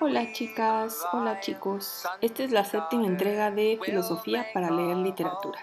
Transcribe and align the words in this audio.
Hola 0.00 0.32
chicas, 0.32 1.06
hola 1.12 1.38
chicos. 1.40 2.04
Esta 2.20 2.42
es 2.42 2.50
la 2.50 2.64
séptima 2.64 3.06
entrega 3.06 3.50
de 3.50 3.78
Filosofía 3.84 4.46
para 4.52 4.70
leer 4.70 4.96
literatura. 4.96 5.60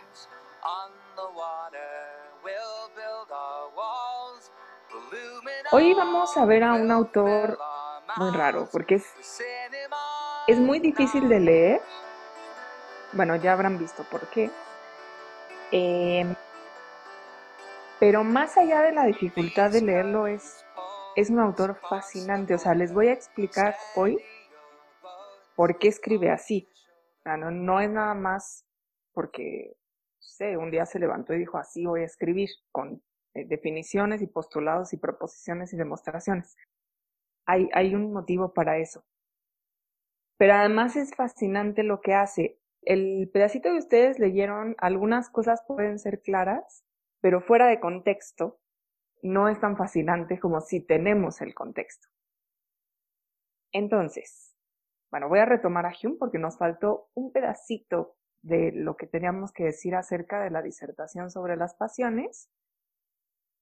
Hoy 5.71 5.93
vamos 5.93 6.37
a 6.37 6.45
ver 6.45 6.63
a 6.63 6.73
un 6.73 6.89
autor 6.91 7.59
muy 8.15 8.31
raro, 8.31 8.69
porque 8.71 8.95
es, 8.95 10.57
muy 10.57 10.79
difícil 10.79 11.27
de 11.27 11.39
leer. 11.39 11.81
Bueno, 13.11 13.35
ya 13.35 13.53
habrán 13.53 13.77
visto 13.77 14.03
por 14.03 14.27
qué. 14.29 14.49
Eh, 15.71 16.25
pero 17.99 18.23
más 18.23 18.57
allá 18.57 18.81
de 18.81 18.93
la 18.93 19.03
dificultad 19.03 19.71
de 19.71 19.81
leerlo, 19.81 20.25
es, 20.25 20.63
es 21.19 21.29
un 21.29 21.39
autor 21.39 21.77
fascinante. 21.89 22.53
O 22.53 22.57
sea, 22.57 22.73
les 22.73 22.93
voy 22.93 23.07
a 23.07 23.13
explicar 23.13 23.75
hoy 23.95 24.17
por 25.55 25.77
qué 25.77 25.89
escribe 25.89 26.29
así. 26.31 26.67
No, 27.25 27.79
es 27.79 27.89
nada 27.89 28.13
más 28.13 28.65
porque, 29.13 29.75
sé, 30.19 30.57
un 30.57 30.71
día 30.71 30.85
se 30.85 30.99
levantó 30.99 31.33
y 31.33 31.39
dijo 31.39 31.57
así 31.57 31.85
voy 31.85 32.01
a 32.01 32.05
escribir, 32.05 32.49
con 32.71 33.03
eh, 33.33 33.45
definiciones 33.45 34.21
y 34.21 34.27
postulados 34.27 34.93
y 34.93 34.97
proposiciones 34.97 35.73
y 35.73 35.77
demostraciones. 35.77 36.55
Hay, 37.45 37.69
hay 37.73 37.93
un 37.93 38.13
motivo 38.13 38.53
para 38.53 38.77
eso. 38.77 39.03
Pero 40.37 40.53
además 40.53 40.95
es 40.95 41.13
fascinante 41.13 41.83
lo 41.83 41.99
que 41.99 42.13
hace. 42.13 42.59
El 42.81 43.29
pedacito 43.33 43.69
que 43.69 43.77
ustedes 43.77 44.19
leyeron, 44.19 44.75
algunas 44.79 45.29
cosas 45.29 45.61
pueden 45.67 45.99
ser 45.99 46.21
claras, 46.21 46.85
pero 47.19 47.41
fuera 47.41 47.67
de 47.67 47.81
contexto 47.81 48.59
no 49.21 49.49
es 49.49 49.59
tan 49.59 49.77
fascinante 49.77 50.39
como 50.39 50.61
si 50.61 50.85
tenemos 50.85 51.41
el 51.41 51.53
contexto. 51.53 52.07
Entonces, 53.71 54.55
bueno, 55.11 55.27
voy 55.29 55.39
a 55.39 55.45
retomar 55.45 55.85
a 55.85 55.93
Hume 56.01 56.17
porque 56.19 56.39
nos 56.39 56.57
faltó 56.57 57.09
un 57.13 57.31
pedacito 57.31 58.15
de 58.41 58.71
lo 58.71 58.95
que 58.95 59.07
teníamos 59.07 59.51
que 59.51 59.65
decir 59.65 59.95
acerca 59.95 60.41
de 60.41 60.49
la 60.49 60.61
disertación 60.61 61.29
sobre 61.29 61.57
las 61.57 61.75
pasiones, 61.75 62.49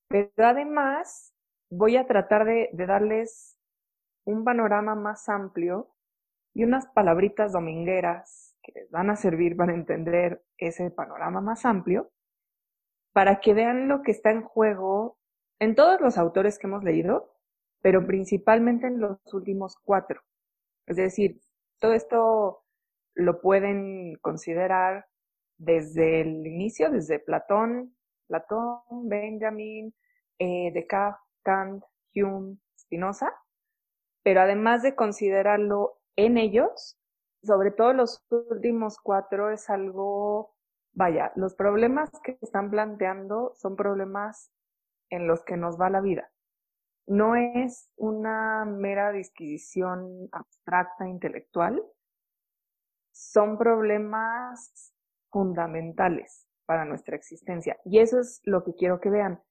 pero 0.07 0.29
además 0.37 1.33
voy 1.69 1.97
a 1.97 2.05
tratar 2.05 2.45
de, 2.45 2.69
de 2.73 2.85
darles 2.85 3.57
un 4.25 4.43
panorama 4.43 4.95
más 4.95 5.27
amplio 5.29 5.95
y 6.53 6.63
unas 6.63 6.87
palabritas 6.87 7.53
domingueras 7.53 8.55
que 8.61 8.73
les 8.73 8.91
van 8.91 9.09
a 9.09 9.15
servir 9.15 9.55
para 9.55 9.73
entender 9.73 10.43
ese 10.57 10.91
panorama 10.91 11.41
más 11.41 11.65
amplio 11.65 12.11
para 13.13 13.39
que 13.39 13.53
vean 13.53 13.87
lo 13.87 14.03
que 14.03 14.11
está 14.11 14.29
en 14.31 14.43
juego 14.43 15.16
en 15.59 15.75
todos 15.75 15.99
los 16.01 16.17
autores 16.17 16.59
que 16.59 16.67
hemos 16.67 16.83
leído, 16.83 17.33
pero 17.81 18.05
principalmente 18.05 18.87
en 18.87 18.99
los 18.99 19.17
últimos 19.33 19.77
cuatro. 19.83 20.21
Es 20.85 20.97
decir, 20.97 21.41
todo 21.79 21.93
esto 21.93 22.63
lo 23.13 23.41
pueden 23.41 24.15
considerar 24.21 25.07
desde 25.57 26.21
el 26.21 26.45
inicio, 26.45 26.89
desde 26.91 27.19
Platón, 27.19 27.95
Platón, 28.27 28.79
Benjamin, 29.03 29.93
eh, 30.39 30.71
Descartes, 30.73 31.21
Kant, 31.43 31.83
Hume, 32.13 32.57
Spinoza, 32.77 33.33
pero 34.23 34.41
además 34.41 34.83
de 34.83 34.95
considerarlo 34.95 35.99
en 36.15 36.37
ellos, 36.37 36.97
sobre 37.43 37.71
todo 37.71 37.93
los 37.93 38.25
últimos 38.29 38.97
cuatro 38.99 39.49
es 39.51 39.69
algo 39.69 40.57
Vaya, 40.97 41.31
los 41.35 41.53
problemas 41.53 42.09
que 42.23 42.39
están 42.41 42.71
planteando 42.71 43.53
son 43.55 43.75
problemas 43.75 44.51
en 45.09 45.27
los 45.27 45.43
que 45.43 45.57
nos 45.57 45.79
va 45.79 45.89
la 45.89 46.01
vida. 46.01 46.31
No 47.07 47.35
es 47.35 47.89
una 47.95 48.65
mera 48.65 49.11
disquisición 49.11 50.29
abstracta 50.31 51.07
intelectual, 51.07 51.81
son 53.13 53.57
problemas 53.57 54.93
fundamentales 55.31 56.47
para 56.65 56.85
nuestra 56.85 57.15
existencia. 57.15 57.79
Y 57.85 57.99
eso 57.99 58.19
es 58.19 58.41
lo 58.43 58.63
que 58.63 58.75
quiero 58.75 58.99
que 58.99 59.09
vean. 59.09 59.41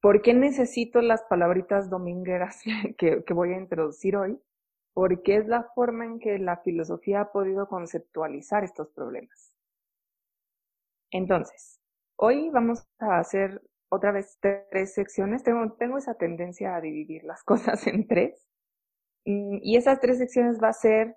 ¿Por 0.00 0.22
qué 0.22 0.32
necesito 0.32 1.00
las 1.02 1.22
palabritas 1.24 1.90
domingueras 1.90 2.62
que, 2.98 3.24
que 3.24 3.34
voy 3.34 3.52
a 3.52 3.58
introducir 3.58 4.16
hoy? 4.16 4.40
Porque 4.94 5.36
es 5.36 5.46
la 5.46 5.64
forma 5.74 6.06
en 6.06 6.18
que 6.18 6.38
la 6.38 6.56
filosofía 6.58 7.20
ha 7.20 7.32
podido 7.32 7.68
conceptualizar 7.68 8.64
estos 8.64 8.88
problemas. 8.90 9.54
Entonces, 11.10 11.80
hoy 12.16 12.50
vamos 12.50 12.86
a 12.98 13.18
hacer 13.18 13.62
otra 13.88 14.12
vez 14.12 14.38
tres 14.40 14.94
secciones. 14.94 15.42
Tengo, 15.42 15.72
tengo 15.74 15.98
esa 15.98 16.14
tendencia 16.14 16.76
a 16.76 16.80
dividir 16.80 17.24
las 17.24 17.42
cosas 17.44 17.86
en 17.86 18.06
tres. 18.06 18.46
Mm, 19.24 19.58
y 19.62 19.76
esas 19.76 20.00
tres 20.00 20.18
secciones 20.18 20.58
va 20.62 20.68
a 20.68 20.72
ser 20.72 21.16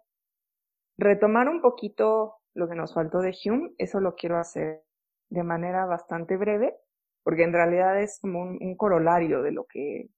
retomar 0.97 1.49
un 1.49 1.61
poquito 1.61 2.35
lo 2.53 2.67
que 2.69 2.75
nos 2.75 2.93
faltó 2.93 3.19
de 3.19 3.35
Hume. 3.45 3.73
Eso 3.77 3.99
lo 3.99 4.15
quiero 4.15 4.37
hacer 4.37 4.83
de 5.29 5.43
manera 5.43 5.85
bastante 5.85 6.37
breve, 6.37 6.75
porque 7.23 7.43
en 7.43 7.53
realidad 7.53 8.01
es 8.01 8.19
como 8.19 8.41
un, 8.41 8.57
un 8.61 8.75
corolario 8.75 9.41
de 9.41 9.51
lo 9.51 9.65
que, 9.65 10.09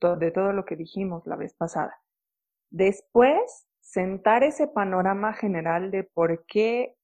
de 0.00 0.30
todo 0.32 0.52
lo 0.52 0.64
que 0.64 0.76
dijimos 0.76 1.26
la 1.26 1.36
vez 1.36 1.54
pasada. 1.54 1.96
Después, 2.70 3.66
sentar 3.80 4.42
ese 4.42 4.66
panorama 4.66 5.32
general 5.32 5.90
de 5.92 6.02
por 6.02 6.44
qué 6.46 6.96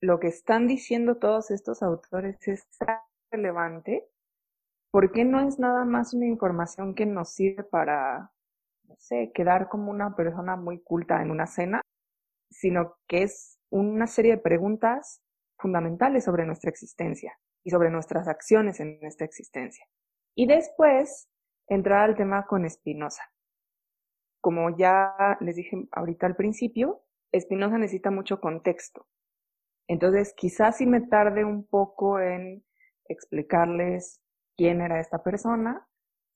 lo 0.00 0.20
que 0.20 0.28
están 0.28 0.68
diciendo 0.68 1.16
todos 1.16 1.50
estos 1.50 1.82
autores 1.82 2.36
es 2.46 2.66
relevante, 3.30 4.06
¿por 4.96 5.12
qué 5.12 5.26
no 5.26 5.46
es 5.46 5.58
nada 5.58 5.84
más 5.84 6.14
una 6.14 6.24
información 6.24 6.94
que 6.94 7.04
nos 7.04 7.34
sirve 7.34 7.64
para, 7.64 8.32
no 8.84 8.94
sé, 8.96 9.30
quedar 9.34 9.68
como 9.68 9.90
una 9.90 10.16
persona 10.16 10.56
muy 10.56 10.82
culta 10.82 11.20
en 11.20 11.30
una 11.30 11.46
cena, 11.46 11.82
sino 12.50 12.96
que 13.06 13.24
es 13.24 13.60
una 13.68 14.06
serie 14.06 14.36
de 14.36 14.42
preguntas 14.42 15.20
fundamentales 15.58 16.24
sobre 16.24 16.46
nuestra 16.46 16.70
existencia 16.70 17.38
y 17.62 17.68
sobre 17.68 17.90
nuestras 17.90 18.26
acciones 18.26 18.80
en 18.80 18.98
esta 19.02 19.26
existencia. 19.26 19.84
Y 20.34 20.46
después 20.46 21.28
entrar 21.68 22.08
al 22.08 22.16
tema 22.16 22.46
con 22.46 22.66
Spinoza. 22.66 23.24
Como 24.40 24.78
ya 24.78 25.36
les 25.40 25.56
dije 25.56 25.76
ahorita 25.92 26.24
al 26.24 26.36
principio, 26.36 27.02
Spinoza 27.38 27.76
necesita 27.76 28.10
mucho 28.10 28.40
contexto. 28.40 29.06
Entonces, 29.88 30.32
quizás 30.34 30.78
si 30.78 30.86
me 30.86 31.02
tarde 31.02 31.44
un 31.44 31.66
poco 31.66 32.18
en 32.18 32.64
explicarles 33.10 34.22
quién 34.56 34.80
era 34.80 35.00
esta 35.00 35.22
persona, 35.22 35.86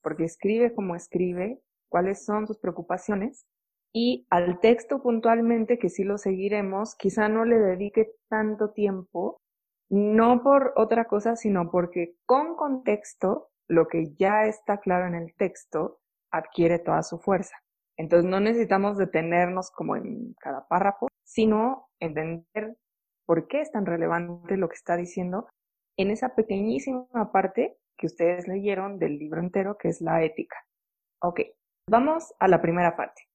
porque 0.02 0.24
escribe 0.24 0.74
como 0.74 0.94
escribe, 0.94 1.60
cuáles 1.88 2.24
son 2.24 2.46
sus 2.46 2.58
preocupaciones, 2.58 3.46
y 3.92 4.26
al 4.30 4.60
texto 4.60 5.02
puntualmente, 5.02 5.78
que 5.78 5.88
sí 5.88 6.04
lo 6.04 6.16
seguiremos, 6.16 6.94
quizá 6.94 7.28
no 7.28 7.44
le 7.44 7.58
dedique 7.58 8.12
tanto 8.28 8.70
tiempo, 8.70 9.40
no 9.90 10.42
por 10.42 10.72
otra 10.76 11.06
cosa, 11.06 11.34
sino 11.34 11.70
porque 11.70 12.14
con 12.24 12.54
contexto, 12.54 13.48
lo 13.68 13.88
que 13.88 14.14
ya 14.16 14.44
está 14.44 14.78
claro 14.78 15.06
en 15.06 15.14
el 15.14 15.34
texto 15.34 15.98
adquiere 16.32 16.78
toda 16.78 17.02
su 17.02 17.18
fuerza. 17.18 17.56
Entonces 17.96 18.30
no 18.30 18.40
necesitamos 18.40 18.96
detenernos 18.96 19.70
como 19.70 19.96
en 19.96 20.34
cada 20.40 20.66
párrafo, 20.66 21.08
sino 21.24 21.88
entender 22.00 22.76
por 23.26 23.46
qué 23.46 23.60
es 23.60 23.70
tan 23.70 23.86
relevante 23.86 24.56
lo 24.56 24.68
que 24.68 24.74
está 24.74 24.96
diciendo 24.96 25.48
en 25.96 26.10
esa 26.10 26.34
pequeñísima 26.34 27.30
parte 27.32 27.76
que 28.00 28.06
ustedes 28.06 28.48
leyeron 28.48 28.98
del 28.98 29.18
libro 29.18 29.40
entero, 29.40 29.76
que 29.76 29.88
es 29.88 30.00
la 30.00 30.24
ética. 30.24 30.56
Ok, 31.20 31.40
vamos 31.86 32.32
a 32.40 32.48
la 32.48 32.62
primera 32.62 32.96
parte. 32.96 33.28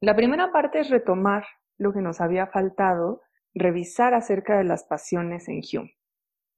La 0.00 0.14
primera 0.14 0.52
parte 0.52 0.78
es 0.78 0.90
retomar 0.90 1.44
lo 1.76 1.92
que 1.92 2.00
nos 2.00 2.20
había 2.20 2.46
faltado, 2.46 3.22
revisar 3.52 4.14
acerca 4.14 4.56
de 4.56 4.62
las 4.62 4.84
pasiones 4.84 5.48
en 5.48 5.60
Hume. 5.60 5.96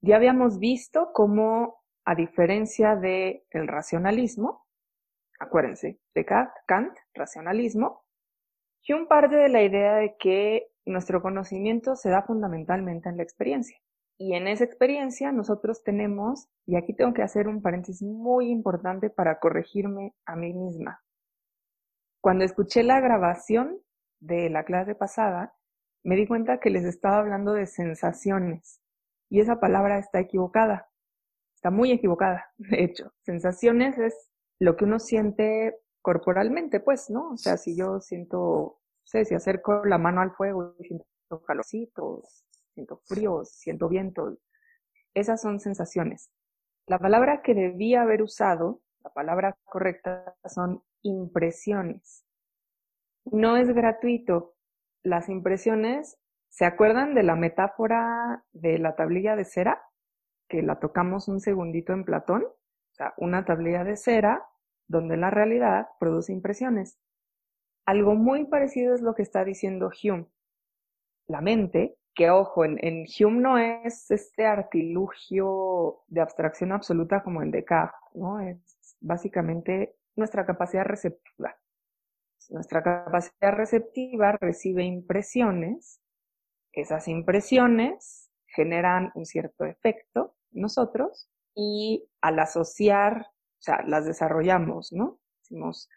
Ya 0.02 0.16
habíamos 0.16 0.58
visto 0.58 1.10
cómo, 1.14 1.82
a 2.04 2.14
diferencia 2.14 2.96
del 2.96 3.42
el 3.50 3.66
racionalismo, 3.66 4.66
acuérdense, 5.40 5.98
de 6.14 6.26
Kant, 6.66 6.94
racionalismo, 7.14 8.04
Hume 8.86 9.06
parte 9.06 9.36
de 9.36 9.48
la 9.48 9.62
idea 9.62 9.94
de 9.94 10.16
que 10.18 10.66
nuestro 10.84 11.22
conocimiento 11.22 11.96
se 11.96 12.10
da 12.10 12.22
fundamentalmente 12.24 13.08
en 13.08 13.16
la 13.16 13.22
experiencia. 13.22 13.78
Y 14.18 14.34
en 14.34 14.46
esa 14.46 14.64
experiencia 14.64 15.32
nosotros 15.32 15.82
tenemos, 15.82 16.48
y 16.66 16.76
aquí 16.76 16.94
tengo 16.94 17.12
que 17.12 17.22
hacer 17.22 17.48
un 17.48 17.62
paréntesis 17.62 18.02
muy 18.02 18.50
importante 18.50 19.10
para 19.10 19.40
corregirme 19.40 20.14
a 20.24 20.36
mí 20.36 20.52
misma. 20.52 21.02
Cuando 22.20 22.44
escuché 22.44 22.82
la 22.82 23.00
grabación 23.00 23.80
de 24.20 24.48
la 24.50 24.64
clase 24.64 24.94
pasada, 24.94 25.54
me 26.04 26.16
di 26.16 26.26
cuenta 26.26 26.60
que 26.60 26.70
les 26.70 26.84
estaba 26.84 27.18
hablando 27.18 27.52
de 27.52 27.66
sensaciones. 27.66 28.80
Y 29.30 29.40
esa 29.40 29.58
palabra 29.58 29.98
está 29.98 30.20
equivocada. 30.20 30.88
Está 31.54 31.70
muy 31.70 31.90
equivocada, 31.90 32.46
de 32.58 32.84
hecho. 32.84 33.12
Sensaciones 33.22 33.98
es 33.98 34.30
lo 34.60 34.76
que 34.76 34.84
uno 34.84 34.98
siente 34.98 35.76
corporalmente, 36.02 36.80
pues, 36.80 37.10
¿no? 37.10 37.32
O 37.32 37.36
sea, 37.36 37.56
si 37.56 37.76
yo 37.76 38.00
siento 38.00 38.78
sé, 39.04 39.24
si 39.24 39.34
acerco 39.34 39.84
la 39.84 39.98
mano 39.98 40.20
al 40.20 40.32
fuego 40.32 40.74
y 40.78 40.84
siento 40.84 41.06
calorcitos, 41.46 42.44
siento 42.74 43.00
frío, 43.04 43.44
siento 43.44 43.88
viento, 43.88 44.36
esas 45.14 45.40
son 45.40 45.60
sensaciones. 45.60 46.30
La 46.86 46.98
palabra 46.98 47.40
que 47.42 47.54
debía 47.54 48.02
haber 48.02 48.22
usado, 48.22 48.82
la 49.02 49.10
palabra 49.10 49.56
correcta, 49.64 50.34
son 50.44 50.82
impresiones. 51.02 52.24
no 53.24 53.56
es 53.56 53.68
gratuito. 53.68 54.54
Las 55.02 55.28
impresiones, 55.28 56.18
¿se 56.48 56.64
acuerdan 56.64 57.14
de 57.14 57.22
la 57.22 57.36
metáfora 57.36 58.44
de 58.52 58.78
la 58.78 58.96
tablilla 58.96 59.36
de 59.36 59.44
cera? 59.44 59.82
Que 60.48 60.62
la 60.62 60.78
tocamos 60.78 61.28
un 61.28 61.40
segundito 61.40 61.92
en 61.92 62.04
Platón. 62.04 62.44
O 62.44 62.94
sea, 62.94 63.14
una 63.16 63.44
tablilla 63.44 63.84
de 63.84 63.96
cera 63.96 64.46
donde 64.86 65.16
la 65.16 65.30
realidad 65.30 65.88
produce 65.98 66.32
impresiones. 66.32 66.98
Algo 67.86 68.14
muy 68.14 68.46
parecido 68.46 68.94
es 68.94 69.02
lo 69.02 69.14
que 69.14 69.22
está 69.22 69.44
diciendo 69.44 69.90
Hume. 70.02 70.26
La 71.26 71.40
mente, 71.40 71.96
que 72.14 72.30
ojo, 72.30 72.64
en, 72.64 73.06
Hume 73.18 73.40
no 73.40 73.58
es 73.58 74.10
este 74.10 74.46
artilugio 74.46 76.02
de 76.06 76.20
abstracción 76.20 76.72
absoluta 76.72 77.22
como 77.22 77.42
en 77.42 77.50
Descartes, 77.50 77.98
¿no? 78.14 78.40
Es 78.40 78.96
básicamente 79.00 79.96
nuestra 80.16 80.46
capacidad 80.46 80.84
receptiva. 80.84 81.56
Nuestra 82.50 82.82
capacidad 82.82 83.52
receptiva 83.52 84.32
recibe 84.32 84.84
impresiones, 84.84 86.00
esas 86.72 87.08
impresiones 87.08 88.30
generan 88.46 89.10
un 89.14 89.24
cierto 89.24 89.64
efecto 89.64 90.36
en 90.52 90.62
nosotros 90.62 91.28
y 91.54 92.08
al 92.20 92.38
asociar, 92.38 93.22
o 93.22 93.62
sea, 93.62 93.82
las 93.86 94.04
desarrollamos, 94.04 94.92
¿no? 94.92 95.18
Decimos, 95.40 95.88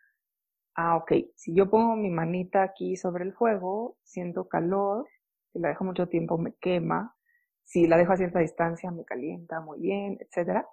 ah, 0.76 0.96
ok, 0.98 1.12
si 1.36 1.54
yo 1.54 1.70
pongo 1.70 1.96
mi 1.96 2.10
manita 2.10 2.64
aquí 2.64 2.96
sobre 2.96 3.24
el 3.24 3.34
fuego, 3.34 3.98
siento 4.04 4.48
calor, 4.48 5.08
si 5.58 5.62
la 5.62 5.70
dejo 5.70 5.84
mucho 5.84 6.08
tiempo 6.08 6.38
me 6.38 6.54
quema, 6.54 7.16
si 7.64 7.88
la 7.88 7.98
dejo 7.98 8.14
a 8.14 8.18
cierta 8.18 8.40
distancia 8.40 8.92
me 8.92 9.04
calienta 9.04 9.60
muy 9.60 9.80
bien, 9.80 10.20
etc. 10.20 10.68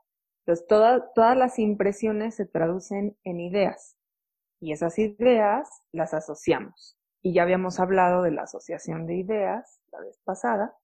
Entonces, 0.44 0.66
todas 0.68 1.36
las 1.38 1.58
impresiones 1.58 2.34
se 2.34 2.44
traducen 2.44 3.16
en 3.24 3.40
ideas 3.40 3.96
y 4.60 4.72
esas 4.72 4.98
ideas 4.98 5.70
las 5.90 6.12
asociamos. 6.12 6.98
Y 7.22 7.32
ya 7.32 7.44
habíamos 7.44 7.80
hablado 7.80 8.22
de 8.22 8.32
la 8.32 8.42
asociación 8.42 9.06
de 9.06 9.14
ideas 9.14 9.80
la 9.90 10.00
vez 10.00 10.20
pasada 10.22 10.76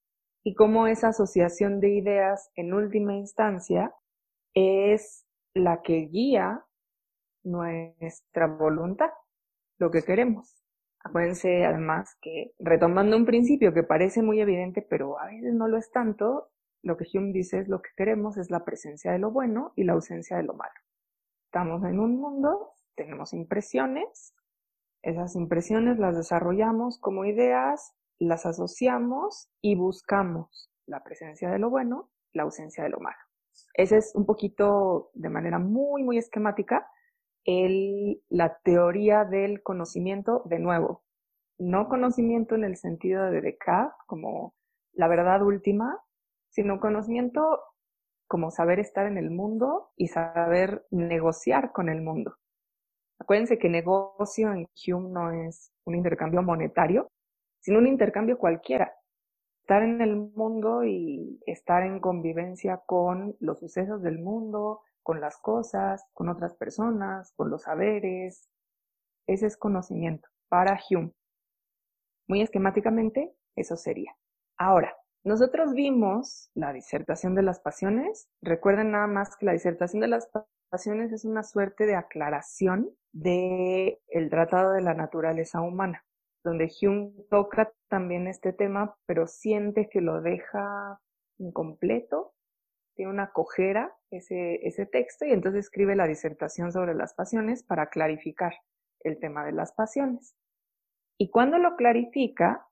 y 0.43 0.55
cómo 0.55 0.87
esa 0.87 1.09
asociación 1.09 1.79
de 1.81 1.91
ideas 1.91 2.51
en 2.55 2.73
última 2.73 3.15
instancia 3.15 3.95
es 4.55 5.27
la 5.53 5.83
que 5.83 6.07
guía 6.07 6.65
nuestra 7.45 8.47
voluntad, 8.47 9.11
lo 9.79 9.91
que 9.91 10.03
queremos. 10.03 10.60
Acuérdense 11.03 11.65
además 11.65 12.17
que 12.21 12.53
retomando 12.59 13.17
un 13.17 13.25
principio 13.25 13.73
que 13.73 13.83
parece 13.83 14.23
muy 14.23 14.41
evidente, 14.41 14.83
pero 14.83 15.19
a 15.19 15.27
veces 15.27 15.55
no 15.55 15.67
lo 15.67 15.79
es 15.79 15.91
tanto, 15.91 16.51
lo 16.83 16.97
que 16.97 17.07
Hume 17.13 17.33
dice 17.33 17.59
es 17.59 17.69
lo 17.69 17.81
que 17.83 17.91
queremos 17.97 18.37
es 18.37 18.51
la 18.51 18.65
presencia 18.65 19.13
de 19.13 19.19
lo 19.19 19.31
bueno 19.31 19.73
y 19.77 19.85
la 19.85 19.95
ausencia 19.95 20.37
de 20.37 20.43
lo 20.43 20.55
malo. 20.55 20.75
Estamos 21.47 21.83
en 21.85 21.99
un 21.99 22.21
mundo, 22.21 22.73
tenemos 22.95 23.33
impresiones, 23.33 24.35
esas 25.03 25.35
impresiones 25.35 25.99
las 25.99 26.17
desarrollamos 26.17 26.99
como 26.99 27.25
ideas, 27.25 27.95
las 28.19 28.45
asociamos 28.45 29.51
y 29.63 29.75
buscamos 29.75 30.71
la 30.87 31.03
presencia 31.03 31.51
de 31.51 31.59
lo 31.59 31.71
bueno, 31.71 32.11
la 32.33 32.43
ausencia 32.43 32.85
de 32.85 32.91
lo 32.91 33.01
malo. 33.01 33.19
Ese 33.75 33.97
es 33.97 34.15
un 34.15 34.27
poquito 34.27 35.11
de 35.15 35.31
manera 35.31 35.59
muy, 35.59 36.03
muy 36.03 36.19
esquemática 36.19 36.87
el, 37.45 38.23
la 38.29 38.59
teoría 38.63 39.25
del 39.25 39.63
conocimiento 39.63 40.43
de 40.47 40.59
nuevo. 40.59 41.03
No 41.59 41.89
conocimiento 41.89 42.55
en 42.55 42.65
el 42.65 42.77
sentido 42.77 43.31
de 43.31 43.41
Descartes 43.41 43.95
como 44.07 44.55
la 44.93 45.09
verdad 45.09 45.43
última, 45.43 45.99
sino 46.51 46.81
conocimiento 46.81 47.61
como 48.27 48.51
saber 48.51 48.79
estar 48.79 49.07
en 49.07 49.19
el 49.19 49.31
mundo 49.31 49.91
y 49.97 50.09
saber 50.09 50.87
negociar 50.91 51.73
con 51.73 51.89
el 51.89 52.01
mundo. 52.01 52.37
Acuérdense 53.19 53.59
que 53.59 53.69
negocio 53.69 54.53
en 54.53 54.69
Hume 54.87 55.11
no 55.11 55.33
es 55.33 55.73
un 55.85 55.95
intercambio 55.95 56.43
monetario, 56.43 57.09
sino 57.61 57.79
un 57.79 57.87
intercambio 57.87 58.39
cualquiera. 58.39 58.95
Estar 59.63 59.83
en 59.83 60.01
el 60.01 60.17
mundo 60.17 60.85
y 60.85 61.39
estar 61.47 61.83
en 61.83 62.01
convivencia 62.01 62.81
con 62.87 63.37
los 63.41 63.59
sucesos 63.61 64.03
del 64.03 64.19
mundo, 64.19 64.81
con 65.11 65.21
las 65.21 65.39
cosas, 65.39 66.07
con 66.13 66.29
otras 66.29 66.55
personas, 66.55 67.33
con 67.35 67.51
los 67.51 67.63
saberes. 67.63 68.49
Ese 69.27 69.47
es 69.47 69.57
conocimiento 69.57 70.29
para 70.49 70.79
Hume. 70.89 71.13
Muy 72.29 72.43
esquemáticamente, 72.43 73.35
eso 73.57 73.75
sería. 73.75 74.17
Ahora, 74.57 74.97
nosotros 75.25 75.73
vimos 75.75 76.53
la 76.55 76.73
disertación 76.73 77.35
de 77.35 77.43
las 77.43 77.59
pasiones. 77.59 78.29
Recuerden 78.41 78.93
nada 78.93 79.09
más 79.09 79.37
que 79.37 79.47
la 79.47 79.53
disertación 79.53 80.01
de 80.01 80.07
las 80.07 80.31
pasiones 80.71 81.11
es 81.11 81.25
una 81.25 81.43
suerte 81.43 81.87
de 81.87 81.97
aclaración 81.97 82.89
de 83.11 84.01
el 84.11 84.31
tratado 84.31 84.75
de 84.75 84.83
la 84.83 84.95
naturaleza 84.95 85.61
humana, 85.61 86.05
donde 86.45 86.71
Hume 86.81 87.11
toca 87.29 87.73
también 87.89 88.29
este 88.29 88.53
tema, 88.53 88.97
pero 89.07 89.27
siente 89.27 89.89
que 89.89 90.03
lo 90.03 90.23
deja 90.23 91.01
incompleto 91.39 92.33
tiene 93.01 93.13
una 93.13 93.33
cojera 93.33 93.97
ese, 94.11 94.57
ese 94.69 94.85
texto 94.85 95.25
y 95.25 95.31
entonces 95.31 95.65
escribe 95.65 95.97
la 95.97 96.07
disertación 96.07 96.71
sobre 96.71 96.93
las 96.93 97.15
pasiones 97.15 97.63
para 97.63 97.89
clarificar 97.89 98.53
el 99.03 99.19
tema 99.19 99.43
de 99.43 99.53
las 99.53 99.73
pasiones. 99.73 100.37
Y 101.17 101.31
cuando 101.31 101.57
lo 101.57 101.77
clarifica, 101.77 102.69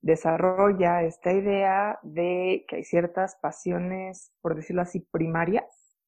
desarrolla 0.00 1.02
esta 1.02 1.32
idea 1.32 1.98
de 2.04 2.64
que 2.68 2.76
hay 2.76 2.84
ciertas 2.84 3.34
pasiones, 3.42 4.32
por 4.40 4.54
decirlo 4.54 4.82
así, 4.82 5.00
primarias. 5.00 5.98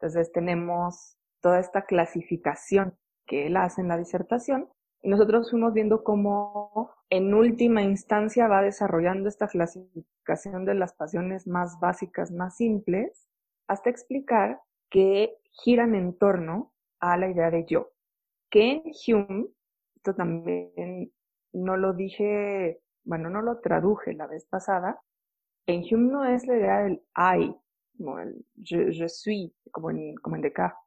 Entonces 0.00 0.32
tenemos 0.32 1.18
toda 1.42 1.60
esta 1.60 1.84
clasificación 1.84 2.96
que 3.26 3.46
él 3.46 3.58
hace 3.58 3.82
en 3.82 3.88
la 3.88 3.98
disertación 3.98 4.70
nosotros 5.02 5.50
fuimos 5.50 5.72
viendo 5.72 6.04
cómo 6.04 6.90
en 7.10 7.34
última 7.34 7.82
instancia 7.82 8.46
va 8.46 8.62
desarrollando 8.62 9.28
esta 9.28 9.48
clasificación 9.48 10.64
de 10.64 10.74
las 10.74 10.94
pasiones 10.94 11.46
más 11.46 11.78
básicas, 11.80 12.30
más 12.30 12.56
simples, 12.56 13.28
hasta 13.66 13.90
explicar 13.90 14.60
que 14.90 15.36
giran 15.50 15.94
en 15.94 16.16
torno 16.16 16.72
a 17.00 17.16
la 17.16 17.28
idea 17.28 17.50
de 17.50 17.64
yo. 17.66 17.90
Que 18.50 18.82
en 18.84 18.92
Hume, 19.06 19.46
esto 19.96 20.14
también 20.14 21.12
no 21.52 21.76
lo 21.76 21.94
dije, 21.94 22.80
bueno, 23.04 23.28
no 23.28 23.42
lo 23.42 23.60
traduje 23.60 24.14
la 24.14 24.26
vez 24.26 24.46
pasada, 24.46 25.00
en 25.66 25.82
Hume 25.82 26.12
no 26.12 26.24
es 26.24 26.46
la 26.46 26.56
idea 26.56 26.78
del 26.82 27.02
I, 27.16 27.54
como 27.96 28.18
el 28.18 28.44
je, 28.62 29.08
suis, 29.08 29.52
como 29.70 29.90
en, 29.90 30.14
como 30.16 30.36
en 30.36 30.42
Descartes, 30.42 30.78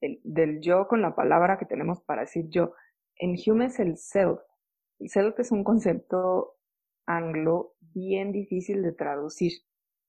del 0.00 0.60
yo 0.60 0.88
con 0.88 1.02
la 1.02 1.14
palabra 1.14 1.58
que 1.58 1.66
tenemos 1.66 2.00
para 2.02 2.22
decir 2.22 2.48
yo, 2.48 2.74
en 3.16 3.36
Hume 3.44 3.66
es 3.66 3.78
el 3.78 3.96
self. 3.96 4.40
El 4.98 5.08
self 5.08 5.38
es 5.40 5.52
un 5.52 5.64
concepto 5.64 6.56
anglo 7.06 7.74
bien 7.80 8.32
difícil 8.32 8.82
de 8.82 8.92
traducir, 8.92 9.52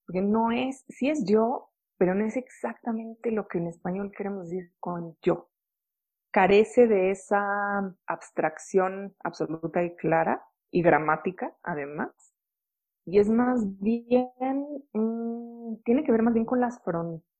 porque 0.06 0.22
no 0.22 0.52
es, 0.52 0.84
sí 0.88 1.10
es 1.10 1.24
yo, 1.26 1.70
pero 1.98 2.14
no 2.14 2.24
es 2.24 2.36
exactamente 2.36 3.30
lo 3.30 3.48
que 3.48 3.58
en 3.58 3.68
español 3.68 4.12
queremos 4.16 4.48
decir 4.48 4.72
con 4.80 5.16
yo. 5.22 5.50
Carece 6.30 6.88
de 6.88 7.10
esa 7.10 7.96
abstracción 8.06 9.14
absoluta 9.22 9.82
y 9.84 9.94
clara 9.96 10.44
y 10.70 10.82
gramática, 10.82 11.56
además. 11.62 12.33
Y 13.06 13.18
es 13.18 13.28
más 13.28 13.60
bien, 13.80 14.30
mm, 14.92 15.76
tiene 15.84 16.04
que 16.04 16.12
ver 16.12 16.22
más 16.22 16.34
bien 16.34 16.46
con 16.46 16.60
las, 16.60 16.80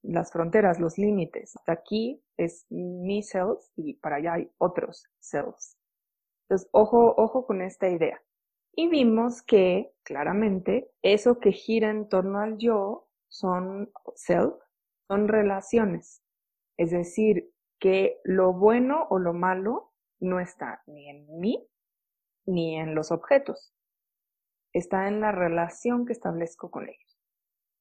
las 0.03 0.33
fronteras, 0.33 0.81
los 0.81 0.99
límites. 0.99 1.55
aquí 1.67 2.23
es 2.37 2.67
mi 2.71 3.23
self 3.23 3.61
y 3.77 3.95
para 3.95 4.17
allá 4.17 4.35
hay 4.35 4.51
otros 4.59 5.07
selves. 5.21 5.79
Entonces, 6.45 6.69
ojo, 6.73 7.15
ojo 7.17 7.47
con 7.47 7.63
esta 7.63 7.89
idea. 7.89 8.21
Y 8.77 8.89
vimos 8.89 9.43
que, 9.43 9.93
claramente, 10.03 10.91
eso 11.03 11.39
que 11.39 11.53
gira 11.53 11.91
en 11.91 12.09
torno 12.09 12.41
al 12.41 12.59
yo 12.59 13.09
son 13.29 13.91
self, 14.17 14.55
son 15.09 15.29
relaciones. 15.29 16.23
Es 16.77 16.91
decir, 16.91 17.51
que 17.79 18.21
lo 18.25 18.53
bueno 18.53 19.07
o 19.11 19.19
lo 19.19 19.33
malo 19.33 19.93
no 20.21 20.41
está 20.41 20.83
ni 20.87 21.09
en 21.09 21.39
mí 21.41 21.67
ni 22.47 22.77
en 22.77 22.95
los 22.95 23.13
objetos. 23.13 23.74
Está 24.75 25.09
en 25.09 25.21
la 25.21 25.33
relación 25.33 26.05
que 26.05 26.13
establezco 26.13 26.71
con 26.71 26.89
ellos. 26.89 27.19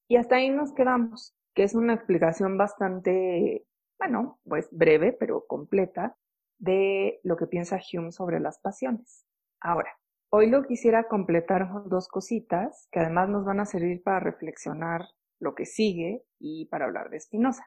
Y 0.08 0.16
hasta 0.16 0.36
ahí 0.36 0.50
nos 0.50 0.72
quedamos, 0.72 1.34
que 1.54 1.64
es 1.64 1.74
una 1.74 1.94
explicación 1.94 2.56
bastante 2.56 3.66
bueno, 3.98 4.38
pues 4.44 4.68
breve 4.70 5.12
pero 5.12 5.46
completa 5.46 6.16
de 6.58 7.20
lo 7.22 7.36
que 7.36 7.46
piensa 7.46 7.80
Hume 7.92 8.12
sobre 8.12 8.40
las 8.40 8.58
pasiones. 8.58 9.26
Ahora, 9.60 9.90
hoy 10.30 10.50
lo 10.50 10.62
quisiera 10.64 11.04
completar 11.04 11.70
con 11.70 11.88
dos 11.88 12.08
cositas 12.08 12.88
que 12.90 13.00
además 13.00 13.28
nos 13.28 13.44
van 13.44 13.60
a 13.60 13.66
servir 13.66 14.02
para 14.02 14.20
reflexionar 14.20 15.06
lo 15.40 15.54
que 15.54 15.66
sigue 15.66 16.24
y 16.38 16.66
para 16.66 16.86
hablar 16.86 17.10
de 17.10 17.20
Spinoza. 17.20 17.66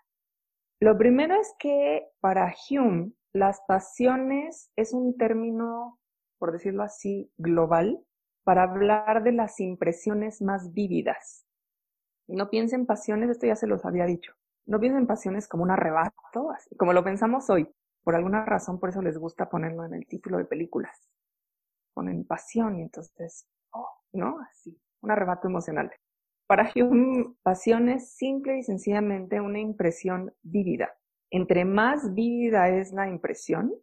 Lo 0.79 0.97
primero 0.97 1.39
es 1.39 1.53
que 1.59 2.07
para 2.19 2.53
Hume 2.69 3.13
las 3.33 3.61
pasiones 3.67 4.71
es 4.75 4.93
un 4.93 5.17
término, 5.17 5.99
por 6.39 6.51
decirlo 6.51 6.83
así, 6.83 7.31
global 7.37 8.03
para 8.47 8.63
hablar 8.63 9.23
de 9.23 9.33
las 9.33 9.59
impresiones 9.59 10.41
más 10.41 10.73
vívidas. 10.73 11.45
No 12.29 12.49
piensen 12.49 12.85
pasiones, 12.85 13.29
esto 13.29 13.45
ya 13.45 13.57
se 13.57 13.67
los 13.67 13.83
había 13.83 14.05
dicho. 14.05 14.31
No 14.65 14.79
piensen 14.79 15.05
pasiones 15.05 15.49
como 15.49 15.63
un 15.63 15.71
arrebato, 15.71 16.51
así 16.51 16.73
como 16.77 16.93
lo 16.93 17.03
pensamos 17.03 17.49
hoy. 17.49 17.69
Por 18.05 18.15
alguna 18.15 18.45
razón, 18.45 18.79
por 18.79 18.87
eso 18.87 19.01
les 19.01 19.17
gusta 19.17 19.49
ponerlo 19.49 19.83
en 19.83 19.95
el 19.95 20.07
título 20.07 20.37
de 20.37 20.45
películas. 20.45 21.09
ponen 21.93 22.25
pasión 22.25 22.79
y 22.79 22.83
entonces, 22.83 23.49
oh, 23.73 23.89
¿no? 24.13 24.39
Así, 24.39 24.79
un 25.01 25.11
arrebato 25.11 25.49
emocional. 25.49 25.91
Para 26.47 26.71
Hume, 26.73 27.35
pasión 27.43 27.89
es 27.89 28.13
simple 28.13 28.59
y 28.59 28.63
sencillamente 28.63 29.41
una 29.41 29.59
impresión 29.59 30.33
vívida. 30.41 30.95
Entre 31.31 31.65
más 31.65 32.13
vívida 32.13 32.69
es 32.69 32.93
la 32.93 33.09
impresión, 33.09 33.73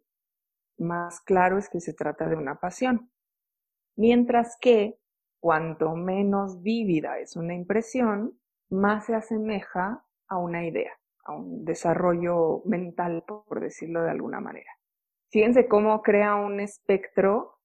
más 0.79 1.21
claro 1.21 1.59
es 1.59 1.69
que 1.69 1.81
se 1.81 1.93
trata 1.93 2.27
de 2.27 2.35
una 2.35 2.59
pasión. 2.59 3.11
Mientras 3.95 4.57
que 4.59 4.97
cuanto 5.39 5.95
menos 5.95 6.61
vívida 6.61 7.19
es 7.19 7.35
una 7.35 7.53
impresión, 7.53 8.37
más 8.69 9.05
se 9.05 9.15
asemeja 9.15 10.03
a 10.27 10.37
una 10.37 10.65
idea, 10.65 10.91
a 11.23 11.33
un 11.33 11.63
desarrollo 11.63 12.61
mental, 12.65 13.23
por 13.27 13.59
decirlo 13.61 14.03
de 14.03 14.11
alguna 14.11 14.39
manera. 14.39 14.71
Fíjense 15.31 15.67
cómo 15.67 16.01
crea 16.01 16.35
un 16.35 16.59
espectro 16.59 17.59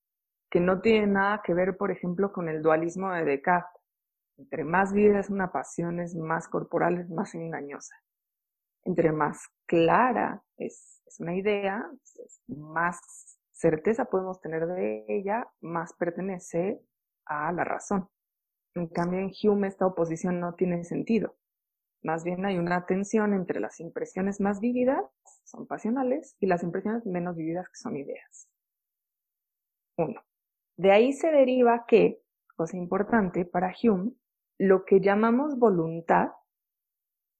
que 0.50 0.60
no 0.60 0.80
tiene 0.80 1.06
nada 1.06 1.42
que 1.44 1.54
ver, 1.54 1.76
por 1.76 1.90
ejemplo, 1.90 2.32
con 2.32 2.48
el 2.48 2.62
dualismo 2.62 3.12
de 3.12 3.24
Descartes. 3.24 3.80
Entre 4.36 4.64
más 4.64 4.92
vívida 4.92 5.20
es 5.20 5.30
una 5.30 5.52
pasión, 5.52 6.00
es 6.00 6.16
más 6.16 6.48
corporal, 6.48 6.98
es 6.98 7.10
más 7.10 7.34
engañosa. 7.34 7.94
Entre 8.84 9.12
más 9.12 9.48
clara 9.66 10.42
es, 10.56 11.02
es 11.06 11.20
una 11.20 11.36
idea, 11.36 11.88
más 12.48 13.29
certeza 13.60 14.06
podemos 14.06 14.40
tener 14.40 14.66
de 14.66 15.04
ella, 15.08 15.46
más 15.60 15.92
pertenece 15.92 16.80
a 17.26 17.52
la 17.52 17.62
razón. 17.62 18.08
En 18.74 18.86
cambio, 18.88 19.20
en 19.20 19.30
Hume 19.42 19.68
esta 19.68 19.86
oposición 19.86 20.40
no 20.40 20.54
tiene 20.54 20.82
sentido. 20.84 21.36
Más 22.02 22.24
bien 22.24 22.46
hay 22.46 22.56
una 22.56 22.86
tensión 22.86 23.34
entre 23.34 23.60
las 23.60 23.78
impresiones 23.78 24.40
más 24.40 24.60
vívidas, 24.60 25.04
son 25.44 25.66
pasionales, 25.66 26.36
y 26.40 26.46
las 26.46 26.62
impresiones 26.62 27.04
menos 27.04 27.36
vívidas, 27.36 27.68
que 27.68 27.76
son 27.76 27.96
ideas. 27.96 28.48
Uno. 29.98 30.22
De 30.78 30.92
ahí 30.92 31.12
se 31.12 31.30
deriva 31.30 31.84
que, 31.86 32.22
cosa 32.56 32.78
importante 32.78 33.44
para 33.44 33.74
Hume, 33.82 34.12
lo 34.58 34.86
que 34.86 35.00
llamamos 35.00 35.58
voluntad, 35.58 36.30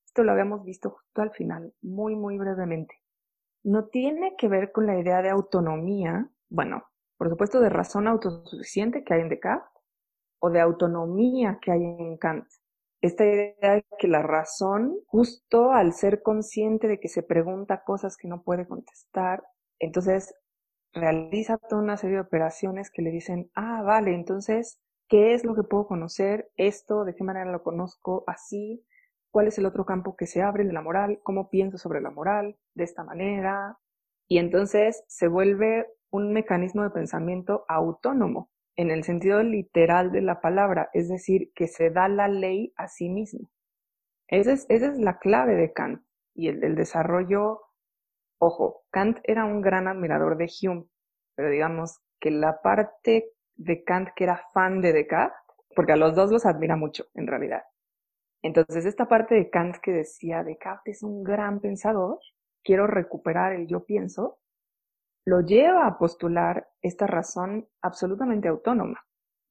esto 0.04 0.22
lo 0.24 0.32
habíamos 0.32 0.64
visto 0.64 0.90
justo 0.90 1.22
al 1.22 1.30
final, 1.30 1.72
muy, 1.80 2.14
muy 2.14 2.36
brevemente, 2.36 3.00
no 3.62 3.86
tiene 3.86 4.34
que 4.36 4.48
ver 4.48 4.72
con 4.72 4.86
la 4.86 4.98
idea 4.98 5.22
de 5.22 5.30
autonomía, 5.30 6.30
bueno, 6.48 6.84
por 7.16 7.28
supuesto 7.28 7.60
de 7.60 7.68
razón 7.68 8.08
autosuficiente 8.08 9.04
que 9.04 9.14
hay 9.14 9.20
en 9.20 9.28
Descartes, 9.28 9.68
o 10.40 10.50
de 10.50 10.60
autonomía 10.60 11.58
que 11.60 11.72
hay 11.72 11.84
en 11.84 12.16
Kant. 12.16 12.46
Esta 13.02 13.24
idea 13.24 13.74
de 13.76 13.84
que 13.98 14.08
la 14.08 14.22
razón, 14.22 14.96
justo 15.06 15.72
al 15.72 15.92
ser 15.92 16.22
consciente 16.22 16.88
de 16.88 17.00
que 17.00 17.08
se 17.08 17.22
pregunta 17.22 17.84
cosas 17.84 18.16
que 18.16 18.28
no 18.28 18.42
puede 18.42 18.66
contestar, 18.66 19.42
entonces 19.78 20.34
realiza 20.92 21.56
toda 21.56 21.82
una 21.82 21.96
serie 21.96 22.16
de 22.16 22.22
operaciones 22.22 22.90
que 22.90 23.02
le 23.02 23.10
dicen, 23.10 23.50
ah, 23.54 23.82
vale, 23.82 24.14
entonces, 24.14 24.80
¿qué 25.08 25.34
es 25.34 25.44
lo 25.44 25.54
que 25.54 25.62
puedo 25.62 25.86
conocer? 25.86 26.50
Esto, 26.56 27.04
¿de 27.04 27.14
qué 27.14 27.24
manera 27.24 27.50
lo 27.50 27.62
conozco? 27.62 28.24
Así, 28.26 28.84
¿cuál 29.30 29.48
es 29.48 29.58
el 29.58 29.66
otro 29.66 29.84
campo 29.84 30.16
que 30.16 30.26
se 30.26 30.42
abre 30.42 30.64
de 30.64 30.72
la 30.72 30.82
moral? 30.82 31.20
¿Cómo 31.22 31.50
pienso 31.50 31.78
sobre 31.78 32.00
la 32.00 32.10
moral? 32.10 32.56
De 32.74 32.84
esta 32.84 33.04
manera. 33.04 33.78
Y 34.28 34.38
entonces 34.38 35.04
se 35.08 35.28
vuelve 35.28 35.86
un 36.10 36.32
mecanismo 36.32 36.82
de 36.82 36.90
pensamiento 36.90 37.64
autónomo, 37.68 38.50
en 38.76 38.90
el 38.90 39.04
sentido 39.04 39.42
literal 39.42 40.12
de 40.12 40.22
la 40.22 40.40
palabra, 40.40 40.90
es 40.92 41.08
decir, 41.08 41.52
que 41.54 41.68
se 41.68 41.90
da 41.90 42.08
la 42.08 42.28
ley 42.28 42.72
a 42.76 42.88
sí 42.88 43.08
mismo. 43.08 43.48
Esa 44.28 44.52
es, 44.52 44.66
esa 44.68 44.86
es 44.86 44.98
la 44.98 45.18
clave 45.18 45.54
de 45.54 45.72
Kant 45.72 46.02
y 46.34 46.48
el, 46.48 46.62
el 46.64 46.76
desarrollo. 46.76 47.60
Ojo, 48.38 48.84
Kant 48.90 49.18
era 49.24 49.44
un 49.44 49.60
gran 49.60 49.88
admirador 49.88 50.36
de 50.36 50.48
Hume, 50.62 50.86
pero 51.34 51.50
digamos 51.50 51.98
que 52.20 52.30
la 52.30 52.60
parte 52.62 53.32
de 53.56 53.84
Kant 53.84 54.10
que 54.14 54.24
era 54.24 54.42
fan 54.52 54.80
de 54.80 54.92
Descartes, 54.92 55.36
porque 55.74 55.92
a 55.92 55.96
los 55.96 56.14
dos 56.14 56.30
los 56.30 56.46
admira 56.46 56.76
mucho, 56.76 57.06
en 57.14 57.26
realidad. 57.26 57.62
Entonces, 58.42 58.86
esta 58.86 59.06
parte 59.06 59.34
de 59.34 59.50
Kant 59.50 59.76
que 59.76 59.92
decía 59.92 60.42
Descartes 60.42 60.98
es 60.98 61.02
un 61.02 61.22
gran 61.22 61.60
pensador, 61.60 62.18
quiero 62.64 62.86
recuperar 62.86 63.52
el 63.52 63.66
yo 63.66 63.84
pienso, 63.84 64.38
lo 65.26 65.40
lleva 65.42 65.86
a 65.86 65.98
postular 65.98 66.68
esta 66.82 67.06
razón 67.06 67.68
absolutamente 67.82 68.48
autónoma, 68.48 69.04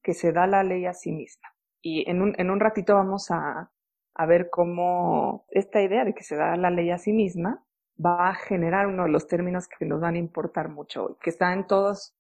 que 0.04 0.14
se 0.14 0.32
da 0.32 0.48
la 0.48 0.64
ley 0.64 0.86
a 0.86 0.94
sí 0.94 1.12
misma. 1.12 1.48
Y 1.82 2.10
en 2.10 2.22
un, 2.22 2.34
en 2.38 2.50
un 2.50 2.60
ratito 2.60 2.96
vamos 2.96 3.30
a, 3.32 3.72
a 4.16 4.26
ver 4.26 4.50
cómo 4.50 5.46
esta 5.50 5.82
idea 5.82 6.04
de 6.04 6.14
que 6.14 6.24
se 6.24 6.36
da 6.36 6.58
la 6.58 6.72
ley 6.72 6.90
a 6.92 6.98
sí 6.98 7.14
misma 7.14 7.64
va 8.04 8.30
a 8.30 8.36
generar 8.36 8.88
uno 8.88 9.04
de 9.04 9.10
los 9.10 9.28
términos 9.28 9.68
que 9.68 9.86
nos 9.86 10.02
van 10.02 10.16
a 10.16 10.20
importar 10.20 10.70
mucho 10.70 11.06
hoy, 11.06 11.16
que 11.22 11.30
está 11.30 11.54
en 11.54 11.68
todos 11.68 12.16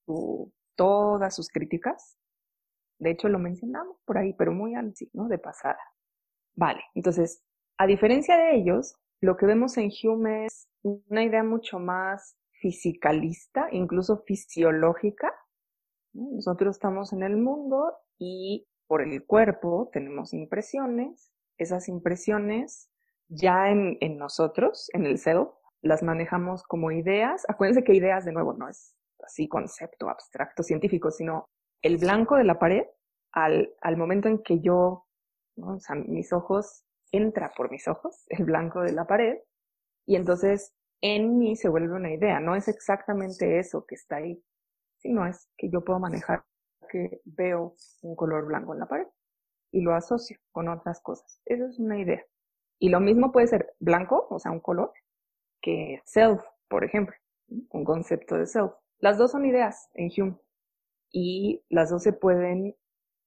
todas 0.76 1.36
sus 1.36 1.50
críticas. 1.50 2.18
De 3.00 3.12
hecho, 3.12 3.28
lo 3.30 3.40
mencionamos 3.40 3.98
por 4.06 4.18
ahí, 4.18 4.34
pero 4.34 4.52
muy 4.54 4.76
así, 4.76 5.10
¿no? 5.14 5.28
De 5.28 5.38
pasada. 5.38 5.80
Vale, 6.60 6.82
entonces, 6.94 7.42
a 7.78 7.88
diferencia 7.88 8.36
de 8.36 8.58
ellos, 8.58 8.94
lo 9.22 9.38
que 9.38 9.46
vemos 9.46 9.78
en 9.78 9.89
Hume 10.04 10.46
es 10.46 10.68
una 10.82 11.24
idea 11.24 11.42
mucho 11.42 11.80
más 11.80 12.36
fisicalista, 12.51 13.70
incluso 13.72 14.24
fisiológica. 14.28 15.34
Nosotros 16.12 16.75
estamos 16.75 17.13
en 17.13 17.24
el 17.24 17.38
mundo 17.38 17.94
y 18.18 18.68
por 18.88 19.01
el 19.01 19.25
cuerpo 19.25 19.89
tenemos 19.94 20.34
impresiones. 20.34 21.32
Esas 21.58 21.88
impresiones 21.88 22.92
ya 23.30 23.70
en, 23.70 23.98
en 24.01 24.18
nosotros, 24.18 24.89
en 24.92 25.06
el 25.06 25.18
self, 25.18 25.48
las 25.82 26.04
manejamos 26.04 26.63
como 26.63 26.92
ideas. 26.92 27.46
Acuérdense 27.48 27.86
que 27.86 27.94
ideas, 27.94 28.25
de 28.25 28.34
nuevo, 28.34 28.51
no 28.51 28.68
es 28.68 28.98
así 29.24 29.48
concepto 29.48 30.10
abstracto 30.10 30.62
científico, 30.63 31.10
sino 31.10 31.46
el 31.82 32.00
blanco 32.00 32.36
de 32.36 32.44
la 32.44 32.60
pared 32.60 32.84
al, 33.32 33.74
al 33.80 33.96
momento 33.96 34.28
en 34.28 34.44
que 34.44 34.60
yo, 34.60 35.06
o 35.63 35.80
sea, 35.80 35.96
mis 35.96 36.34
ojos, 36.34 36.84
entra 37.12 37.51
por 37.56 37.72
mis 37.72 37.88
ojos 37.88 38.25
el 38.30 38.46
blanco 38.46 38.82
de 38.82 38.94
la 38.94 39.06
pared 39.06 39.38
y 40.06 40.16
entonces 40.16 40.74
en 41.01 41.38
mí 41.38 41.56
se 41.56 41.70
vuelve 41.70 41.96
una 41.96 42.13
idea. 42.13 42.39
No 42.39 42.56
es 42.56 42.68
exactamente 42.68 43.60
eso 43.60 43.86
que 43.86 43.96
está 43.96 44.18
ahí, 44.18 44.44
sino 44.98 45.25
es 45.25 45.50
que 45.58 45.70
yo 45.70 45.84
puedo 45.84 46.00
manejar 46.00 46.44
que 46.89 47.22
veo 47.25 47.75
un 48.01 48.16
color 48.16 48.46
blanco 48.46 48.74
en 48.74 48.80
la 48.80 48.88
pared 48.88 49.08
y 49.72 49.82
lo 49.82 49.94
asocio 49.94 50.38
con 50.51 50.68
otras 50.68 51.01
cosas. 51.01 51.42
Eso 51.46 51.66
es 51.66 51.80
una 51.80 52.00
idea. 52.00 52.24
Y 52.80 52.89
lo 52.89 53.00
mismo 53.00 53.32
puede 53.32 53.48
ser 53.48 53.75
blanco, 53.80 54.28
o 54.30 54.39
sea, 54.39 54.51
un 54.51 54.62
color, 54.62 54.92
que 55.62 56.01
self, 56.06 56.42
por 56.68 56.84
ejemplo, 56.84 57.16
un 57.48 57.84
concepto 57.84 58.38
de 58.38 58.48
self. 58.48 58.72
Las 59.00 59.18
dos 59.18 59.32
son 59.32 59.46
ideas 59.46 59.89
en 59.94 60.10
Hume 60.18 60.38
y 61.12 61.63
las 61.70 61.89
dos 61.89 62.04
se 62.04 62.13
pueden 62.13 62.75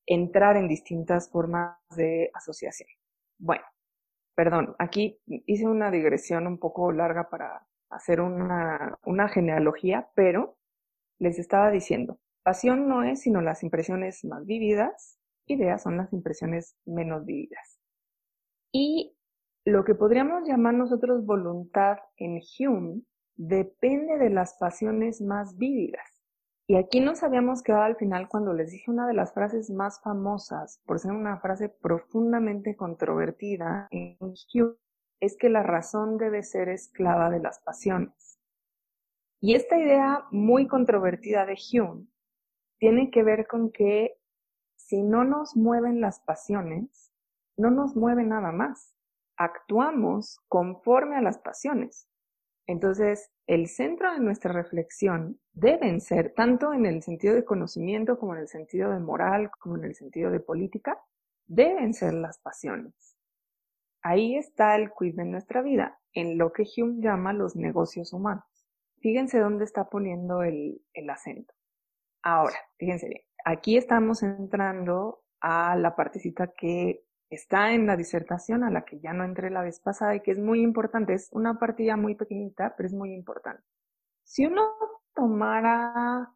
entrar 0.06 0.56
en 0.56 0.68
distintas 0.68 1.30
formas 1.30 1.76
de 1.96 2.30
asociación. 2.34 2.88
Bueno, 3.38 3.64
perdón, 4.34 4.74
aquí 4.78 5.18
hice 5.26 5.66
una 5.66 5.90
digresión 5.90 6.46
un 6.46 6.58
poco 6.58 6.92
larga 6.92 7.28
para 7.28 7.66
hacer 7.90 8.20
una, 8.20 8.98
una 9.04 9.28
genealogía, 9.28 10.08
pero 10.14 10.56
les 11.18 11.38
estaba 11.38 11.70
diciendo, 11.70 12.18
pasión 12.42 12.88
no 12.88 13.02
es 13.02 13.20
sino 13.22 13.40
las 13.40 13.62
impresiones 13.62 14.24
más 14.24 14.44
vívidas, 14.46 15.18
ideas 15.46 15.82
son 15.82 15.96
las 15.96 16.12
impresiones 16.12 16.76
menos 16.84 17.24
vívidas. 17.24 17.78
Y 18.72 19.16
lo 19.64 19.84
que 19.84 19.94
podríamos 19.94 20.48
llamar 20.48 20.74
nosotros 20.74 21.24
voluntad 21.24 21.98
en 22.16 22.40
Hume 22.58 23.02
depende 23.36 24.18
de 24.18 24.30
las 24.30 24.56
pasiones 24.58 25.20
más 25.20 25.56
vívidas. 25.56 26.11
Y 26.68 26.76
aquí 26.76 27.00
nos 27.00 27.22
habíamos 27.22 27.62
quedado 27.62 27.82
al 27.82 27.96
final 27.96 28.28
cuando 28.28 28.52
les 28.52 28.70
dije 28.70 28.90
una 28.90 29.06
de 29.06 29.14
las 29.14 29.34
frases 29.34 29.70
más 29.70 30.00
famosas, 30.00 30.80
por 30.86 31.00
ser 31.00 31.12
una 31.12 31.38
frase 31.40 31.68
profundamente 31.68 32.76
controvertida 32.76 33.88
en 33.90 34.16
Hume, 34.20 34.74
es 35.20 35.36
que 35.36 35.48
la 35.48 35.62
razón 35.62 36.18
debe 36.18 36.42
ser 36.42 36.68
esclava 36.68 37.30
de 37.30 37.40
las 37.40 37.60
pasiones. 37.60 38.38
Y 39.40 39.54
esta 39.54 39.76
idea 39.76 40.24
muy 40.30 40.68
controvertida 40.68 41.46
de 41.46 41.56
Hume 41.72 42.06
tiene 42.78 43.10
que 43.10 43.22
ver 43.24 43.46
con 43.48 43.70
que 43.72 44.16
si 44.76 45.02
no 45.02 45.24
nos 45.24 45.56
mueven 45.56 46.00
las 46.00 46.20
pasiones, 46.20 47.12
no 47.56 47.70
nos 47.70 47.96
mueve 47.96 48.24
nada 48.24 48.52
más. 48.52 48.94
Actuamos 49.36 50.40
conforme 50.48 51.16
a 51.16 51.22
las 51.22 51.38
pasiones. 51.38 52.08
Entonces, 52.66 53.30
el 53.46 53.68
centro 53.68 54.12
de 54.12 54.20
nuestra 54.20 54.52
reflexión 54.52 55.40
deben 55.52 56.00
ser, 56.00 56.32
tanto 56.34 56.72
en 56.72 56.86
el 56.86 57.02
sentido 57.02 57.34
de 57.34 57.44
conocimiento 57.44 58.18
como 58.18 58.34
en 58.34 58.42
el 58.42 58.48
sentido 58.48 58.92
de 58.92 59.00
moral, 59.00 59.50
como 59.58 59.76
en 59.76 59.84
el 59.84 59.94
sentido 59.94 60.30
de 60.30 60.40
política, 60.40 60.98
deben 61.46 61.92
ser 61.92 62.14
las 62.14 62.38
pasiones. 62.38 63.16
Ahí 64.02 64.36
está 64.36 64.76
el 64.76 64.90
quid 64.98 65.16
de 65.16 65.24
nuestra 65.24 65.62
vida, 65.62 66.00
en 66.12 66.38
lo 66.38 66.52
que 66.52 66.64
Hume 66.76 67.00
llama 67.00 67.32
los 67.32 67.56
negocios 67.56 68.12
humanos. 68.12 68.44
Fíjense 69.00 69.38
dónde 69.38 69.64
está 69.64 69.88
poniendo 69.88 70.42
el, 70.42 70.80
el 70.94 71.10
acento. 71.10 71.52
Ahora, 72.22 72.56
fíjense 72.78 73.08
bien, 73.08 73.22
aquí 73.44 73.76
estamos 73.76 74.22
entrando 74.22 75.22
a 75.40 75.74
la 75.76 75.96
partecita 75.96 76.52
que 76.56 77.04
está 77.34 77.72
en 77.72 77.86
la 77.86 77.96
disertación 77.96 78.64
a 78.64 78.70
la 78.70 78.84
que 78.84 79.00
ya 79.00 79.12
no 79.12 79.24
entré 79.24 79.50
la 79.50 79.62
vez 79.62 79.80
pasada 79.80 80.14
y 80.14 80.20
que 80.20 80.32
es 80.32 80.38
muy 80.38 80.62
importante. 80.62 81.14
Es 81.14 81.28
una 81.32 81.58
partida 81.58 81.96
muy 81.96 82.14
pequeñita, 82.14 82.74
pero 82.76 82.86
es 82.86 82.94
muy 82.94 83.12
importante. 83.12 83.62
Si 84.24 84.46
uno 84.46 84.62
tomara 85.14 86.32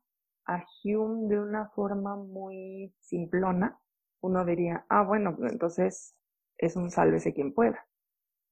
a 0.46 0.64
Hume 0.84 1.28
de 1.28 1.40
una 1.40 1.68
forma 1.70 2.16
muy 2.16 2.94
simplona, 3.00 3.78
uno 4.20 4.44
diría, 4.44 4.86
ah, 4.88 5.02
bueno, 5.02 5.36
pues 5.36 5.52
entonces 5.52 6.14
es 6.58 6.76
un 6.76 6.90
sálvese 6.90 7.34
quien 7.34 7.52
pueda. 7.52 7.86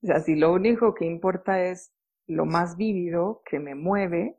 O 0.02 0.06
sea, 0.06 0.20
si 0.20 0.36
lo 0.36 0.52
único 0.52 0.94
que 0.94 1.06
importa 1.06 1.62
es 1.62 1.92
lo 2.26 2.46
más 2.46 2.76
vívido 2.76 3.42
que 3.44 3.58
me 3.58 3.74
mueve, 3.74 4.38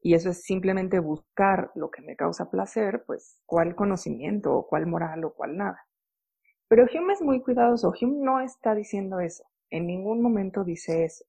y 0.00 0.14
eso 0.14 0.30
es 0.30 0.42
simplemente 0.42 1.00
buscar 1.00 1.72
lo 1.74 1.90
que 1.90 2.02
me 2.02 2.16
causa 2.16 2.50
placer, 2.50 3.04
pues 3.06 3.40
cuál 3.46 3.74
conocimiento 3.74 4.54
o 4.54 4.66
cuál 4.66 4.86
moral 4.86 5.24
o 5.24 5.34
cuál 5.34 5.56
nada. 5.56 5.87
Pero 6.68 6.84
Hume 6.84 7.14
es 7.14 7.22
muy 7.22 7.40
cuidadoso, 7.40 7.92
Hume 8.00 8.18
no 8.24 8.40
está 8.40 8.74
diciendo 8.74 9.20
eso, 9.20 9.44
en 9.70 9.86
ningún 9.86 10.22
momento 10.22 10.64
dice 10.64 11.04
eso. 11.04 11.24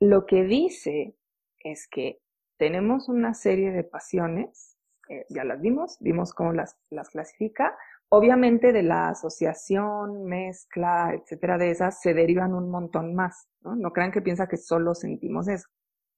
Lo 0.00 0.26
que 0.26 0.44
dice 0.44 1.16
es 1.58 1.88
que 1.88 2.20
tenemos 2.56 3.08
una 3.08 3.34
serie 3.34 3.72
de 3.72 3.84
pasiones, 3.84 4.76
eh, 5.08 5.26
ya 5.28 5.44
las 5.44 5.60
vimos, 5.60 5.98
vimos 6.00 6.32
cómo 6.32 6.52
las, 6.52 6.76
las 6.90 7.10
clasifica, 7.10 7.76
obviamente 8.10 8.72
de 8.72 8.82
la 8.82 9.08
asociación, 9.08 10.24
mezcla, 10.24 11.14
etcétera, 11.14 11.58
de 11.58 11.70
esas 11.70 12.00
se 12.00 12.14
derivan 12.14 12.54
un 12.54 12.70
montón 12.70 13.14
más, 13.14 13.48
¿no? 13.62 13.74
No 13.76 13.92
crean 13.92 14.12
que 14.12 14.22
piensa 14.22 14.48
que 14.48 14.56
solo 14.56 14.94
sentimos 14.94 15.48
eso. 15.48 15.68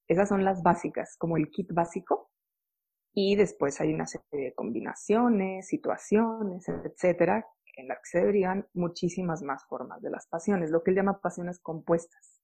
Esas 0.08 0.28
son 0.28 0.44
las 0.44 0.62
básicas, 0.62 1.16
como 1.16 1.36
el 1.36 1.50
kit 1.50 1.72
básico. 1.72 2.30
Y 3.14 3.36
después 3.36 3.80
hay 3.80 3.92
una 3.92 4.06
serie 4.06 4.46
de 4.46 4.54
combinaciones, 4.54 5.68
situaciones, 5.68 6.66
etcétera, 6.68 7.46
en 7.74 7.88
las 7.88 7.98
que 7.98 8.18
se 8.18 8.24
derivan 8.24 8.66
muchísimas 8.74 9.42
más 9.42 9.64
formas 9.66 10.02
de 10.02 10.10
las 10.10 10.26
pasiones, 10.26 10.70
lo 10.70 10.82
que 10.82 10.90
él 10.90 10.96
llama 10.96 11.20
pasiones 11.20 11.60
compuestas. 11.60 12.40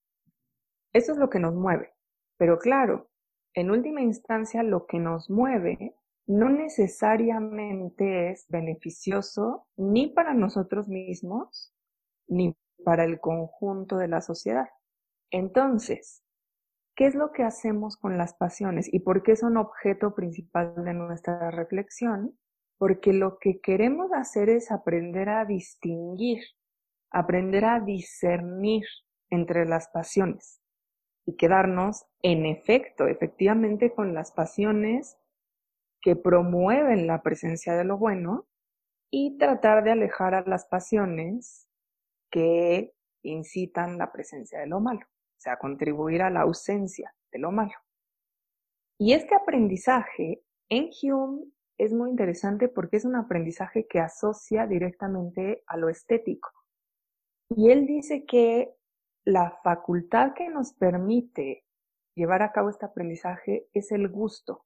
Eso 0.92 1.12
es 1.12 1.18
lo 1.18 1.30
que 1.30 1.38
nos 1.38 1.54
mueve. 1.54 1.92
Pero 2.38 2.58
claro, 2.58 3.10
en 3.54 3.70
última 3.70 4.00
instancia, 4.00 4.62
lo 4.62 4.86
que 4.86 4.98
nos 4.98 5.30
mueve 5.30 5.96
no 6.26 6.50
necesariamente 6.50 8.30
es 8.30 8.46
beneficioso 8.48 9.66
ni 9.76 10.08
para 10.08 10.34
nosotros 10.34 10.88
mismos 10.88 11.74
ni 12.28 12.54
para 12.84 13.04
el 13.04 13.18
conjunto 13.18 13.96
de 13.96 14.08
la 14.08 14.20
sociedad. 14.20 14.68
Entonces, 15.30 16.22
¿qué 16.94 17.06
es 17.06 17.14
lo 17.14 17.32
que 17.32 17.42
hacemos 17.42 17.96
con 17.96 18.18
las 18.18 18.34
pasiones 18.34 18.92
y 18.92 19.00
por 19.00 19.22
qué 19.22 19.36
son 19.36 19.56
objeto 19.56 20.14
principal 20.14 20.74
de 20.84 20.94
nuestra 20.94 21.50
reflexión? 21.50 22.38
Porque 22.78 23.12
lo 23.12 23.38
que 23.38 23.60
queremos 23.60 24.12
hacer 24.12 24.48
es 24.48 24.70
aprender 24.70 25.28
a 25.28 25.44
distinguir, 25.44 26.42
aprender 27.10 27.64
a 27.64 27.80
discernir 27.80 28.84
entre 29.30 29.66
las 29.66 29.88
pasiones 29.88 30.60
y 31.26 31.36
quedarnos 31.36 32.06
en 32.22 32.46
efecto, 32.46 33.06
efectivamente, 33.06 33.92
con 33.92 34.14
las 34.14 34.32
pasiones 34.32 35.18
que 36.00 36.16
promueven 36.16 37.06
la 37.06 37.22
presencia 37.22 37.74
de 37.74 37.84
lo 37.84 37.98
bueno 37.98 38.46
y 39.10 39.36
tratar 39.38 39.84
de 39.84 39.90
alejar 39.90 40.34
a 40.34 40.42
las 40.42 40.66
pasiones 40.66 41.68
que 42.30 42.94
incitan 43.22 43.98
la 43.98 44.12
presencia 44.12 44.60
de 44.60 44.66
lo 44.66 44.80
malo, 44.80 45.00
o 45.00 45.40
sea, 45.40 45.58
contribuir 45.58 46.22
a 46.22 46.30
la 46.30 46.42
ausencia 46.42 47.14
de 47.32 47.38
lo 47.38 47.50
malo. 47.50 47.74
Y 48.98 49.12
este 49.12 49.34
aprendizaje 49.34 50.42
en 50.68 50.90
Hume 51.02 51.46
es 51.78 51.92
muy 51.94 52.10
interesante 52.10 52.68
porque 52.68 52.96
es 52.96 53.04
un 53.04 53.14
aprendizaje 53.14 53.86
que 53.86 54.00
asocia 54.00 54.66
directamente 54.66 55.62
a 55.66 55.76
lo 55.76 55.88
estético. 55.88 56.50
Y 57.50 57.70
él 57.70 57.86
dice 57.86 58.26
que 58.26 58.74
la 59.24 59.58
facultad 59.62 60.34
que 60.34 60.48
nos 60.48 60.74
permite 60.74 61.64
llevar 62.16 62.42
a 62.42 62.52
cabo 62.52 62.68
este 62.68 62.84
aprendizaje 62.84 63.68
es 63.72 63.92
el 63.92 64.08
gusto. 64.08 64.64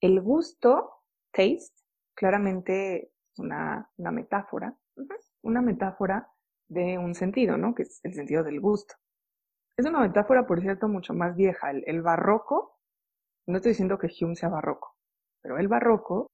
El 0.00 0.20
gusto, 0.20 1.02
taste, 1.30 1.72
claramente 2.14 3.12
una, 3.38 3.88
una 3.96 4.10
metáfora, 4.10 4.76
una 5.42 5.62
metáfora 5.62 6.28
de 6.68 6.98
un 6.98 7.14
sentido, 7.14 7.56
¿no? 7.56 7.74
Que 7.74 7.84
es 7.84 8.00
el 8.04 8.14
sentido 8.14 8.42
del 8.42 8.60
gusto. 8.60 8.94
Es 9.76 9.86
una 9.86 10.00
metáfora, 10.00 10.46
por 10.46 10.60
cierto, 10.60 10.88
mucho 10.88 11.14
más 11.14 11.36
vieja. 11.36 11.70
El, 11.70 11.84
el 11.86 12.02
barroco, 12.02 12.78
no 13.46 13.56
estoy 13.56 13.70
diciendo 13.70 13.98
que 13.98 14.08
Hume 14.20 14.34
sea 14.34 14.48
barroco, 14.48 14.96
pero 15.42 15.58
el 15.58 15.68
barroco 15.68 16.30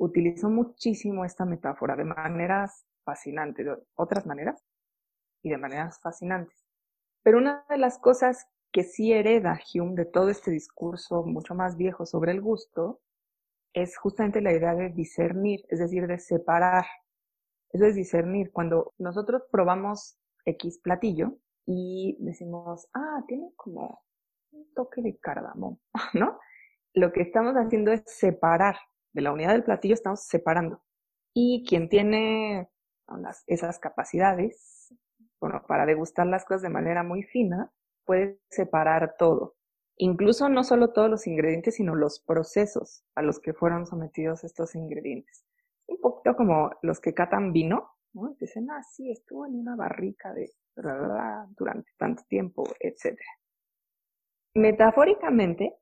utilizó 0.00 0.48
muchísimo 0.48 1.24
esta 1.24 1.44
metáfora 1.44 1.94
de 1.94 2.04
maneras 2.04 2.86
fascinantes, 3.04 3.66
de 3.66 3.76
otras 3.94 4.26
maneras 4.26 4.64
y 5.42 5.50
de 5.50 5.58
maneras 5.58 6.00
fascinantes. 6.00 6.56
Pero 7.22 7.38
una 7.38 7.66
de 7.68 7.76
las 7.76 7.98
cosas 7.98 8.46
que 8.72 8.82
sí 8.82 9.12
hereda 9.12 9.60
Hume 9.74 9.94
de 9.94 10.06
todo 10.06 10.30
este 10.30 10.50
discurso 10.50 11.22
mucho 11.24 11.54
más 11.54 11.76
viejo 11.76 12.06
sobre 12.06 12.32
el 12.32 12.40
gusto 12.40 13.00
es 13.74 13.96
justamente 13.98 14.40
la 14.40 14.52
idea 14.52 14.74
de 14.74 14.88
discernir, 14.88 15.64
es 15.68 15.80
decir, 15.80 16.06
de 16.06 16.18
separar. 16.18 16.86
Eso 17.70 17.84
es 17.84 17.94
discernir. 17.94 18.50
Cuando 18.52 18.94
nosotros 18.98 19.42
probamos 19.50 20.18
X 20.46 20.80
platillo 20.82 21.36
y 21.66 22.16
decimos, 22.20 22.88
ah, 22.94 23.22
tiene 23.28 23.52
como 23.54 24.02
un 24.52 24.72
toque 24.74 25.02
de 25.02 25.18
cardamomo, 25.18 25.78
¿no? 26.14 26.38
Lo 26.94 27.12
que 27.12 27.20
estamos 27.20 27.54
haciendo 27.54 27.92
es 27.92 28.02
separar. 28.06 28.76
De 29.12 29.22
la 29.22 29.32
unidad 29.32 29.52
del 29.52 29.64
platillo 29.64 29.94
estamos 29.94 30.24
separando. 30.24 30.82
Y 31.34 31.64
quien 31.68 31.88
tiene 31.88 32.68
esas 33.46 33.78
capacidades, 33.78 34.94
bueno, 35.40 35.62
para 35.66 35.86
degustar 35.86 36.26
las 36.26 36.44
cosas 36.44 36.62
de 36.62 36.70
manera 36.70 37.02
muy 37.02 37.22
fina, 37.22 37.72
puede 38.04 38.40
separar 38.50 39.16
todo. 39.18 39.56
Incluso 39.96 40.48
no 40.48 40.64
solo 40.64 40.92
todos 40.92 41.10
los 41.10 41.26
ingredientes, 41.26 41.76
sino 41.76 41.94
los 41.94 42.20
procesos 42.20 43.04
a 43.14 43.22
los 43.22 43.38
que 43.38 43.52
fueron 43.52 43.86
sometidos 43.86 44.44
estos 44.44 44.74
ingredientes. 44.74 45.44
Un 45.86 46.00
poquito 46.00 46.36
como 46.36 46.70
los 46.82 47.00
que 47.00 47.12
catan 47.12 47.52
vino, 47.52 47.90
¿no? 48.12 48.34
Dicen, 48.40 48.70
ah, 48.70 48.82
sí, 48.82 49.10
estuvo 49.10 49.46
en 49.46 49.56
una 49.56 49.76
barrica 49.76 50.32
de 50.32 50.52
durante 51.56 51.90
tanto 51.98 52.22
tiempo, 52.28 52.64
etc. 52.78 53.18
Metafóricamente, 54.54 55.76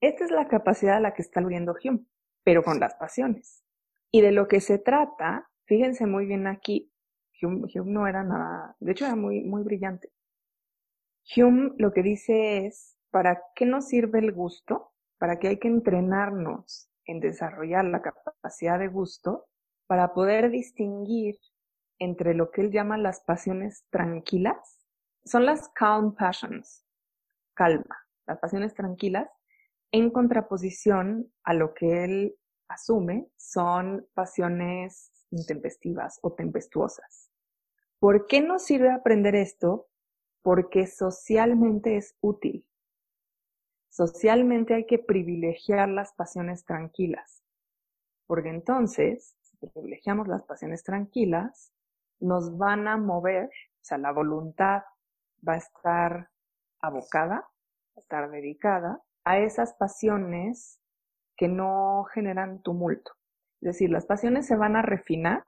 esta 0.00 0.24
es 0.24 0.30
la 0.30 0.48
capacidad 0.48 0.96
a 0.96 1.00
la 1.00 1.14
que 1.14 1.22
está 1.22 1.40
aludiendo 1.40 1.74
Hume, 1.82 2.04
pero 2.46 2.62
con 2.62 2.78
las 2.78 2.94
pasiones. 2.94 3.64
Y 4.12 4.20
de 4.20 4.30
lo 4.30 4.46
que 4.46 4.60
se 4.60 4.78
trata, 4.78 5.50
fíjense 5.64 6.06
muy 6.06 6.26
bien 6.26 6.46
aquí, 6.46 6.92
Hume, 7.42 7.66
no 7.84 8.06
era 8.06 8.22
nada, 8.22 8.76
de 8.78 8.92
hecho 8.92 9.04
era 9.04 9.16
muy, 9.16 9.42
muy 9.42 9.64
brillante. 9.64 10.12
Hume 11.36 11.72
lo 11.76 11.92
que 11.92 12.04
dice 12.04 12.64
es, 12.64 12.96
¿para 13.10 13.42
qué 13.56 13.66
nos 13.66 13.88
sirve 13.88 14.20
el 14.20 14.30
gusto? 14.30 14.92
¿Para 15.18 15.40
qué 15.40 15.48
hay 15.48 15.58
que 15.58 15.66
entrenarnos 15.66 16.88
en 17.04 17.18
desarrollar 17.18 17.84
la 17.84 18.00
capacidad 18.00 18.78
de 18.78 18.88
gusto 18.88 19.46
para 19.88 20.14
poder 20.14 20.50
distinguir 20.50 21.40
entre 21.98 22.32
lo 22.32 22.52
que 22.52 22.60
él 22.60 22.70
llama 22.70 22.96
las 22.96 23.22
pasiones 23.22 23.86
tranquilas? 23.90 24.86
Son 25.24 25.46
las 25.46 25.68
calm 25.70 26.14
passions, 26.14 26.84
calma, 27.54 28.06
las 28.24 28.38
pasiones 28.38 28.72
tranquilas, 28.72 29.28
en 29.92 30.10
contraposición 30.10 31.32
a 31.44 31.54
lo 31.54 31.74
que 31.74 32.04
él 32.04 32.36
asume 32.68 33.28
son 33.36 34.06
pasiones 34.14 35.12
intempestivas 35.30 36.18
o 36.22 36.32
tempestuosas. 36.32 37.30
¿Por 37.98 38.26
qué 38.26 38.40
nos 38.40 38.64
sirve 38.64 38.90
aprender 38.90 39.34
esto? 39.34 39.88
porque 40.46 40.86
socialmente 40.86 41.96
es 41.96 42.16
útil. 42.20 42.64
Socialmente 43.88 44.74
hay 44.74 44.86
que 44.86 45.00
privilegiar 45.00 45.88
las 45.88 46.12
pasiones 46.12 46.64
tranquilas, 46.64 47.42
porque 48.28 48.50
entonces, 48.50 49.36
si 49.42 49.56
privilegiamos 49.56 50.28
las 50.28 50.44
pasiones 50.44 50.84
tranquilas, 50.84 51.72
nos 52.20 52.56
van 52.58 52.86
a 52.86 52.96
mover, 52.96 53.46
o 53.46 53.80
sea, 53.80 53.98
la 53.98 54.12
voluntad 54.12 54.84
va 55.46 55.54
a 55.54 55.56
estar 55.56 56.30
abocada, 56.78 57.38
va 57.38 57.96
a 57.96 58.00
estar 58.00 58.30
dedicada 58.30 59.02
a 59.26 59.40
esas 59.40 59.74
pasiones 59.74 60.80
que 61.36 61.48
no 61.48 62.04
generan 62.14 62.62
tumulto. 62.62 63.12
Es 63.60 63.72
decir, 63.72 63.90
las 63.90 64.06
pasiones 64.06 64.46
se 64.46 64.56
van 64.56 64.76
a 64.76 64.82
refinar 64.82 65.44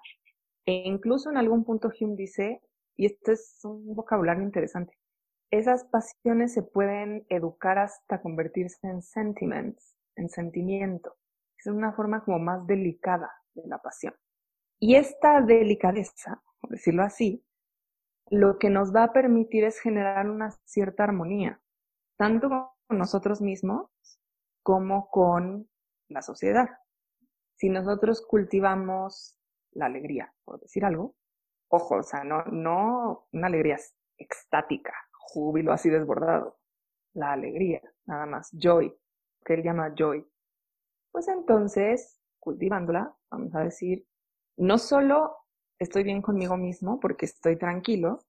e 0.66 0.82
incluso 0.84 1.30
en 1.30 1.38
algún 1.38 1.64
punto 1.64 1.90
Hume 1.98 2.16
dice 2.16 2.60
y 2.96 3.06
esto 3.06 3.30
es 3.30 3.60
un 3.64 3.94
vocabulario 3.94 4.42
interesante. 4.42 4.98
Esas 5.52 5.84
pasiones 5.84 6.52
se 6.52 6.62
pueden 6.62 7.24
educar 7.28 7.78
hasta 7.78 8.20
convertirse 8.20 8.88
en 8.88 9.00
sentiments, 9.00 9.96
en 10.16 10.28
sentimiento. 10.28 11.16
Es 11.56 11.66
una 11.66 11.92
forma 11.92 12.24
como 12.24 12.40
más 12.40 12.66
delicada 12.66 13.30
de 13.54 13.66
la 13.68 13.78
pasión. 13.78 14.14
Y 14.80 14.96
esta 14.96 15.40
delicadeza, 15.40 16.42
por 16.60 16.70
decirlo 16.70 17.04
así, 17.04 17.44
lo 18.28 18.58
que 18.58 18.70
nos 18.70 18.94
va 18.94 19.04
a 19.04 19.12
permitir 19.12 19.64
es 19.64 19.78
generar 19.78 20.28
una 20.28 20.50
cierta 20.64 21.04
armonía, 21.04 21.60
tanto 22.18 22.77
con 22.88 22.98
nosotros 22.98 23.40
mismos 23.40 23.86
como 24.62 25.08
con 25.10 25.68
la 26.08 26.22
sociedad. 26.22 26.68
Si 27.56 27.68
nosotros 27.68 28.24
cultivamos 28.26 29.36
la 29.72 29.86
alegría, 29.86 30.34
por 30.44 30.60
decir 30.60 30.84
algo, 30.84 31.14
ojo, 31.68 31.96
o 31.96 32.02
sea, 32.02 32.24
no, 32.24 32.44
no 32.44 33.28
una 33.32 33.46
alegría 33.46 33.78
extática, 34.16 34.94
júbilo 35.12 35.72
así 35.72 35.90
desbordado. 35.90 36.58
La 37.14 37.32
alegría, 37.32 37.82
nada 38.06 38.26
más, 38.26 38.50
joy, 38.52 38.94
que 39.44 39.54
él 39.54 39.62
llama 39.62 39.94
joy. 39.96 40.26
pues 41.10 41.28
entonces, 41.28 42.20
cultivándola, 42.38 43.14
vamos 43.30 43.54
a 43.54 43.60
decir, 43.60 44.06
no 44.56 44.78
solo 44.78 45.36
estoy 45.78 46.04
bien 46.04 46.22
conmigo 46.22 46.56
mismo 46.56 47.00
porque 47.00 47.26
estoy 47.26 47.56
tranquilo, 47.56 48.20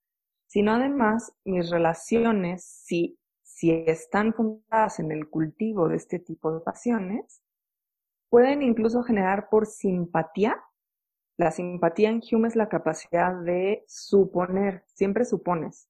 sino 0.48 0.74
además 0.74 1.36
mis 1.46 1.70
relaciones, 1.70 2.66
si, 2.66 3.19
si 3.60 3.72
están 3.72 4.34
fundadas 4.34 5.02
en 5.02 5.12
el 5.12 5.30
cultivo 5.30 5.90
de 5.90 5.98
este 5.98 6.18
tipo 6.18 6.54
de 6.54 6.62
pasiones, 6.62 7.44
pueden 8.30 8.62
incluso 8.62 9.04
generar 9.04 9.50
por 9.50 9.66
simpatía. 9.66 10.64
La 11.38 11.52
simpatía 11.52 12.08
en 12.08 12.22
Hume 12.32 12.48
es 12.48 12.56
la 12.56 12.70
capacidad 12.70 13.36
de 13.36 13.84
suponer, 13.86 14.86
siempre 14.94 15.26
supones 15.26 15.90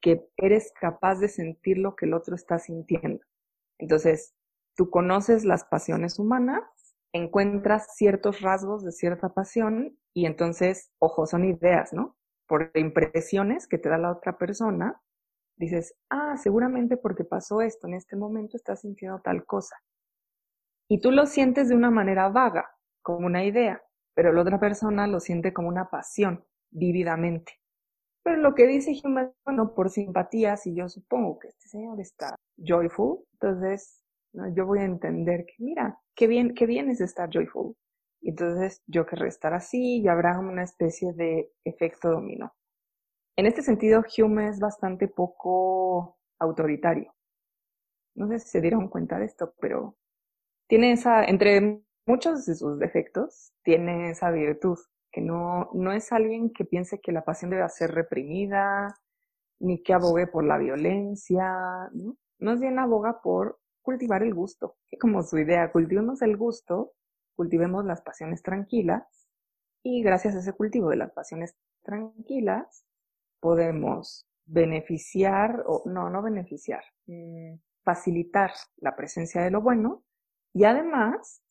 que 0.00 0.26
eres 0.38 0.72
capaz 0.80 1.16
de 1.16 1.28
sentir 1.28 1.76
lo 1.76 1.96
que 1.96 2.06
el 2.06 2.14
otro 2.14 2.34
está 2.34 2.58
sintiendo. 2.58 3.22
Entonces, 3.78 4.34
tú 4.74 4.88
conoces 4.88 5.44
las 5.44 5.64
pasiones 5.64 6.18
humanas, 6.18 6.62
encuentras 7.12 7.94
ciertos 7.94 8.40
rasgos 8.40 8.84
de 8.84 8.90
cierta 8.90 9.34
pasión 9.34 9.98
y 10.14 10.24
entonces, 10.24 10.90
ojo, 10.98 11.26
son 11.26 11.44
ideas, 11.44 11.92
¿no? 11.92 12.16
Por 12.48 12.70
impresiones 12.74 13.68
que 13.68 13.76
te 13.76 13.90
da 13.90 13.98
la 13.98 14.12
otra 14.12 14.38
persona, 14.38 14.98
dices, 15.56 15.94
ah, 16.10 16.36
seguramente 16.36 16.96
porque 16.96 17.24
pasó 17.24 17.60
esto 17.60 17.86
en 17.86 17.94
este 17.94 18.16
momento 18.16 18.56
estás 18.56 18.80
sintiendo 18.80 19.20
tal 19.20 19.44
cosa. 19.44 19.76
Y 20.88 21.00
tú 21.00 21.10
lo 21.10 21.26
sientes 21.26 21.68
de 21.68 21.76
una 21.76 21.90
manera 21.90 22.28
vaga, 22.28 22.70
como 23.02 23.26
una 23.26 23.44
idea, 23.44 23.82
pero 24.14 24.32
la 24.32 24.42
otra 24.42 24.60
persona 24.60 25.06
lo 25.06 25.20
siente 25.20 25.52
como 25.52 25.68
una 25.68 25.88
pasión, 25.90 26.44
vívidamente. 26.70 27.52
Pero 28.22 28.36
lo 28.36 28.54
que 28.54 28.66
dice 28.66 28.94
Hume, 29.02 29.32
bueno, 29.44 29.74
por 29.74 29.90
simpatía, 29.90 30.56
si 30.56 30.74
yo 30.74 30.88
supongo 30.88 31.38
que 31.38 31.48
este 31.48 31.68
señor 31.68 32.00
está 32.00 32.36
joyful, 32.56 33.24
entonces 33.32 34.02
yo 34.54 34.66
voy 34.66 34.78
a 34.78 34.84
entender 34.84 35.44
que, 35.46 35.54
mira, 35.58 35.98
qué 36.14 36.26
bien, 36.26 36.54
qué 36.54 36.66
bien 36.66 36.88
es 36.88 37.00
estar 37.00 37.28
joyful. 37.32 37.74
Entonces 38.22 38.82
yo 38.86 39.04
querré 39.06 39.28
estar 39.28 39.52
así 39.52 40.00
y 40.00 40.08
habrá 40.08 40.38
una 40.38 40.62
especie 40.62 41.12
de 41.12 41.50
efecto 41.64 42.10
dominó. 42.10 42.52
En 43.36 43.46
este 43.46 43.62
sentido, 43.62 44.04
Hume 44.16 44.48
es 44.48 44.60
bastante 44.60 45.08
poco 45.08 46.18
autoritario. 46.38 47.14
No 48.14 48.28
sé 48.28 48.38
si 48.38 48.48
se 48.48 48.60
dieron 48.60 48.88
cuenta 48.88 49.18
de 49.18 49.24
esto, 49.24 49.54
pero 49.58 49.96
tiene 50.68 50.92
esa, 50.92 51.24
entre 51.24 51.82
muchos 52.06 52.44
de 52.44 52.54
sus 52.54 52.78
defectos, 52.78 53.52
tiene 53.62 54.10
esa 54.10 54.30
virtud, 54.30 54.78
que 55.10 55.22
no, 55.22 55.70
no 55.72 55.92
es 55.92 56.12
alguien 56.12 56.52
que 56.52 56.64
piense 56.64 57.00
que 57.00 57.12
la 57.12 57.24
pasión 57.24 57.50
debe 57.50 57.66
ser 57.70 57.92
reprimida, 57.92 58.94
ni 59.60 59.82
que 59.82 59.94
abogue 59.94 60.26
por 60.26 60.44
la 60.44 60.58
violencia, 60.58 61.54
¿no? 61.92 62.16
Más 62.38 62.60
bien 62.60 62.78
aboga 62.78 63.22
por 63.22 63.60
cultivar 63.82 64.22
el 64.22 64.34
gusto, 64.34 64.76
que 64.90 64.98
como 64.98 65.22
su 65.22 65.38
idea, 65.38 65.72
cultivemos 65.72 66.20
el 66.22 66.36
gusto, 66.36 66.92
cultivemos 67.36 67.84
las 67.84 68.02
pasiones 68.02 68.42
tranquilas, 68.42 69.04
y 69.82 70.02
gracias 70.02 70.34
a 70.34 70.40
ese 70.40 70.52
cultivo 70.52 70.90
de 70.90 70.96
las 70.96 71.12
pasiones 71.12 71.56
tranquilas, 71.82 72.84
podemos 73.42 74.24
beneficiar, 74.46 75.64
o 75.66 75.82
no, 75.86 76.08
no 76.08 76.22
beneficiar, 76.22 76.84
mm, 77.06 77.56
facilitar 77.82 78.52
la 78.76 78.94
presencia 78.94 79.42
de 79.42 79.50
lo 79.50 79.60
bueno, 79.60 80.04
y 80.54 80.64
además, 80.64 81.42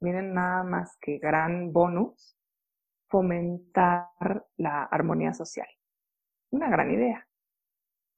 miren 0.00 0.32
nada 0.32 0.64
más 0.64 0.96
que 1.02 1.18
gran 1.18 1.70
bonus, 1.70 2.34
fomentar 3.08 4.08
la 4.56 4.84
armonía 4.84 5.34
social. 5.34 5.68
Una 6.50 6.70
gran 6.70 6.90
idea. 6.90 7.28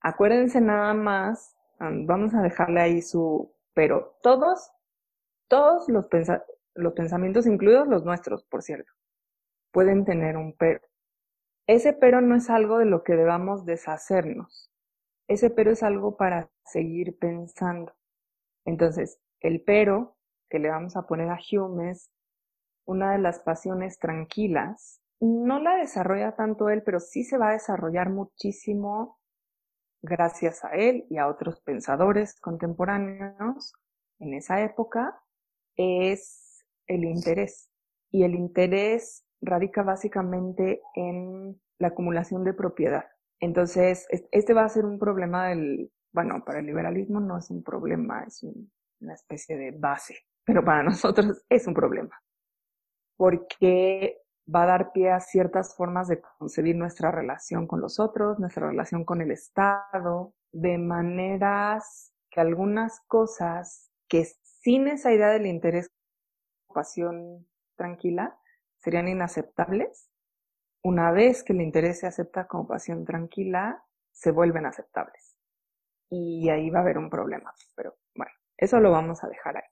Acuérdense 0.01 0.61
nada 0.61 0.95
más, 0.95 1.57
vamos 1.81 2.33
a 2.33 2.43
dejarle 2.43 2.81
ahí 2.81 3.03
su, 3.03 3.53
pero 3.75 4.19
todos, 4.23 4.71
todos 5.49 5.89
los, 5.89 6.07
los 6.75 6.93
pensamientos, 6.93 7.47
incluidos 7.47 7.89
los 7.89 8.05
nuestros, 8.05 8.45
por 8.45 8.63
cierto, 8.63 8.93
pueden 9.73 10.05
tener 10.05 10.37
un 10.37 10.55
pero. 10.57 10.81
Ese 11.67 11.93
pero 11.93 12.21
no 12.21 12.37
es 12.37 12.49
algo 12.49 12.79
de 12.79 12.85
lo 12.87 13.03
que 13.03 13.17
debamos 13.17 13.67
deshacernos. 13.67 14.71
Ese 15.29 15.51
pero 15.51 15.73
es 15.73 15.83
algo 15.83 16.17
para 16.17 16.51
seguir 16.65 17.19
pensando. 17.19 17.93
Entonces, 18.65 19.21
el 19.41 19.63
pero 19.63 20.17
que 20.49 20.61
le 20.61 20.71
vamos 20.71 20.97
a 20.97 21.07
poner 21.07 21.29
a 21.31 21.39
Hume 21.39 21.91
es 21.91 22.11
una 22.85 23.13
de 23.13 23.19
las 23.19 23.41
pasiones 23.41 23.99
tranquilas. 23.99 25.01
No 25.21 25.59
la 25.61 25.77
desarrolla 25.77 26.37
tanto 26.37 26.69
él, 26.69 26.83
pero 26.85 27.01
sí 27.01 27.25
se 27.25 27.39
va 27.39 27.49
a 27.49 27.53
desarrollar 27.53 28.11
muchísimo 28.11 29.19
gracias 30.03 30.65
a 30.65 30.71
él 30.71 31.05
y 31.11 31.19
a 31.19 31.27
otros 31.27 31.61
pensadores 31.63 32.39
contemporáneos 32.41 33.73
en 34.21 34.35
esa 34.35 34.63
época, 34.63 35.21
es 35.77 36.65
el 36.87 37.05
interés. 37.05 37.71
Y 38.11 38.23
el 38.23 38.35
interés 38.35 39.26
radica 39.41 39.83
básicamente 39.83 40.81
en 40.95 41.61
la 41.79 41.89
acumulación 41.89 42.45
de 42.45 42.55
propiedad. 42.55 43.05
Entonces, 43.41 44.07
este 44.31 44.55
va 44.55 44.65
a 44.65 44.69
ser 44.69 44.85
un 44.85 44.99
problema 44.99 45.49
del, 45.49 45.91
bueno, 46.13 46.43
para 46.45 46.61
el 46.61 46.67
liberalismo 46.67 47.21
no 47.21 47.39
es 47.39 47.51
un 47.51 47.63
problema, 47.63 48.25
es 48.25 48.43
una 49.01 49.15
especie 49.15 49.57
de 49.57 49.73
base, 49.73 50.17
pero 50.45 50.65
para 50.65 50.83
nosotros 50.83 51.45
es 51.49 51.67
un 51.67 51.75
problema. 51.75 52.19
Porque 53.17 54.23
va 54.53 54.63
a 54.63 54.67
dar 54.67 54.93
pie 54.93 55.11
a 55.11 55.21
ciertas 55.21 55.75
formas 55.75 56.09
de 56.09 56.21
concebir 56.39 56.77
nuestra 56.77 57.11
relación 57.11 57.67
con 57.67 57.81
los 57.81 57.99
otros, 57.99 58.39
nuestra 58.39 58.69
relación 58.69 59.05
con 59.05 59.21
el 59.21 59.31
Estado, 59.31 60.35
de 60.53 60.79
maneras 60.79 62.13
que 62.31 62.41
algunas 62.41 63.01
cosas 63.09 63.91
que 64.09 64.25
sin 64.43 64.89
esa 64.89 65.13
idea 65.13 65.29
del 65.29 65.47
interés, 65.47 65.91
pasión 66.73 67.47
tranquila, 67.77 68.39
serían 68.87 69.09
inaceptables. 69.09 70.09
Una 70.85 71.11
vez 71.11 71.43
que 71.43 71.53
el 71.53 71.61
interés 71.61 71.99
se 71.99 72.07
acepta 72.07 72.47
como 72.47 72.69
pasión 72.69 73.05
tranquila, 73.05 73.85
se 74.13 74.31
vuelven 74.31 74.65
aceptables. 74.65 75.37
Y 76.09 76.49
ahí 76.51 76.71
va 76.71 76.79
a 76.79 76.83
haber 76.83 76.97
un 76.97 77.11
problema. 77.11 77.53
Pero 77.75 77.97
bueno, 78.15 78.31
eso 78.57 78.79
lo 78.79 78.93
vamos 78.93 79.25
a 79.25 79.29
dejar 79.29 79.57
ahí. 79.57 79.65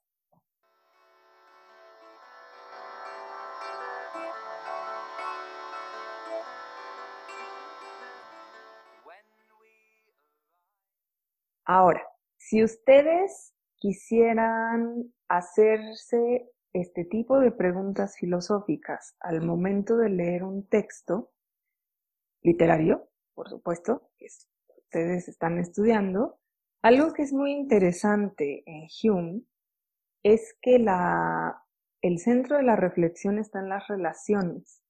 Ahora, 11.65 12.03
si 12.37 12.65
ustedes 12.65 13.55
quisieran 13.77 15.15
hacerse 15.29 16.51
este 16.75 17.05
tipo 17.05 17.39
de 17.39 17.53
preguntas 17.53 18.17
filosóficas 18.19 19.17
al 19.21 19.41
momento 19.41 19.97
de 19.97 20.11
leer 20.11 20.43
un 20.43 20.67
texto 20.69 21.33
literario, 22.43 23.09
por 23.35 23.49
supuesto, 23.49 24.11
que 24.19 24.27
ustedes 24.79 25.29
están 25.29 25.59
estudiando, 25.59 26.39
algo 26.83 27.15
que 27.15 27.23
es 27.23 27.33
muy 27.33 27.53
interesante 27.53 28.65
en 28.67 28.89
Hume 29.03 29.43
es 30.25 30.57
que 30.61 30.79
la, 30.79 31.63
el 32.03 32.19
centro 32.19 32.57
de 32.57 32.65
la 32.65 32.77
reflexión 32.77 33.39
está 33.39 33.61
en 33.61 33.69
las 33.69 33.87
relaciones. 33.89 34.83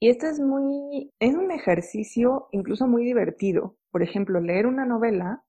Y 0.00 0.10
esto 0.10 0.26
es 0.26 0.40
muy, 0.40 1.12
es 1.20 1.34
un 1.34 1.52
ejercicio 1.52 2.48
incluso 2.50 2.86
muy 2.86 3.04
divertido. 3.04 3.76
Por 3.90 4.02
ejemplo, 4.02 4.40
leer 4.40 4.66
una 4.66 4.86
novela 4.86 5.44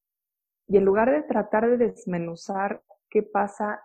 y 0.68 0.78
en 0.78 0.86
lugar 0.86 1.12
de 1.12 1.24
tratar 1.24 1.70
de 1.70 1.78
desmenuzar 1.78 2.84
qué 3.10 3.24
pasa 3.24 3.82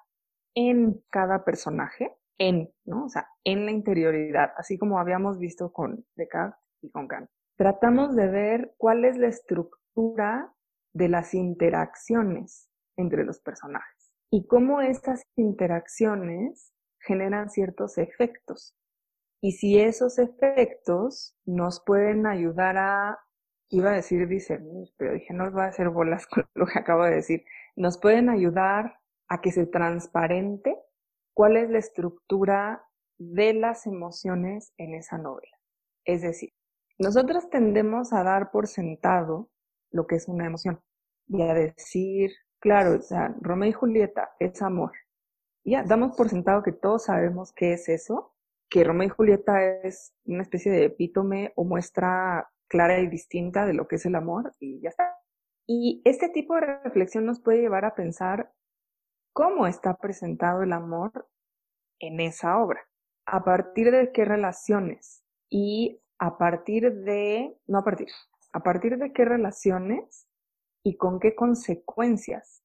en 0.57 1.05
cada 1.11 1.45
personaje, 1.45 2.17
en, 2.39 2.73
¿no? 2.85 3.05
O 3.05 3.09
sea, 3.09 3.29
en 3.45 3.67
la 3.67 3.71
interioridad, 3.71 4.51
así 4.57 4.79
como 4.79 4.99
habíamos 4.99 5.39
visto 5.39 5.73
con 5.73 6.05
Descartes 6.17 6.59
y 6.83 6.91
con 6.91 7.07
Kant. 7.07 7.31
Tratamos 7.57 8.17
de 8.17 8.27
ver 8.27 8.75
cuál 8.77 9.05
es 9.05 9.17
la 9.17 9.29
estructura 9.29 10.53
de 10.93 11.09
las 11.09 11.35
interacciones 11.35 12.69
entre 12.97 13.25
los 13.25 13.41
personajes 13.41 14.13
y 14.31 14.47
cómo 14.47 14.81
estas 14.81 15.23
interacciones 15.37 16.73
generan 17.01 17.51
ciertos 17.51 17.99
efectos. 17.99 18.75
Y 19.43 19.53
si 19.53 19.79
esos 19.79 20.19
efectos 20.19 21.39
nos 21.45 21.83
pueden 21.85 22.27
ayudar 22.27 22.79
a 22.79 23.19
iba 23.69 23.91
a 23.91 23.95
decir 23.95 24.29
discernir, 24.29 24.89
pero 24.97 25.15
dije, 25.15 25.35
no 25.35 25.45
os 25.45 25.57
va 25.57 25.65
a 25.65 25.69
hacer 25.69 25.91
bolas 25.91 26.27
con 26.27 26.47
lo 26.55 26.67
que 26.67 26.79
acabo 26.79 27.05
de 27.05 27.17
decir. 27.17 27.45
Nos 27.75 27.99
pueden 27.99 28.31
ayudar 28.31 29.01
a 29.29 29.41
que 29.41 29.53
se 29.53 29.67
transparente 29.67 30.79
cuál 31.35 31.57
es 31.57 31.71
la 31.71 31.79
estructura 31.79 32.85
de 33.19 33.55
las 33.55 33.87
emociones 33.87 34.73
en 34.79 34.95
esa 34.95 35.19
novela. 35.19 35.57
Es 36.05 36.23
decir, 36.23 36.53
nosotros 36.99 37.51
tendemos 37.51 38.13
a 38.13 38.23
dar 38.23 38.51
por 38.51 38.67
sentado 38.67 39.51
lo 39.91 40.07
que 40.07 40.17
es 40.17 40.29
una 40.29 40.47
emoción 40.47 40.81
y 41.29 41.43
a 41.43 41.55
decir, 41.55 42.31
claro, 42.61 42.99
o 42.99 43.03
sea, 43.03 43.35
Romeo 43.41 43.69
y 43.69 43.73
Julieta 43.73 44.31
es 44.39 44.63
amor. 44.63 44.93
ya, 45.65 45.83
damos 45.83 46.17
por 46.17 46.29
sentado 46.29 46.63
que 46.63 46.73
todos 46.73 47.05
sabemos 47.05 47.53
qué 47.53 47.73
es 47.73 47.89
eso, 47.89 48.35
que 48.71 48.85
Romeo 48.85 49.09
y 49.09 49.11
Julieta 49.11 49.63
es 49.83 50.15
una 50.25 50.43
especie 50.43 50.71
de 50.73 50.85
epítome 50.85 51.53
o 51.57 51.65
muestra 51.65 52.49
clara 52.69 52.99
y 53.01 53.09
distinta 53.09 53.67
de 53.67 53.75
lo 53.75 53.87
que 53.89 53.97
es 53.97 54.07
el 54.07 54.15
amor 54.15 54.53
y 54.59 54.81
ya 54.81 54.91
está. 54.91 55.17
Y 55.67 56.01
este 56.05 56.29
tipo 56.29 56.55
de 56.55 56.61
reflexión 56.83 57.27
nos 57.27 57.41
puede 57.41 57.61
llevar 57.61 57.85
a 57.85 57.95
pensar 57.95 58.53
cómo 59.37 59.67
está 59.67 59.99
presentado 59.99 60.63
el 60.63 60.73
amor 60.73 61.29
en 61.99 62.21
esa 62.21 62.57
obra, 62.57 62.81
a 63.27 63.45
partir 63.45 63.91
de 63.91 64.11
qué 64.11 64.25
relaciones 64.25 65.23
y 65.51 66.01
a 66.19 66.39
partir 66.39 66.91
de, 66.91 67.55
no 67.67 67.81
a 67.81 67.85
partir, 67.85 68.09
a 68.55 68.61
partir 68.61 68.97
de 68.97 69.13
qué 69.13 69.27
relaciones 69.27 70.27
y 70.83 70.97
con 70.97 71.21
qué 71.21 71.35
consecuencias. 71.35 72.63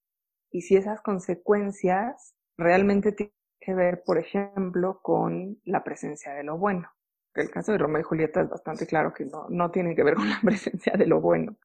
Y 0.49 0.62
si 0.62 0.77
esas 0.77 1.01
consecuencias 1.01 2.36
realmente 2.57 3.12
tienen 3.12 3.36
que 3.60 3.73
ver, 3.73 4.03
por 4.05 4.17
ejemplo, 4.17 5.01
con 5.01 5.60
la 5.65 5.84
presencia 5.84 6.34
de 6.34 6.45
lo 6.45 6.57
bueno. 6.57 6.89
El 7.34 7.51
caso 7.51 7.73
de 7.73 7.79
Romeo 7.79 7.99
y 7.99 8.05
Julieta 8.05 8.43
es 8.43 8.49
bastante 8.49 8.88
claro 8.88 9.13
que 9.13 9.25
no, 9.25 9.45
no 9.49 9.71
tiene 9.71 9.93
que 9.93 10.03
ver 10.03 10.15
con 10.15 10.29
la 10.29 10.39
presencia 10.41 10.93
de 10.93 11.05
lo 11.05 11.19
bueno. 11.19 11.57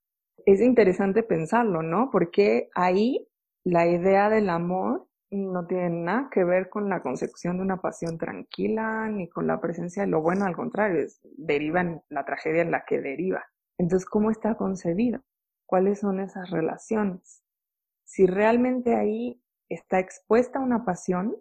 Es 0.45 0.61
interesante 0.61 1.23
pensarlo, 1.23 1.83
¿no? 1.83 2.11
Porque 2.11 2.71
ahí 2.75 3.26
la 3.67 3.85
idea 3.85 4.31
del 4.31 4.49
amor 4.49 5.09
no 5.33 5.67
tiene 5.67 5.91
nada 5.91 6.31
que 6.31 6.45
ver 6.45 6.69
con 6.69 6.89
la 6.89 7.03
consecución 7.03 7.57
de 7.57 7.65
una 7.65 7.81
pasión 7.81 8.17
tranquila 8.17 9.09
ni 9.09 9.29
con 9.29 9.49
la 9.49 9.61
presencia 9.61 10.05
de 10.05 10.09
lo 10.09 10.23
bueno, 10.23 10.45
al 10.45 10.55
contrario, 10.55 11.05
deriva 11.37 11.81
en 11.81 12.01
la 12.09 12.25
tragedia 12.25 12.63
en 12.63 12.71
la 12.71 12.85
que 12.85 13.01
deriva. 13.01 13.45
Entonces, 13.77 14.09
¿cómo 14.09 14.31
está 14.31 14.55
concebido? 14.55 15.21
¿Cuáles 15.67 15.99
son 15.99 16.21
esas 16.21 16.49
relaciones? 16.51 17.43
Si 18.05 18.29
realmente 18.29 18.95
ahí 18.95 19.43
está 19.69 19.99
expuesta 19.99 20.61
una 20.61 20.85
pasión, 20.85 21.37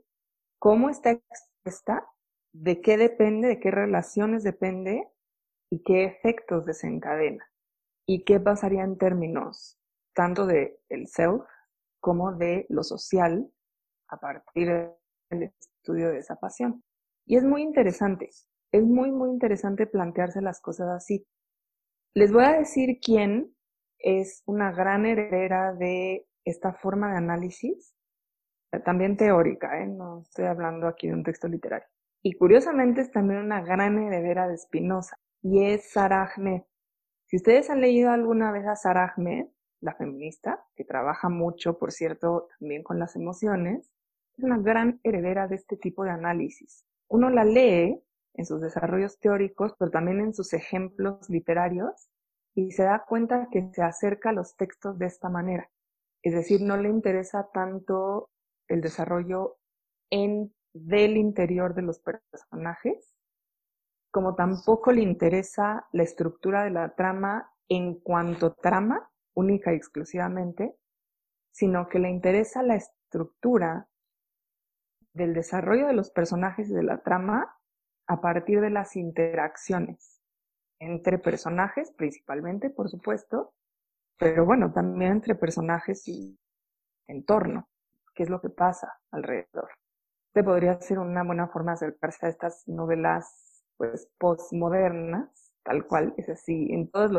¿cómo 0.58 0.90
está 0.90 1.12
expuesta? 1.12 2.08
¿De 2.54 2.82
qué 2.82 2.98
depende? 2.98 3.50
¿De 3.50 3.60
qué 3.60 3.70
relaciones 3.70 4.44
depende? 4.44 5.08
¿Y 5.70 5.84
qué 5.84 6.06
efectos 6.06 6.66
desencadena? 6.66 7.46
¿Y 8.08 8.24
qué 8.24 8.40
pasaría 8.40 8.84
en 8.84 8.98
términos 8.98 9.80
tanto 10.16 10.48
de 10.48 10.80
el 10.90 11.08
self 11.08 11.44
como 12.06 12.34
de 12.34 12.68
lo 12.70 12.84
social 12.84 13.52
a 14.10 14.18
partir 14.18 14.68
del 15.32 15.52
estudio 15.60 16.10
de 16.12 16.20
esa 16.20 16.36
pasión. 16.36 16.84
Y 17.26 17.36
es 17.36 17.44
muy 17.44 17.64
interesante, 17.64 18.30
es 18.72 18.84
muy, 18.84 19.12
muy 19.12 19.32
interesante 19.32 19.88
plantearse 19.88 20.40
las 20.40 20.62
cosas 20.62 20.90
así. 20.90 21.26
Les 22.14 22.32
voy 22.32 22.44
a 22.44 22.60
decir 22.60 23.00
quién 23.02 23.56
es 23.98 24.44
una 24.46 24.72
gran 24.72 25.08
heredera 25.08 25.74
de 25.74 26.28
esta 26.46 26.74
forma 26.74 27.10
de 27.10 27.18
análisis, 27.18 27.96
también 28.84 29.18
teórica, 29.18 29.82
¿eh? 29.82 29.88
no 29.88 30.22
estoy 30.22 30.46
hablando 30.46 30.88
aquí 30.88 31.08
de 31.08 31.16
un 31.16 31.24
texto 31.24 31.48
literario. 31.48 31.88
Y 32.22 32.34
curiosamente 32.34 33.02
es 33.02 33.10
también 33.10 33.40
una 33.40 33.62
gran 33.62 33.98
heredera 33.98 34.48
de 34.48 34.60
Spinoza, 34.60 35.18
y 35.42 35.66
es 35.66 35.90
Sarah. 35.90 36.32
Si 37.26 37.38
ustedes 37.38 37.72
han 37.72 37.82
leído 37.82 38.12
alguna 38.12 38.52
vez 38.52 38.68
a 38.68 38.76
Sarah 38.76 39.16
la 39.86 39.96
feminista, 39.96 40.66
que 40.76 40.84
trabaja 40.84 41.30
mucho, 41.30 41.78
por 41.78 41.92
cierto, 41.92 42.50
también 42.60 42.84
con 42.84 43.00
las 43.00 43.16
emociones, 43.16 43.92
es 44.38 44.44
una 44.44 44.58
gran 44.58 45.00
heredera 45.04 45.48
de 45.48 45.56
este 45.56 45.78
tipo 45.78 46.04
de 46.04 46.10
análisis. 46.10 46.84
Uno 47.08 47.30
la 47.30 47.46
lee 47.46 48.02
en 48.34 48.46
sus 48.46 48.60
desarrollos 48.60 49.20
teóricos, 49.20 49.74
pero 49.80 49.92
también 49.92 50.20
en 50.20 50.34
sus 50.34 50.54
ejemplos 50.54 51.30
literarios, 51.30 52.10
y 52.56 52.72
se 52.72 52.84
da 52.84 53.06
cuenta 53.08 53.48
que 53.52 53.70
se 53.74 53.84
acerca 53.84 54.30
a 54.32 54.34
los 54.34 54.56
textos 54.56 54.98
de 54.98 55.06
esta 55.06 55.30
manera. 55.30 55.70
Es 56.24 56.34
decir, 56.34 56.62
no 56.62 56.76
le 56.78 56.90
interesa 56.90 57.50
tanto 57.54 58.30
el 58.68 58.82
desarrollo 58.82 59.58
en 60.10 60.54
del 60.74 61.16
interior 61.16 61.74
de 61.74 61.84
los 61.84 62.00
personajes, 62.00 63.14
como 64.12 64.36
tampoco 64.36 64.92
le 64.92 65.02
interesa 65.02 65.88
la 65.92 66.04
estructura 66.04 66.64
de 66.64 66.72
la 66.72 66.96
trama 66.96 67.52
en 67.70 67.96
cuanto 67.96 68.54
trama, 68.54 69.10
única 69.36 69.72
y 69.72 69.76
exclusivamente, 69.76 70.76
sino 71.52 71.88
que 71.88 72.00
le 72.00 72.10
interesa 72.10 72.64
la 72.64 72.76
estructura 72.76 73.88
del 75.14 75.34
desarrollo 75.34 75.88
de 75.88 75.94
los 75.94 76.10
personajes 76.10 76.70
y 76.70 76.74
de 76.74 76.84
la 76.84 77.02
trama 77.02 77.56
a 78.08 78.22
partir 78.22 78.60
de 78.62 78.70
las 78.70 78.96
interacciones 78.96 80.22
entre 80.80 81.18
personajes, 81.20 81.92
principalmente, 81.92 82.70
por 82.70 82.90
supuesto, 82.90 83.54
pero 84.18 84.46
bueno, 84.46 84.72
también 84.74 85.14
entre 85.14 85.36
personajes 85.36 86.08
y 86.08 86.38
entorno, 87.08 87.70
qué 88.14 88.24
es 88.24 88.30
lo 88.30 88.42
que 88.42 88.50
pasa 88.50 89.00
alrededor. 89.12 89.70
Este 90.28 90.44
podría 90.44 90.80
ser 90.82 91.00
una 91.00 91.24
buena 91.24 91.48
forma 91.48 91.72
de 91.72 91.76
acercarse 91.76 92.26
a 92.26 92.30
estas 92.30 92.68
novelas, 92.68 93.64
pues, 93.78 94.10
postmodernas, 94.18 95.54
tal 95.64 95.88
cual, 95.88 96.14
es 96.18 96.30
así, 96.30 96.74
en 96.74 96.90
todas 96.90 97.12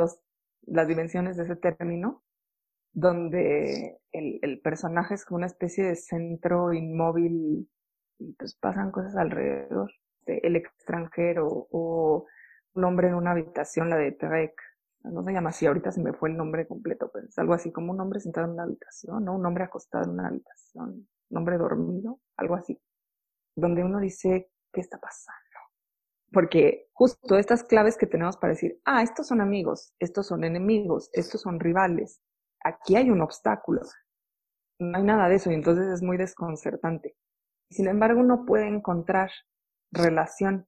las 0.67 0.89
dimensiones 0.89 1.37
de 1.37 1.45
ese 1.45 1.57
término, 1.57 2.23
donde 2.93 3.99
el, 4.13 4.61
personaje 4.63 5.15
es 5.15 5.25
como 5.25 5.37
una 5.37 5.47
especie 5.47 5.85
de 5.85 5.97
centro 5.97 6.73
inmóvil 6.73 7.69
y 8.19 8.33
pues 8.35 8.55
pasan 8.57 8.91
cosas 8.91 9.17
alrededor. 9.17 9.93
El 10.27 10.57
extranjero 10.57 11.69
o 11.71 12.27
un 12.75 12.85
hombre 12.85 13.09
en 13.09 13.15
una 13.15 13.33
habitación, 13.33 13.91
la 13.91 13.97
de 13.97 14.13
Trek, 14.13 14.55
no 15.05 15.23
se 15.23 15.33
llama 15.33 15.51
así, 15.51 15.67
ahorita 15.67 15.93
se 15.93 16.03
me 16.03 16.13
fue 16.13 16.31
el 16.31 16.37
nombre 16.37 16.67
completo, 16.67 17.11
pero 17.13 17.27
es 17.27 17.39
algo 17.39 17.55
así 17.55 17.71
como 17.71 17.93
un 17.93 18.01
hombre 18.01 18.19
sentado 18.21 18.47
en 18.47 18.55
una 18.55 18.65
habitación, 18.65 19.25
¿no? 19.25 19.37
Un 19.37 19.47
hombre 19.47 19.65
acostado 19.65 20.05
en 20.05 20.11
una 20.11 20.29
habitación, 20.29 21.09
un 21.31 21.37
hombre 21.37 21.59
dormido, 21.59 22.21
algo 22.37 22.57
así, 22.57 22.81
donde 23.55 23.85
uno 23.85 24.01
dice, 24.01 24.51
¿qué 24.73 24.81
está 24.81 24.99
pasando? 24.99 25.46
Porque 26.33 26.89
justo 26.93 27.39
estas 27.39 27.63
claves 27.63 27.97
que 27.97 28.07
tenemos 28.07 28.37
para 28.37 28.53
decir, 28.53 28.81
ah, 28.85 29.03
estos 29.03 29.29
son 29.29 29.41
amigos, 29.41 29.93
estos 29.99 30.27
son 30.27 30.45
enemigos, 30.45 31.09
estos 31.13 31.43
son 31.43 31.61
rivales, 31.61 32.21
aquí 32.65 32.97
hay 32.97 33.11
un 33.11 33.21
obstáculo. 33.21 33.83
No 34.79 34.99
hay 34.99 35.05
nada 35.05 35.29
de 35.29 35.37
eso 35.37 35.51
y 35.51 35.55
entonces 35.55 35.87
es 35.87 36.03
muy 36.03 36.17
desconcertante. 36.17 37.17
Sin 37.71 37.89
embargo, 37.89 38.21
uno 38.21 38.45
puede 38.45 38.67
encontrar 38.67 39.31
relación. 39.93 40.67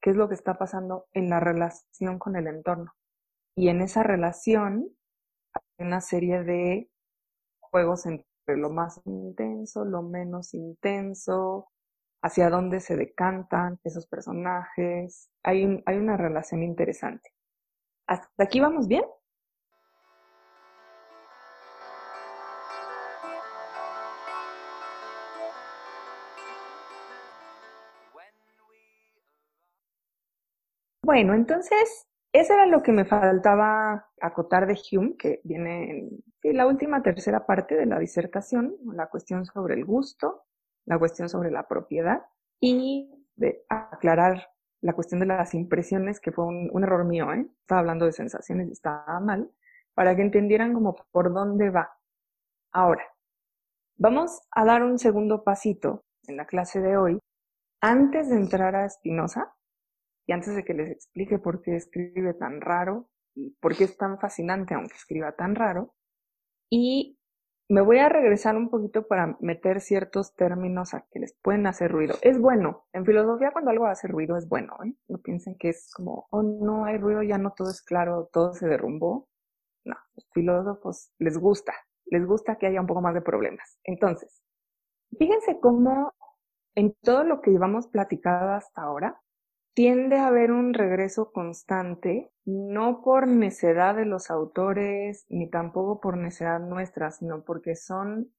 ¿Qué 0.00 0.10
es 0.10 0.16
lo 0.16 0.28
que 0.28 0.34
está 0.34 0.58
pasando 0.58 1.06
en 1.12 1.28
la 1.28 1.40
relación 1.40 2.18
con 2.18 2.36
el 2.36 2.46
entorno? 2.46 2.92
Y 3.56 3.68
en 3.68 3.82
esa 3.82 4.02
relación 4.02 4.88
hay 5.52 5.86
una 5.86 6.00
serie 6.00 6.44
de 6.44 6.88
juegos 7.60 8.06
entre 8.06 8.24
lo 8.46 8.70
más 8.70 9.00
intenso, 9.04 9.84
lo 9.84 10.02
menos 10.02 10.54
intenso, 10.54 11.68
hacia 12.22 12.50
dónde 12.50 12.80
se 12.80 12.96
decantan 12.96 13.78
esos 13.84 14.06
personajes. 14.06 15.30
Hay, 15.42 15.82
hay 15.86 15.96
una 15.96 16.16
relación 16.16 16.62
interesante. 16.62 17.30
¿Hasta 18.06 18.44
aquí 18.44 18.60
vamos 18.60 18.88
bien? 18.88 19.04
Bueno, 31.02 31.32
entonces, 31.32 32.06
eso 32.34 32.52
era 32.52 32.66
lo 32.66 32.82
que 32.82 32.92
me 32.92 33.06
faltaba 33.06 34.10
acotar 34.20 34.66
de 34.66 34.78
Hume, 34.92 35.16
que 35.16 35.40
viene 35.42 36.06
en 36.42 36.56
la 36.56 36.66
última 36.66 37.02
tercera 37.02 37.46
parte 37.46 37.76
de 37.76 37.86
la 37.86 37.98
disertación, 37.98 38.76
la 38.92 39.06
cuestión 39.06 39.46
sobre 39.46 39.74
el 39.74 39.86
gusto, 39.86 40.44
la 40.88 40.98
cuestión 40.98 41.28
sobre 41.28 41.50
la 41.50 41.68
propiedad 41.68 42.22
y 42.60 43.10
de 43.36 43.62
aclarar 43.68 44.48
la 44.80 44.94
cuestión 44.94 45.20
de 45.20 45.26
las 45.26 45.54
impresiones, 45.54 46.18
que 46.18 46.32
fue 46.32 46.46
un, 46.46 46.82
error 46.82 47.04
mío, 47.04 47.32
¿eh? 47.32 47.46
Estaba 47.60 47.80
hablando 47.80 48.06
de 48.06 48.12
sensaciones 48.12 48.70
estaba 48.70 49.20
mal, 49.20 49.50
para 49.94 50.16
que 50.16 50.22
entendieran 50.22 50.72
como 50.72 50.96
por 51.10 51.32
dónde 51.32 51.70
va. 51.70 51.90
Ahora, 52.72 53.04
vamos 53.96 54.40
a 54.50 54.64
dar 54.64 54.82
un 54.82 54.98
segundo 54.98 55.44
pasito 55.44 56.04
en 56.26 56.36
la 56.36 56.46
clase 56.46 56.80
de 56.80 56.96
hoy. 56.96 57.18
Antes 57.82 58.30
de 58.30 58.36
entrar 58.36 58.74
a 58.74 58.88
Spinoza, 58.88 59.54
y 60.26 60.32
antes 60.32 60.54
de 60.54 60.64
que 60.64 60.74
les 60.74 60.90
explique 60.90 61.38
por 61.38 61.60
qué 61.62 61.76
escribe 61.76 62.34
tan 62.34 62.60
raro 62.60 63.08
y 63.34 63.50
por 63.60 63.76
qué 63.76 63.84
es 63.84 63.96
tan 63.96 64.18
fascinante 64.18 64.74
aunque 64.74 64.94
escriba 64.94 65.32
tan 65.32 65.54
raro, 65.54 65.94
y 66.70 67.17
me 67.68 67.82
voy 67.82 67.98
a 67.98 68.08
regresar 68.08 68.56
un 68.56 68.70
poquito 68.70 69.06
para 69.06 69.36
meter 69.40 69.80
ciertos 69.80 70.34
términos 70.34 70.94
a 70.94 71.04
que 71.10 71.20
les 71.20 71.34
pueden 71.42 71.66
hacer 71.66 71.90
ruido. 71.92 72.16
Es 72.22 72.38
bueno, 72.38 72.86
en 72.92 73.04
filosofía 73.04 73.50
cuando 73.52 73.70
algo 73.70 73.86
hace 73.86 74.08
ruido 74.08 74.36
es 74.38 74.48
bueno, 74.48 74.74
¿eh? 74.84 74.94
No 75.08 75.18
piensen 75.18 75.56
que 75.58 75.70
es 75.70 75.92
como, 75.94 76.26
oh 76.30 76.42
no 76.42 76.86
hay 76.86 76.96
ruido, 76.96 77.22
ya 77.22 77.36
no 77.36 77.52
todo 77.52 77.70
es 77.70 77.82
claro, 77.82 78.30
todo 78.32 78.54
se 78.54 78.66
derrumbó. 78.66 79.28
No, 79.84 79.96
los 80.16 80.28
filósofos 80.32 81.12
les 81.18 81.36
gusta, 81.38 81.74
les 82.06 82.26
gusta 82.26 82.56
que 82.56 82.66
haya 82.66 82.80
un 82.80 82.86
poco 82.86 83.02
más 83.02 83.14
de 83.14 83.20
problemas. 83.22 83.78
Entonces, 83.84 84.42
fíjense 85.18 85.60
cómo 85.60 86.14
en 86.74 86.94
todo 87.02 87.24
lo 87.24 87.42
que 87.42 87.50
llevamos 87.50 87.88
platicado 87.88 88.52
hasta 88.52 88.82
ahora, 88.82 89.20
tiende 89.74 90.16
a 90.16 90.28
haber 90.28 90.50
un 90.50 90.74
regreso 90.74 91.30
constante, 91.32 92.30
no 92.44 93.02
por 93.02 93.28
necedad 93.28 93.94
de 93.94 94.06
los 94.06 94.30
autores, 94.30 95.26
ni 95.28 95.48
tampoco 95.48 96.00
por 96.00 96.16
necedad 96.16 96.60
nuestra, 96.60 97.10
sino 97.10 97.44
porque 97.44 97.76
son 97.76 98.32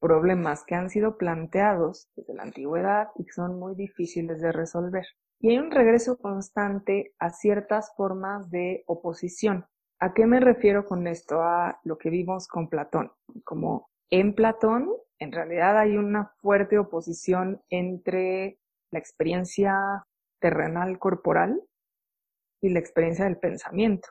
problemas 0.00 0.64
que 0.64 0.74
han 0.74 0.90
sido 0.90 1.16
planteados 1.16 2.08
desde 2.16 2.34
la 2.34 2.44
antigüedad 2.44 3.08
y 3.16 3.24
que 3.24 3.32
son 3.32 3.58
muy 3.58 3.74
difíciles 3.74 4.40
de 4.40 4.52
resolver. 4.52 5.04
Y 5.40 5.50
hay 5.50 5.58
un 5.58 5.70
regreso 5.70 6.18
constante 6.18 7.14
a 7.18 7.30
ciertas 7.30 7.92
formas 7.96 8.50
de 8.50 8.84
oposición. 8.86 9.66
¿A 10.00 10.14
qué 10.14 10.26
me 10.26 10.40
refiero 10.40 10.84
con 10.84 11.06
esto? 11.06 11.42
A 11.42 11.80
lo 11.84 11.98
que 11.98 12.10
vimos 12.10 12.48
con 12.48 12.68
Platón. 12.68 13.12
Como 13.44 13.90
en 14.10 14.34
Platón 14.34 14.90
En 15.20 15.32
realidad 15.32 15.76
hay 15.76 15.96
una 15.96 16.32
fuerte 16.40 16.78
oposición 16.78 17.60
entre 17.70 18.60
la 18.92 19.00
experiencia 19.00 20.06
terrenal 20.40 20.98
corporal 20.98 21.62
y 22.60 22.70
la 22.70 22.80
experiencia 22.80 23.24
del 23.24 23.38
pensamiento, 23.38 24.08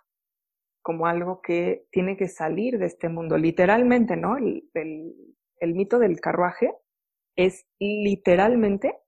como 0.81 1.07
algo 1.07 1.41
que 1.41 1.87
tiene 1.91 2.17
que 2.17 2.27
salir 2.27 2.77
de 2.79 2.85
este 2.85 3.09
mundo, 3.09 3.37
literalmente, 3.37 4.15
¿no? 4.15 4.37
El, 4.37 4.69
el 5.59 5.73
mito 5.73 5.99
del 5.99 6.19
carruaje 6.19 6.73
es 7.35 7.65
literalmente 7.79 8.99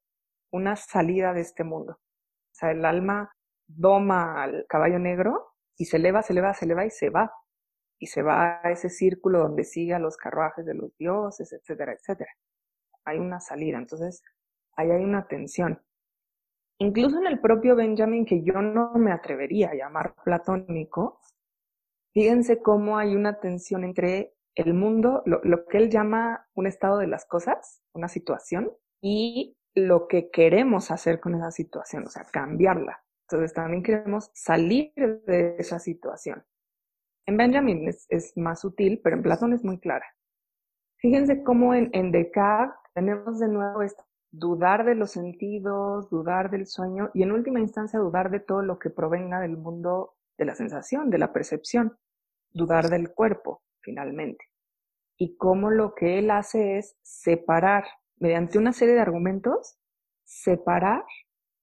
una 0.51 0.75
salida 0.75 1.33
de 1.33 1.41
este 1.41 1.63
mundo. 1.63 1.93
O 1.93 2.53
sea, 2.53 2.71
el 2.71 2.85
alma 2.85 3.31
doma 3.67 4.43
al 4.43 4.65
caballo 4.67 4.99
negro 4.99 5.53
y 5.77 5.85
se 5.85 5.97
eleva, 5.97 6.21
se 6.21 6.33
eleva, 6.33 6.53
se 6.53 6.65
eleva 6.65 6.85
y 6.85 6.89
se 6.89 7.09
va. 7.09 7.31
Y 8.01 8.07
se 8.07 8.21
va 8.21 8.61
a 8.63 8.71
ese 8.71 8.89
círculo 8.89 9.39
donde 9.39 9.63
sigue 9.63 9.93
a 9.93 9.99
los 9.99 10.15
carruajes 10.15 10.65
de 10.65 10.73
los 10.73 10.95
dioses, 10.97 11.51
etcétera, 11.51 11.93
etcétera. 11.93 12.31
Hay 13.05 13.17
una 13.17 13.39
salida. 13.39 13.77
Entonces, 13.77 14.23
ahí 14.75 14.89
hay 14.89 15.03
una 15.03 15.27
tensión. 15.27 15.81
Incluso 16.81 17.17
en 17.17 17.27
el 17.27 17.39
propio 17.39 17.75
Benjamin, 17.75 18.25
que 18.25 18.41
yo 18.41 18.61
no 18.61 18.93
me 18.93 19.11
atrevería 19.11 19.69
a 19.69 19.75
llamar 19.75 20.15
platónico, 20.23 21.19
fíjense 22.13 22.61
cómo 22.61 22.97
hay 22.97 23.15
una 23.15 23.39
tensión 23.39 23.83
entre 23.83 24.33
el 24.55 24.73
mundo, 24.73 25.21
lo, 25.25 25.65
que 25.65 25.77
él 25.77 25.89
llama 25.89 26.47
un 26.55 26.67
estado 26.67 26.97
de 26.99 27.07
las 27.07 27.25
cosas, 27.25 27.83
una 27.93 28.07
situación, 28.07 28.71
y 29.01 29.57
lo 29.75 30.07
que 30.07 30.29
queremos 30.29 30.89
hacer 30.91 31.19
con 31.19 31.35
esa 31.35 31.51
situación, 31.51 32.05
o 32.05 32.09
sea, 32.09 32.23
cambiarla. 32.23 33.03
Entonces 33.27 33.53
también 33.53 33.83
queremos 33.83 34.31
salir 34.33 34.93
de 34.95 35.55
esa 35.59 35.79
situación. 35.79 36.45
En 37.25 37.37
Benjamin 37.37 37.87
es, 37.87 38.33
más 38.37 38.61
sutil, 38.61 39.01
pero 39.03 39.17
en 39.17 39.21
Platón 39.21 39.53
es 39.53 39.63
muy 39.63 39.79
clara. 39.79 40.05
Fíjense 40.97 41.43
cómo 41.43 41.73
en, 41.73 41.89
en 41.93 42.11
Descartes 42.11 42.75
tenemos 42.93 43.39
de 43.39 43.47
nuevo 43.49 43.81
esto, 43.81 44.03
dudar 44.31 44.85
de 44.85 44.95
los 44.95 45.11
sentidos, 45.11 46.09
dudar 46.09 46.51
del 46.51 46.67
sueño 46.67 47.09
y 47.13 47.23
en 47.23 47.31
última 47.31 47.59
instancia 47.59 47.99
dudar 47.99 48.29
de 48.29 48.39
todo 48.39 48.61
lo 48.61 48.77
que 48.79 48.89
provenga 48.89 49.39
del 49.39 49.57
mundo 49.57 50.15
de 50.37 50.45
la 50.45 50.55
sensación, 50.55 51.09
de 51.09 51.17
la 51.17 51.33
percepción, 51.33 51.97
dudar 52.51 52.89
del 52.89 53.11
cuerpo, 53.11 53.61
finalmente. 53.81 54.45
Y 55.17 55.35
cómo 55.35 55.69
lo 55.69 55.95
que 55.95 56.19
él 56.19 56.31
hace 56.31 56.77
es 56.77 56.95
separar 57.01 57.85
mediante 58.17 58.57
una 58.57 58.73
serie 58.73 58.95
de 58.95 59.01
argumentos, 59.01 59.77
separar 60.23 61.03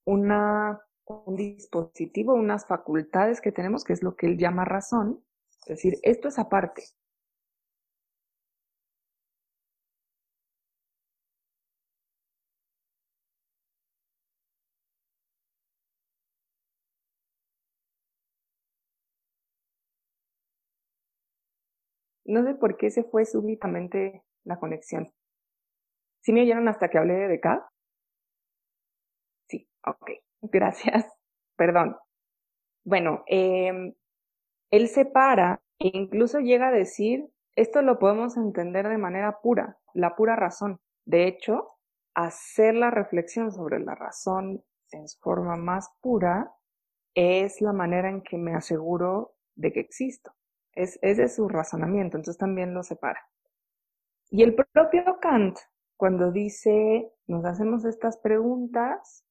una, 0.04 0.80
un 1.04 1.36
dispositivo, 1.36 2.34
unas 2.34 2.66
facultades 2.66 3.40
que 3.40 3.52
tenemos, 3.52 3.84
que 3.84 3.92
es 3.92 4.02
lo 4.02 4.16
que 4.16 4.26
él 4.26 4.38
llama 4.38 4.64
razón, 4.64 5.24
es 5.66 5.76
decir, 5.76 5.94
esto 6.02 6.28
es 6.28 6.38
aparte. 6.38 6.84
No 22.26 22.44
sé 22.44 22.54
por 22.54 22.76
qué 22.76 22.90
se 22.90 23.04
fue 23.04 23.24
súbitamente 23.24 24.22
la 24.44 24.58
conexión. 24.58 25.12
¿Sí 26.22 26.32
me 26.32 26.42
oyeron 26.42 26.68
hasta 26.68 26.88
que 26.88 26.98
hablé 26.98 27.14
de 27.14 27.28
Descartes? 27.28 27.66
Sí, 29.48 29.68
ok. 29.86 30.10
Gracias. 30.42 31.06
Perdón. 31.56 31.96
Bueno, 32.84 33.24
eh, 33.28 33.94
él 34.70 34.88
separa 34.88 35.60
e 35.78 35.90
incluso 35.94 36.40
llega 36.40 36.68
a 36.68 36.72
decir, 36.72 37.28
esto 37.56 37.82
lo 37.82 37.98
podemos 37.98 38.36
entender 38.36 38.88
de 38.88 38.98
manera 38.98 39.40
pura, 39.40 39.78
la 39.94 40.16
pura 40.16 40.36
razón. 40.36 40.80
De 41.04 41.26
hecho, 41.26 41.70
hacer 42.14 42.74
la 42.74 42.90
reflexión 42.90 43.52
sobre 43.52 43.80
la 43.80 43.94
razón 43.94 44.64
en 44.92 45.08
su 45.08 45.18
forma 45.20 45.56
más 45.56 45.90
pura 46.00 46.52
es 47.14 47.60
la 47.60 47.72
manera 47.72 48.10
en 48.10 48.22
que 48.22 48.38
me 48.38 48.54
aseguro 48.54 49.34
de 49.56 49.72
que 49.72 49.80
existo. 49.80 50.32
Es, 50.76 50.98
es 51.02 51.16
de 51.16 51.28
su 51.28 51.48
razonamiento, 51.48 52.16
entonces 52.16 52.38
también 52.38 52.74
lo 52.74 52.84
separa. 52.84 53.20
Y 54.30 54.44
el 54.44 54.54
propio 54.54 55.18
Kant 55.20 55.58
cuando 55.96 56.30
dice, 56.30 57.10
nos 57.26 57.44
hacemos 57.44 57.84
estas 57.84 58.18
preguntas, 58.18 59.24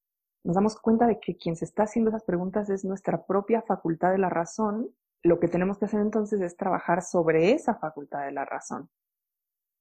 nos 0.44 0.56
damos 0.56 0.80
cuenta 0.80 1.06
de 1.06 1.20
que 1.20 1.36
quien 1.36 1.56
se 1.56 1.64
está 1.64 1.84
haciendo 1.84 2.10
esas 2.10 2.24
preguntas 2.24 2.68
es 2.70 2.84
nuestra 2.84 3.24
propia 3.24 3.62
facultad 3.62 4.12
de 4.12 4.18
la 4.18 4.28
razón. 4.28 4.90
Lo 5.22 5.38
que 5.38 5.48
tenemos 5.48 5.78
que 5.78 5.86
hacer 5.86 6.00
entonces 6.00 6.40
es 6.40 6.56
trabajar 6.56 7.02
sobre 7.02 7.52
esa 7.52 7.76
facultad 7.76 8.24
de 8.24 8.32
la 8.32 8.44
razón. 8.44 8.90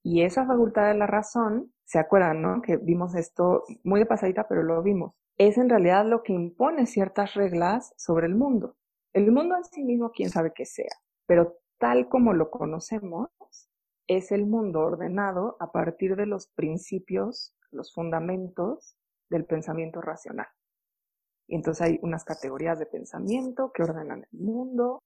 Y 0.03 0.21
esa 0.21 0.45
facultad 0.45 0.87
de 0.87 0.95
la 0.95 1.07
razón, 1.07 1.73
¿se 1.85 1.97
acuerdan, 1.97 2.41
no? 2.41 2.61
Que 2.61 2.77
vimos 2.77 3.15
esto 3.15 3.63
muy 3.83 3.99
de 3.99 4.05
pasadita, 4.05 4.47
pero 4.47 4.61
lo 4.61 4.81
vimos. 4.83 5.13
Es 5.37 5.57
en 5.57 5.69
realidad 5.69 6.05
lo 6.05 6.21
que 6.21 6.33
impone 6.33 6.85
ciertas 6.85 7.33
reglas 7.33 7.93
sobre 7.97 8.27
el 8.27 8.35
mundo. 8.35 8.75
El 9.13 9.31
mundo 9.31 9.55
en 9.55 9.63
sí 9.63 9.83
mismo, 9.83 10.11
quién 10.11 10.29
sabe 10.29 10.51
qué 10.53 10.65
sea, 10.65 10.91
pero 11.25 11.57
tal 11.77 12.07
como 12.09 12.33
lo 12.33 12.49
conocemos, 12.49 13.29
es 14.07 14.31
el 14.31 14.45
mundo 14.45 14.81
ordenado 14.81 15.57
a 15.59 15.71
partir 15.71 16.15
de 16.15 16.25
los 16.25 16.47
principios, 16.47 17.55
los 17.71 17.93
fundamentos 17.93 18.95
del 19.29 19.45
pensamiento 19.45 20.01
racional. 20.01 20.47
Y 21.47 21.55
entonces 21.55 21.81
hay 21.81 21.99
unas 22.01 22.23
categorías 22.23 22.79
de 22.79 22.85
pensamiento 22.85 23.71
que 23.71 23.83
ordenan 23.83 24.25
el 24.31 24.39
mundo 24.39 25.03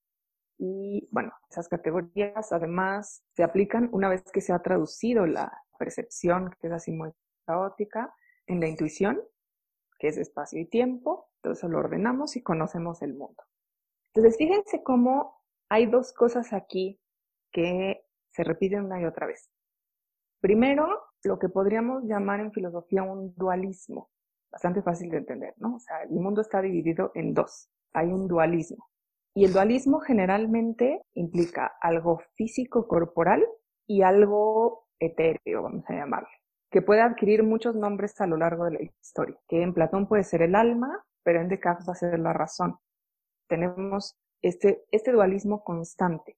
y 0.58 1.08
bueno, 1.12 1.32
esas 1.49 1.69
categorías 1.69 2.51
además 2.51 3.23
se 3.34 3.43
aplican 3.43 3.89
una 3.93 4.10
vez 4.10 4.23
que 4.32 4.41
se 4.41 4.51
ha 4.51 4.60
traducido 4.60 5.25
la 5.25 5.51
percepción, 5.77 6.53
que 6.60 6.67
es 6.67 6.73
así 6.73 6.91
muy 6.91 7.12
caótica, 7.45 8.13
en 8.45 8.60
la 8.60 8.67
intuición, 8.67 9.21
que 9.99 10.10
es 10.10 10.17
espacio 10.17 10.60
y 10.60 10.65
tiempo, 10.65 11.29
entonces 11.38 11.69
lo 11.69 11.79
ordenamos 11.79 12.36
y 12.36 12.43
conocemos 12.43 13.01
el 13.01 13.13
mundo. 13.13 13.41
Entonces 14.13 14.38
fíjense 14.38 14.84
cómo 14.84 15.38
hay 15.69 15.86
dos 15.86 16.13
cosas 16.13 16.51
aquí 16.53 16.99
que 17.51 18.03
se 18.32 18.43
repiten 18.43 18.86
una 18.86 19.01
y 19.01 19.05
otra 19.05 19.27
vez. 19.27 19.49
Primero, 20.41 20.88
lo 21.23 21.38
que 21.38 21.49
podríamos 21.49 22.03
llamar 22.03 22.39
en 22.39 22.51
filosofía 22.51 23.03
un 23.03 23.34
dualismo, 23.36 24.10
bastante 24.51 24.82
fácil 24.82 25.10
de 25.10 25.17
entender, 25.17 25.53
¿no? 25.58 25.75
O 25.75 25.79
sea, 25.79 26.03
el 26.03 26.12
mundo 26.12 26.41
está 26.41 26.62
dividido 26.62 27.12
en 27.13 27.34
dos, 27.34 27.69
hay 27.93 28.08
un 28.08 28.27
dualismo. 28.27 28.88
Y 29.36 29.45
el 29.45 29.53
dualismo 29.53 29.99
generalmente 29.99 31.03
implica 31.13 31.73
algo 31.82 32.21
físico 32.36 32.88
corporal 32.88 33.45
y 33.88 34.01
algo 34.01 34.88
etéreo, 34.99 35.63
vamos 35.63 35.84
a 35.88 35.93
llamarlo, 35.93 36.29
que 36.71 36.82
puede 36.82 37.01
adquirir 37.01 37.43
muchos 37.43 37.75
nombres 37.75 38.19
a 38.21 38.27
lo 38.27 38.38
largo 38.38 38.65
de 38.65 38.71
la 38.71 38.82
historia, 38.82 39.38
que 39.47 39.62
en 39.62 39.73
Platón 39.73 40.08
puede 40.08 40.23
ser 40.23 40.41
el 40.41 40.55
alma, 40.55 41.05
pero 41.23 41.41
en 41.41 41.47
Descartes 41.47 41.88
va 41.88 41.93
a 41.93 41.95
ser 41.95 42.19
la 42.19 42.34
razón. 42.34 42.77
Tenemos 43.47 44.17
este, 44.41 44.86
este 44.91 45.12
dualismo 45.12 45.63
constante. 45.63 46.38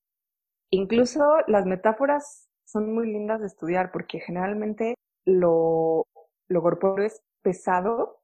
Incluso 0.69 1.23
las 1.47 1.65
metáforas 1.65 2.49
son 2.65 2.93
muy 2.93 3.11
lindas 3.11 3.41
de 3.41 3.47
estudiar 3.47 3.91
porque 3.91 4.19
generalmente 4.19 4.95
lo, 5.25 6.07
lo 6.47 6.61
corpóreo 6.61 7.05
es 7.05 7.21
pesado 7.41 8.21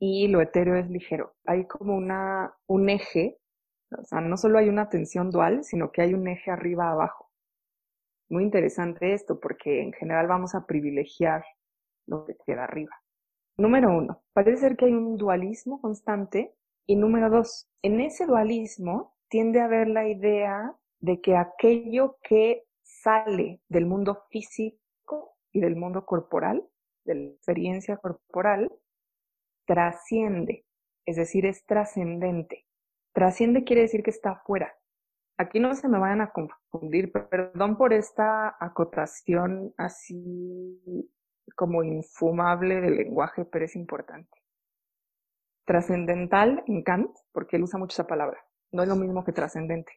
y 0.00 0.26
lo 0.28 0.40
etéreo 0.40 0.76
es 0.76 0.90
ligero. 0.90 1.34
Hay 1.46 1.66
como 1.66 1.94
una, 1.94 2.54
un 2.66 2.88
eje, 2.88 3.38
o 3.96 4.02
sea, 4.02 4.20
no 4.20 4.36
solo 4.36 4.58
hay 4.58 4.68
una 4.68 4.88
tensión 4.88 5.30
dual, 5.30 5.62
sino 5.62 5.92
que 5.92 6.02
hay 6.02 6.14
un 6.14 6.26
eje 6.26 6.50
arriba-abajo. 6.50 7.30
Muy 8.28 8.44
interesante 8.44 9.12
esto 9.12 9.38
porque 9.38 9.82
en 9.82 9.92
general 9.92 10.26
vamos 10.26 10.54
a 10.54 10.66
privilegiar 10.66 11.44
lo 12.06 12.24
que 12.24 12.34
queda 12.44 12.64
arriba. 12.64 12.92
Número 13.56 13.96
uno, 13.96 14.22
parece 14.32 14.56
ser 14.56 14.76
que 14.76 14.86
hay 14.86 14.92
un 14.92 15.16
dualismo 15.16 15.80
constante. 15.80 16.54
Y 16.86 16.96
número 16.96 17.30
dos, 17.30 17.68
en 17.82 18.00
ese 18.00 18.26
dualismo 18.26 19.14
tiende 19.28 19.60
a 19.60 19.66
haber 19.66 19.88
la 19.88 20.08
idea 20.08 20.76
de 21.00 21.20
que 21.20 21.36
aquello 21.36 22.18
que 22.22 22.64
sale 22.82 23.60
del 23.68 23.86
mundo 23.86 24.24
físico 24.30 25.36
y 25.52 25.60
del 25.60 25.76
mundo 25.76 26.04
corporal, 26.04 26.66
de 27.04 27.14
la 27.14 27.30
experiencia 27.30 27.96
corporal, 27.96 28.70
trasciende, 29.66 30.66
es 31.06 31.16
decir, 31.16 31.46
es 31.46 31.64
trascendente. 31.64 32.66
Trasciende 33.12 33.64
quiere 33.64 33.82
decir 33.82 34.02
que 34.02 34.10
está 34.10 34.32
afuera. 34.32 34.74
Aquí 35.38 35.60
no 35.60 35.74
se 35.74 35.88
me 35.88 35.98
vayan 35.98 36.20
a 36.20 36.30
confundir, 36.30 37.10
perdón 37.12 37.76
por 37.76 37.92
esta 37.92 38.56
acotación 38.60 39.74
así 39.76 41.10
como 41.56 41.82
infumable 41.82 42.80
del 42.80 42.96
lenguaje, 42.96 43.44
pero 43.44 43.64
es 43.64 43.74
importante. 43.76 44.41
Trascendental 45.64 46.64
en 46.66 46.82
Kant, 46.82 47.16
porque 47.32 47.56
él 47.56 47.62
usa 47.62 47.78
mucho 47.78 47.94
esa 47.94 48.06
palabra, 48.06 48.44
no 48.72 48.82
es 48.82 48.88
lo 48.88 48.96
mismo 48.96 49.24
que 49.24 49.32
trascendente 49.32 49.92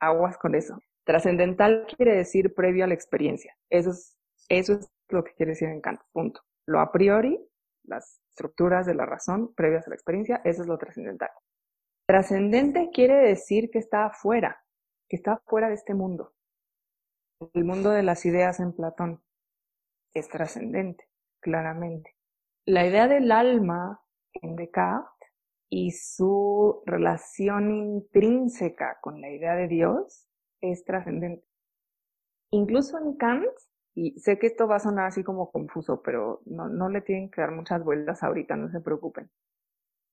aguas 0.00 0.38
con 0.38 0.54
eso. 0.54 0.82
Trascendental 1.04 1.86
quiere 1.86 2.16
decir 2.16 2.54
previo 2.54 2.84
a 2.84 2.88
la 2.88 2.94
experiencia. 2.94 3.56
Eso 3.68 3.90
es, 3.90 4.16
eso 4.48 4.74
es 4.74 4.90
lo 5.08 5.22
que 5.22 5.34
quiere 5.34 5.50
decir 5.50 5.68
en 5.68 5.80
Kant. 5.80 6.00
Punto. 6.12 6.40
Lo 6.66 6.80
a 6.80 6.90
priori, 6.90 7.38
las 7.84 8.20
estructuras 8.30 8.86
de 8.86 8.94
la 8.94 9.06
razón 9.06 9.54
previas 9.54 9.86
a 9.86 9.90
la 9.90 9.96
experiencia, 9.96 10.40
eso 10.44 10.62
es 10.62 10.68
lo 10.68 10.78
trascendental. 10.78 11.30
Trascendente 12.06 12.90
quiere 12.92 13.16
decir 13.16 13.70
que 13.70 13.78
está 13.78 14.06
afuera, 14.06 14.64
que 15.08 15.16
está 15.16 15.40
fuera 15.46 15.68
de 15.68 15.74
este 15.74 15.94
mundo. 15.94 16.34
El 17.54 17.64
mundo 17.64 17.90
de 17.90 18.02
las 18.02 18.24
ideas 18.26 18.60
en 18.60 18.72
Platón. 18.72 19.22
es 20.12 20.28
trascendente, 20.28 21.08
claramente. 21.40 22.16
La 22.66 22.84
idea 22.84 23.06
del 23.06 23.30
alma 23.30 24.02
en 24.34 24.56
Descartes 24.56 25.30
y 25.68 25.92
su 25.92 26.82
relación 26.84 27.70
intrínseca 27.70 28.98
con 29.00 29.20
la 29.20 29.30
idea 29.30 29.54
de 29.54 29.68
Dios 29.68 30.28
es 30.60 30.84
trascendente. 30.84 31.46
Incluso 32.50 32.98
en 32.98 33.16
Kant, 33.16 33.46
y 33.94 34.18
sé 34.18 34.38
que 34.38 34.48
esto 34.48 34.66
va 34.66 34.76
a 34.76 34.80
sonar 34.80 35.06
así 35.06 35.22
como 35.22 35.50
confuso, 35.50 36.02
pero 36.02 36.42
no, 36.46 36.68
no 36.68 36.88
le 36.88 37.00
tienen 37.00 37.30
que 37.30 37.40
dar 37.40 37.52
muchas 37.52 37.84
vueltas 37.84 38.22
ahorita, 38.22 38.56
no 38.56 38.68
se 38.68 38.80
preocupen. 38.80 39.30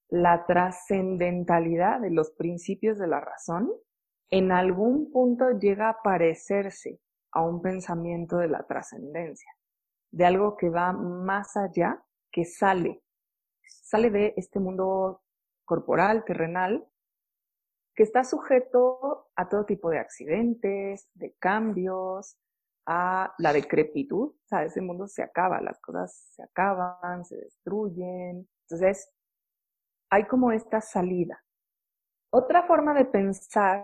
La 0.09 0.45
trascendentalidad 0.45 1.99
de 1.99 2.11
los 2.11 2.32
principios 2.32 2.97
de 2.97 3.07
la 3.07 3.20
razón 3.20 3.72
en 4.30 4.51
algún 4.51 5.11
punto 5.11 5.57
llega 5.57 5.89
a 5.89 6.01
parecerse 6.03 6.99
a 7.32 7.41
un 7.41 7.61
pensamiento 7.61 8.38
de 8.38 8.47
la 8.47 8.63
trascendencia, 8.63 9.51
de 10.11 10.26
algo 10.26 10.55
que 10.55 10.70
va 10.70 10.93
más 10.93 11.57
allá, 11.57 12.03
que 12.32 12.45
sale, 12.45 13.01
sale 13.68 14.09
de 14.09 14.34
este 14.38 14.59
mundo 14.59 15.22
corporal, 15.65 16.24
terrenal, 16.26 16.88
que 17.95 18.03
está 18.03 18.24
sujeto 18.24 19.30
a 19.36 19.49
todo 19.49 19.65
tipo 19.65 19.89
de 19.89 19.99
accidentes, 19.99 21.09
de 21.13 21.36
cambios, 21.39 22.38
a 22.86 23.34
la 23.38 23.51
decrepitud, 23.51 24.30
o 24.30 24.47
sea, 24.47 24.63
ese 24.63 24.82
mundo 24.82 25.07
se 25.07 25.22
acaba, 25.22 25.59
las 25.61 25.80
cosas 25.82 26.30
se 26.32 26.41
acaban, 26.41 27.26
se 27.26 27.36
destruyen. 27.36 28.47
Entonces, 28.63 29.11
hay 30.09 30.26
como 30.26 30.51
esta 30.53 30.80
salida. 30.80 31.43
Otra 32.32 32.63
forma 32.63 32.93
de 32.93 33.05
pensar, 33.05 33.84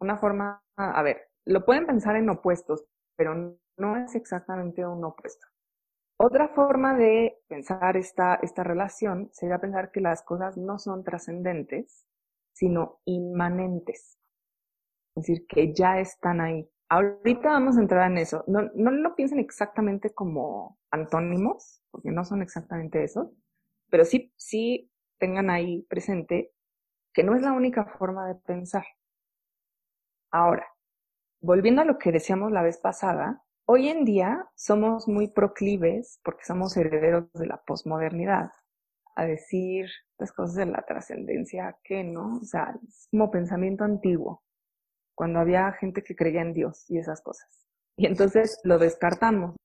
una 0.00 0.16
forma, 0.18 0.62
a 0.76 1.02
ver, 1.02 1.28
lo 1.46 1.64
pueden 1.64 1.86
pensar 1.86 2.16
en 2.16 2.30
opuestos, 2.30 2.84
pero 3.16 3.58
no 3.76 3.96
es 3.96 4.14
exactamente 4.14 4.86
un 4.86 5.04
opuesto. 5.04 5.46
Otra 6.16 6.48
forma 6.48 6.96
de 6.96 7.36
pensar 7.48 7.96
esta, 7.96 8.36
esta 8.36 8.62
relación 8.62 9.30
sería 9.32 9.58
pensar 9.58 9.90
que 9.90 10.00
las 10.00 10.22
cosas 10.22 10.56
no 10.56 10.78
son 10.78 11.02
trascendentes, 11.02 12.06
sino 12.52 13.00
inmanentes. 13.04 14.18
Es 15.16 15.26
decir, 15.26 15.46
que 15.48 15.72
ya 15.72 15.98
están 15.98 16.40
ahí. 16.40 16.68
Ahorita 16.88 17.48
vamos 17.48 17.76
a 17.76 17.80
entrar 17.80 18.10
en 18.10 18.18
eso. 18.18 18.44
No, 18.46 18.70
no 18.74 18.90
lo 18.92 19.16
piensen 19.16 19.40
exactamente 19.40 20.10
como 20.14 20.78
antónimos, 20.90 21.82
porque 21.90 22.10
no 22.10 22.24
son 22.24 22.42
exactamente 22.42 23.02
eso, 23.02 23.32
pero 23.90 24.04
sí, 24.04 24.32
sí 24.36 24.90
tengan 25.18 25.50
ahí 25.50 25.82
presente 25.88 26.52
que 27.12 27.24
no 27.24 27.34
es 27.34 27.42
la 27.42 27.52
única 27.52 27.84
forma 27.84 28.28
de 28.28 28.34
pensar. 28.36 28.84
Ahora, 30.30 30.66
volviendo 31.40 31.82
a 31.82 31.84
lo 31.84 31.98
que 31.98 32.12
decíamos 32.12 32.52
la 32.52 32.62
vez 32.62 32.78
pasada, 32.78 33.44
Hoy 33.66 33.88
en 33.88 34.04
día 34.04 34.46
somos 34.54 35.08
muy 35.08 35.28
proclives, 35.28 36.20
porque 36.22 36.44
somos 36.44 36.76
herederos 36.76 37.32
de 37.32 37.46
la 37.46 37.62
posmodernidad, 37.64 38.50
a 39.16 39.24
decir 39.24 39.86
las 40.18 40.32
cosas 40.32 40.56
de 40.56 40.66
la 40.66 40.82
trascendencia 40.82 41.78
que 41.82 42.04
no, 42.04 42.40
o 42.42 42.44
sea, 42.44 42.78
es 42.86 43.08
como 43.10 43.30
pensamiento 43.30 43.84
antiguo, 43.84 44.42
cuando 45.16 45.38
había 45.38 45.72
gente 45.72 46.02
que 46.02 46.14
creía 46.14 46.42
en 46.42 46.52
Dios 46.52 46.84
y 46.90 46.98
esas 46.98 47.22
cosas. 47.22 47.66
Y 47.96 48.04
entonces 48.06 48.60
lo 48.64 48.78
descartamos. 48.78 49.56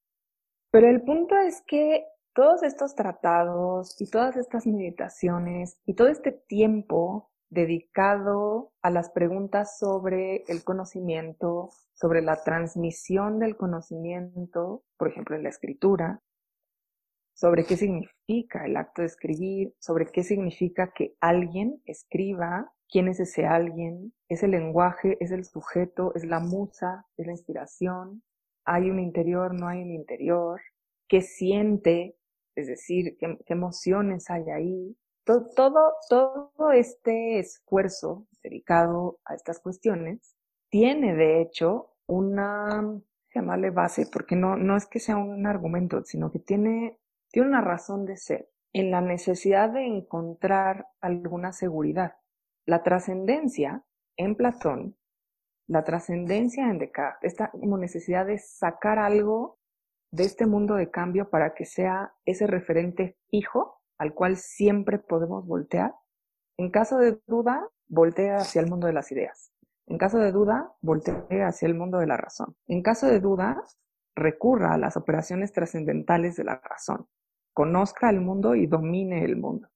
Pero 0.72 0.88
el 0.88 1.02
punto 1.02 1.36
es 1.36 1.62
que 1.68 2.06
todos 2.34 2.64
estos 2.64 2.96
tratados 2.96 4.00
y 4.00 4.10
todas 4.10 4.38
estas 4.38 4.66
meditaciones 4.66 5.78
y 5.86 5.96
todo 5.96 6.08
este 6.08 6.32
tiempo 6.32 7.30
dedicado 7.50 8.72
a 8.82 8.90
las 8.90 9.10
preguntas 9.10 9.78
sobre 9.78 10.44
el 10.48 10.64
conocimiento, 10.64 11.70
sobre 11.94 12.22
la 12.22 12.44
transmisión 12.44 13.40
del 13.40 13.58
conocimiento, 13.58 14.84
por 14.98 15.10
ejemplo, 15.10 15.36
en 15.36 15.44
la 15.44 15.50
escritura, 15.50 16.22
sobre 17.34 17.64
qué 17.66 17.78
significa 17.78 18.66
el 18.66 18.76
acto 18.76 19.02
de 19.02 19.08
escribir, 19.08 19.74
sobre 19.80 20.06
qué 20.08 20.24
significa 20.24 20.92
que 20.94 21.16
alguien 21.22 21.82
escriba, 21.86 22.74
quién 22.90 23.08
es 23.08 23.20
ese 23.20 23.46
alguien, 23.46 24.14
es 24.28 24.44
el 24.44 24.52
lenguaje, 24.52 25.18
es 25.22 25.32
el 25.32 25.46
sujeto, 25.46 26.14
es 26.16 26.26
la 26.26 26.40
musa, 26.40 27.06
es 27.18 27.26
la 27.26 27.32
inspiración, 27.32 28.24
hay 28.66 28.90
un 28.90 29.00
interior, 29.00 29.54
no 29.54 29.68
hay 29.68 29.82
un 29.82 29.92
interior, 29.92 30.60
qué 31.08 31.22
siente, 31.22 32.18
es 32.56 32.68
decir, 32.68 33.18
qué, 33.18 33.38
emociones 33.48 34.30
hay 34.30 34.50
ahí, 34.50 34.98
todo, 35.56 35.94
todo, 36.10 36.72
este 36.74 37.40
esfuerzo 37.40 38.26
dedicado 38.42 39.20
a 39.26 39.36
estas 39.36 39.60
cuestiones 39.60 40.36
tiene, 40.70 41.16
de 41.16 41.42
hecho, 41.42 41.94
una, 42.08 43.00
llamarle 43.34 43.70
base, 43.70 44.08
porque 44.12 44.36
no, 44.36 44.58
no 44.58 44.76
es 44.76 44.88
que 44.88 45.00
sea 45.00 45.18
un 45.18 45.46
argumento, 45.46 46.04
sino 46.04 46.32
que 46.32 46.40
tiene, 46.40 46.98
tiene 47.32 47.48
una 47.48 47.62
razón 47.62 48.06
de 48.06 48.18
ser 48.18 48.50
en 48.74 48.92
la 48.92 49.02
necesidad 49.02 49.70
de 49.70 49.86
encontrar 49.86 50.88
alguna 51.00 51.54
seguridad. 51.54 52.16
La 52.66 52.84
trascendencia 52.84 53.84
en 54.18 54.36
Platón, 54.36 54.96
la 55.68 55.84
trascendencia 55.84 56.70
en 56.70 56.80
Descartes, 56.80 57.34
esta 57.34 57.52
como 57.52 57.78
necesidad 57.78 58.26
de 58.26 58.40
sacar 58.40 59.00
algo 59.00 59.60
de 60.12 60.24
este 60.24 60.48
mundo 60.48 60.76
de 60.76 60.90
cambio 60.90 61.30
para 61.30 61.54
que 61.54 61.66
sea 61.66 62.14
ese 62.26 62.48
referente 62.48 63.18
fijo 63.30 63.79
al 64.00 64.14
cual 64.14 64.38
siempre 64.38 64.98
podemos 64.98 65.46
voltear. 65.46 65.94
En 66.58 66.72
caso 66.72 66.98
de 66.98 67.20
duda, 67.28 67.70
voltea 67.88 68.38
hacia 68.38 68.62
el 68.62 68.70
mundo 68.70 68.88
de 68.88 68.94
las 68.94 69.12
ideas. 69.12 69.52
En 69.90 69.98
caso 69.98 70.20
de 70.20 70.32
duda, 70.32 70.72
voltee 70.82 71.44
hacia 71.44 71.68
el 71.68 71.76
mundo 71.76 71.98
de 71.98 72.08
la 72.08 72.16
razón. 72.16 72.56
En 72.68 72.82
caso 72.84 73.08
de 73.08 73.20
duda, 73.20 73.64
recurra 74.16 74.74
a 74.74 74.78
las 74.78 74.96
operaciones 74.98 75.52
trascendentales 75.52 76.36
de 76.36 76.44
la 76.44 76.62
razón. 76.64 77.08
Conozca 77.54 78.10
el 78.10 78.22
mundo 78.22 78.56
y 78.56 78.68
domine 78.68 79.26
el 79.26 79.36
mundo. 79.36 79.68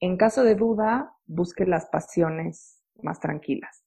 En 0.00 0.16
caso 0.16 0.44
de 0.44 0.54
duda, 0.54 1.16
busque 1.26 1.66
las 1.66 1.86
pasiones 1.86 2.82
más 3.02 3.18
tranquilas. 3.20 3.84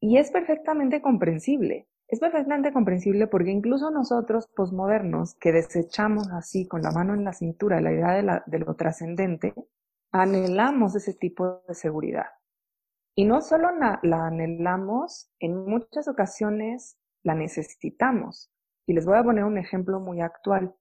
Y 0.00 0.18
es 0.18 0.30
perfectamente 0.30 1.02
comprensible. 1.02 1.88
Es 2.08 2.20
perfectamente 2.20 2.72
comprensible 2.72 3.26
porque 3.26 3.50
incluso 3.50 3.90
nosotros, 3.90 4.48
posmodernos, 4.48 5.34
que 5.34 5.52
desechamos 5.52 6.28
así 6.32 6.66
con 6.66 6.80
la 6.80 6.90
mano 6.90 7.12
en 7.12 7.24
la 7.24 7.34
cintura 7.34 7.82
la 7.82 7.92
idea 7.92 8.42
de, 8.46 8.58
lo 8.58 8.74
trascendente, 8.76 9.54
anhelamos 10.10 10.96
ese 10.96 11.12
tipo 11.12 11.62
de 11.68 11.74
seguridad. 11.74 12.26
Y 13.14 13.26
no 13.26 13.42
solo 13.42 13.68
la 14.02 14.26
anhelamos, 14.26 15.30
en 15.38 15.66
muchas 15.66 16.08
ocasiones 16.08 16.98
la 17.22 17.34
necesitamos. 17.34 18.50
Y 18.86 18.94
les 18.94 19.04
voy 19.04 19.18
a 19.18 19.22
poner 19.22 19.44
un 19.44 19.58
ejemplo 19.58 20.00
muy 20.00 20.22
actual. 20.22 20.74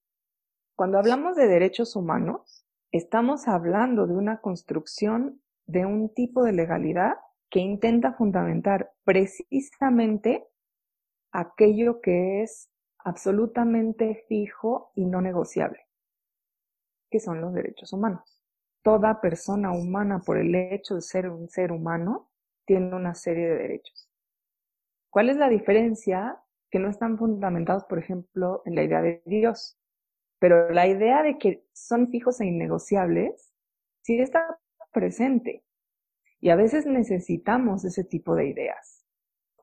Cuando 0.78 0.98
hablamos 0.98 1.36
de 1.36 1.48
derechos 1.48 1.98
humanos, 1.98 2.66
estamos 2.92 3.50
hablando 3.50 4.08
de 4.08 4.14
una 4.14 4.40
construcción 4.40 5.42
de 5.66 5.86
un 5.86 6.14
tipo 6.14 6.44
de 6.44 6.54
legalidad 6.54 7.16
que 7.50 7.60
intenta 7.60 8.14
fundamentar 8.14 8.94
precisamente 9.04 10.48
aquello 11.32 12.02
que 12.02 12.44
es 12.44 12.70
absolutamente 13.00 14.26
fijo 14.28 14.92
y 14.96 15.06
no 15.06 15.22
negociable, 15.22 15.80
que 17.10 17.20
son 17.20 17.42
los 17.42 17.54
derechos 17.54 17.94
humanos. 17.94 18.44
Toda 18.84 19.22
persona 19.22 19.72
humana, 19.72 20.20
por 20.20 20.38
el 20.38 20.54
hecho 20.56 20.96
de 20.96 21.02
ser 21.02 21.30
un 21.30 21.50
ser 21.50 21.72
humano, 21.72 22.30
tiene 22.66 22.96
una 22.96 23.16
serie 23.16 23.48
de 23.48 23.58
derechos. 23.58 24.10
¿Cuál 25.10 25.30
es 25.30 25.38
la 25.38 25.50
diferencia? 25.50 26.42
Que 26.70 26.80
no 26.80 26.90
están 26.90 27.18
fundamentados, 27.18 27.86
por 27.86 27.98
ejemplo, 27.98 28.62
en 28.66 28.76
la 28.76 28.84
idea 28.84 29.02
de 29.02 29.22
Dios. 29.26 29.78
Pero 30.40 30.70
la 30.70 30.88
idea 30.88 31.24
de 31.24 31.38
que 31.38 31.66
son 31.74 32.10
fijos 32.10 32.42
e 32.42 32.46
innegociables 32.46 33.54
sí 34.02 34.20
está 34.20 34.60
presente. 34.92 35.64
Y 36.40 36.50
a 36.50 36.56
veces 36.56 36.86
necesitamos 36.86 37.84
ese 37.86 38.04
tipo 38.04 38.36
de 38.36 38.48
ideas. 38.48 38.97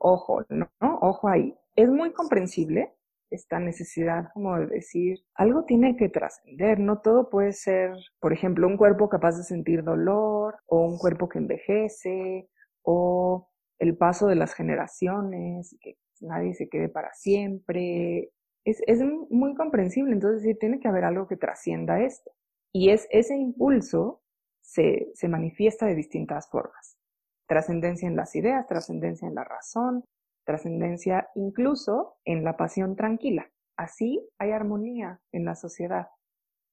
Ojo, 0.07 0.45
¿no? 0.51 0.69
Ojo 0.81 1.29
ahí 1.29 1.57
es 1.77 1.89
muy 1.89 2.13
comprensible 2.13 2.93
esta 3.31 3.59
necesidad 3.59 4.29
como 4.35 4.59
de 4.59 4.67
decir, 4.67 5.25
algo 5.35 5.65
tiene 5.65 5.97
que 5.97 6.11
trascender, 6.11 6.79
no 6.79 7.01
todo 7.01 7.31
puede 7.31 7.53
ser, 7.53 7.93
por 8.21 8.35
ejemplo, 8.35 8.67
un 8.69 8.77
cuerpo 8.77 9.09
capaz 9.09 9.39
de 9.39 9.45
sentir 9.45 9.83
dolor 9.83 10.57
o 10.67 10.87
un 10.87 10.99
cuerpo 10.99 11.29
que 11.29 11.39
envejece 11.39 12.51
o 12.83 13.49
el 13.79 13.97
paso 13.97 14.27
de 14.27 14.37
las 14.37 14.53
generaciones, 14.55 15.75
que 15.81 15.97
nadie 16.21 16.53
se 16.53 16.69
quede 16.69 16.91
para 16.91 17.13
siempre. 17.15 18.31
Es, 18.65 18.83
es 18.87 19.03
muy 19.31 19.55
comprensible, 19.55 20.13
entonces 20.13 20.43
sí, 20.43 20.55
tiene 20.55 20.81
que 20.81 20.89
haber 20.89 21.05
algo 21.05 21.27
que 21.27 21.39
trascienda 21.39 22.03
esto. 22.03 22.31
Y 22.73 22.91
es 22.91 23.09
ese 23.11 23.37
impulso 23.37 24.23
se, 24.61 25.11
se 25.15 25.29
manifiesta 25.29 25.87
de 25.87 25.95
distintas 25.95 26.49
formas. 26.51 26.99
Trascendencia 27.47 28.09
en 28.09 28.17
las 28.17 28.35
ideas, 28.35 28.67
trascendencia 28.67 29.29
en 29.29 29.35
la 29.35 29.45
razón, 29.45 30.05
trascendencia 30.45 31.29
incluso 31.35 32.17
en 32.25 32.45
la 32.45 32.57
pasión 32.57 32.97
tranquila. 32.97 33.51
Así 33.77 34.27
hay 34.39 34.53
armonía 34.53 35.21
en 35.33 35.45
la 35.45 35.55
sociedad. 35.55 36.09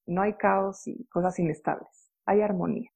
No 0.06 0.22
hay 0.22 0.34
caos 0.34 0.88
y 0.88 1.06
cosas 1.08 1.40
inestables. 1.40 2.12
Hay 2.26 2.42
armonía. 2.42 2.90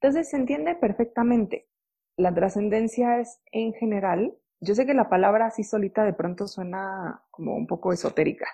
Entonces 0.00 0.30
se 0.30 0.36
entiende 0.36 0.74
perfectamente. 0.74 1.68
La 2.16 2.34
trascendencia 2.34 3.20
es 3.20 3.40
en 3.52 3.72
general, 3.72 4.36
yo 4.60 4.74
sé 4.74 4.84
que 4.84 4.94
la 4.94 5.08
palabra 5.08 5.46
así 5.46 5.64
solita 5.64 6.04
de 6.04 6.12
pronto 6.12 6.46
suena 6.46 7.22
como 7.30 7.56
un 7.56 7.66
poco 7.66 7.92
esotérica, 7.92 8.46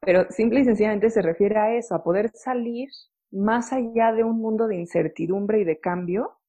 Pero 0.00 0.30
simple 0.30 0.60
y 0.60 0.64
sencillamente 0.64 1.10
se 1.10 1.22
refiere 1.22 1.58
a 1.58 1.74
eso, 1.74 1.94
a 1.94 2.04
poder 2.04 2.30
salir 2.34 2.88
más 3.30 3.72
allá 3.72 4.12
de 4.12 4.24
un 4.24 4.38
mundo 4.40 4.66
de 4.66 4.76
incertidumbre 4.76 5.60
y 5.60 5.64
de 5.64 5.78
cambio 5.80 6.39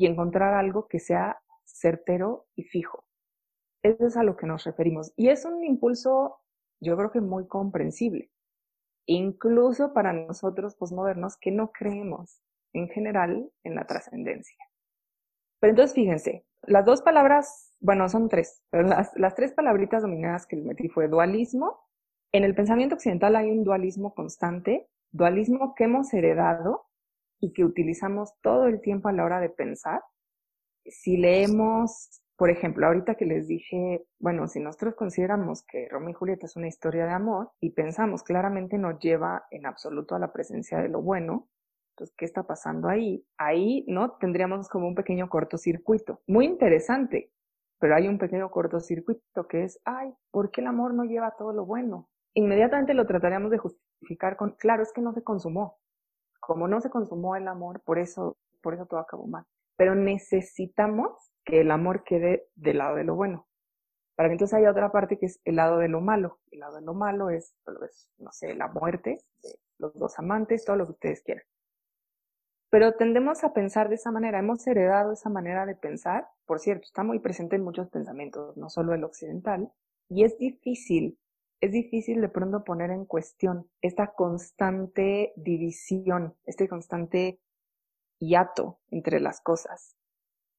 y 0.00 0.06
encontrar 0.06 0.54
algo 0.54 0.88
que 0.88 0.98
sea 0.98 1.42
certero 1.62 2.46
y 2.56 2.62
fijo. 2.62 3.04
Eso 3.82 4.06
es 4.06 4.16
a 4.16 4.22
lo 4.22 4.34
que 4.34 4.46
nos 4.46 4.64
referimos. 4.64 5.12
Y 5.14 5.28
es 5.28 5.44
un 5.44 5.62
impulso, 5.62 6.38
yo 6.80 6.96
creo 6.96 7.10
que 7.10 7.20
muy 7.20 7.46
comprensible, 7.46 8.30
incluso 9.04 9.92
para 9.92 10.14
nosotros 10.14 10.74
posmodernos 10.74 11.36
que 11.36 11.50
no 11.50 11.70
creemos 11.70 12.40
en 12.72 12.88
general 12.88 13.52
en 13.62 13.74
la 13.74 13.86
trascendencia. 13.86 14.56
Pero 15.60 15.72
entonces 15.72 15.94
fíjense, 15.94 16.46
las 16.62 16.86
dos 16.86 17.02
palabras, 17.02 17.74
bueno, 17.80 18.08
son 18.08 18.30
tres, 18.30 18.62
pero 18.70 18.88
las, 18.88 19.34
tres 19.34 19.52
palabritas 19.52 20.00
dominadas 20.00 20.46
que 20.46 20.56
le 20.56 20.62
metí 20.62 20.88
fue 20.88 21.08
dualismo. 21.08 21.78
En 22.32 22.44
el 22.44 22.54
pensamiento 22.54 22.94
occidental 22.94 23.36
hay 23.36 23.50
un 23.50 23.64
dualismo 23.64 24.14
constante, 24.14 24.88
dualismo 25.12 25.74
que 25.74 25.84
hemos 25.84 26.14
heredado 26.14 26.86
y 27.40 27.52
que 27.52 27.64
utilizamos 27.64 28.32
todo 28.42 28.66
el 28.66 28.80
tiempo 28.80 29.08
a 29.08 29.12
la 29.12 29.24
hora 29.24 29.40
de 29.40 29.48
pensar. 29.48 30.02
Si 30.84 31.16
leemos, 31.16 32.22
por 32.36 32.50
ejemplo, 32.50 32.86
ahorita 32.86 33.14
que 33.14 33.26
les 33.26 33.48
dije, 33.48 34.04
bueno, 34.18 34.46
si 34.48 34.60
nosotros 34.60 34.94
consideramos 34.94 35.64
que 35.66 35.88
Romeo 35.88 36.10
y 36.10 36.14
Julieta 36.14 36.46
es 36.46 36.56
una 36.56 36.68
historia 36.68 37.06
de 37.06 37.12
amor 37.12 37.50
y 37.60 37.70
pensamos 37.70 38.22
claramente 38.22 38.78
nos 38.78 38.98
lleva 38.98 39.44
en 39.50 39.66
absoluto 39.66 40.14
a 40.14 40.18
la 40.18 40.32
presencia 40.32 40.78
de 40.78 40.88
lo 40.88 41.02
bueno, 41.02 41.48
entonces, 42.00 42.16
¿qué 42.16 42.24
está 42.24 42.44
pasando 42.44 42.88
ahí? 42.88 43.26
Ahí, 43.36 43.84
¿no? 43.86 44.12
Tendríamos 44.12 44.70
como 44.70 44.88
un 44.88 44.94
pequeño 44.94 45.28
cortocircuito. 45.28 46.22
Muy 46.26 46.46
interesante, 46.46 47.30
pero 47.78 47.94
hay 47.94 48.08
un 48.08 48.16
pequeño 48.16 48.50
cortocircuito 48.50 49.46
que 49.46 49.64
es, 49.64 49.80
ay, 49.84 50.10
¿por 50.30 50.50
qué 50.50 50.62
el 50.62 50.68
amor 50.68 50.94
no 50.94 51.04
lleva 51.04 51.34
todo 51.36 51.52
lo 51.52 51.66
bueno? 51.66 52.08
Inmediatamente 52.32 52.94
lo 52.94 53.06
trataríamos 53.06 53.50
de 53.50 53.58
justificar 53.58 54.36
con, 54.36 54.52
claro, 54.52 54.82
es 54.82 54.92
que 54.94 55.02
no 55.02 55.12
se 55.12 55.22
consumó 55.22 55.78
como 56.40 56.66
no 56.68 56.80
se 56.80 56.90
consumó 56.90 57.36
el 57.36 57.46
amor, 57.48 57.80
por 57.80 57.98
eso, 57.98 58.36
por 58.60 58.74
eso 58.74 58.86
todo 58.86 59.00
acabó 59.00 59.26
mal. 59.26 59.44
Pero 59.76 59.94
necesitamos 59.94 61.32
que 61.44 61.60
el 61.60 61.70
amor 61.70 62.02
quede 62.04 62.48
del 62.54 62.78
lado 62.78 62.96
de 62.96 63.04
lo 63.04 63.14
bueno. 63.14 63.46
Para 64.16 64.28
que 64.28 64.34
entonces 64.34 64.58
haya 64.58 64.70
otra 64.70 64.92
parte 64.92 65.18
que 65.18 65.26
es 65.26 65.40
el 65.44 65.56
lado 65.56 65.78
de 65.78 65.88
lo 65.88 66.00
malo. 66.00 66.40
El 66.50 66.60
lado 66.60 66.76
de 66.76 66.82
lo 66.82 66.92
malo 66.92 67.30
es, 67.30 67.54
no 68.18 68.32
sé, 68.32 68.54
la 68.54 68.68
muerte 68.68 69.18
de 69.42 69.58
los 69.78 69.94
dos 69.94 70.18
amantes, 70.18 70.64
todo 70.64 70.76
lo 70.76 70.86
que 70.86 70.92
ustedes 70.92 71.22
quieran. 71.22 71.44
Pero 72.70 72.92
tendemos 72.94 73.42
a 73.42 73.52
pensar 73.52 73.88
de 73.88 73.96
esa 73.96 74.12
manera, 74.12 74.38
hemos 74.38 74.64
heredado 74.66 75.12
esa 75.12 75.28
manera 75.28 75.66
de 75.66 75.74
pensar, 75.74 76.28
por 76.46 76.60
cierto, 76.60 76.84
está 76.84 77.02
muy 77.02 77.18
presente 77.18 77.56
en 77.56 77.64
muchos 77.64 77.88
pensamientos, 77.88 78.56
no 78.56 78.68
solo 78.68 78.94
el 78.94 79.02
occidental, 79.02 79.72
y 80.08 80.24
es 80.24 80.38
difícil 80.38 81.18
es 81.60 81.72
difícil 81.72 82.20
de 82.20 82.28
pronto 82.28 82.64
poner 82.64 82.90
en 82.90 83.04
cuestión 83.04 83.70
esta 83.82 84.14
constante 84.14 85.32
división, 85.36 86.34
este 86.44 86.68
constante 86.68 87.40
hiato 88.18 88.80
entre 88.90 89.20
las 89.20 89.40
cosas. 89.40 89.96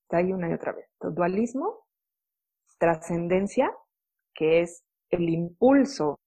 Está 0.03 0.17
ahí 0.17 0.31
una 0.31 0.49
y 0.49 0.53
otra 0.53 0.73
vez. 0.73 0.87
dualismo, 0.99 1.85
trascendencia, 2.77 3.75
que 4.33 4.61
es 4.61 4.83
el 5.09 5.29
impulso 5.29 6.19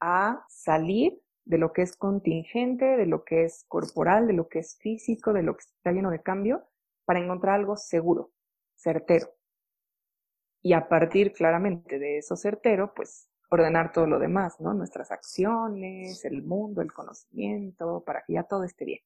a 0.00 0.44
salir 0.48 1.20
de 1.44 1.58
lo 1.58 1.72
que 1.72 1.82
es 1.82 1.96
contingente, 1.96 2.84
de 2.84 3.06
lo 3.06 3.24
que 3.24 3.44
es 3.44 3.64
corporal, 3.68 4.26
de 4.26 4.32
lo 4.32 4.48
que 4.48 4.60
es 4.60 4.76
físico, 4.78 5.32
de 5.32 5.42
lo 5.42 5.56
que 5.56 5.64
está 5.64 5.92
lleno 5.92 6.10
de 6.10 6.22
cambio, 6.22 6.64
para 7.04 7.20
encontrar 7.20 7.56
algo 7.56 7.76
seguro, 7.76 8.30
certero. 8.76 9.28
Y 10.62 10.74
a 10.74 10.88
partir 10.88 11.32
claramente 11.32 11.98
de 11.98 12.18
eso 12.18 12.36
certero, 12.36 12.92
pues 12.94 13.29
ordenar 13.50 13.92
todo 13.92 14.06
lo 14.06 14.18
demás, 14.18 14.60
¿no? 14.60 14.72
Nuestras 14.72 15.10
acciones, 15.10 16.24
el 16.24 16.42
mundo, 16.42 16.80
el 16.82 16.92
conocimiento, 16.92 18.02
para 18.06 18.22
que 18.22 18.34
ya 18.34 18.44
todo 18.44 18.64
esté 18.64 18.84
bien. 18.84 19.00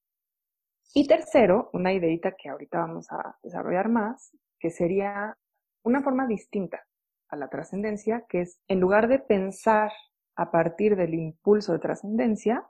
Y 0.95 1.09
tercero, 1.09 1.71
una 1.73 1.93
ideita 1.93 2.37
que 2.37 2.51
ahorita 2.51 2.79
vamos 2.79 3.11
a 3.11 3.37
desarrollar 3.43 3.89
más, 3.89 4.37
que 4.61 4.71
sería 4.71 5.37
una 5.83 6.03
forma 6.03 6.27
distinta 6.27 6.87
a 7.29 7.37
la 7.37 7.49
trascendencia, 7.49 8.27
que 8.29 8.43
es 8.43 8.61
en 8.69 8.81
lugar 8.81 9.09
de 9.09 9.19
pensar 9.19 9.91
a 10.37 10.51
partir 10.51 10.95
del 10.95 11.15
impulso 11.15 11.73
de 11.73 11.79
trascendencia, 11.79 12.67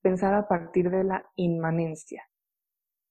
pensar 0.00 0.34
a 0.34 0.48
partir 0.48 0.90
de 0.90 1.04
la 1.04 1.30
inmanencia. 1.36 2.28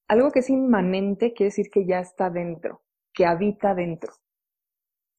Algo 0.08 0.32
que 0.32 0.40
es 0.40 0.50
inmanente 0.50 1.34
quiere 1.34 1.50
decir 1.50 1.70
que 1.72 1.86
ya 1.86 2.00
está 2.00 2.30
dentro, 2.30 2.82
que 3.14 3.26
habita 3.26 3.74
dentro. 3.76 4.12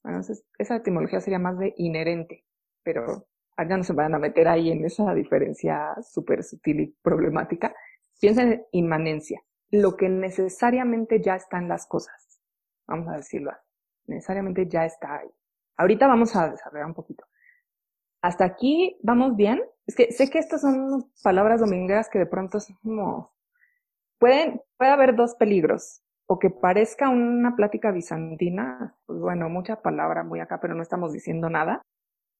Bueno, 0.03 0.21
esa 0.59 0.77
etimología 0.77 1.21
sería 1.21 1.39
más 1.39 1.59
de 1.59 1.73
inherente 1.77 2.45
pero 2.83 3.27
allá 3.57 3.77
no 3.77 3.85
se 3.85 3.93
van 3.93 4.15
a 4.15 4.19
meter 4.19 4.49
ahí 4.49 4.71
en 4.71 4.85
esa 4.85 5.15
diferencia 5.15 5.95
súper 6.03 6.43
sutil 6.43 6.81
y 6.81 6.87
problemática. 7.03 7.75
Piensa 8.21 8.43
en 8.43 8.65
inmanencia, 8.73 9.43
lo 9.71 9.97
que 9.97 10.09
necesariamente 10.09 11.21
ya 11.21 11.37
está 11.37 11.59
en 11.59 11.69
las 11.69 11.87
cosas. 11.87 12.41
Vamos 12.87 13.09
a 13.09 13.17
decirlo 13.17 13.51
así. 13.51 13.67
Necesariamente 14.07 14.69
ya 14.69 14.85
está 14.85 15.19
ahí. 15.19 15.29
Ahorita 15.77 16.07
vamos 16.07 16.35
a 16.37 16.51
desarrollar 16.51 16.87
un 16.87 16.95
poquito. 16.95 17.25
Hasta 18.21 18.45
aquí 18.45 18.99
vamos 19.03 19.37
bien. 19.37 19.63
Es 19.87 19.97
que 19.97 20.13
sé 20.13 20.31
que 20.31 20.39
estas 20.39 20.61
son 20.61 21.11
palabras 21.23 21.61
domingueras 21.61 22.09
que 22.09 22.19
de 22.19 22.27
pronto 22.27 22.61
son 22.61 22.77
como... 22.83 23.33
Pueden, 24.19 24.63
puede 24.77 24.93
haber 24.93 25.17
dos 25.17 25.35
peligros. 25.35 26.03
O 26.27 26.39
que 26.39 26.51
parezca 26.51 27.09
una 27.09 27.57
plática 27.57 27.91
bizantina, 27.91 28.97
pues 29.07 29.19
bueno, 29.19 29.49
mucha 29.49 29.83
palabra 29.83 30.23
muy 30.23 30.41
acá, 30.41 30.61
pero 30.61 30.75
no 30.75 30.83
estamos 30.83 31.13
diciendo 31.13 31.51
nada 31.51 31.83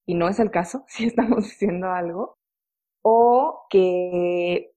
y 0.07 0.15
no 0.15 0.29
es 0.29 0.39
el 0.41 0.51
caso, 0.51 0.85
si 0.89 1.07
estamos 1.07 1.45
diciendo 1.45 1.89
algo, 1.89 2.39
o 3.03 3.67
que 3.71 4.73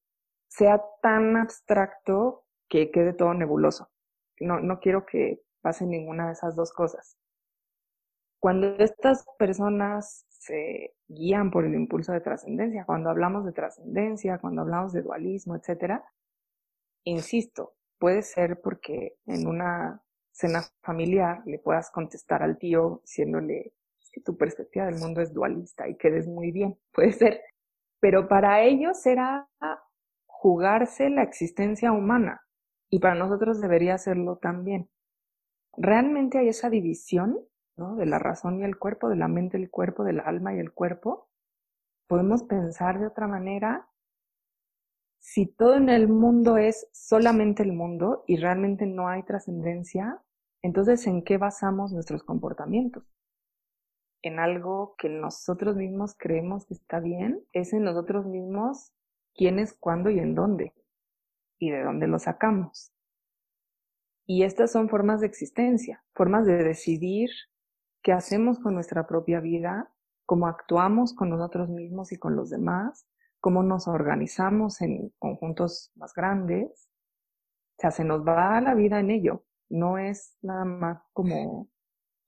sea 0.48 0.82
tan 1.02 1.38
abstracto 1.38 2.46
que 2.70 2.92
quede 2.92 3.14
todo 3.14 3.34
nebuloso. 3.34 3.90
No, 4.40 4.60
no 4.60 4.80
quiero 4.80 5.06
que 5.06 5.42
pase 5.62 5.86
ninguna 5.86 6.28
de 6.28 6.34
esas 6.34 6.56
dos 6.56 6.72
cosas. 6.74 7.18
Cuando 8.40 8.76
estas 8.78 9.26
personas 9.38 10.26
se 10.30 10.94
guían 11.08 11.52
por 11.52 11.66
el 11.66 11.74
impulso 11.74 12.12
de 12.12 12.22
trascendencia, 12.22 12.86
cuando 12.86 13.10
hablamos 13.10 13.46
de 13.46 13.52
trascendencia, 13.52 14.38
cuando 14.40 14.62
hablamos 14.62 14.94
de 14.94 15.02
dualismo, 15.02 15.56
etcétera, 15.56 16.04
insisto, 17.04 17.74
puede 17.98 18.22
ser 18.22 18.62
porque 18.62 19.18
en 19.26 19.48
una 19.48 20.02
cena 20.32 20.62
familiar 20.82 21.42
le 21.46 21.60
puedas 21.60 21.90
contestar 21.92 22.44
al 22.44 22.58
tío 22.58 23.02
diciéndole 23.04 23.74
tu 24.22 24.38
perspectiva 24.38 24.86
del 24.86 25.00
mundo 25.00 25.22
es 25.22 25.34
dualista 25.34 25.88
y 25.88 25.98
quedes 25.98 26.28
muy 26.28 26.52
bien, 26.52 26.78
puede 26.94 27.12
ser. 27.12 27.42
Pero 28.00 28.28
para 28.28 28.64
ellos 28.64 29.06
era 29.06 29.48
jugarse 30.26 31.10
la 31.10 31.24
existencia 31.24 31.92
humana 31.92 32.42
y 32.90 33.00
para 33.00 33.16
nosotros 33.16 33.60
debería 33.60 33.98
serlo 33.98 34.38
también. 34.38 34.90
Realmente 35.78 36.38
hay 36.38 36.50
esa 36.50 36.70
división, 36.70 37.40
¿no? 37.76 37.96
De 37.96 38.06
la 38.06 38.20
razón 38.20 38.60
y 38.60 38.64
el 38.64 38.78
cuerpo, 38.78 39.10
de 39.10 39.16
la 39.16 39.28
mente 39.28 39.58
y 39.58 39.64
el 39.64 39.70
cuerpo, 39.70 40.04
del 40.04 40.20
alma 40.20 40.56
y 40.56 40.60
el 40.60 40.72
cuerpo. 40.72 41.30
Podemos 42.08 42.44
pensar 42.44 43.00
de 43.00 43.08
otra 43.08 43.28
manera. 43.28 43.88
Si 45.20 45.48
todo 45.48 45.76
en 45.76 45.90
el 45.90 46.08
mundo 46.08 46.58
es 46.58 46.88
solamente 46.94 47.64
el 47.64 47.74
mundo 47.74 48.24
y 48.28 48.38
realmente 48.38 48.86
no 48.86 49.08
hay 49.08 49.24
trascendencia, 49.24 50.22
entonces 50.62 51.06
¿en 51.08 51.24
qué 51.24 51.38
basamos 51.38 51.92
nuestros 51.92 52.24
comportamientos? 52.24 53.15
En 54.26 54.40
algo 54.40 54.96
que 54.98 55.08
nosotros 55.08 55.76
mismos 55.76 56.16
creemos 56.18 56.66
que 56.66 56.74
está 56.74 57.00
bien, 57.00 57.46
es 57.54 57.74
en 57.74 57.84
nosotros 57.84 58.26
mismos 58.26 58.92
quién 59.36 59.60
es, 59.60 59.74
cuándo 59.74 60.10
y 60.10 60.18
en 60.18 60.34
dónde, 60.34 60.74
y 61.60 61.70
de 61.70 61.84
dónde 61.84 62.08
lo 62.08 62.18
sacamos. 62.18 62.92
Y 64.26 64.42
estas 64.42 64.72
son 64.72 64.90
formas 64.90 65.22
de 65.22 65.28
existencia, 65.28 66.04
formas 66.16 66.48
de 66.48 66.56
decidir 66.64 67.30
qué 68.02 68.14
hacemos 68.14 68.58
con 68.60 68.74
nuestra 68.74 69.06
propia 69.06 69.40
vida, 69.42 69.94
cómo 70.26 70.48
actuamos 70.48 71.14
con 71.14 71.30
nosotros 71.30 71.70
mismos 71.70 72.12
y 72.12 72.18
con 72.18 72.36
los 72.36 72.50
demás, 72.50 73.08
cómo 73.40 73.62
nos 73.62 73.88
organizamos 73.88 74.82
en 74.82 75.14
conjuntos 75.20 75.92
más 75.94 76.16
grandes. 76.16 76.90
O 77.78 77.82
sea, 77.82 77.92
se 77.92 78.04
nos 78.04 78.26
va 78.26 78.60
la 78.60 78.74
vida 78.74 79.00
en 79.00 79.12
ello. 79.12 79.46
No 79.70 80.00
es 80.00 80.36
nada 80.42 80.66
más 80.66 81.04
como 81.14 81.70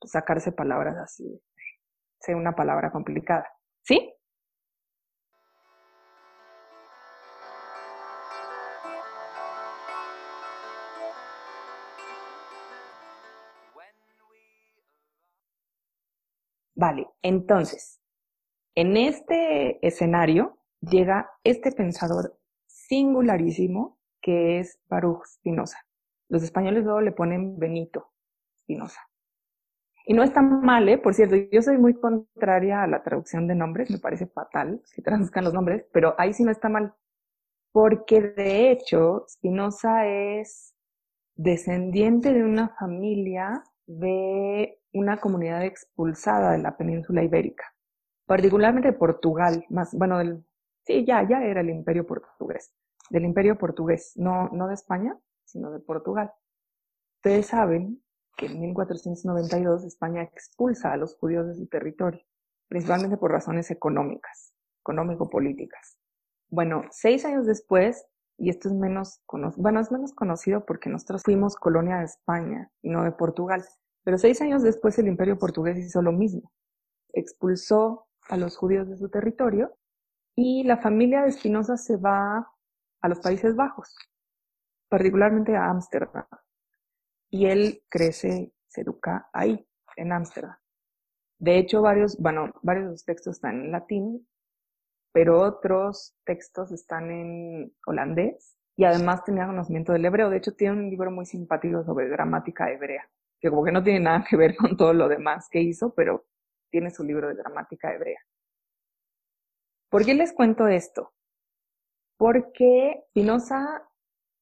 sacarse 0.05 0.51
palabras 0.51 0.95
así 0.97 1.41
una 2.35 2.55
palabra 2.55 2.91
complicada. 2.91 3.47
¿Sí? 3.83 4.13
Vale, 16.79 17.07
entonces, 17.23 17.99
en 18.75 18.97
este 18.97 19.85
escenario 19.85 20.59
llega 20.79 21.31
este 21.43 21.71
pensador 21.71 22.37
singularísimo 22.67 23.97
que 24.21 24.59
es 24.59 24.79
Baruch 24.87 25.25
Spinoza. 25.25 25.79
Los 26.29 26.43
españoles 26.43 26.83
luego 26.83 27.01
le 27.01 27.13
ponen 27.13 27.57
Benito 27.57 28.11
Spinoza. 28.59 29.06
Y 30.09 30.13
no 30.13 30.23
está 30.23 30.41
mal, 30.41 30.87
¿eh? 30.87 30.97
Por 30.97 31.13
cierto, 31.13 31.35
yo 31.35 31.61
soy 31.61 31.77
muy 31.77 31.93
contraria 31.93 32.81
a 32.81 32.87
la 32.87 33.03
traducción 33.03 33.45
de 33.45 33.55
nombres, 33.55 33.91
me 33.91 33.99
parece 33.99 34.25
fatal 34.25 34.81
que 34.95 35.01
traduzcan 35.01 35.43
los 35.43 35.53
nombres, 35.53 35.85
pero 35.91 36.15
ahí 36.17 36.33
sí 36.33 36.45
no 36.45 36.51
está 36.51 36.69
mal. 36.69 36.93
Porque 37.73 38.21
de 38.21 38.71
hecho, 38.71 39.25
Spinoza 39.27 40.07
es 40.07 40.73
descendiente 41.35 42.31
de 42.33 42.45
una 42.45 42.69
familia 42.69 43.61
de 43.85 44.79
una 44.93 45.19
comunidad 45.19 45.65
expulsada 45.65 46.53
de 46.53 46.59
la 46.59 46.77
península 46.77 47.21
ibérica, 47.21 47.65
particularmente 48.25 48.91
de 48.93 48.97
Portugal, 48.97 49.65
más, 49.69 49.93
bueno, 49.93 50.19
del, 50.19 50.41
sí, 50.85 51.05
ya, 51.05 51.27
ya 51.27 51.43
era 51.43 51.59
el 51.59 51.69
imperio 51.69 52.07
portugués, 52.07 52.73
del 53.09 53.25
imperio 53.25 53.57
portugués, 53.57 54.13
no, 54.15 54.47
no 54.53 54.67
de 54.69 54.73
España, 54.73 55.19
sino 55.43 55.69
de 55.69 55.79
Portugal. 55.81 56.31
Ustedes 57.17 57.47
saben 57.47 58.01
que 58.37 58.45
en 58.45 58.61
1492 58.61 59.83
España 59.83 60.21
expulsa 60.21 60.93
a 60.93 60.97
los 60.97 61.15
judíos 61.17 61.47
de 61.47 61.55
su 61.55 61.67
territorio, 61.67 62.21
principalmente 62.69 63.17
por 63.17 63.31
razones 63.31 63.71
económicas, 63.71 64.53
económico-políticas. 64.81 65.97
Bueno, 66.49 66.83
seis 66.91 67.25
años 67.25 67.45
después, 67.47 68.05
y 68.37 68.49
esto 68.49 68.69
es 68.69 68.75
menos 68.75 69.21
bueno, 69.57 69.79
es 69.79 69.91
menos 69.91 70.13
conocido 70.13 70.65
porque 70.65 70.89
nosotros 70.89 71.23
fuimos 71.23 71.55
colonia 71.55 71.97
de 71.97 72.05
España 72.05 72.71
y 72.83 72.89
no 72.89 73.03
de 73.03 73.11
Portugal, 73.11 73.65
pero 74.03 74.17
seis 74.17 74.39
años 74.41 74.61
después 74.61 74.97
el 74.99 75.07
imperio 75.07 75.37
portugués 75.37 75.77
hizo 75.79 76.01
lo 76.01 76.11
mismo. 76.11 76.51
Expulsó 77.13 78.07
a 78.29 78.37
los 78.37 78.55
judíos 78.55 78.87
de 78.87 78.97
su 78.97 79.09
territorio 79.09 79.75
y 80.35 80.63
la 80.63 80.77
familia 80.77 81.23
de 81.23 81.29
Espinosa 81.29 81.75
se 81.75 81.97
va 81.97 82.47
a 83.01 83.09
los 83.09 83.19
Países 83.19 83.55
Bajos, 83.55 83.95
particularmente 84.89 85.55
a 85.55 85.69
Ámsterdam 85.69 86.25
y 87.29 87.47
él 87.47 87.83
crece, 87.89 88.53
se 88.67 88.81
educa 88.81 89.29
ahí, 89.33 89.67
en 89.95 90.11
Ámsterdam. 90.11 90.57
De 91.39 91.57
hecho, 91.57 91.81
varios, 91.81 92.17
bueno, 92.17 92.51
varios 92.63 92.85
de 92.85 92.91
los 92.91 93.05
textos 93.05 93.35
están 93.35 93.65
en 93.65 93.71
latín, 93.71 94.27
pero 95.11 95.41
otros 95.41 96.15
textos 96.25 96.71
están 96.71 97.11
en 97.11 97.73
holandés 97.85 98.57
y 98.75 98.85
además 98.85 99.23
tenía 99.23 99.47
conocimiento 99.47 99.93
del 99.93 100.05
hebreo. 100.05 100.29
De 100.29 100.37
hecho, 100.37 100.55
tiene 100.55 100.75
un 100.75 100.89
libro 100.89 101.11
muy 101.11 101.25
simpático 101.25 101.83
sobre 101.83 102.07
gramática 102.07 102.71
hebrea, 102.71 103.09
que 103.39 103.49
como 103.49 103.63
que 103.63 103.71
no 103.71 103.83
tiene 103.83 103.99
nada 103.99 104.25
que 104.27 104.37
ver 104.37 104.55
con 104.55 104.77
todo 104.77 104.93
lo 104.93 105.07
demás 105.07 105.47
que 105.49 105.61
hizo, 105.61 105.93
pero 105.93 106.25
tiene 106.69 106.91
su 106.91 107.03
libro 107.03 107.27
de 107.27 107.35
gramática 107.35 107.93
hebrea. 107.93 108.19
¿Por 109.89 110.05
qué 110.05 110.13
les 110.13 110.33
cuento 110.33 110.67
esto? 110.67 111.13
Porque 112.17 113.03
Spinoza 113.09 113.87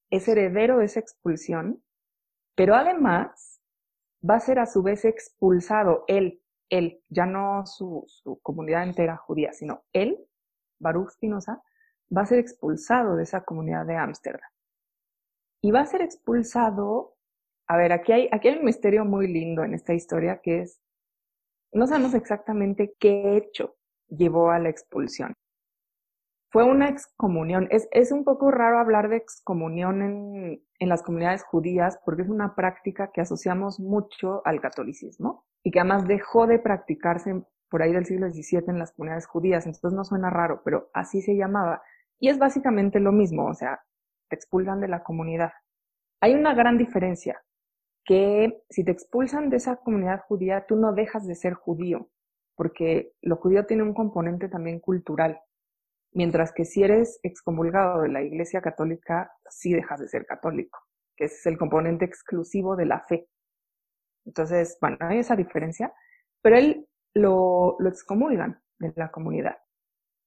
es 0.09 0.27
heredero 0.27 0.79
de 0.79 0.85
esa 0.85 0.99
expulsión 0.99 1.84
pero 2.55 2.75
además 2.75 3.61
va 4.27 4.35
a 4.35 4.39
ser 4.39 4.59
a 4.59 4.65
su 4.65 4.81
vez 4.81 5.05
expulsado 5.05 6.03
él, 6.07 6.41
él, 6.69 7.03
ya 7.09 7.25
no 7.25 7.65
su, 7.65 8.03
su 8.07 8.39
comunidad 8.41 8.83
entera 8.83 9.17
judía, 9.17 9.53
sino 9.53 9.83
él, 9.93 10.17
Baruch 10.79 11.11
Spinoza, 11.11 11.61
va 12.15 12.21
a 12.21 12.25
ser 12.25 12.39
expulsado 12.39 13.15
de 13.15 13.23
esa 13.23 13.43
comunidad 13.43 13.85
de 13.85 13.97
Ámsterdam. 13.97 14.49
Y 15.61 15.71
va 15.71 15.81
a 15.81 15.85
ser 15.85 16.01
expulsado, 16.01 17.17
a 17.67 17.77
ver, 17.77 17.91
aquí 17.91 18.11
hay, 18.11 18.29
aquí 18.31 18.47
hay 18.47 18.57
un 18.57 18.65
misterio 18.65 19.05
muy 19.05 19.27
lindo 19.27 19.63
en 19.63 19.73
esta 19.73 19.93
historia 19.93 20.39
que 20.41 20.61
es, 20.61 20.79
no 21.73 21.87
sabemos 21.87 22.13
exactamente 22.13 22.95
qué 22.99 23.37
hecho 23.37 23.75
llevó 24.07 24.49
a 24.51 24.59
la 24.59 24.69
expulsión 24.69 25.35
fue 26.51 26.63
una 26.63 26.89
excomunión. 26.89 27.67
Es, 27.71 27.87
es 27.91 28.11
un 28.11 28.23
poco 28.23 28.51
raro 28.51 28.79
hablar 28.79 29.09
de 29.09 29.17
excomunión 29.17 30.01
en, 30.01 30.63
en 30.79 30.89
las 30.89 31.03
comunidades 31.03 31.43
judías 31.43 31.99
porque 32.05 32.23
es 32.23 32.29
una 32.29 32.55
práctica 32.55 33.11
que 33.13 33.21
asociamos 33.21 33.79
mucho 33.79 34.41
al 34.45 34.61
catolicismo 34.61 35.45
y 35.63 35.71
que 35.71 35.79
además 35.79 36.07
dejó 36.07 36.47
de 36.47 36.59
practicarse 36.59 37.43
por 37.69 37.81
ahí 37.81 37.91
del 37.91 38.05
siglo 38.05 38.29
XVII 38.29 38.65
en 38.67 38.79
las 38.79 38.93
comunidades 38.93 39.27
judías. 39.27 39.65
Entonces 39.65 39.93
no 39.93 40.03
suena 40.03 40.29
raro, 40.29 40.61
pero 40.63 40.89
así 40.93 41.21
se 41.21 41.35
llamaba. 41.35 41.81
Y 42.19 42.29
es 42.29 42.37
básicamente 42.37 42.99
lo 42.99 43.11
mismo, 43.11 43.47
o 43.47 43.53
sea, 43.53 43.81
te 44.29 44.35
expulsan 44.35 44.79
de 44.79 44.87
la 44.87 45.03
comunidad. 45.03 45.51
Hay 46.21 46.33
una 46.33 46.53
gran 46.53 46.77
diferencia, 46.77 47.43
que 48.05 48.63
si 48.69 48.83
te 48.83 48.91
expulsan 48.91 49.49
de 49.49 49.57
esa 49.57 49.77
comunidad 49.77 50.21
judía, 50.27 50.65
tú 50.67 50.75
no 50.75 50.93
dejas 50.93 51.27
de 51.27 51.35
ser 51.35 51.53
judío, 51.53 52.09
porque 52.55 53.13
lo 53.21 53.35
judío 53.37 53.65
tiene 53.65 53.83
un 53.83 53.93
componente 53.93 54.47
también 54.47 54.79
cultural. 54.79 55.41
Mientras 56.15 56.53
que 56.53 56.63
si 56.63 56.81
eres 56.81 57.19
excomulgado 57.23 58.03
de 58.03 58.07
la 58.07 58.21
Iglesia 58.21 58.61
Católica, 58.61 59.33
sí 59.49 59.73
dejas 59.73 59.99
de 59.99 60.07
ser 60.07 60.25
católico, 60.25 60.79
que 61.17 61.25
es 61.25 61.45
el 61.45 61.57
componente 61.57 62.05
exclusivo 62.05 62.77
de 62.77 62.85
la 62.85 63.01
fe. 63.01 63.27
Entonces, 64.25 64.77
bueno, 64.79 64.95
hay 65.01 65.19
esa 65.19 65.35
diferencia, 65.35 65.93
pero 66.41 66.55
él 66.55 66.87
lo, 67.13 67.75
excomulgan 67.85 68.61
de 68.79 68.93
la 68.95 69.11
comunidad. 69.11 69.57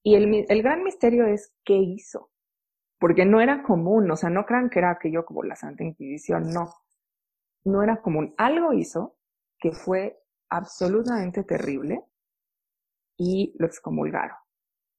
Y 0.03 0.15
el, 0.17 0.45
el 0.47 0.63
gran 0.63 0.85
misterio 0.85 1.27
es 1.27 1.55
qué 1.65 1.77
hizo, 1.77 2.31
porque 3.01 3.25
no 3.25 3.41
era 3.41 3.63
común, 3.63 4.11
o 4.11 4.17
sea, 4.17 4.29
no 4.29 4.45
crean 4.45 4.69
que 4.69 4.81
era 4.81 4.91
aquello 4.91 5.25
como 5.25 5.43
la 5.43 5.57
Santa 5.57 5.85
Inquisición, 5.85 6.53
no, 6.53 6.69
no 7.65 7.83
era 7.83 8.03
común. 8.03 8.35
Algo 8.37 8.75
hizo 8.75 9.17
que 9.59 9.73
fue 9.73 10.21
absolutamente 10.51 11.45
terrible 11.45 12.05
y 13.17 13.55
lo 13.59 13.67
excomulgaron. 13.67 14.37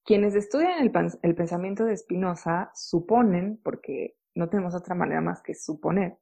Quienes 0.04 0.34
estudian 0.34 0.80
el, 0.80 1.34
pensamiento 1.34 1.84
de 1.84 1.96
Spinoza 1.96 2.70
suponen, 2.74 3.60
porque 3.62 4.16
no 4.34 4.48
tenemos 4.48 4.74
otra 4.74 4.94
manera 4.94 5.20
más 5.20 5.42
que 5.42 5.54
suponer, 5.54 6.18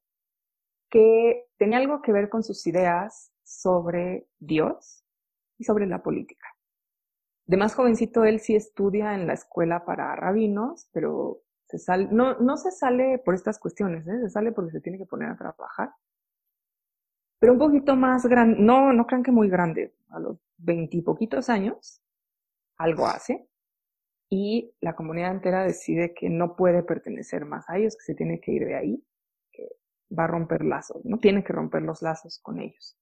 que 0.91 1.47
tenía 1.59 1.79
algo 1.79 2.03
que 2.03 2.13
ver 2.13 2.29
con 2.29 2.43
sus 2.43 2.67
ideas 2.67 3.33
sobre 3.43 4.29
Dios 4.39 5.05
y 5.59 5.65
sobre 5.65 5.87
la 5.87 6.03
política. 6.03 6.49
De 7.47 7.57
más 7.57 7.75
jovencito, 7.75 8.25
él 8.25 8.41
sí 8.41 8.57
estudia 8.57 9.15
en 9.15 9.27
la 9.27 9.35
escuela 9.35 9.85
para 9.85 10.15
rabinos, 10.17 10.91
pero 10.93 11.43
no, 12.11 12.39
no 12.39 12.57
se 12.57 12.71
sale 12.71 13.19
por 13.19 13.35
estas 13.35 13.59
cuestiones, 13.59 14.07
¿eh? 14.07 14.21
se 14.21 14.31
sale 14.31 14.53
porque 14.53 14.73
se 14.73 14.81
tiene 14.81 14.99
que 14.99 15.07
poner 15.07 15.31
a 15.31 15.37
trabajar. 15.37 15.93
Pero 17.39 17.53
un 17.53 17.59
poquito 17.59 17.95
más 17.95 18.27
grande, 18.27 18.59
no, 18.59 18.93
no 18.93 19.07
crean 19.07 19.23
que 19.23 19.31
muy 19.31 19.49
grande, 19.49 19.95
a 20.11 20.19
los 20.19 20.39
veintipoquitos 20.57 21.49
años, 21.49 22.03
algo 22.77 23.07
hace 23.07 23.49
y 24.31 24.75
la 24.81 24.95
comunidad 24.95 25.33
entera 25.33 25.65
decide 25.65 26.13
que 26.15 26.29
no 26.29 26.55
puede 26.55 26.83
pertenecer 26.83 27.47
más 27.47 27.69
a 27.69 27.79
ellos, 27.79 27.97
que 27.97 28.05
se 28.05 28.15
tiene 28.15 28.41
que 28.41 28.53
ir 28.53 28.67
de 28.67 28.75
ahí, 28.75 29.05
que 29.51 29.69
va 30.17 30.25
a 30.25 30.29
romper 30.29 30.65
lazos, 30.65 31.05
no 31.05 31.19
tiene 31.19 31.43
que 31.43 31.53
romper 31.53 31.83
los 31.83 32.03
lazos 32.03 32.39
con 32.43 32.61
ellos. 32.61 32.99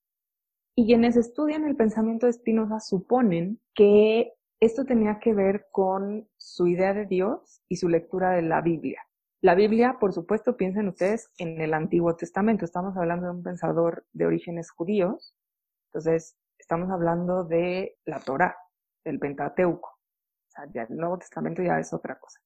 Y 0.76 0.86
quienes 0.86 1.16
estudian 1.16 1.64
el 1.64 1.74
pensamiento 1.74 2.26
de 2.26 2.34
Spinoza 2.34 2.80
suponen 2.80 3.60
que 3.74 4.34
esto 4.60 4.84
tenía 4.84 5.18
que 5.18 5.34
ver 5.34 5.66
con 5.72 6.28
su 6.36 6.66
idea 6.66 6.94
de 6.94 7.06
Dios 7.06 7.62
y 7.68 7.76
su 7.76 7.88
lectura 7.88 8.30
de 8.32 8.42
la 8.42 8.60
Biblia. 8.60 9.02
La 9.42 9.54
Biblia, 9.54 9.96
por 9.98 10.12
supuesto, 10.12 10.56
piensen 10.56 10.88
ustedes 10.88 11.30
en 11.38 11.60
el 11.60 11.74
Antiguo 11.74 12.14
Testamento. 12.16 12.64
Estamos 12.64 12.96
hablando 12.96 13.26
de 13.26 13.32
un 13.32 13.42
pensador 13.42 14.06
de 14.12 14.26
orígenes 14.26 14.70
judíos. 14.70 15.34
Entonces, 15.88 16.36
estamos 16.58 16.90
hablando 16.90 17.44
de 17.44 17.96
la 18.04 18.20
Torah, 18.20 18.56
del 19.04 19.18
Pentateuco 19.18 19.95
ya 20.72 20.82
el 20.82 20.96
Nuevo 20.96 21.18
Testamento 21.18 21.62
ya 21.62 21.78
es 21.78 21.92
otra 21.92 22.18
cosa. 22.18 22.40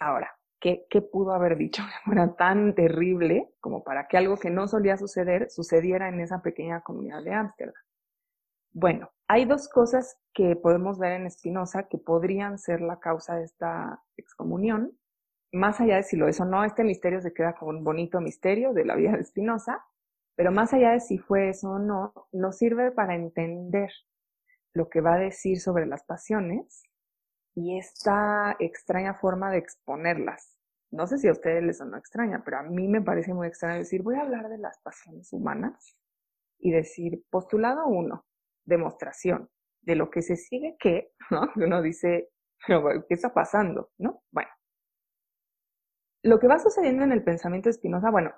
Ahora, 0.00 0.30
¿qué, 0.60 0.86
¿qué 0.90 1.02
pudo 1.02 1.32
haber 1.32 1.56
dicho 1.56 1.82
que 1.82 2.04
fuera 2.04 2.34
tan 2.34 2.74
terrible 2.74 3.54
como 3.60 3.82
para 3.84 4.06
que 4.08 4.16
algo 4.16 4.36
que 4.36 4.50
no 4.50 4.68
solía 4.68 4.96
suceder 4.96 5.50
sucediera 5.50 6.08
en 6.08 6.20
esa 6.20 6.42
pequeña 6.42 6.80
comunidad 6.82 7.22
de 7.22 7.32
Ámsterdam? 7.34 7.82
Bueno, 8.72 9.10
hay 9.26 9.46
dos 9.46 9.68
cosas 9.68 10.18
que 10.34 10.54
podemos 10.54 10.98
ver 10.98 11.12
en 11.12 11.30
Spinoza 11.30 11.88
que 11.88 11.96
podrían 11.96 12.58
ser 12.58 12.82
la 12.82 13.00
causa 13.00 13.36
de 13.36 13.44
esta 13.44 14.02
excomunión. 14.18 14.98
Más 15.50 15.80
allá 15.80 15.96
de 15.96 16.02
si 16.02 16.16
lo 16.16 16.28
es 16.28 16.40
o 16.40 16.44
no, 16.44 16.62
este 16.62 16.84
misterio 16.84 17.22
se 17.22 17.32
queda 17.32 17.54
como 17.54 17.70
un 17.70 17.82
bonito 17.82 18.20
misterio 18.20 18.74
de 18.74 18.84
la 18.84 18.94
vida 18.94 19.12
de 19.12 19.24
Spinoza, 19.24 19.82
pero 20.34 20.52
más 20.52 20.74
allá 20.74 20.90
de 20.90 21.00
si 21.00 21.16
fue 21.16 21.48
eso 21.48 21.70
o 21.70 21.78
no, 21.78 22.12
nos 22.32 22.58
sirve 22.58 22.92
para 22.92 23.14
entender 23.14 23.90
lo 24.74 24.90
que 24.90 25.00
va 25.00 25.14
a 25.14 25.18
decir 25.18 25.58
sobre 25.58 25.86
las 25.86 26.04
pasiones 26.04 26.82
y 27.56 27.78
esta 27.78 28.54
extraña 28.58 29.14
forma 29.14 29.50
de 29.50 29.58
exponerlas. 29.58 30.56
No 30.90 31.06
sé 31.06 31.18
si 31.18 31.26
a 31.26 31.32
ustedes 31.32 31.64
les 31.64 31.78
sonó 31.78 31.96
extraña, 31.96 32.42
pero 32.44 32.58
a 32.58 32.62
mí 32.62 32.86
me 32.86 33.00
parece 33.00 33.32
muy 33.32 33.48
extraño 33.48 33.78
decir, 33.78 34.02
voy 34.02 34.16
a 34.16 34.20
hablar 34.20 34.48
de 34.48 34.58
las 34.58 34.78
pasiones 34.80 35.32
humanas 35.32 35.96
y 36.58 36.70
decir, 36.70 37.24
postulado 37.30 37.86
uno, 37.86 38.26
demostración 38.66 39.48
de 39.80 39.96
lo 39.96 40.10
que 40.10 40.20
se 40.20 40.36
sigue 40.36 40.76
que, 40.78 41.12
¿no? 41.30 41.48
Uno 41.56 41.80
dice, 41.80 42.28
¿qué 42.66 43.02
está 43.08 43.32
pasando? 43.32 43.90
¿No? 43.98 44.22
Bueno. 44.30 44.50
Lo 46.22 46.38
que 46.38 46.48
va 46.48 46.58
sucediendo 46.58 47.04
en 47.04 47.12
el 47.12 47.24
pensamiento 47.24 47.70
de 47.70 47.74
Spinoza, 47.74 48.10
bueno, 48.10 48.34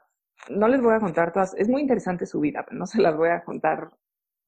no 0.48 0.68
les 0.68 0.80
voy 0.80 0.94
a 0.94 1.00
contar 1.00 1.32
todas, 1.32 1.54
es 1.54 1.68
muy 1.68 1.82
interesante 1.82 2.24
su 2.24 2.38
vida, 2.38 2.64
pero 2.64 2.78
no 2.78 2.86
se 2.86 3.02
las 3.02 3.16
voy 3.16 3.30
a 3.30 3.42
contar 3.42 3.90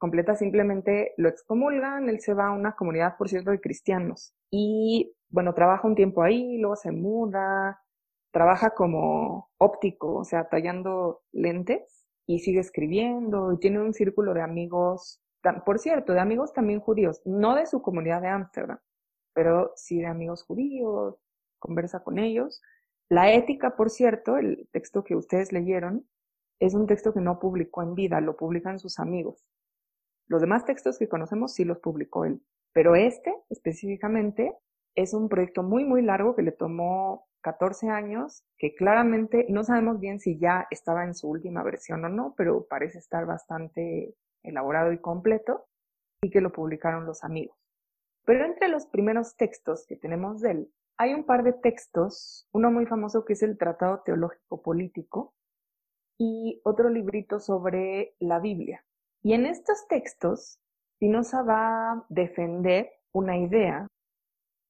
completa, 0.00 0.34
simplemente 0.34 1.14
lo 1.18 1.28
excomulgan, 1.28 2.08
él 2.08 2.20
se 2.20 2.34
va 2.34 2.48
a 2.48 2.52
una 2.52 2.74
comunidad, 2.74 3.16
por 3.18 3.28
cierto, 3.28 3.52
de 3.52 3.60
cristianos. 3.60 4.34
Y 4.50 5.14
bueno, 5.28 5.54
trabaja 5.54 5.86
un 5.86 5.94
tiempo 5.94 6.22
ahí, 6.22 6.58
luego 6.58 6.74
se 6.76 6.90
muda, 6.90 7.80
trabaja 8.32 8.70
como 8.70 9.50
óptico, 9.58 10.16
o 10.16 10.24
sea, 10.24 10.48
tallando 10.48 11.22
lentes. 11.32 12.06
y 12.26 12.38
sigue 12.40 12.60
escribiendo 12.60 13.52
y 13.52 13.58
tiene 13.58 13.80
un 13.80 13.92
círculo 13.92 14.34
de 14.34 14.42
amigos, 14.42 15.20
por 15.66 15.78
cierto, 15.80 16.12
de 16.12 16.20
amigos 16.20 16.52
también 16.52 16.80
judíos, 16.80 17.20
no 17.24 17.56
de 17.56 17.66
su 17.66 17.82
comunidad 17.82 18.22
de 18.22 18.28
Ámsterdam, 18.28 18.78
pero 19.34 19.72
sí 19.76 19.98
de 20.00 20.06
amigos 20.06 20.44
judíos, 20.44 21.16
conversa 21.58 22.02
con 22.04 22.18
ellos. 22.18 22.62
La 23.10 23.32
ética, 23.32 23.76
por 23.76 23.90
cierto, 23.90 24.36
el 24.36 24.68
texto 24.72 25.02
que 25.04 25.16
ustedes 25.16 25.52
leyeron, 25.52 26.06
es 26.60 26.74
un 26.74 26.86
texto 26.86 27.12
que 27.12 27.20
no 27.20 27.38
publicó 27.40 27.82
en 27.82 27.94
vida, 27.94 28.20
lo 28.20 28.36
publican 28.36 28.78
sus 28.78 28.98
amigos. 29.00 29.44
Los 30.30 30.40
demás 30.40 30.64
textos 30.64 30.96
que 30.96 31.08
conocemos 31.08 31.54
sí 31.54 31.64
los 31.64 31.80
publicó 31.80 32.24
él, 32.24 32.40
pero 32.72 32.94
este 32.94 33.34
específicamente 33.48 34.56
es 34.94 35.12
un 35.12 35.28
proyecto 35.28 35.64
muy, 35.64 35.84
muy 35.84 36.02
largo 36.02 36.36
que 36.36 36.42
le 36.42 36.52
tomó 36.52 37.26
14 37.40 37.88
años, 37.88 38.44
que 38.56 38.76
claramente 38.76 39.46
no 39.48 39.64
sabemos 39.64 39.98
bien 39.98 40.20
si 40.20 40.38
ya 40.38 40.68
estaba 40.70 41.02
en 41.02 41.16
su 41.16 41.28
última 41.28 41.64
versión 41.64 42.04
o 42.04 42.08
no, 42.08 42.34
pero 42.36 42.64
parece 42.68 42.98
estar 42.98 43.26
bastante 43.26 44.14
elaborado 44.44 44.92
y 44.92 44.98
completo, 44.98 45.66
y 46.22 46.30
que 46.30 46.40
lo 46.40 46.52
publicaron 46.52 47.06
los 47.06 47.24
amigos. 47.24 47.58
Pero 48.24 48.44
entre 48.44 48.68
los 48.68 48.86
primeros 48.86 49.34
textos 49.34 49.84
que 49.84 49.96
tenemos 49.96 50.40
de 50.40 50.50
él, 50.52 50.72
hay 50.96 51.12
un 51.12 51.24
par 51.24 51.42
de 51.42 51.54
textos, 51.54 52.46
uno 52.52 52.70
muy 52.70 52.86
famoso 52.86 53.24
que 53.24 53.32
es 53.32 53.42
el 53.42 53.58
Tratado 53.58 54.02
Teológico 54.04 54.62
Político 54.62 55.34
y 56.20 56.60
otro 56.62 56.88
librito 56.88 57.40
sobre 57.40 58.14
la 58.20 58.38
Biblia. 58.38 58.84
Y 59.22 59.34
en 59.34 59.46
estos 59.46 59.86
textos, 59.88 60.58
Spinoza 60.96 61.42
va 61.42 61.92
a 61.92 62.06
defender 62.08 62.90
una 63.12 63.36
idea 63.36 63.86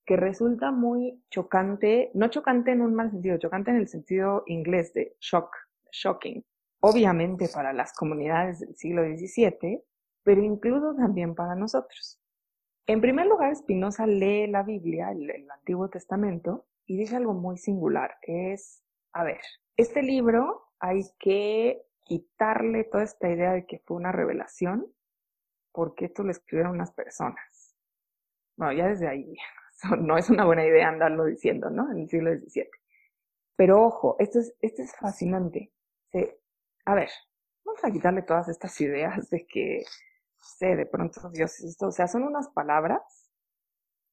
que 0.07 0.17
resulta 0.17 0.73
muy 0.73 1.23
chocante, 1.31 2.11
no 2.15 2.29
chocante 2.29 2.73
en 2.73 2.81
un 2.81 2.95
mal 2.95 3.11
sentido, 3.11 3.39
chocante 3.39 3.71
en 3.71 3.77
el 3.77 3.89
sentido 3.89 4.43
inglés 4.47 4.93
de 4.93 5.17
shock, 5.21 5.55
shocking, 5.93 6.45
obviamente 6.81 7.49
para 7.53 7.73
las 7.73 7.93
comunidades 7.93 8.61
del 8.61 8.75
siglo 8.77 9.03
XVII, 9.05 9.85
pero 10.25 10.43
incluso 10.43 10.95
también 10.95 11.35
para 11.35 11.55
nosotros. 11.55 12.21
En 12.87 13.01
primer 13.01 13.27
lugar, 13.27 13.55
Spinoza 13.55 14.07
lee 14.07 14.49
la 14.49 14.65
Biblia, 14.65 15.13
el, 15.13 15.49
Antiguo 15.51 15.89
Testamento, 15.89 16.67
y 16.87 16.97
dice 16.97 17.17
algo 17.17 17.35
muy 17.35 17.57
singular, 17.57 18.17
que 18.21 18.53
es, 18.53 18.83
a 19.13 19.23
ver, 19.23 19.41
este 19.77 20.03
libro 20.03 20.73
hay 20.81 21.03
que 21.21 21.83
quitarle 22.05 22.85
toda 22.85 23.05
esta 23.05 23.29
idea 23.29 23.53
de 23.53 23.67
que 23.67 23.79
fue 23.81 23.97
una 23.97 24.13
revelación, 24.13 24.93
porque 25.73 26.07
esto 26.07 26.23
lo 26.23 26.31
escribieron 26.31 26.73
unas 26.73 26.93
personas. 26.93 27.77
Bueno, 28.57 28.73
ya 28.73 28.89
desde 28.89 29.09
ahí 29.09 29.37
no 30.01 30.19
es 30.19 30.31
una 30.31 30.45
buena 30.45 30.67
idea 30.67 30.89
andarlo 30.89 31.25
diciendo, 31.25 31.71
¿no? 31.71 31.91
En 31.91 32.01
el 32.01 32.09
siglo 32.09 32.31
XVII. 32.33 32.71
Pero 33.57 33.83
ojo, 33.85 34.17
esto 34.19 34.39
es, 34.39 34.55
esto 34.61 34.83
es 34.83 34.95
fascinante. 34.97 35.73
a 36.87 36.95
ver, 36.95 37.11
vamos 37.65 37.85
a 37.85 37.91
quitarle 37.91 38.23
todas 38.23 38.49
estas 38.49 38.81
ideas 38.81 39.31
de 39.31 39.47
que, 39.47 39.85
sé, 40.37 40.77
de 40.77 40.87
pronto 40.87 41.31
Dios 41.31 41.59
es 41.61 41.73
esto. 41.73 41.89
O 41.89 41.93
sea, 41.93 42.09
son 42.09 42.25
unas 42.25 42.49
palabras, 42.49 43.31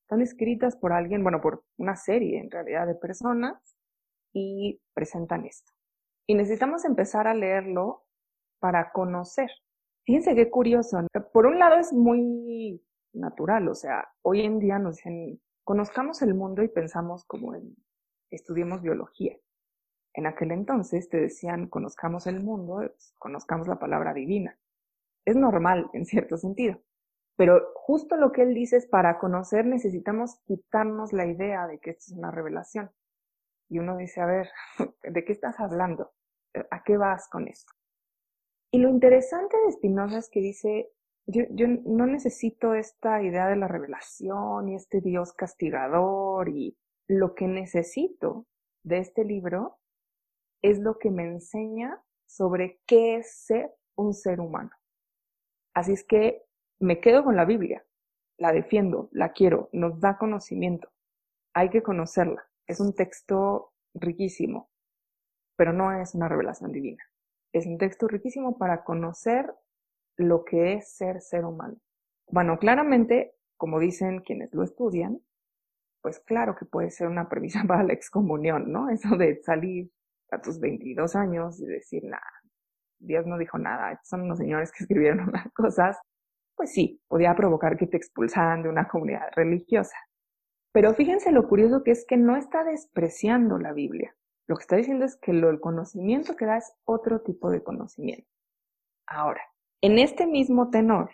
están 0.01 0.21
escritas 0.21 0.75
por 0.75 0.93
alguien, 0.93 1.23
bueno, 1.23 1.41
por 1.41 1.63
una 1.77 1.95
serie 1.95 2.39
en 2.39 2.51
realidad 2.51 2.87
de 2.87 2.95
personas 2.95 3.57
y 4.33 4.81
presentan 4.93 5.45
esto. 5.45 5.71
Y 6.27 6.35
necesitamos 6.35 6.83
empezar 6.83 7.27
a 7.27 7.33
leerlo 7.33 8.03
para 8.59 8.91
conocer. 8.91 9.49
Fíjense 10.05 10.35
qué 10.35 10.49
curioso. 10.49 10.99
Por 11.31 11.45
un 11.45 11.57
lado 11.57 11.77
es 11.77 11.93
muy 11.93 12.83
natural, 13.13 13.67
o 13.69 13.75
sea, 13.75 14.09
hoy 14.21 14.41
en 14.41 14.59
día 14.59 14.77
nos 14.77 14.97
dicen, 14.97 15.41
conozcamos 15.63 16.21
el 16.21 16.33
mundo 16.33 16.63
y 16.63 16.67
pensamos 16.67 17.25
como 17.25 17.55
en, 17.55 17.75
estudiemos 18.29 18.81
biología. 18.81 19.37
En 20.13 20.25
aquel 20.25 20.51
entonces 20.51 21.09
te 21.09 21.17
decían, 21.17 21.67
conozcamos 21.67 22.27
el 22.27 22.41
mundo, 22.41 22.91
conozcamos 23.19 23.67
la 23.67 23.79
palabra 23.79 24.13
divina. 24.13 24.57
Es 25.25 25.35
normal 25.35 25.89
en 25.93 26.05
cierto 26.05 26.37
sentido. 26.37 26.81
Pero 27.37 27.71
justo 27.75 28.17
lo 28.17 28.31
que 28.31 28.41
él 28.41 28.53
dice 28.53 28.77
es, 28.77 28.87
para 28.87 29.19
conocer 29.19 29.65
necesitamos 29.65 30.39
quitarnos 30.45 31.13
la 31.13 31.25
idea 31.25 31.67
de 31.67 31.79
que 31.79 31.91
esto 31.91 32.05
es 32.07 32.17
una 32.17 32.31
revelación. 32.31 32.91
Y 33.69 33.79
uno 33.79 33.95
dice, 33.97 34.21
a 34.21 34.25
ver, 34.25 34.49
¿de 35.03 35.23
qué 35.23 35.33
estás 35.33 35.59
hablando? 35.59 36.11
¿A 36.71 36.83
qué 36.83 36.97
vas 36.97 37.27
con 37.29 37.47
esto? 37.47 37.73
Y 38.71 38.79
lo 38.79 38.89
interesante 38.89 39.55
de 39.65 39.71
Spinoza 39.71 40.17
es 40.17 40.29
que 40.29 40.41
dice, 40.41 40.91
yo, 41.25 41.43
yo 41.51 41.67
no 41.67 42.05
necesito 42.05 42.73
esta 42.73 43.21
idea 43.21 43.47
de 43.47 43.55
la 43.55 43.67
revelación 43.67 44.69
y 44.69 44.75
este 44.75 45.01
Dios 45.01 45.33
castigador 45.33 46.49
y 46.49 46.77
lo 47.07 47.35
que 47.35 47.47
necesito 47.47 48.45
de 48.83 48.99
este 48.99 49.23
libro 49.23 49.79
es 50.61 50.79
lo 50.79 50.97
que 50.97 51.11
me 51.11 51.23
enseña 51.23 52.01
sobre 52.25 52.79
qué 52.85 53.17
es 53.17 53.45
ser 53.45 53.73
un 53.95 54.13
ser 54.13 54.39
humano. 54.39 54.71
Así 55.73 55.93
es 55.93 56.03
que 56.03 56.43
me 56.79 56.99
quedo 56.99 57.23
con 57.23 57.35
la 57.35 57.45
Biblia, 57.45 57.85
la 58.37 58.51
defiendo, 58.51 59.09
la 59.11 59.31
quiero, 59.31 59.69
nos 59.71 59.99
da 59.99 60.17
conocimiento, 60.17 60.89
hay 61.53 61.69
que 61.69 61.81
conocerla. 61.83 62.47
Es 62.67 62.79
un 62.79 62.93
texto 62.93 63.73
riquísimo, 63.93 64.69
pero 65.57 65.73
no 65.73 65.91
es 65.91 66.15
una 66.15 66.29
revelación 66.29 66.71
divina. 66.71 67.03
Es 67.51 67.65
un 67.65 67.77
texto 67.77 68.07
riquísimo 68.07 68.57
para 68.57 68.83
conocer 68.83 69.53
lo 70.15 70.45
que 70.45 70.73
es 70.73 70.95
ser 70.95 71.21
ser 71.21 71.43
humano. 71.43 71.75
Bueno, 72.29 72.57
claramente, 72.59 73.33
como 73.57 73.79
dicen 73.79 74.21
quienes 74.21 74.53
lo 74.53 74.63
estudian, 74.63 75.19
pues 76.01 76.19
claro 76.19 76.55
que 76.55 76.65
puede 76.65 76.89
ser 76.91 77.07
una 77.07 77.27
premisa 77.27 77.63
para 77.67 77.83
la 77.83 77.93
excomunión, 77.93 78.71
¿no? 78.71 78.89
Eso 78.89 79.17
de 79.17 79.41
salir 79.43 79.91
a 80.31 80.41
tus 80.41 80.59
22 80.59 81.15
años 81.15 81.59
y 81.59 81.65
decir, 81.65 82.03
nada, 82.03 82.23
Dios 82.99 83.25
no 83.25 83.37
dijo 83.37 83.57
nada, 83.57 83.99
son 84.03 84.21
unos 84.21 84.37
señores 84.37 84.71
que 84.71 84.83
escribieron 84.83 85.19
unas 85.29 85.51
cosas, 85.53 85.97
pues 86.55 86.71
sí, 86.71 87.01
podía 87.07 87.35
provocar 87.35 87.77
que 87.77 87.87
te 87.87 87.97
expulsaran 87.97 88.63
de 88.63 88.69
una 88.69 88.87
comunidad 88.87 89.29
religiosa. 89.35 89.95
Pero 90.73 90.93
fíjense 90.93 91.31
lo 91.31 91.47
curioso 91.47 91.83
que 91.83 91.91
es 91.91 92.05
que 92.05 92.17
no 92.17 92.35
está 92.35 92.63
despreciando 92.63 93.57
la 93.57 93.73
Biblia. 93.73 94.15
Lo 94.47 94.55
que 94.55 94.61
está 94.61 94.75
diciendo 94.77 95.05
es 95.05 95.17
que 95.17 95.33
lo, 95.33 95.49
el 95.49 95.59
conocimiento 95.59 96.35
que 96.35 96.45
da 96.45 96.57
es 96.57 96.73
otro 96.85 97.21
tipo 97.21 97.49
de 97.49 97.63
conocimiento. 97.63 98.29
Ahora, 99.05 99.41
en 99.81 99.99
este 99.99 100.25
mismo 100.25 100.69
tenor, 100.69 101.11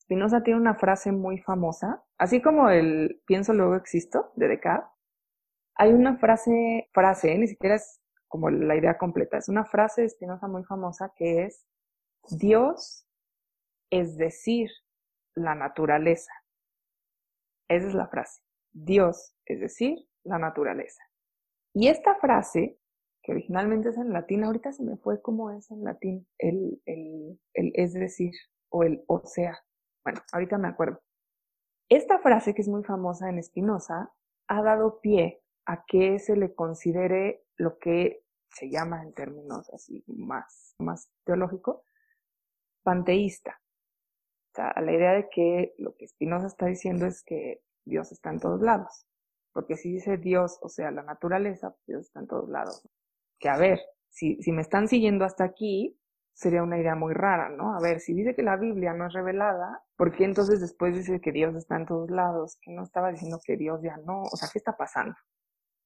Spinoza 0.00 0.42
tiene 0.42 0.60
una 0.60 0.74
frase 0.74 1.12
muy 1.12 1.38
famosa, 1.38 2.02
así 2.18 2.42
como 2.42 2.68
el 2.70 3.22
pienso 3.26 3.52
luego 3.52 3.76
existo 3.76 4.32
de 4.36 4.48
Descartes. 4.48 4.90
Hay 5.76 5.92
una 5.92 6.16
frase, 6.18 6.88
frase, 6.92 7.36
ni 7.38 7.46
siquiera 7.46 7.76
es 7.76 8.00
como 8.28 8.50
la 8.50 8.76
idea 8.76 8.98
completa, 8.98 9.36
es 9.36 9.48
una 9.48 9.64
frase 9.64 10.02
de 10.02 10.08
Spinoza 10.08 10.48
muy 10.48 10.64
famosa 10.64 11.12
que 11.16 11.44
es 11.44 11.66
Dios 12.30 13.06
es 13.90 14.16
decir, 14.16 14.70
la 15.34 15.54
naturaleza. 15.54 16.32
Esa 17.68 17.88
es 17.88 17.94
la 17.94 18.08
frase. 18.08 18.42
Dios 18.72 19.36
es 19.44 19.60
decir, 19.60 19.98
la 20.24 20.38
naturaleza. 20.38 21.02
Y 21.74 21.88
esta 21.88 22.14
frase 22.16 22.78
que 23.22 23.32
originalmente 23.32 23.90
es 23.90 23.96
en 23.96 24.12
latín, 24.12 24.44
ahorita 24.44 24.72
se 24.72 24.82
me 24.82 24.96
fue 24.96 25.22
como 25.22 25.50
es 25.52 25.70
en 25.70 25.84
latín, 25.84 26.26
el, 26.38 26.82
el, 26.86 27.40
el 27.54 27.72
es 27.74 27.92
decir, 27.94 28.32
o 28.68 28.82
el 28.82 29.04
o 29.06 29.24
sea. 29.24 29.58
Bueno, 30.04 30.20
ahorita 30.32 30.58
me 30.58 30.68
acuerdo. 30.68 31.00
Esta 31.88 32.18
frase, 32.18 32.54
que 32.54 32.62
es 32.62 32.68
muy 32.68 32.82
famosa 32.82 33.28
en 33.28 33.42
Spinoza, 33.42 34.12
ha 34.48 34.62
dado 34.62 35.00
pie 35.00 35.42
a 35.66 35.84
que 35.86 36.18
se 36.18 36.36
le 36.36 36.54
considere 36.54 37.44
lo 37.56 37.78
que 37.78 38.24
se 38.50 38.70
llama 38.70 39.02
en 39.02 39.14
términos 39.14 39.70
así 39.72 40.02
más, 40.06 40.74
más 40.78 41.08
teológico, 41.24 41.84
panteísta. 42.82 43.60
O 44.52 44.56
sea, 44.56 44.74
la 44.82 44.92
idea 44.92 45.12
de 45.12 45.28
que 45.30 45.74
lo 45.78 45.94
que 45.94 46.08
Spinoza 46.08 46.48
está 46.48 46.66
diciendo 46.66 47.06
es 47.06 47.22
que 47.22 47.62
Dios 47.84 48.10
está 48.10 48.30
en 48.30 48.40
todos 48.40 48.60
lados. 48.60 49.06
Porque 49.52 49.76
si 49.76 49.92
dice 49.92 50.16
Dios, 50.16 50.58
o 50.62 50.68
sea, 50.68 50.90
la 50.90 51.02
naturaleza, 51.02 51.70
pues 51.70 51.86
Dios 51.86 52.00
está 52.02 52.20
en 52.20 52.26
todos 52.26 52.48
lados 52.48 52.82
que, 53.42 53.48
a 53.48 53.58
ver, 53.58 53.80
si, 54.08 54.38
me 54.52 54.62
están 54.62 54.88
siguiendo 54.88 55.24
hasta 55.24 55.44
aquí, 55.44 55.98
sería 56.32 56.62
una 56.62 56.78
idea 56.78 56.94
muy 56.94 57.12
rara, 57.12 57.50
¿no? 57.50 57.76
A 57.76 57.80
ver, 57.80 58.00
si 58.00 58.14
dice 58.14 58.34
que 58.34 58.42
la 58.42 58.56
Biblia 58.56 58.94
no 58.94 59.06
es 59.06 59.12
revelada, 59.12 59.82
¿por 59.96 60.14
qué 60.14 60.24
entonces 60.24 60.60
después 60.60 60.94
dice 60.94 61.20
que 61.20 61.32
Dios 61.32 61.54
está 61.56 61.76
en 61.76 61.86
todos 61.86 62.10
lados? 62.10 62.56
Que 62.62 62.72
no 62.72 62.84
estaba 62.84 63.10
diciendo 63.10 63.40
que 63.44 63.56
Dios 63.56 63.82
ya 63.82 63.96
no, 63.98 64.22
o 64.22 64.36
sea, 64.36 64.48
¿qué 64.50 64.58
está 64.58 64.76
pasando? 64.76 65.16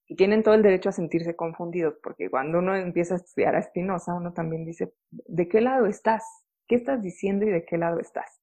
Y 0.06 0.16
tienen 0.16 0.42
todo 0.42 0.54
el 0.54 0.62
derecho 0.62 0.90
a 0.90 0.92
sentirse 0.92 1.34
confundidos, 1.34 1.94
porque 2.02 2.30
cuando 2.30 2.58
uno 2.58 2.76
empieza 2.76 3.14
a 3.14 3.16
estudiar 3.16 3.56
a 3.56 3.62
Spinoza, 3.62 4.14
uno 4.14 4.34
también 4.34 4.64
dice, 4.66 4.92
¿de 5.10 5.48
qué 5.48 5.62
lado 5.62 5.86
estás? 5.86 6.22
¿Qué 6.68 6.76
estás 6.76 7.02
diciendo 7.02 7.46
y 7.46 7.50
de 7.50 7.64
qué 7.64 7.78
lado 7.78 7.98
estás? 7.98 8.40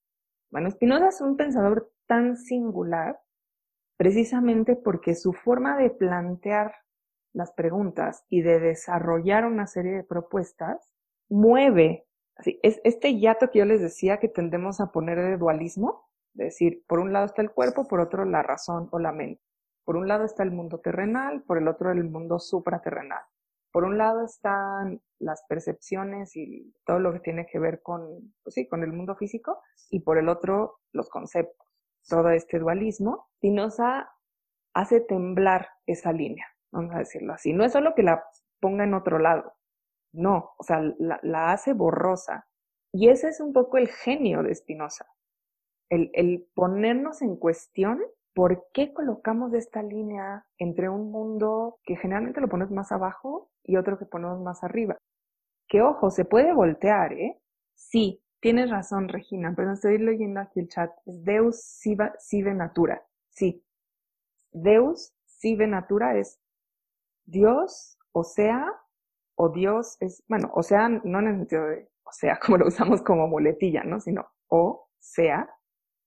Bueno, 0.49 0.71
Spinoza 0.71 1.09
es 1.09 1.21
un 1.21 1.37
pensador 1.37 1.93
tan 2.07 2.35
singular 2.35 3.19
precisamente 4.03 4.75
porque 4.75 5.15
su 5.15 5.31
forma 5.31 5.77
de 5.77 5.89
plantear 5.89 6.73
las 7.31 7.53
preguntas 7.53 8.25
y 8.27 8.41
de 8.41 8.59
desarrollar 8.59 9.45
una 9.45 9.65
serie 9.65 9.93
de 9.93 10.03
propuestas, 10.03 10.91
mueve, 11.29 12.05
es 12.63 12.81
este 12.83 13.17
yato 13.17 13.49
que 13.49 13.59
yo 13.59 13.65
les 13.65 13.79
decía 13.79 14.17
que 14.17 14.27
tendemos 14.27 14.81
a 14.81 14.91
poner 14.91 15.19
de 15.19 15.37
dualismo, 15.37 16.09
es 16.33 16.47
decir, 16.47 16.83
por 16.85 16.99
un 16.99 17.13
lado 17.13 17.27
está 17.27 17.41
el 17.41 17.51
cuerpo, 17.51 17.87
por 17.87 18.01
otro 18.01 18.25
la 18.25 18.43
razón 18.43 18.89
o 18.91 18.99
la 18.99 19.13
mente. 19.13 19.41
Por 19.85 19.95
un 19.95 20.09
lado 20.09 20.25
está 20.25 20.43
el 20.43 20.51
mundo 20.51 20.79
terrenal, 20.79 21.41
por 21.43 21.57
el 21.57 21.69
otro 21.69 21.89
el 21.89 22.03
mundo 22.03 22.39
supraterrenal. 22.39 23.23
Por 23.71 23.85
un 23.85 23.97
lado 23.97 24.25
están 24.25 25.01
las 25.19 25.45
percepciones 25.47 26.35
y 26.35 26.75
todo 26.85 26.99
lo 26.99 27.13
que 27.13 27.21
tiene 27.21 27.45
que 27.49 27.57
ver 27.57 27.81
con, 27.81 28.33
pues 28.43 28.55
sí, 28.55 28.67
con 28.67 28.83
el 28.83 28.91
mundo 28.91 29.15
físico, 29.15 29.61
y 29.89 30.01
por 30.01 30.17
el 30.17 30.27
otro 30.27 30.81
los 30.91 31.09
conceptos. 31.09 31.72
Todo 32.07 32.29
este 32.29 32.59
dualismo, 32.59 33.27
Spinoza 33.37 34.09
hace 34.73 35.01
temblar 35.01 35.69
esa 35.85 36.11
línea, 36.11 36.47
vamos 36.71 36.93
a 36.95 36.99
decirlo 36.99 37.33
así. 37.33 37.53
No 37.53 37.63
es 37.63 37.71
solo 37.71 37.95
que 37.95 38.03
la 38.03 38.23
ponga 38.59 38.83
en 38.83 38.93
otro 38.93 39.19
lado, 39.19 39.53
no, 40.11 40.51
o 40.57 40.63
sea, 40.63 40.81
la, 40.99 41.19
la 41.23 41.51
hace 41.51 41.73
borrosa. 41.73 42.47
Y 42.91 43.09
ese 43.09 43.29
es 43.29 43.39
un 43.39 43.53
poco 43.53 43.77
el 43.77 43.87
genio 43.87 44.43
de 44.43 44.53
Spinoza, 44.53 45.05
el, 45.89 46.11
el 46.13 46.47
ponernos 46.53 47.21
en 47.21 47.35
cuestión 47.37 47.99
¿por 48.33 48.67
qué 48.73 48.93
colocamos 48.93 49.53
esta 49.53 49.83
línea 49.83 50.45
entre 50.57 50.89
un 50.89 51.11
mundo 51.11 51.79
que 51.83 51.95
generalmente 51.95 52.41
lo 52.41 52.47
ponemos 52.49 52.71
más 52.71 52.91
abajo 52.91 53.49
y 53.63 53.77
otro 53.77 53.97
que 53.97 54.05
ponemos 54.05 54.39
más 54.41 54.63
arriba? 54.63 54.97
Que 55.67 55.81
ojo, 55.81 56.09
se 56.09 56.25
puede 56.25 56.53
voltear, 56.53 57.13
¿eh? 57.13 57.39
Sí, 57.75 58.22
tienes 58.43 58.69
razón, 58.69 59.07
Regina, 59.07 59.53
pero 59.55 59.71
estoy 59.71 59.97
leyendo 59.97 60.41
aquí 60.41 60.59
el 60.59 60.67
chat. 60.67 60.91
Es 61.05 61.23
Deus 61.23 61.61
sive 61.63 62.53
natura. 62.53 63.01
Sí. 63.29 63.65
Deus 64.51 65.13
sive 65.23 65.65
natura 65.65 66.17
es 66.17 66.41
Dios, 67.23 67.97
o 68.11 68.25
sea, 68.25 68.69
o 69.35 69.47
Dios 69.47 69.95
es, 70.01 70.23
bueno, 70.27 70.51
o 70.53 70.61
sea, 70.61 70.89
no 70.89 71.19
en 71.19 71.27
el 71.27 71.37
sentido 71.37 71.67
de, 71.67 71.89
o 72.03 72.11
sea, 72.11 72.37
como 72.45 72.57
lo 72.57 72.67
usamos 72.67 73.01
como 73.01 73.27
muletilla, 73.27 73.85
¿no? 73.85 74.01
Sino, 74.01 74.27
o 74.49 74.89
sea, 74.99 75.49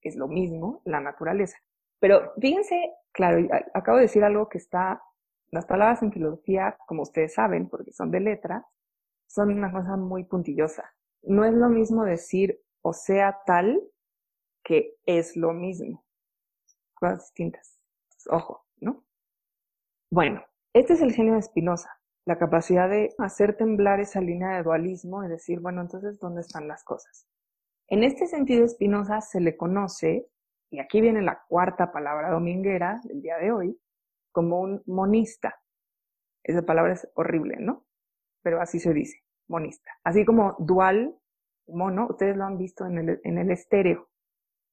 es 0.03 0.15
lo 0.15 0.29
mismo, 0.29 0.83
la 0.85 1.01
naturaleza. 1.01 1.57
Pero 1.99 2.35
fíjense, 2.39 2.93
claro, 3.13 3.49
acabo 3.73 3.97
de 3.97 4.03
decir 4.03 4.23
algo 4.23 4.51
que 4.51 4.59
está, 4.59 5.03
las 5.51 5.65
palabras 5.65 6.03
en 6.03 6.13
filosofía, 6.13 6.77
como 6.87 7.03
ustedes 7.03 7.33
saben, 7.33 7.71
porque 7.71 7.95
son 7.95 8.11
de 8.11 8.21
letra, 8.21 8.67
son 9.27 9.53
una 9.53 9.73
cosa 9.73 9.97
muy 9.97 10.25
puntillosa. 10.25 10.85
No 11.27 11.45
es 11.45 11.55
lo 11.55 11.69
mismo 11.69 12.05
decir 12.05 12.63
o 12.83 12.93
sea 12.93 13.41
tal 13.45 13.83
que 14.65 14.97
es 15.07 15.37
lo 15.37 15.53
mismo. 15.53 16.05
Cosas 16.95 17.25
distintas. 17.27 17.81
ojo, 18.31 18.65
¿no? 18.79 19.05
Bueno, 20.11 20.45
este 20.73 20.95
es 20.95 21.03
el 21.03 21.13
genio 21.13 21.35
de 21.35 21.43
Spinoza, 21.43 21.91
la 22.27 22.39
capacidad 22.39 22.89
de 22.89 23.13
hacer 23.19 23.57
temblar 23.57 24.01
esa 24.01 24.21
línea 24.21 24.57
de 24.57 24.63
dualismo 24.63 25.25
y 25.25 25.29
decir, 25.29 25.61
bueno, 25.61 25.81
entonces, 25.81 26.19
¿dónde 26.21 26.43
están 26.43 26.69
las 26.69 26.85
cosas? 26.85 27.29
En 27.89 28.05
este 28.05 28.27
sentido, 28.27 28.67
Spinoza 28.69 29.21
se 29.21 29.41
le 29.41 29.57
conoce 29.57 30.29
y 30.71 30.79
aquí 30.79 31.01
viene 31.01 31.23
la 31.23 31.45
cuarta 31.49 31.93
palabra 31.93 32.31
dominguera 32.31 33.01
del 33.05 33.23
día 33.23 33.39
de 33.39 33.53
hoy, 33.53 33.81
como 34.33 34.61
un 34.61 34.83
monista. 34.87 35.61
Esa 36.45 36.63
palabra 36.63 36.93
es 36.95 37.09
horrible, 37.15 37.57
¿no? 37.59 37.85
Pero 38.43 38.61
así 38.61 38.79
se 38.79 38.93
dice, 38.93 39.26
monista. 39.49 39.91
Así 40.05 40.25
como 40.25 40.57
dual, 40.59 41.17
mono, 41.69 42.09
ustedes 42.11 42.37
lo 42.37 42.45
han 42.45 42.59
visto 42.59 42.87
en 42.87 42.99
el, 42.99 43.21
en 43.25 43.39
el 43.39 43.51
estéreo. 43.51 44.09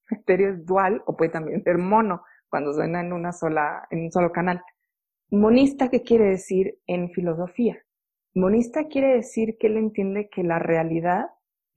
estéreo 0.10 0.54
es 0.54 0.66
dual 0.66 1.02
o 1.06 1.16
puede 1.16 1.32
también 1.32 1.64
ser 1.64 1.78
mono 1.78 2.24
cuando 2.50 2.74
suena 2.74 3.02
en 3.02 3.14
una 3.14 3.32
sola, 3.32 3.88
en 3.90 4.04
un 4.04 4.12
solo 4.12 4.32
canal. 4.32 4.62
Monista, 5.32 5.90
¿qué 5.90 6.04
quiere 6.04 6.26
decir 6.26 6.80
en 6.86 7.10
filosofía? 7.12 7.84
Monista 8.36 8.88
quiere 8.88 9.16
decir 9.16 9.58
que 9.58 9.68
él 9.68 9.78
entiende 9.78 10.30
que 10.30 10.44
la 10.44 10.60
realidad 10.60 11.28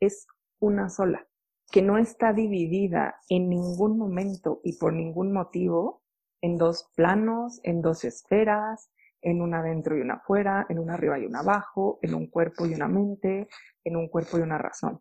es 0.00 0.26
una 0.58 0.88
sola 0.88 1.26
que 1.70 1.82
no 1.82 1.98
está 1.98 2.32
dividida 2.32 3.20
en 3.28 3.48
ningún 3.48 3.98
momento 3.98 4.60
y 4.62 4.78
por 4.78 4.92
ningún 4.92 5.32
motivo 5.32 6.02
en 6.40 6.56
dos 6.56 6.90
planos, 6.94 7.60
en 7.64 7.82
dos 7.82 8.04
esferas, 8.04 8.90
en 9.26 9.42
una 9.42 9.58
adentro 9.58 9.96
y 9.96 10.00
una 10.00 10.14
afuera, 10.14 10.66
en 10.68 10.78
una 10.78 10.94
arriba 10.94 11.18
y 11.18 11.26
una 11.26 11.40
abajo, 11.40 11.98
en 12.00 12.14
un 12.14 12.28
cuerpo 12.28 12.64
y 12.64 12.74
una 12.74 12.86
mente, 12.86 13.48
en 13.82 13.96
un 13.96 14.08
cuerpo 14.08 14.38
y 14.38 14.42
una 14.42 14.56
razón. 14.56 15.00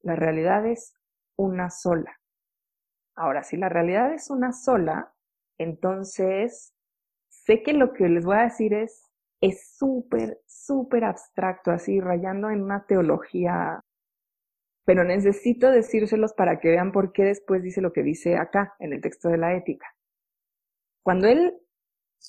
La 0.00 0.16
realidad 0.16 0.66
es 0.66 0.94
una 1.36 1.68
sola. 1.68 2.18
Ahora, 3.14 3.42
si 3.42 3.58
la 3.58 3.68
realidad 3.68 4.14
es 4.14 4.30
una 4.30 4.52
sola, 4.52 5.12
entonces 5.58 6.74
sé 7.28 7.62
que 7.62 7.74
lo 7.74 7.92
que 7.92 8.08
les 8.08 8.24
voy 8.24 8.36
a 8.36 8.44
decir 8.44 8.72
es 8.72 9.08
es 9.42 9.76
súper, 9.76 10.40
súper 10.46 11.04
abstracto, 11.04 11.72
así 11.72 12.00
rayando 12.00 12.48
en 12.48 12.62
una 12.62 12.86
teología 12.86 13.82
pero 14.84 15.04
necesito 15.04 15.70
decírselos 15.70 16.32
para 16.32 16.58
que 16.58 16.70
vean 16.70 16.90
por 16.92 17.12
qué 17.12 17.24
después 17.24 17.62
dice 17.62 17.80
lo 17.80 17.92
que 17.92 18.02
dice 18.02 18.36
acá, 18.36 18.74
en 18.80 18.92
el 18.92 19.00
texto 19.00 19.28
de 19.28 19.38
la 19.38 19.54
ética. 19.54 19.86
Cuando 21.04 21.28
él 21.28 21.56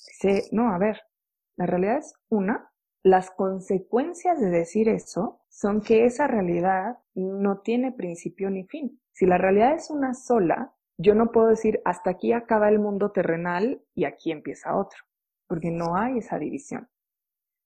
dice, 0.06 0.48
no, 0.52 0.72
a 0.72 0.78
ver, 0.78 1.00
la 1.56 1.66
realidad 1.66 1.98
es 1.98 2.14
una, 2.28 2.70
las 3.02 3.30
consecuencias 3.30 4.40
de 4.40 4.50
decir 4.50 4.88
eso 4.88 5.42
son 5.48 5.82
que 5.82 6.04
esa 6.04 6.26
realidad 6.26 6.98
no 7.14 7.60
tiene 7.60 7.92
principio 7.92 8.50
ni 8.50 8.64
fin. 8.64 9.00
Si 9.12 9.26
la 9.26 9.38
realidad 9.38 9.74
es 9.74 9.90
una 9.90 10.14
sola, 10.14 10.74
yo 10.96 11.14
no 11.14 11.30
puedo 11.30 11.48
decir 11.48 11.80
hasta 11.84 12.10
aquí 12.10 12.32
acaba 12.32 12.68
el 12.68 12.78
mundo 12.78 13.12
terrenal 13.12 13.82
y 13.94 14.04
aquí 14.04 14.32
empieza 14.32 14.76
otro, 14.76 14.98
porque 15.46 15.70
no 15.70 15.96
hay 15.96 16.18
esa 16.18 16.38
división. 16.38 16.88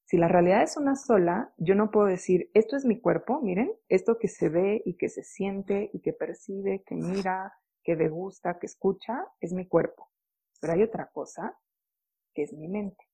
Si 0.06 0.16
la 0.16 0.26
realidad 0.26 0.62
es 0.62 0.76
una 0.76 0.96
sola, 0.96 1.52
yo 1.58 1.74
no 1.74 1.90
puedo 1.90 2.06
decir, 2.06 2.50
esto 2.54 2.76
es 2.76 2.86
mi 2.86 2.98
cuerpo, 2.98 3.40
miren, 3.42 3.70
esto 3.88 4.18
que 4.18 4.28
se 4.28 4.48
ve 4.48 4.82
y 4.86 4.96
que 4.96 5.10
se 5.10 5.22
siente 5.22 5.90
y 5.92 6.00
que 6.00 6.14
percibe, 6.14 6.82
que 6.86 6.94
mira, 6.94 7.52
que 7.82 7.94
degusta, 7.94 8.58
que 8.58 8.66
escucha, 8.66 9.26
es 9.40 9.52
mi 9.52 9.68
cuerpo. 9.68 10.10
Pero 10.60 10.72
hay 10.72 10.82
otra 10.82 11.10
cosa, 11.12 11.58
que 12.34 12.42
es 12.42 12.52
mi 12.52 12.68
mente. 12.68 13.04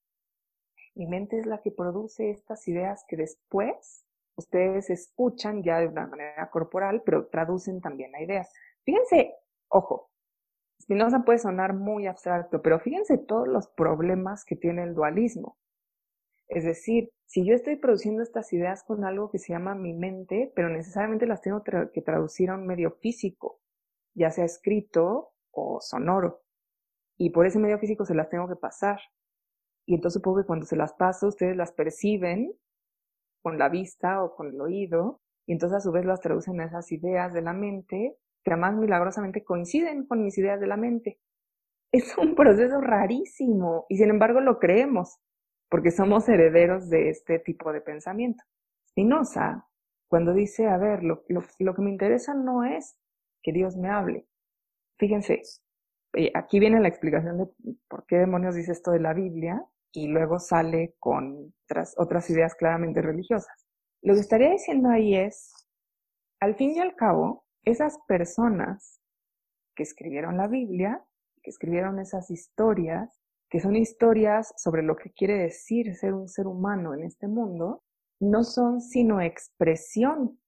Mi 0.95 1.07
mente 1.07 1.39
es 1.39 1.47
la 1.47 1.61
que 1.61 1.71
produce 1.71 2.31
estas 2.31 2.67
ideas 2.69 3.05
que 3.09 3.17
después 3.17 4.05
ustedes 4.37 4.91
escuchan 4.91 5.63
ya 5.63 5.81
de 5.81 5.89
una 5.89 6.07
manera 6.07 6.51
corporal, 6.51 7.03
pero 7.05 7.27
traducen 7.27 7.81
también 7.81 8.15
a 8.15 8.23
ideas. 8.23 8.53
Fíjense, 8.85 9.35
ojo, 9.69 10.11
Spinoza 10.81 11.25
puede 11.25 11.39
sonar 11.39 11.75
muy 11.75 12.07
abstracto, 12.07 12.63
pero 12.63 12.79
fíjense 12.79 13.19
todos 13.19 13.49
los 13.49 13.69
problemas 13.69 14.45
que 14.45 14.57
tiene 14.57 14.83
el 14.83 14.95
dualismo. 14.95 15.57
Es 16.49 16.65
decir, 16.65 17.11
si 17.27 17.45
yo 17.45 17.55
estoy 17.55 17.77
produciendo 17.77 18.23
estas 18.23 18.53
ideas 18.53 18.85
con 18.85 19.05
algo 19.05 19.31
que 19.31 19.39
se 19.39 19.53
llama 19.53 19.75
mi 19.75 19.95
mente, 19.95 20.53
pero 20.55 20.69
necesariamente 20.69 21.27
las 21.27 21.41
tengo 21.41 21.63
que 21.63 22.03
traducir 22.03 22.51
a 22.51 22.55
un 22.55 22.67
medio 22.67 22.93
físico, 22.93 23.61
ya 24.15 24.31
sea 24.31 24.45
escrito 24.45 25.33
o 25.51 25.81
sonoro, 25.81 26.44
y 27.19 27.31
por 27.31 27.47
ese 27.47 27.59
medio 27.59 27.79
físico 27.79 28.05
se 28.05 28.15
las 28.15 28.29
tengo 28.29 28.49
que 28.49 28.57
pasar. 28.57 29.01
Y 29.87 29.95
entonces 29.95 30.21
supongo 30.21 30.39
que 30.39 30.47
cuando 30.47 30.67
se 30.67 30.77
las 30.77 30.95
paso, 30.95 31.29
ustedes 31.29 31.57
las 31.57 31.73
perciben 31.73 32.53
con 33.43 33.59
la 33.59 33.69
vista 33.69 34.23
o 34.23 34.35
con 34.35 34.49
el 34.49 34.61
oído, 34.61 35.21
y 35.47 35.53
entonces 35.53 35.77
a 35.77 35.81
su 35.81 35.93
vez 35.93 36.07
las 36.07 36.21
traducen 36.21 36.61
a 36.61 36.65
esas 36.65 36.91
ideas 36.91 37.35
de 37.35 37.43
la 37.43 37.53
mente, 37.53 38.17
que 38.43 38.51
además 38.51 38.75
milagrosamente 38.75 39.45
coinciden 39.45 40.07
con 40.07 40.25
mis 40.25 40.39
ideas 40.39 40.61
de 40.61 40.67
la 40.67 40.77
mente. 40.77 41.21
Es 41.93 42.17
un 42.17 42.35
proceso 42.35 42.81
rarísimo, 42.81 43.85
y 43.89 43.99
sin 43.99 44.11
embargo 44.11 44.41
lo 44.41 44.59
creemos 44.59 45.19
porque 45.69 45.91
somos 45.91 46.29
herederos 46.29 46.89
de 46.89 47.11
este 47.11 47.39
tipo 47.39 47.73
de 47.73 47.81
pensamiento. 47.81 48.45
Spinoza, 48.89 49.67
cuando 50.09 50.33
dice, 50.33 50.69
a 50.69 50.77
ver, 50.79 51.03
lo, 51.03 51.25
lo, 51.29 51.75
que 51.75 51.83
me 51.83 51.91
interesa 51.91 52.33
no 52.33 52.65
es 52.65 52.97
que 53.43 53.53
Dios 53.53 53.77
me 53.77 53.91
hable. 53.91 54.29
Fíjense, 54.99 55.43
eh, 56.17 56.31
aquí 56.35 56.61
viene 56.61 56.81
la 56.81 56.89
explicación 56.89 57.39
de 57.39 57.47
por 57.89 58.07
qué 58.07 58.17
demonios 58.17 58.55
dice 58.55 58.73
esto 58.73 58.91
de 58.91 59.01
la 59.01 59.15
Biblia 59.15 59.65
y 59.93 60.09
luego 60.09 60.39
sale 60.39 60.95
con 60.99 61.55
otras, 61.65 61.95
otras 61.97 62.29
ideas 62.31 62.55
claramente 62.55 63.03
religiosas. 63.03 63.67
Lo 64.03 64.15
que 64.15 64.21
estaría 64.21 64.51
diciendo 64.51 64.91
ahí 64.91 65.15
es, 65.15 65.53
al 66.41 66.57
fin 66.57 66.73
y 66.73 66.81
al 66.81 66.95
cabo, 66.95 67.45
esas 67.65 67.99
personas 68.07 69.01
que 69.75 69.83
escribieron 69.83 70.37
la 70.37 70.49
Biblia, 70.49 71.03
que 71.43 71.51
escribieron 71.51 71.99
esas 71.99 72.31
historias, 72.31 73.21
que 73.49 73.61
son 73.61 73.77
historias 73.77 74.53
sobre 74.57 74.83
lo 74.83 74.97
que 74.97 75.13
quiere 75.13 75.35
decir 75.35 75.95
ser 75.95 76.13
un 76.13 76.29
ser 76.29 76.47
humano 76.47 76.95
en 76.95 77.05
este 77.05 77.29
mundo, 77.29 77.83
no 78.21 78.43
son 78.43 78.81
sino 78.81 79.21
expresión 79.21 80.39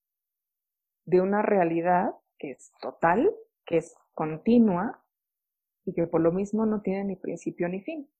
de 1.06 1.20
una 1.20 1.42
realidad 1.42 2.12
que 2.38 2.52
es 2.52 2.72
total, 2.80 3.32
que 3.64 3.78
es 3.78 3.94
continua 4.14 5.02
y 5.86 5.94
que 5.94 6.06
por 6.06 6.20
lo 6.20 6.32
mismo 6.32 6.66
no 6.66 6.82
tiene 6.82 7.04
ni 7.04 7.16
principio 7.16 7.68
ni 7.68 7.80
fin. 7.80 8.10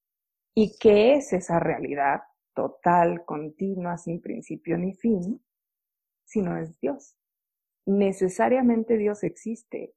¿Y 0.55 0.79
qué 0.79 1.17
es 1.17 1.33
esa 1.33 1.59
realidad 1.59 2.23
total, 2.55 3.25
continua, 3.27 3.99
sin 3.99 4.23
principio 4.23 4.79
ni 4.79 4.95
fin, 4.95 5.45
si 6.25 6.41
no 6.41 6.57
es 6.57 6.79
Dios? 6.81 7.17
Necesariamente 7.85 8.97
Dios 8.97 9.23
existe. 9.25 9.95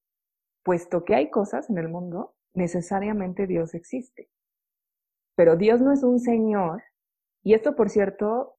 Puesto 0.63 1.05
que 1.05 1.15
hay 1.15 1.30
cosas 1.30 1.70
en 1.70 1.78
el 1.78 1.88
mundo, 1.88 2.36
necesariamente 2.53 3.47
Dios 3.47 3.74
existe. 3.76 4.30
Pero 5.36 5.55
Dios 5.55 5.80
no 5.80 5.93
es 5.93 6.03
un 6.03 6.20
Señor. 6.20 6.84
Y 7.43 7.53
esto, 7.53 7.76
por 7.76 7.89
cierto, 7.89 8.57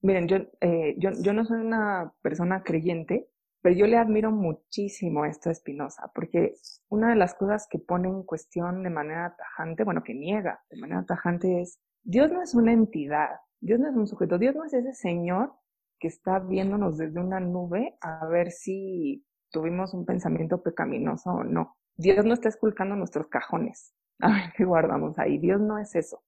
miren, 0.00 0.28
yo, 0.28 0.36
eh, 0.60 0.94
yo, 0.96 1.10
yo 1.20 1.32
no 1.32 1.44
soy 1.44 1.60
una 1.60 2.14
persona 2.22 2.62
creyente, 2.62 3.28
pero 3.66 3.78
yo 3.78 3.88
le 3.88 3.96
admiro 3.96 4.30
muchísimo 4.30 5.24
esto 5.24 5.50
a 5.50 5.54
Spinoza, 5.54 6.12
porque 6.14 6.54
una 6.88 7.08
de 7.08 7.16
las 7.16 7.34
cosas 7.34 7.66
que 7.68 7.80
pone 7.80 8.06
en 8.06 8.22
cuestión 8.22 8.84
de 8.84 8.90
manera 8.90 9.34
tajante, 9.36 9.82
bueno, 9.82 10.04
que 10.04 10.14
niega 10.14 10.62
de 10.70 10.80
manera 10.80 11.04
tajante 11.04 11.62
es, 11.62 11.80
Dios 12.04 12.30
no 12.30 12.42
es 12.42 12.54
una 12.54 12.72
entidad, 12.72 13.30
Dios 13.60 13.80
no 13.80 13.88
es 13.88 13.96
un 13.96 14.06
sujeto, 14.06 14.38
Dios 14.38 14.54
no 14.54 14.64
es 14.64 14.72
ese 14.72 14.92
Señor 14.92 15.52
que 15.98 16.06
está 16.06 16.38
viéndonos 16.38 16.96
desde 16.96 17.18
una 17.18 17.40
nube 17.40 17.98
a 18.02 18.24
ver 18.28 18.52
si 18.52 19.26
tuvimos 19.50 19.94
un 19.94 20.06
pensamiento 20.06 20.62
pecaminoso 20.62 21.30
o 21.30 21.42
no. 21.42 21.76
Dios 21.96 22.24
no 22.24 22.34
está 22.34 22.48
esculcando 22.48 22.94
nuestros 22.94 23.26
cajones. 23.26 23.92
A 24.20 24.28
ver 24.28 24.52
qué 24.56 24.64
guardamos 24.64 25.18
ahí. 25.18 25.38
Dios 25.38 25.60
no 25.60 25.80
es 25.80 25.96
eso. 25.96 26.22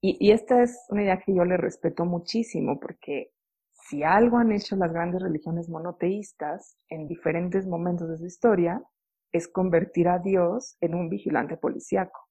Y, 0.00 0.16
y 0.24 0.30
esta 0.30 0.62
es 0.62 0.86
una 0.88 1.02
idea 1.02 1.18
que 1.18 1.34
yo 1.34 1.44
le 1.44 1.56
respeto 1.56 2.04
muchísimo 2.04 2.78
porque 2.78 3.32
si 3.88 4.02
algo 4.02 4.38
han 4.38 4.52
hecho 4.52 4.76
las 4.76 4.92
grandes 4.92 5.22
religiones 5.22 5.68
monoteístas 5.68 6.76
en 6.88 7.06
diferentes 7.06 7.66
momentos 7.66 8.08
de 8.08 8.18
su 8.18 8.26
historia, 8.26 8.82
es 9.32 9.48
convertir 9.48 10.08
a 10.08 10.18
Dios 10.18 10.76
en 10.80 10.94
un 10.94 11.08
vigilante 11.08 11.56
policíaco. 11.56 12.28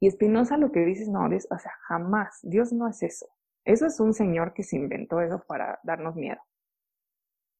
Y 0.00 0.10
Spinoza 0.10 0.56
lo 0.56 0.70
que 0.70 0.84
dice 0.84 1.02
es, 1.02 1.08
no, 1.08 1.26
o 1.26 1.58
sea, 1.58 1.72
jamás, 1.88 2.38
Dios 2.42 2.72
no 2.72 2.88
es 2.88 3.02
eso. 3.02 3.26
Eso 3.64 3.86
es 3.86 4.00
un 4.00 4.14
señor 4.14 4.54
que 4.54 4.62
se 4.62 4.76
inventó 4.76 5.20
eso 5.20 5.42
para 5.46 5.80
darnos 5.82 6.14
miedo. 6.14 6.40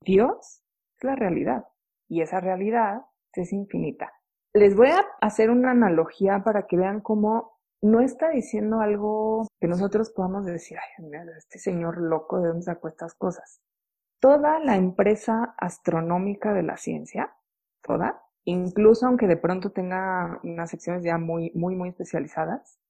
Dios 0.02 0.62
es 0.96 1.04
la 1.04 1.16
realidad 1.16 1.66
y 2.08 2.22
esa 2.22 2.40
realidad 2.40 3.02
es 3.34 3.52
infinita. 3.52 4.12
Les 4.54 4.74
voy 4.74 4.88
a 4.88 5.04
hacer 5.20 5.50
una 5.50 5.72
analogía 5.72 6.42
para 6.44 6.66
que 6.66 6.76
vean 6.76 7.00
cómo 7.00 7.57
no 7.80 8.00
está 8.00 8.30
diciendo 8.30 8.80
algo 8.80 9.46
que 9.60 9.68
nosotros 9.68 10.10
podamos 10.10 10.44
decir, 10.44 10.78
ay, 10.78 11.04
mira, 11.04 11.24
este 11.36 11.58
señor 11.58 11.98
loco, 11.98 12.40
¿de 12.40 12.48
dónde 12.48 12.62
sacó 12.62 12.88
estas 12.88 13.14
cosas? 13.14 13.60
Toda 14.20 14.58
la 14.58 14.76
empresa 14.76 15.54
astronómica 15.56 16.52
de 16.52 16.64
la 16.64 16.76
ciencia, 16.76 17.36
toda, 17.82 18.20
incluso 18.44 19.06
aunque 19.06 19.28
de 19.28 19.36
pronto 19.36 19.70
tenga 19.70 20.40
unas 20.42 20.70
secciones 20.70 21.04
ya 21.04 21.18
muy, 21.18 21.52
muy, 21.54 21.76
muy 21.76 21.90
especializadas, 21.90 22.80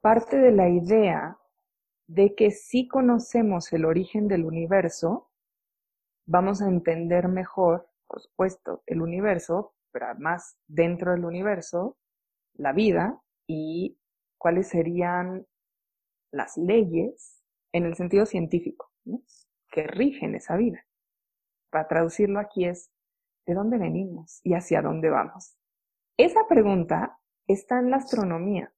parte 0.00 0.38
de 0.38 0.52
la 0.52 0.68
idea 0.68 1.38
de 2.06 2.34
que 2.34 2.50
si 2.50 2.88
conocemos 2.88 3.70
el 3.72 3.84
origen 3.84 4.28
del 4.28 4.46
universo, 4.46 5.30
vamos 6.26 6.62
a 6.62 6.68
entender 6.68 7.28
mejor, 7.28 7.88
por 8.06 8.20
supuesto, 8.22 8.82
el 8.86 9.02
universo, 9.02 9.74
pero 9.92 10.06
además 10.06 10.56
dentro 10.66 11.12
del 11.12 11.26
universo, 11.26 11.98
la 12.54 12.72
vida 12.72 13.20
y 13.46 13.98
cuáles 14.38 14.68
serían 14.68 15.46
las 16.30 16.56
leyes 16.56 17.42
en 17.72 17.84
el 17.84 17.94
sentido 17.96 18.26
científico 18.26 18.90
que 19.70 19.86
rigen 19.86 20.34
esa 20.34 20.56
vida. 20.56 20.84
Para 21.70 21.88
traducirlo 21.88 22.40
aquí 22.40 22.64
es, 22.64 22.90
¿de 23.46 23.54
dónde 23.54 23.78
venimos 23.78 24.40
y 24.42 24.54
hacia 24.54 24.82
dónde 24.82 25.10
vamos? 25.10 25.56
Esa 26.16 26.46
pregunta 26.48 27.18
está 27.46 27.78
en 27.78 27.90
la 27.90 27.98
astronomía. 27.98 28.72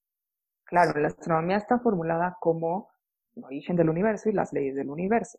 Claro, 0.64 0.98
la 1.00 1.08
astronomía 1.08 1.56
está 1.56 1.78
formulada 1.78 2.36
como 2.40 2.88
el 3.34 3.44
origen 3.44 3.76
del 3.76 3.90
universo 3.90 4.28
y 4.28 4.32
las 4.32 4.52
leyes 4.52 4.74
del 4.74 4.90
universo. 4.90 5.38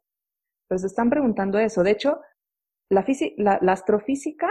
Pero 0.67 0.80
se 0.80 0.88
están 0.88 1.09
preguntando 1.09 1.59
eso. 1.59 1.84
De 1.84 1.91
hecho, 1.91 2.22
la, 2.89 3.59
la 3.61 3.72
astrofísica 3.72 4.49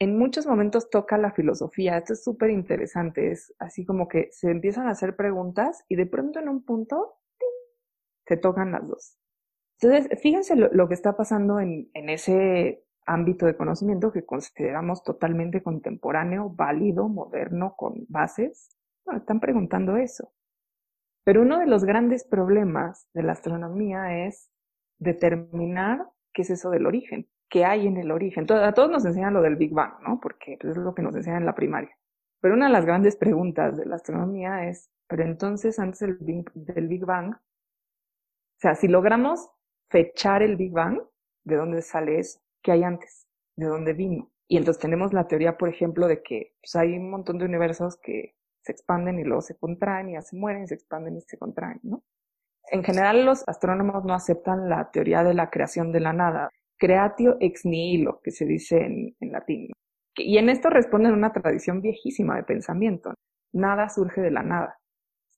en 0.00 0.16
muchos 0.16 0.46
momentos 0.46 0.90
toca 0.90 1.18
la 1.18 1.32
filosofía. 1.32 1.98
Esto 1.98 2.12
es 2.12 2.22
súper 2.22 2.50
interesante. 2.50 3.32
Es 3.32 3.54
así 3.58 3.84
como 3.84 4.08
que 4.08 4.28
se 4.30 4.50
empiezan 4.50 4.86
a 4.86 4.92
hacer 4.92 5.16
preguntas 5.16 5.84
y 5.88 5.96
de 5.96 6.06
pronto 6.06 6.38
en 6.38 6.48
un 6.48 6.64
punto 6.64 7.16
se 8.26 8.36
tocan 8.36 8.72
las 8.72 8.86
dos. 8.86 9.16
Entonces, 9.80 10.20
fíjense 10.20 10.56
lo, 10.56 10.88
que 10.88 10.94
está 10.94 11.16
pasando 11.16 11.60
en, 11.60 11.88
en, 11.94 12.08
ese 12.08 12.84
ámbito 13.06 13.46
de 13.46 13.56
conocimiento 13.56 14.12
que 14.12 14.24
consideramos 14.24 15.02
totalmente 15.04 15.62
contemporáneo, 15.62 16.50
válido, 16.50 17.08
moderno, 17.08 17.74
con 17.76 18.04
bases. 18.08 18.76
Bueno, 19.04 19.20
están 19.20 19.40
preguntando 19.40 19.96
eso. 19.96 20.32
Pero 21.24 21.42
uno 21.42 21.58
de 21.58 21.66
los 21.66 21.84
grandes 21.84 22.24
problemas 22.24 23.08
de 23.14 23.22
la 23.22 23.32
astronomía 23.32 24.26
es 24.26 24.50
determinar 24.98 26.08
qué 26.32 26.42
es 26.42 26.50
eso 26.50 26.70
del 26.70 26.86
origen 26.86 27.28
que 27.48 27.64
hay 27.64 27.86
en 27.86 27.96
el 27.96 28.10
origen. 28.10 28.50
A 28.52 28.72
todos 28.72 28.90
nos 28.90 29.04
enseñan 29.04 29.34
lo 29.34 29.42
del 29.42 29.56
Big 29.56 29.72
Bang, 29.72 29.94
¿no? 30.02 30.20
Porque 30.20 30.58
pues, 30.60 30.76
es 30.76 30.82
lo 30.82 30.94
que 30.94 31.02
nos 31.02 31.14
enseñan 31.14 31.40
en 31.40 31.46
la 31.46 31.54
primaria. 31.54 31.96
Pero 32.40 32.54
una 32.54 32.66
de 32.66 32.72
las 32.72 32.84
grandes 32.84 33.16
preguntas 33.16 33.76
de 33.76 33.86
la 33.86 33.96
astronomía 33.96 34.68
es, 34.68 34.90
pero 35.08 35.24
entonces 35.24 35.78
antes 35.78 36.00
del 36.00 36.88
Big, 36.88 37.04
Bang, 37.04 37.34
o 37.34 38.60
sea, 38.60 38.74
si 38.74 38.88
logramos 38.88 39.50
fechar 39.90 40.42
el 40.42 40.56
Big 40.56 40.72
Bang, 40.72 41.00
¿de 41.44 41.56
dónde 41.56 41.82
sale 41.82 42.18
eso? 42.18 42.40
¿Qué 42.62 42.72
hay 42.72 42.82
antes? 42.84 43.26
¿De 43.56 43.66
dónde 43.66 43.92
vino? 43.92 44.30
Y 44.46 44.56
entonces 44.56 44.80
tenemos 44.80 45.12
la 45.12 45.26
teoría, 45.26 45.56
por 45.56 45.68
ejemplo, 45.68 46.06
de 46.06 46.22
que 46.22 46.54
pues, 46.60 46.76
hay 46.76 46.96
un 46.96 47.10
montón 47.10 47.38
de 47.38 47.46
universos 47.46 47.96
que 47.96 48.34
se 48.62 48.72
expanden 48.72 49.18
y 49.18 49.24
luego 49.24 49.40
se 49.40 49.56
contraen 49.56 50.10
y 50.10 50.12
ya 50.12 50.22
se 50.22 50.36
mueren, 50.36 50.64
y 50.64 50.68
se 50.68 50.74
expanden 50.74 51.16
y 51.16 51.20
se 51.22 51.38
contraen, 51.38 51.80
¿no? 51.82 52.02
En 52.70 52.84
general 52.84 53.24
los 53.24 53.48
astrónomos 53.48 54.04
no 54.04 54.12
aceptan 54.12 54.68
la 54.68 54.90
teoría 54.90 55.24
de 55.24 55.32
la 55.32 55.48
creación 55.48 55.90
de 55.90 56.00
la 56.00 56.12
nada 56.12 56.50
creatio 56.78 57.36
ex 57.40 57.64
nihilo, 57.64 58.20
que 58.22 58.30
se 58.30 58.44
dice 58.46 58.78
en, 58.78 59.32
latín. 59.32 59.72
Y 60.16 60.38
en 60.38 60.48
esto 60.48 60.70
responden 60.70 61.12
una 61.12 61.32
tradición 61.32 61.80
viejísima 61.80 62.36
de 62.36 62.44
pensamiento. 62.44 63.14
Nada 63.52 63.88
surge 63.88 64.20
de 64.20 64.30
la 64.30 64.42
nada. 64.42 64.78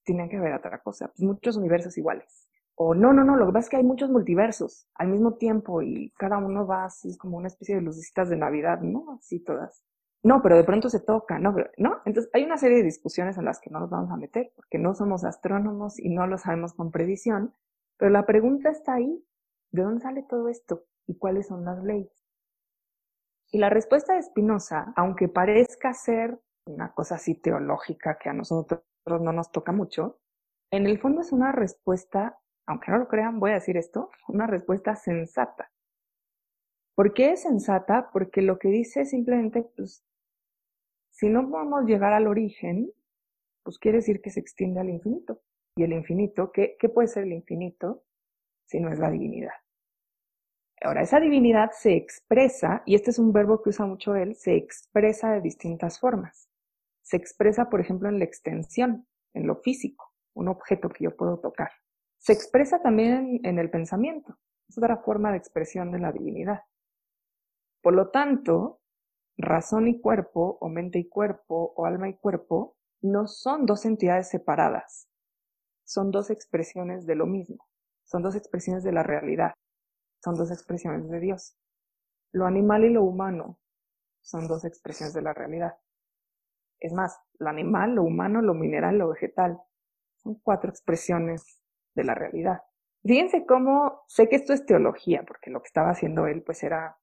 Tiene 0.05 0.29
que 0.29 0.37
haber 0.37 0.55
otra 0.55 0.79
cosa. 0.81 1.09
Pues 1.09 1.23
muchos 1.23 1.57
universos 1.57 1.97
iguales. 1.99 2.49
O 2.75 2.95
no, 2.95 3.13
no, 3.13 3.25
no, 3.25 3.37
lo 3.37 3.47
que 3.47 3.53
pasa 3.53 3.67
es 3.67 3.71
que 3.71 3.77
hay 3.77 3.85
muchos 3.85 4.11
multiversos 4.11 4.87
al 4.95 5.09
mismo 5.09 5.35
tiempo 5.35 5.83
y 5.83 6.13
cada 6.17 6.39
uno 6.39 6.67
va 6.67 6.85
así 6.85 7.17
como 7.19 7.37
una 7.37 7.49
especie 7.49 7.75
de 7.75 7.83
lucecitas 7.83 8.31
de 8.31 8.39
Navidad, 8.39 8.81
¿no? 8.81 9.13
Así 9.19 9.41
todas. 9.41 9.85
No, 10.23 10.43
pero 10.43 10.57
de 10.57 10.65
pronto 10.65 10.89
se 10.89 11.01
toca, 11.01 11.39
¿no? 11.39 11.55
¿no? 11.79 12.01
Entonces 12.05 12.31
hay 12.35 12.45
una 12.45 12.57
serie 12.57 12.79
de 12.79 12.85
discusiones 12.85 13.39
en 13.39 13.45
las 13.45 13.61
que 13.61 13.71
no 13.71 13.81
nos 13.81 13.91
vamos 13.91 14.11
a 14.11 14.17
meter 14.17 14.53
porque 14.57 14.79
no 14.79 14.95
somos 14.95 15.25
astrónomos 15.25 15.99
y 15.99 16.11
no 16.11 16.27
lo 16.27 16.39
sabemos 16.39 16.75
con 16.75 16.91
previsión, 16.91 17.55
pero 17.99 18.11
la 18.11 18.27
pregunta 18.27 18.71
está 18.71 18.95
ahí. 18.95 19.25
¿De 19.73 19.83
dónde 19.83 20.01
sale 20.01 20.25
todo 20.29 20.49
esto? 20.49 20.85
Y 21.11 21.19
cuáles 21.19 21.49
son 21.49 21.65
las 21.65 21.83
leyes. 21.83 22.25
Y 23.51 23.59
la 23.59 23.69
respuesta 23.69 24.15
de 24.15 24.23
Spinoza, 24.23 24.93
aunque 24.95 25.29
parezca 25.29 25.93
ser 25.93 26.39
una 26.67 26.93
cosa 26.93 27.17
así 27.17 27.35
teológica 27.35 28.17
que 28.17 28.29
a 28.29 28.33
nosotros 28.33 28.85
no 29.07 29.33
nos 29.33 29.51
toca 29.51 29.73
mucho, 29.73 30.21
en 30.71 30.87
el 30.87 31.01
fondo 31.01 31.21
es 31.21 31.33
una 31.33 31.51
respuesta, 31.51 32.39
aunque 32.65 32.93
no 32.93 32.99
lo 32.99 33.09
crean, 33.09 33.41
voy 33.41 33.51
a 33.51 33.55
decir 33.55 33.77
esto, 33.77 34.11
una 34.29 34.47
respuesta 34.47 34.95
sensata. 34.95 35.73
¿Por 36.95 37.13
qué 37.13 37.33
es 37.33 37.43
sensata? 37.43 38.11
Porque 38.13 38.41
lo 38.41 38.61
que 38.61 38.69
dice 38.69 39.05
simplemente, 39.05 39.69
pues, 39.77 40.05
si 41.11 41.29
no 41.29 41.51
podemos 41.51 41.87
llegar 41.87 42.13
al 42.13 42.29
origen, 42.29 42.93
pues 43.65 43.79
quiere 43.79 43.99
decir 43.99 44.21
que 44.23 44.31
se 44.31 44.39
extiende 44.39 44.79
al 44.79 44.91
infinito. 44.91 45.41
Y 45.77 45.83
el 45.83 45.93
infinito, 45.93 46.53
¿qué, 46.53 46.77
qué 46.79 46.89
puede 46.89 47.09
ser 47.09 47.25
el 47.25 47.33
infinito 47.33 48.05
si 48.67 48.79
no 48.79 48.93
es 48.93 48.99
la 49.01 49.11
divinidad? 49.11 49.55
Ahora, 50.83 51.03
esa 51.03 51.21
divinidad 51.21 51.73
se 51.73 51.95
expresa, 51.95 52.83
y 52.87 52.95
este 52.95 53.11
es 53.11 53.19
un 53.19 53.33
verbo 53.33 53.63
que 53.63 53.69
usa 53.69 53.85
mucho 53.85 54.15
él, 54.15 54.35
se 54.35 54.57
expresa 54.57 55.33
de 55.33 55.43
distintas 55.43 56.01
formas. 56.01 56.49
Se 57.03 57.19
expresa, 57.19 57.69
por 57.69 57.81
ejemplo, 57.81 58.09
en 58.09 58.19
la 58.19 58.25
extensión, 58.25 59.07
en 59.35 59.47
lo 59.47 59.57
físico, 59.57 60.15
un 60.35 60.49
objeto 60.49 60.89
que 60.89 61.05
yo 61.05 61.17
puedo 61.17 61.39
tocar. 61.39 61.71
Se 62.19 62.33
expresa 62.33 62.81
también 62.81 63.41
en 63.45 63.59
el 63.59 63.71
pensamiento, 63.71 64.39
es 64.69 64.79
otra 64.79 64.97
forma 64.99 65.33
de 65.33 65.37
expresión 65.37 65.91
de 65.91 65.99
la 65.99 66.13
divinidad. 66.13 66.63
Por 67.83 67.95
lo 67.95 68.11
tanto, 68.11 68.81
razón 69.37 69.87
y 69.87 70.01
cuerpo, 70.01 70.57
o 70.63 70.69
mente 70.71 70.99
y 70.99 71.09
cuerpo, 71.09 71.75
o 71.77 71.85
alma 71.85 72.09
y 72.09 72.15
cuerpo, 72.15 72.77
no 73.03 73.27
son 73.27 73.67
dos 73.67 73.85
entidades 73.85 74.31
separadas, 74.31 75.09
son 75.85 76.11
dos 76.11 76.31
expresiones 76.31 77.07
de 77.07 77.17
lo 77.17 77.27
mismo, 77.27 77.69
son 78.05 78.23
dos 78.23 78.35
expresiones 78.35 78.83
de 78.83 78.93
la 78.93 79.03
realidad 79.03 79.53
son 80.23 80.35
dos 80.35 80.51
expresiones 80.51 81.09
de 81.11 81.21
Dios. 81.21 81.57
Lo 82.33 82.47
animal 82.47 82.85
y 82.85 82.91
lo 82.91 83.03
humano 83.03 83.59
son 84.23 84.47
dos 84.47 84.65
expresiones 84.65 85.15
de 85.15 85.23
la 85.23 85.33
realidad. 85.33 85.77
Es 86.79 86.93
más, 86.93 87.19
lo 87.39 87.49
animal, 87.49 87.95
lo 87.95 88.03
humano, 88.03 88.41
lo 88.43 88.55
mineral, 88.55 88.99
lo 88.99 89.09
vegetal 89.09 89.61
son 90.23 90.35
cuatro 90.43 90.71
expresiones 90.71 91.61
de 91.95 92.05
la 92.05 92.15
realidad. 92.15 92.61
Fíjense 93.03 93.47
cómo, 93.47 94.03
sé 94.07 94.29
que 94.29 94.37
esto 94.37 94.53
es 94.53 94.67
teología, 94.67 95.25
porque 95.27 95.51
lo 95.51 95.61
que 95.63 95.69
estaba 95.69 95.91
haciendo 95.91 96.27
él 96.27 96.43
pues 96.43 96.63
era 96.63 96.99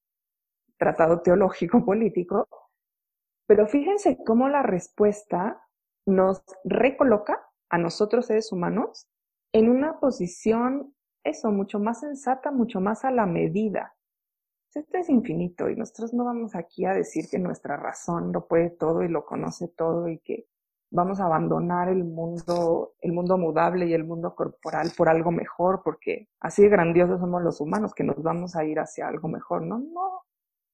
tratado 0.77 1.21
teológico 1.21 1.83
político, 1.85 2.47
pero 3.47 3.67
fíjense 3.67 4.17
cómo 4.25 4.49
la 4.49 4.61
respuesta 4.61 5.61
nos 6.05 6.43
recoloca 6.63 7.43
a 7.69 7.77
nosotros 7.77 8.27
seres 8.27 8.51
humanos 8.51 9.07
en 9.53 9.69
una 9.69 9.99
posición 9.99 10.95
eso, 11.29 11.51
mucho 11.51 11.79
más 11.79 12.01
sensata, 12.01 12.51
mucho 12.51 12.79
más 12.79 13.05
a 13.05 13.11
la 13.11 13.25
medida. 13.25 13.93
Esto 14.73 14.97
es 14.97 15.09
infinito 15.09 15.69
y 15.69 15.75
nosotros 15.75 16.13
no 16.13 16.25
vamos 16.25 16.53
aquí 16.55 16.85
a 16.85 16.93
decir 16.93 17.25
que 17.31 17.39
nuestra 17.39 17.77
razón 17.77 18.31
lo 18.31 18.47
puede 18.47 18.69
todo 18.69 19.01
y 19.01 19.07
lo 19.07 19.25
conoce 19.25 19.69
todo 19.69 20.07
y 20.07 20.19
que 20.19 20.47
vamos 20.91 21.19
a 21.19 21.25
abandonar 21.25 21.89
el 21.89 22.03
mundo, 22.03 22.93
el 23.01 23.11
mundo 23.11 23.37
mudable 23.37 23.87
y 23.87 23.93
el 23.93 24.03
mundo 24.03 24.35
corporal 24.35 24.91
por 24.95 25.09
algo 25.09 25.31
mejor, 25.31 25.81
porque 25.83 26.29
así 26.39 26.61
de 26.61 26.69
grandiosos 26.69 27.19
somos 27.19 27.41
los 27.41 27.59
humanos 27.59 27.93
que 27.93 28.03
nos 28.03 28.21
vamos 28.21 28.55
a 28.55 28.65
ir 28.65 28.79
hacia 28.79 29.07
algo 29.07 29.27
mejor. 29.27 29.63
No, 29.63 29.79
no, 29.79 30.23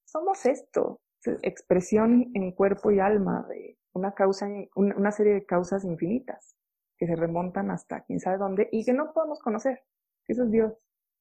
somos 0.04 0.44
esto, 0.46 1.00
expresión 1.42 2.30
en 2.34 2.52
cuerpo 2.52 2.90
y 2.90 3.00
alma 3.00 3.46
de 3.48 3.78
una 3.92 4.12
causa, 4.12 4.48
una 4.74 5.10
serie 5.12 5.34
de 5.34 5.46
causas 5.46 5.84
infinitas 5.84 6.56
que 6.96 7.06
se 7.06 7.16
remontan 7.16 7.70
hasta 7.70 8.02
quién 8.02 8.20
sabe 8.20 8.38
dónde 8.38 8.68
y 8.70 8.84
que 8.84 8.92
no 8.92 9.12
podemos 9.12 9.40
conocer. 9.40 9.82
Eso 10.28 10.44
es 10.44 10.50
Dios. 10.50 10.72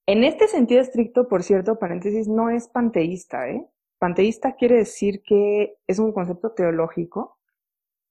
En 0.05 0.23
este 0.23 0.47
sentido 0.47 0.81
estricto, 0.81 1.27
por 1.27 1.43
cierto, 1.43 1.79
paréntesis, 1.79 2.27
no 2.27 2.49
es 2.49 2.67
panteísta, 2.67 3.49
¿eh? 3.49 3.65
Panteísta 3.99 4.55
quiere 4.55 4.75
decir 4.75 5.21
que 5.23 5.77
es 5.87 5.99
un 5.99 6.11
concepto 6.11 6.51
teológico 6.51 7.39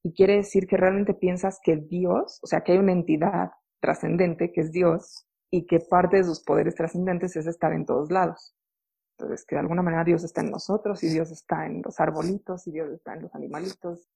y 0.03 0.15
quiere 0.15 0.37
decir 0.37 0.67
que 0.67 0.79
realmente 0.79 1.13
piensas 1.13 1.61
que 1.63 1.77
Dios, 1.77 2.41
o 2.43 2.47
sea, 2.47 2.63
que 2.63 2.73
hay 2.73 2.79
una 2.79 2.93
entidad 2.93 3.51
trascendente 3.81 4.53
que 4.53 4.63
es 4.63 4.73
Dios 4.73 5.27
y 5.51 5.67
que 5.67 5.81
parte 5.81 6.17
de 6.17 6.25
sus 6.25 6.43
poderes 6.43 6.75
trascendentes 6.75 7.37
es 7.37 7.47
estar 7.47 7.73
en 7.73 7.85
todos 7.85 8.11
lados. 8.11 8.55
Entonces, 9.19 9.45
que 9.45 9.55
de 9.55 9.61
alguna 9.61 9.83
manera 9.83 10.03
Dios 10.03 10.25
está 10.25 10.41
en 10.41 10.51
nosotros 10.51 11.03
y 11.05 11.09
Dios 11.09 11.31
está 11.31 11.67
en 11.67 11.83
los 11.83 12.01
arbolitos 12.01 12.67
y 12.67 12.73
Dios 12.73 12.91
está 12.91 13.15
en 13.15 13.23
los 13.23 13.35
animalitos 13.35 14.09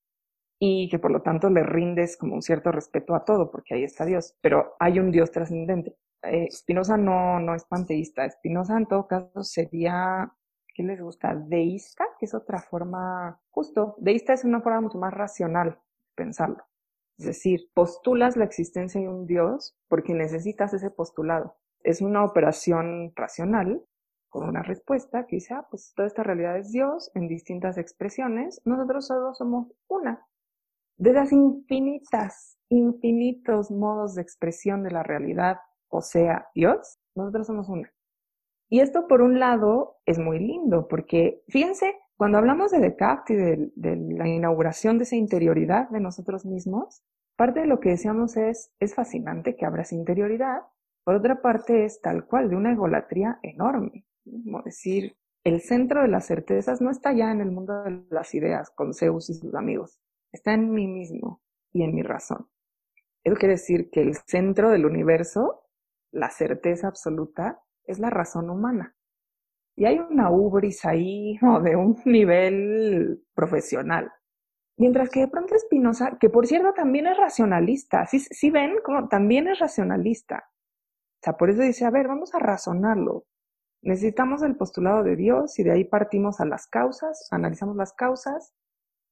y 0.58 0.88
que 0.88 0.98
por 0.98 1.10
lo 1.10 1.22
tanto 1.22 1.50
le 1.50 1.62
rindes 1.62 2.16
como 2.16 2.34
un 2.34 2.42
cierto 2.42 2.72
respeto 2.72 3.14
a 3.14 3.24
todo 3.24 3.50
porque 3.50 3.74
ahí 3.74 3.84
está 3.84 4.04
Dios, 4.04 4.36
pero 4.40 4.74
hay 4.78 4.98
un 4.98 5.10
Dios 5.10 5.30
trascendente. 5.30 5.96
Eh, 6.22 6.48
Spinoza 6.50 6.96
no, 6.96 7.38
no 7.40 7.54
es 7.54 7.64
panteísta, 7.64 8.28
Spinoza 8.28 8.76
en 8.76 8.86
todo 8.86 9.06
caso 9.06 9.44
sería, 9.44 10.32
¿qué 10.74 10.82
les 10.82 11.00
gusta? 11.00 11.34
Deísta, 11.34 12.06
que 12.18 12.26
es 12.26 12.34
otra 12.34 12.60
forma, 12.60 13.40
justo, 13.50 13.94
deísta 13.98 14.32
es 14.32 14.44
una 14.44 14.60
forma 14.60 14.80
mucho 14.80 14.98
más 14.98 15.12
racional 15.12 15.70
de 15.70 16.14
pensarlo. 16.14 16.64
Es 17.18 17.26
decir, 17.26 17.70
postulas 17.72 18.36
la 18.36 18.44
existencia 18.44 19.00
de 19.00 19.08
un 19.08 19.26
Dios 19.26 19.74
porque 19.88 20.12
necesitas 20.14 20.74
ese 20.74 20.90
postulado. 20.90 21.56
Es 21.82 22.02
una 22.02 22.24
operación 22.24 23.12
racional 23.14 23.82
con 24.28 24.48
una 24.48 24.62
respuesta 24.62 25.26
que 25.26 25.36
dice, 25.36 25.54
ah, 25.54 25.66
pues 25.70 25.92
toda 25.94 26.08
esta 26.08 26.22
realidad 26.22 26.58
es 26.58 26.72
Dios 26.72 27.10
en 27.14 27.28
distintas 27.28 27.78
expresiones, 27.78 28.60
nosotros 28.64 29.06
solo 29.06 29.32
somos 29.32 29.68
una. 29.88 30.26
De 30.96 31.12
las 31.12 31.32
infinitas, 31.32 32.58
infinitos 32.68 33.70
modos 33.70 34.14
de 34.14 34.22
expresión 34.22 34.82
de 34.82 34.90
la 34.90 35.02
realidad, 35.02 35.58
o 35.88 36.00
sea, 36.00 36.48
Dios, 36.54 36.98
nosotros 37.14 37.46
somos 37.46 37.68
una. 37.68 37.92
Y 38.68 38.80
esto, 38.80 39.06
por 39.06 39.22
un 39.22 39.38
lado, 39.38 39.98
es 40.06 40.18
muy 40.18 40.38
lindo, 40.38 40.88
porque 40.88 41.42
fíjense, 41.48 41.94
cuando 42.16 42.38
hablamos 42.38 42.70
de 42.70 42.80
Descartes 42.80 43.36
y 43.36 43.72
de, 43.76 43.96
la 43.96 44.26
inauguración 44.26 44.98
de 44.98 45.04
esa 45.04 45.16
interioridad 45.16 45.88
de 45.90 46.00
nosotros 46.00 46.44
mismos, 46.44 47.02
parte 47.36 47.60
de 47.60 47.66
lo 47.66 47.78
que 47.78 47.90
decíamos 47.90 48.36
es, 48.36 48.72
es 48.80 48.94
fascinante 48.94 49.54
que 49.54 49.66
abra 49.66 49.82
esa 49.82 49.94
interioridad, 49.94 50.62
por 51.04 51.14
otra 51.14 51.40
parte 51.40 51.84
es 51.84 52.00
tal 52.00 52.24
cual, 52.26 52.50
de 52.50 52.56
una 52.56 52.72
egolatría 52.72 53.38
enorme 53.42 54.04
como 54.26 54.62
decir, 54.62 55.16
el 55.44 55.60
centro 55.60 56.02
de 56.02 56.08
las 56.08 56.26
certezas 56.26 56.80
no 56.80 56.90
está 56.90 57.12
ya 57.12 57.30
en 57.30 57.40
el 57.40 57.50
mundo 57.50 57.84
de 57.84 58.02
las 58.10 58.34
ideas 58.34 58.70
con 58.70 58.94
Zeus 58.94 59.30
y 59.30 59.34
sus 59.34 59.54
amigos, 59.54 60.00
está 60.36 60.54
en 60.54 60.70
mí 60.70 60.86
mismo 60.86 61.42
y 61.72 61.82
en 61.82 61.94
mi 61.94 62.02
razón. 62.02 62.48
Eso 63.24 63.36
quiere 63.36 63.54
decir 63.54 63.90
que 63.90 64.02
el 64.02 64.14
centro 64.14 64.70
del 64.70 64.86
universo, 64.86 65.64
la 66.12 66.30
certeza 66.30 66.88
absoluta, 66.88 67.60
es 67.84 67.98
la 67.98 68.10
razón 68.10 68.50
humana. 68.50 68.94
Y 69.76 69.84
hay 69.84 69.98
una 69.98 70.30
ubris 70.30 70.84
ahí 70.84 71.38
de 71.64 71.76
un 71.76 71.96
nivel 72.04 73.24
profesional. 73.34 74.12
Mientras 74.78 75.08
que 75.10 75.20
de 75.20 75.28
pronto 75.28 75.58
Spinoza, 75.58 76.18
que 76.20 76.28
por 76.28 76.46
cierto 76.46 76.72
también 76.74 77.06
es 77.06 77.16
racionalista, 77.16 78.06
¿sí, 78.06 78.20
sí 78.20 78.50
ven? 78.50 78.76
Como 78.84 79.08
también 79.08 79.48
es 79.48 79.58
racionalista. 79.58 80.44
O 80.48 81.22
sea, 81.22 81.32
por 81.32 81.48
eso 81.50 81.62
dice, 81.62 81.86
a 81.86 81.90
ver, 81.90 82.08
vamos 82.08 82.34
a 82.34 82.38
razonarlo. 82.38 83.24
Necesitamos 83.82 84.42
el 84.42 84.56
postulado 84.56 85.02
de 85.02 85.16
Dios 85.16 85.58
y 85.58 85.62
de 85.62 85.72
ahí 85.72 85.84
partimos 85.84 86.40
a 86.40 86.44
las 86.44 86.66
causas, 86.66 87.28
analizamos 87.30 87.76
las 87.76 87.92
causas, 87.92 88.52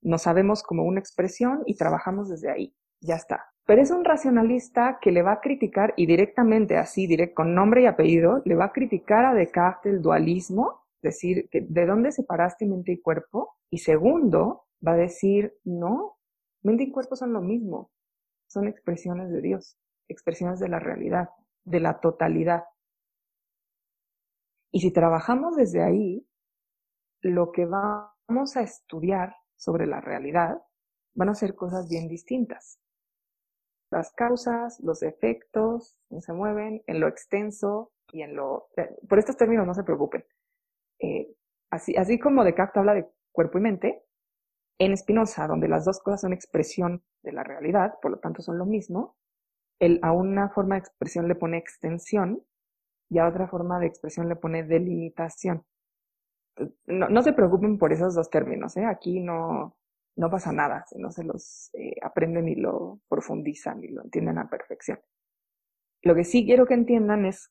nos 0.04 0.22
sabemos 0.22 0.62
como 0.62 0.84
una 0.84 1.00
expresión 1.00 1.62
y 1.66 1.76
trabajamos 1.76 2.28
desde 2.28 2.50
ahí. 2.50 2.74
Ya 3.00 3.16
está. 3.16 3.46
Pero 3.66 3.80
es 3.82 3.90
un 3.90 4.04
racionalista 4.04 4.98
que 5.00 5.10
le 5.10 5.22
va 5.22 5.32
a 5.32 5.40
criticar 5.40 5.94
y 5.96 6.06
directamente 6.06 6.76
así, 6.76 7.06
direct, 7.06 7.34
con 7.34 7.54
nombre 7.54 7.82
y 7.82 7.86
apellido, 7.86 8.42
le 8.44 8.54
va 8.54 8.66
a 8.66 8.72
criticar 8.72 9.24
a 9.24 9.34
Descartes 9.34 9.92
el 9.92 10.02
dualismo, 10.02 10.82
decir, 11.02 11.48
que 11.50 11.62
¿de 11.62 11.86
dónde 11.86 12.12
separaste 12.12 12.66
mente 12.66 12.92
y 12.92 13.00
cuerpo? 13.00 13.56
Y 13.70 13.78
segundo, 13.78 14.66
va 14.86 14.92
a 14.92 14.96
decir, 14.96 15.54
no, 15.64 16.18
mente 16.62 16.84
y 16.84 16.90
cuerpo 16.90 17.16
son 17.16 17.32
lo 17.32 17.40
mismo, 17.40 17.90
son 18.46 18.68
expresiones 18.68 19.30
de 19.30 19.40
Dios, 19.40 19.78
expresiones 20.08 20.60
de 20.60 20.68
la 20.68 20.78
realidad, 20.78 21.30
de 21.64 21.80
la 21.80 22.00
totalidad. 22.00 22.64
Y 24.70 24.80
si 24.80 24.92
trabajamos 24.92 25.56
desde 25.56 25.82
ahí, 25.82 26.26
lo 27.22 27.52
que 27.52 27.64
vamos 27.64 28.56
a 28.56 28.62
estudiar 28.62 29.34
sobre 29.56 29.86
la 29.86 30.00
realidad 30.00 30.62
van 31.14 31.28
a 31.28 31.34
ser 31.34 31.54
cosas 31.54 31.88
bien 31.88 32.08
distintas. 32.08 32.78
Las 33.90 34.12
causas, 34.12 34.80
los 34.80 35.02
efectos, 35.02 35.96
se 36.18 36.32
mueven, 36.32 36.82
en 36.86 37.00
lo 37.00 37.06
extenso 37.06 37.92
y 38.12 38.22
en 38.22 38.34
lo... 38.34 38.68
Eh, 38.76 38.90
por 39.08 39.18
estos 39.18 39.36
términos 39.36 39.66
no 39.66 39.74
se 39.74 39.84
preocupen. 39.84 40.24
Eh, 40.98 41.34
así, 41.70 41.94
así 41.96 42.18
como 42.18 42.44
Descartes 42.44 42.76
habla 42.76 42.94
de 42.94 43.08
cuerpo 43.30 43.58
y 43.58 43.60
mente, 43.60 44.02
en 44.78 44.96
Spinoza, 44.96 45.46
donde 45.46 45.68
las 45.68 45.84
dos 45.84 46.00
cosas 46.00 46.22
son 46.22 46.32
expresión 46.32 47.04
de 47.22 47.32
la 47.32 47.44
realidad, 47.44 47.94
por 48.02 48.10
lo 48.10 48.18
tanto 48.18 48.42
son 48.42 48.58
lo 48.58 48.66
mismo, 48.66 49.16
él 49.78 50.00
a 50.02 50.12
una 50.12 50.48
forma 50.50 50.74
de 50.74 50.80
expresión 50.80 51.28
le 51.28 51.34
pone 51.34 51.58
extensión 51.58 52.44
y 53.08 53.18
a 53.18 53.28
otra 53.28 53.48
forma 53.48 53.78
de 53.78 53.86
expresión 53.86 54.28
le 54.28 54.36
pone 54.36 54.64
delimitación. 54.64 55.64
No, 56.86 57.22
se 57.22 57.32
preocupen 57.32 57.78
por 57.78 57.92
esos 57.92 58.14
dos 58.14 58.30
términos, 58.30 58.76
¿eh? 58.76 58.84
aquí 58.84 59.20
no, 59.20 59.76
no 60.16 60.30
pasa 60.30 60.52
nada 60.52 60.84
si 60.86 60.98
no 60.98 61.10
se 61.10 61.24
los 61.24 61.70
eh, 61.74 61.96
aprenden 62.02 62.48
y 62.48 62.54
lo 62.54 63.00
profundizan 63.08 63.82
y 63.82 63.88
lo 63.88 64.02
entienden 64.02 64.38
a 64.38 64.48
perfección. 64.48 65.00
Lo 66.02 66.14
que 66.14 66.24
sí 66.24 66.44
quiero 66.44 66.66
que 66.66 66.74
entiendan 66.74 67.24
es 67.24 67.50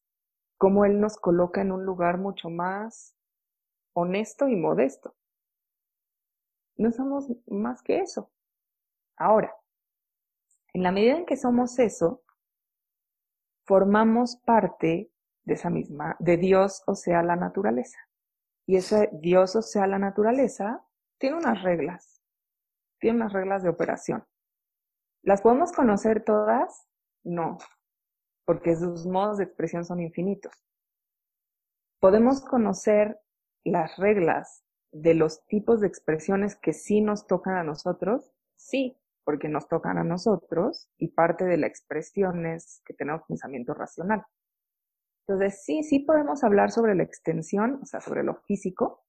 cómo 0.58 0.86
él 0.86 1.02
nos 1.02 1.18
coloca 1.18 1.62
en 1.62 1.72
un 1.72 1.86
lugar 1.86 2.18
mucho 2.18 2.50
más 2.50 3.16
honesto 3.94 4.48
y 4.48 4.56
modesto. 4.56 5.16
No 6.78 6.92
somos 6.92 7.28
más 7.48 7.82
que 7.82 8.00
eso. 8.00 8.32
Ahora, 9.18 9.54
en 10.74 10.84
la 10.84 10.92
medida 10.92 11.18
en 11.18 11.26
que 11.26 11.38
somos 11.38 11.78
eso, 11.80 12.24
formamos 13.66 14.38
parte 14.38 15.12
de 15.44 15.54
esa 15.54 15.70
misma, 15.70 16.16
de 16.20 16.38
Dios 16.38 16.84
o 16.88 16.96
sea 16.96 17.22
la 17.24 17.36
naturaleza. 17.36 18.00
Y 18.66 18.78
ese 18.78 19.10
Dios 19.14 19.56
o 19.56 19.62
sea 19.62 19.88
la 19.88 20.00
naturaleza 20.00 20.86
tiene 21.18 21.38
unas 21.38 21.62
reglas, 21.62 22.22
tiene 23.00 23.18
unas 23.18 23.34
reglas 23.34 23.64
de 23.64 23.70
operación. 23.70 24.26
¿Las 25.22 25.42
podemos 25.42 25.72
conocer 25.72 26.24
todas? 26.24 26.88
No, 27.24 27.58
porque 28.46 28.76
sus 28.76 29.06
modos 29.06 29.38
de 29.38 29.46
expresión 29.46 29.86
son 29.86 30.00
infinitos. 30.02 30.54
¿Podemos 32.00 32.42
conocer 32.42 33.20
las 33.64 33.96
reglas 33.98 34.66
de 34.92 35.14
los 35.14 35.46
tipos 35.48 35.80
de 35.80 35.88
expresiones 35.88 36.56
que 36.56 36.74
sí 36.74 37.02
nos 37.02 37.28
tocan 37.28 37.56
a 37.56 37.64
nosotros? 37.64 38.34
Sí, 38.56 38.98
porque 39.24 39.48
nos 39.48 39.68
tocan 39.68 39.98
a 39.98 40.04
nosotros 40.04 40.90
y 40.98 41.10
parte 41.10 41.46
de 41.46 41.58
la 41.58 41.68
expresión 41.68 42.46
es 42.46 42.82
que 42.86 42.94
tenemos 42.94 43.24
pensamiento 43.28 43.74
racional. 43.74 44.26
Entonces, 45.28 45.64
sí, 45.64 45.84
sí 45.84 46.00
podemos 46.00 46.44
hablar 46.44 46.72
sobre 46.72 46.96
la 46.96 47.04
extensión, 47.04 47.80
o 47.82 47.86
sea, 47.86 48.02
sobre 48.02 48.24
lo 48.24 48.36
físico, 48.36 49.06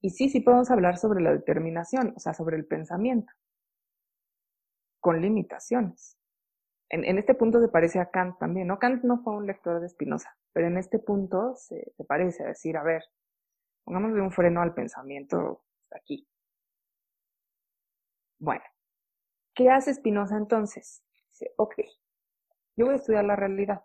y 0.00 0.10
sí, 0.10 0.28
sí 0.28 0.40
podemos 0.40 0.70
hablar 0.70 0.98
sobre 0.98 1.22
la 1.22 1.32
determinación, 1.32 2.12
o 2.16 2.20
sea, 2.20 2.34
sobre 2.34 2.56
el 2.56 2.66
pensamiento, 2.66 3.32
con 5.00 5.20
limitaciones. 5.20 6.18
En, 6.88 7.04
en 7.04 7.18
este 7.18 7.34
punto 7.34 7.60
se 7.60 7.68
parece 7.68 8.00
a 8.00 8.10
Kant 8.10 8.38
también, 8.38 8.68
¿no? 8.68 8.78
Kant 8.78 9.04
no 9.04 9.22
fue 9.22 9.34
un 9.34 9.46
lector 9.46 9.80
de 9.80 9.88
Spinoza, 9.88 10.36
pero 10.52 10.68
en 10.68 10.78
este 10.78 10.98
punto 10.98 11.54
se, 11.56 11.92
parece 12.08 12.44
a 12.44 12.48
decir, 12.48 12.76
a 12.76 12.82
ver, 12.82 13.02
pongámosle 13.84 14.20
un 14.20 14.32
freno 14.32 14.62
al 14.62 14.74
pensamiento 14.74 15.64
aquí. 15.90 16.28
Bueno, 18.38 18.64
¿qué 19.54 19.70
hace 19.70 19.94
Spinoza 19.94 20.36
entonces? 20.36 21.02
Dice, 21.30 21.52
ok, 21.56 21.74
yo 22.76 22.86
voy 22.86 22.94
a 22.94 22.96
estudiar 22.96 23.24
la 23.24 23.36
realidad 23.36 23.84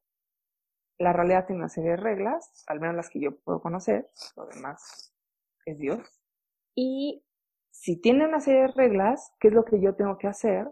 la 0.98 1.14
realidad 1.14 1.46
tiene 1.46 1.62
una 1.62 1.70
serie 1.70 1.92
de 1.92 1.98
reglas, 1.98 2.64
al 2.68 2.80
menos 2.80 2.96
las 2.96 3.10
que 3.10 3.20
yo 3.20 3.38
puedo 3.40 3.62
conocer, 3.62 4.10
lo 4.36 4.46
demás 4.46 5.14
es 5.66 5.78
Dios. 5.78 6.00
Y 6.76 7.26
si 7.72 8.00
tiene 8.00 8.28
una 8.28 8.40
serie 8.40 8.62
de 8.62 8.68
reglas, 8.68 9.34
¿qué 9.40 9.50
es 9.50 9.54
lo 9.54 9.66
que 9.66 9.82
yo 9.82 9.96
tengo 9.96 10.18
que 10.18 10.28
hacer? 10.28 10.72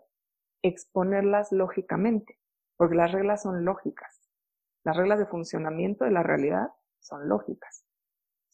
Exponerlas 0.61 1.51
lógicamente, 1.51 2.39
porque 2.77 2.95
las 2.95 3.11
reglas 3.11 3.41
son 3.43 3.65
lógicas. 3.65 4.21
Las 4.83 4.95
reglas 4.95 5.19
de 5.19 5.25
funcionamiento 5.25 6.05
de 6.05 6.11
la 6.11 6.23
realidad 6.23 6.69
son 6.99 7.27
lógicas. 7.27 7.85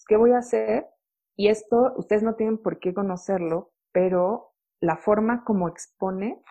¿Qué 0.08 0.18
voy 0.18 0.32
a 0.32 0.40
hacer? 0.40 0.88
Y 1.36 1.50
esto 1.50 1.94
ustedes 1.98 2.24
no 2.24 2.36
tienen 2.36 2.58
por 2.58 2.80
qué 2.80 2.94
conocerlo, 2.94 3.74
pero 3.92 4.54
la 4.80 4.98
forma 4.98 5.44
como 5.44 5.68
expone 5.68 6.42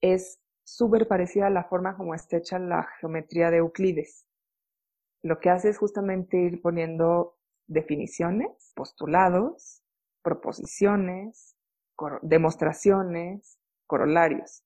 es 0.00 0.40
súper 0.64 1.06
parecida 1.06 1.46
a 1.46 1.50
la 1.50 1.64
forma 1.64 1.96
como 1.96 2.14
está 2.14 2.38
hecha 2.38 2.58
la 2.58 2.86
geometría 3.00 3.50
de 3.50 3.58
Euclides 3.58 4.27
lo 5.22 5.40
que 5.40 5.50
hace 5.50 5.70
es 5.70 5.78
justamente 5.78 6.36
ir 6.36 6.60
poniendo 6.62 7.36
definiciones, 7.66 8.72
postulados, 8.74 9.82
proposiciones, 10.22 11.56
demostraciones, 12.22 13.58
corolarios. 13.86 14.64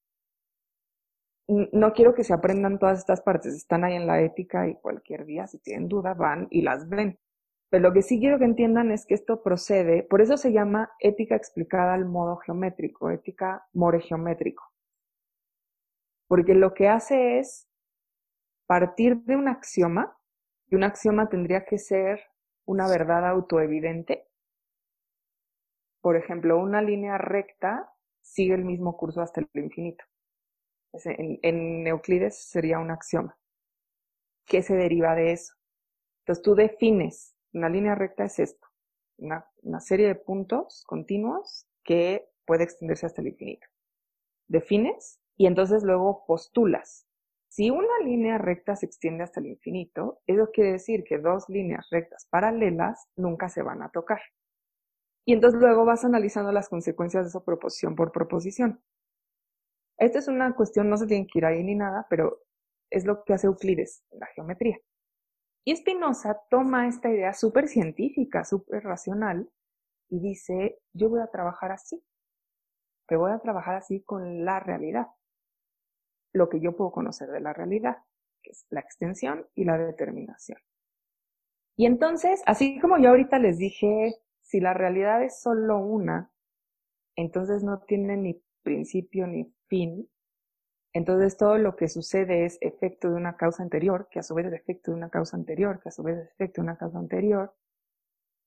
no 1.49 1.93
quiero 1.93 2.15
que 2.15 2.24
se 2.24 2.33
aprendan 2.33 2.79
todas 2.79 2.99
estas 2.99 3.20
partes, 3.20 3.55
están 3.55 3.85
ahí 3.85 3.95
en 3.95 4.07
la 4.07 4.20
ética 4.20 4.69
y 4.69 4.77
cualquier 4.77 5.24
día, 5.27 5.47
si 5.47 5.59
tienen 5.59 5.89
duda, 5.89 6.15
van 6.15 6.47
y 6.51 6.62
las 6.62 6.89
ven. 6.89 7.19
Pero 7.69 7.83
lo 7.83 7.93
que 7.93 8.03
sí 8.03 8.20
quiero 8.20 8.39
que 8.39 8.45
entiendan 8.45 8.91
es 8.91 9.07
que 9.07 9.15
esto 9.15 9.43
procede, 9.43 10.03
por 10.03 10.20
eso 10.20 10.37
se 10.37 10.53
llama 10.53 10.93
ética 11.01 11.37
explicada 11.37 11.95
al 11.95 12.05
modo 12.05 12.37
geométrico, 12.37 13.11
ética 13.11 13.66
more 13.73 14.01
geométrico. 14.01 14.62
Porque 16.29 16.55
lo 16.55 16.74
que 16.74 16.89
hace 16.89 17.39
es 17.39 17.69
partir 18.66 19.23
de 19.24 19.37
un 19.37 19.49
axioma, 19.49 20.16
y 20.73 20.74
un 20.74 20.85
axioma 20.85 21.28
tendría 21.28 21.66
que 21.66 21.77
ser 21.77 22.23
una 22.65 22.89
verdad 22.89 23.28
autoevidente. 23.28 24.27
Por 26.01 26.16
ejemplo, 26.16 26.59
una 26.59 26.81
línea 26.81 27.19
recta 27.19 27.93
sigue 28.23 28.55
el 28.55 28.65
mismo 28.65 28.97
curso 28.97 29.20
hasta 29.20 29.43
el 29.43 29.49
infinito. 29.53 30.03
En, 30.94 31.86
Euclides 31.86 32.49
sería 32.49 32.78
un 32.78 32.90
axioma. 32.90 33.39
¿Qué 34.47 34.62
se 34.62 34.74
deriva 34.74 35.15
de 35.15 35.32
eso? 35.32 35.53
Entonces 36.20 36.43
tú 36.43 36.55
defines, 36.55 37.36
una 37.53 37.69
línea 37.69 37.94
recta 37.94 38.24
es 38.24 38.39
esto, 38.39 38.66
una, 39.19 39.47
una 39.62 39.81
serie 39.81 40.07
de 40.07 40.15
puntos 40.15 40.85
continuos 40.86 41.66
que 41.85 42.31
puede 42.47 42.65
extenderse 42.65 43.05
hasta 43.05 43.20
el 43.20 43.28
infinito. 43.28 43.66
Defines 44.49 45.20
y 45.36 45.47
entonces 45.47 45.82
luego 45.82 46.24
postulas. 46.27 47.07
Si 47.53 47.69
una 47.69 47.99
línea 48.03 48.39
recta 48.39 48.77
se 48.77 48.87
extiende 48.87 49.24
hasta 49.24 49.41
el 49.41 49.47
infinito, 49.47 50.23
eso 50.27 50.49
quiere 50.55 50.73
decir 50.73 51.05
que 51.05 51.19
dos 51.19 51.51
líneas 51.51 51.87
rectas 51.91 52.27
paralelas 52.31 53.07
nunca 53.15 53.51
se 53.51 53.61
van 53.61 53.83
a 53.83 53.91
tocar. 53.91 54.23
Y 55.27 55.35
entonces 55.35 55.61
luego 55.61 55.85
vas 55.85 56.03
analizando 56.03 56.51
las 56.51 56.70
consecuencias 56.70 57.24
de 57.24 57.29
esa 57.29 57.45
proposición 57.45 57.95
por 57.95 58.11
proposición. 58.11 58.83
Esta 59.99 60.20
es 60.20 60.29
una 60.29 60.55
cuestión, 60.55 60.89
no 60.89 60.97
se 60.97 61.07
tiene 61.07 61.27
que 61.27 61.41
ir 61.41 61.45
ahí 61.45 61.62
ni 61.62 61.74
nada, 61.74 62.07
pero 62.09 62.41
es 62.91 63.05
lo 63.05 63.23
que 63.23 63.35
hace 63.35 63.49
Euclides 63.49 64.03
en 64.12 64.20
la 64.20 64.29
geometría. 64.29 64.79
Y 65.66 65.77
Spinoza 65.77 66.41
toma 66.49 66.89
esta 66.89 67.11
idea 67.11 67.35
súper 67.35 67.69
científica, 67.69 68.47
súper 68.47 68.83
racional, 68.83 69.51
y 70.09 70.20
dice, 70.20 70.79
yo 70.95 71.11
voy 71.11 71.20
a 71.20 71.27
trabajar 71.27 71.73
así, 71.73 72.03
que 73.07 73.16
voy 73.16 73.33
a 73.33 73.41
trabajar 73.41 73.74
así 73.74 74.03
con 74.03 74.43
la 74.47 74.59
realidad, 74.59 75.09
lo 76.33 76.49
que 76.49 76.61
yo 76.61 76.77
puedo 76.77 76.93
conocer 76.93 77.29
de 77.31 77.41
la 77.41 77.53
realidad, 77.53 77.99
que 78.43 78.51
es 78.51 78.67
la 78.71 78.81
extensión 78.81 79.47
y 79.55 79.65
la 79.65 79.79
determinación. 79.79 80.59
Y 81.77 81.87
entonces, 81.87 82.43
así 82.47 82.79
como 82.81 82.99
yo 82.99 83.11
ahorita 83.11 83.39
les 83.39 83.59
dije, 83.59 84.17
si 84.41 84.61
la 84.61 84.75
realidad 84.75 85.23
es 85.23 85.41
solo 85.41 85.79
una, 85.79 86.31
entonces 87.17 87.63
no 87.63 87.81
tiene 87.81 88.17
ni 88.17 88.43
principio 88.63 89.27
ni 89.27 89.53
fin, 89.69 90.09
entonces 90.93 91.37
todo 91.37 91.57
lo 91.57 91.75
que 91.75 91.89
sucede 91.89 92.45
es 92.45 92.59
efecto 92.61 93.09
de 93.09 93.17
una 93.17 93.37
causa 93.37 93.63
anterior, 93.63 94.09
que 94.11 94.19
a 94.19 94.23
su 94.23 94.35
vez 94.35 94.47
es 94.47 94.53
efecto 94.53 94.91
de 94.91 94.99
una 94.99 95.09
causa 95.09 95.37
anterior, 95.37 95.81
que 95.81 95.89
a 95.89 95.93
su 95.93 96.03
vez 96.03 96.19
es 96.19 96.31
efecto 96.33 96.61
de 96.61 96.67
una 96.67 96.77
causa 96.77 96.99
anterior. 96.99 97.55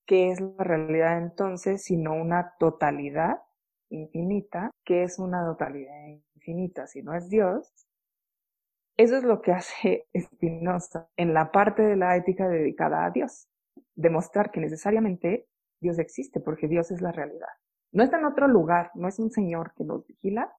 ¿Qué 0.06 0.30
es 0.32 0.40
la 0.40 0.64
realidad 0.64 1.18
entonces 1.18 1.84
sino 1.84 2.14
una 2.14 2.54
totalidad 2.60 3.42
infinita? 3.90 4.70
¿Qué 4.84 5.04
es 5.04 5.18
una 5.18 5.44
totalidad 5.44 6.08
infinita 6.46 6.88
si 6.88 7.02
no 7.02 7.16
es 7.16 7.30
Dios? 7.30 7.74
Eso 8.98 9.18
es 9.18 9.24
lo 9.24 9.42
que 9.42 9.52
hace 9.52 10.08
Spinoza 10.18 11.10
en 11.18 11.34
la 11.34 11.52
parte 11.52 11.82
de 11.82 11.96
la 11.96 12.16
ética 12.16 12.48
dedicada 12.48 13.06
a 13.06 13.12
Dios. 13.12 13.50
Demostrar 13.96 14.52
que 14.52 14.62
necesariamente 14.62 15.48
Dios 15.82 16.00
existe 16.00 16.40
porque 16.40 16.68
Dios 16.68 16.92
es 16.92 17.02
la 17.02 17.12
realidad. 17.12 17.48
No 17.92 18.04
está 18.04 18.18
en 18.18 18.26
otro 18.26 18.48
lugar, 18.48 18.92
no 18.96 19.08
es 19.08 19.20
un 19.20 19.32
Señor 19.32 19.74
que 19.76 19.84
nos 19.84 20.06
vigila, 20.06 20.54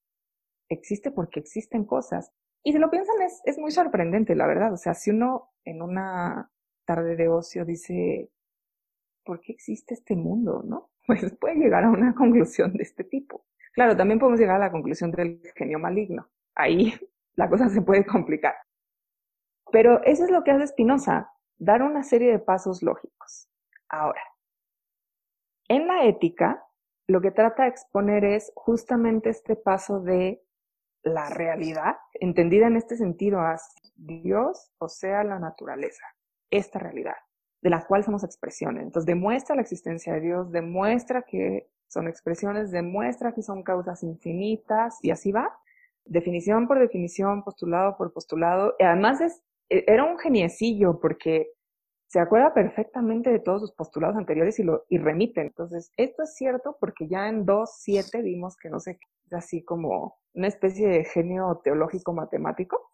existe 0.68 1.10
porque 1.10 1.40
existen 1.40 1.84
cosas. 1.84 2.32
Y 2.62 2.72
si 2.72 2.78
lo 2.78 2.90
piensan 2.90 3.20
es, 3.22 3.40
es 3.44 3.58
muy 3.58 3.70
sorprendente, 3.70 4.34
la 4.34 4.46
verdad. 4.46 4.72
O 4.72 4.76
sea, 4.76 4.94
si 4.94 5.10
uno 5.10 5.50
en 5.64 5.82
una 5.82 6.50
tarde 6.84 7.16
de 7.16 7.28
ocio 7.28 7.64
dice, 7.64 8.30
¿por 9.24 9.40
qué 9.40 9.52
existe 9.52 9.94
este 9.94 10.16
mundo? 10.16 10.62
¿No? 10.64 10.90
Pues 11.06 11.36
puede 11.36 11.54
llegar 11.54 11.84
a 11.84 11.90
una 11.90 12.14
conclusión 12.16 12.72
de 12.72 12.82
este 12.82 13.04
tipo. 13.04 13.44
Claro, 13.76 13.94
también 13.94 14.18
podemos 14.18 14.40
llegar 14.40 14.56
a 14.56 14.66
la 14.66 14.70
conclusión 14.72 15.10
del 15.10 15.38
genio 15.54 15.78
maligno. 15.78 16.30
Ahí 16.54 16.94
la 17.36 17.48
cosa 17.48 17.68
se 17.68 17.82
puede 17.82 18.06
complicar. 18.06 18.54
Pero 19.70 20.02
eso 20.04 20.24
es 20.24 20.30
lo 20.30 20.42
que 20.42 20.50
hace 20.50 20.68
Spinoza, 20.68 21.30
dar 21.58 21.82
una 21.82 22.02
serie 22.02 22.32
de 22.32 22.38
pasos 22.38 22.82
lógicos. 22.82 23.50
Ahora, 23.90 24.22
en 25.68 25.86
la 25.86 26.04
ética, 26.04 26.64
lo 27.06 27.20
que 27.20 27.32
trata 27.32 27.64
de 27.64 27.68
exponer 27.68 28.24
es 28.24 28.50
justamente 28.54 29.28
este 29.28 29.56
paso 29.56 30.00
de 30.00 30.42
la 31.02 31.28
realidad, 31.28 31.96
entendida 32.14 32.68
en 32.68 32.76
este 32.76 32.96
sentido 32.96 33.40
a 33.40 33.58
Dios, 33.94 34.72
o 34.78 34.88
sea, 34.88 35.22
la 35.22 35.38
naturaleza, 35.38 36.04
esta 36.50 36.78
realidad, 36.78 37.16
de 37.62 37.70
la 37.70 37.84
cual 37.86 38.04
somos 38.04 38.24
expresiones. 38.24 38.84
Entonces, 38.84 39.06
demuestra 39.06 39.54
la 39.54 39.62
existencia 39.62 40.14
de 40.14 40.20
Dios, 40.20 40.50
demuestra 40.50 41.22
que 41.22 41.68
son 41.88 42.08
expresiones, 42.08 42.70
demuestra 42.70 43.32
que 43.32 43.42
son 43.42 43.62
causas 43.62 44.02
infinitas, 44.02 44.98
y 45.02 45.10
así 45.10 45.32
va, 45.32 45.56
definición 46.04 46.66
por 46.66 46.78
definición, 46.78 47.42
postulado 47.42 47.96
por 47.96 48.12
postulado. 48.12 48.74
Y 48.78 48.84
además 48.84 49.20
es, 49.20 49.42
e, 49.68 49.84
era 49.86 50.04
un 50.04 50.18
geniecillo 50.18 51.00
porque 51.00 51.50
se 52.08 52.20
acuerda 52.20 52.54
perfectamente 52.54 53.30
de 53.30 53.40
todos 53.40 53.62
sus 53.62 53.72
postulados 53.72 54.16
anteriores 54.16 54.58
y 54.58 54.62
lo 54.62 54.84
y 54.88 54.98
remite. 54.98 55.40
Entonces, 55.40 55.90
esto 55.96 56.22
es 56.22 56.34
cierto 56.34 56.76
porque 56.80 57.08
ya 57.08 57.28
en 57.28 57.44
2.7 57.44 58.22
vimos 58.22 58.56
que 58.56 58.70
no 58.70 58.80
sé, 58.80 58.98
es 59.26 59.32
así 59.32 59.64
como 59.64 60.16
una 60.34 60.46
especie 60.46 60.88
de 60.88 61.04
genio 61.04 61.60
teológico 61.64 62.12
matemático. 62.12 62.90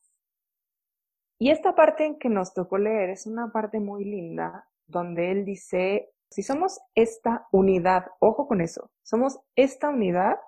Y 1.38 1.50
esta 1.50 1.74
parte 1.74 2.06
en 2.06 2.18
que 2.18 2.28
nos 2.28 2.54
tocó 2.54 2.78
leer 2.78 3.10
es 3.10 3.26
una 3.26 3.50
parte 3.50 3.80
muy 3.80 4.04
linda, 4.04 4.68
donde 4.86 5.32
él 5.32 5.44
dice, 5.44 6.10
si 6.32 6.42
somos 6.42 6.80
esta 6.94 7.46
unidad, 7.52 8.06
ojo 8.18 8.48
con 8.48 8.60
eso, 8.60 8.90
somos 9.02 9.40
esta 9.54 9.90
unidad 9.90 10.38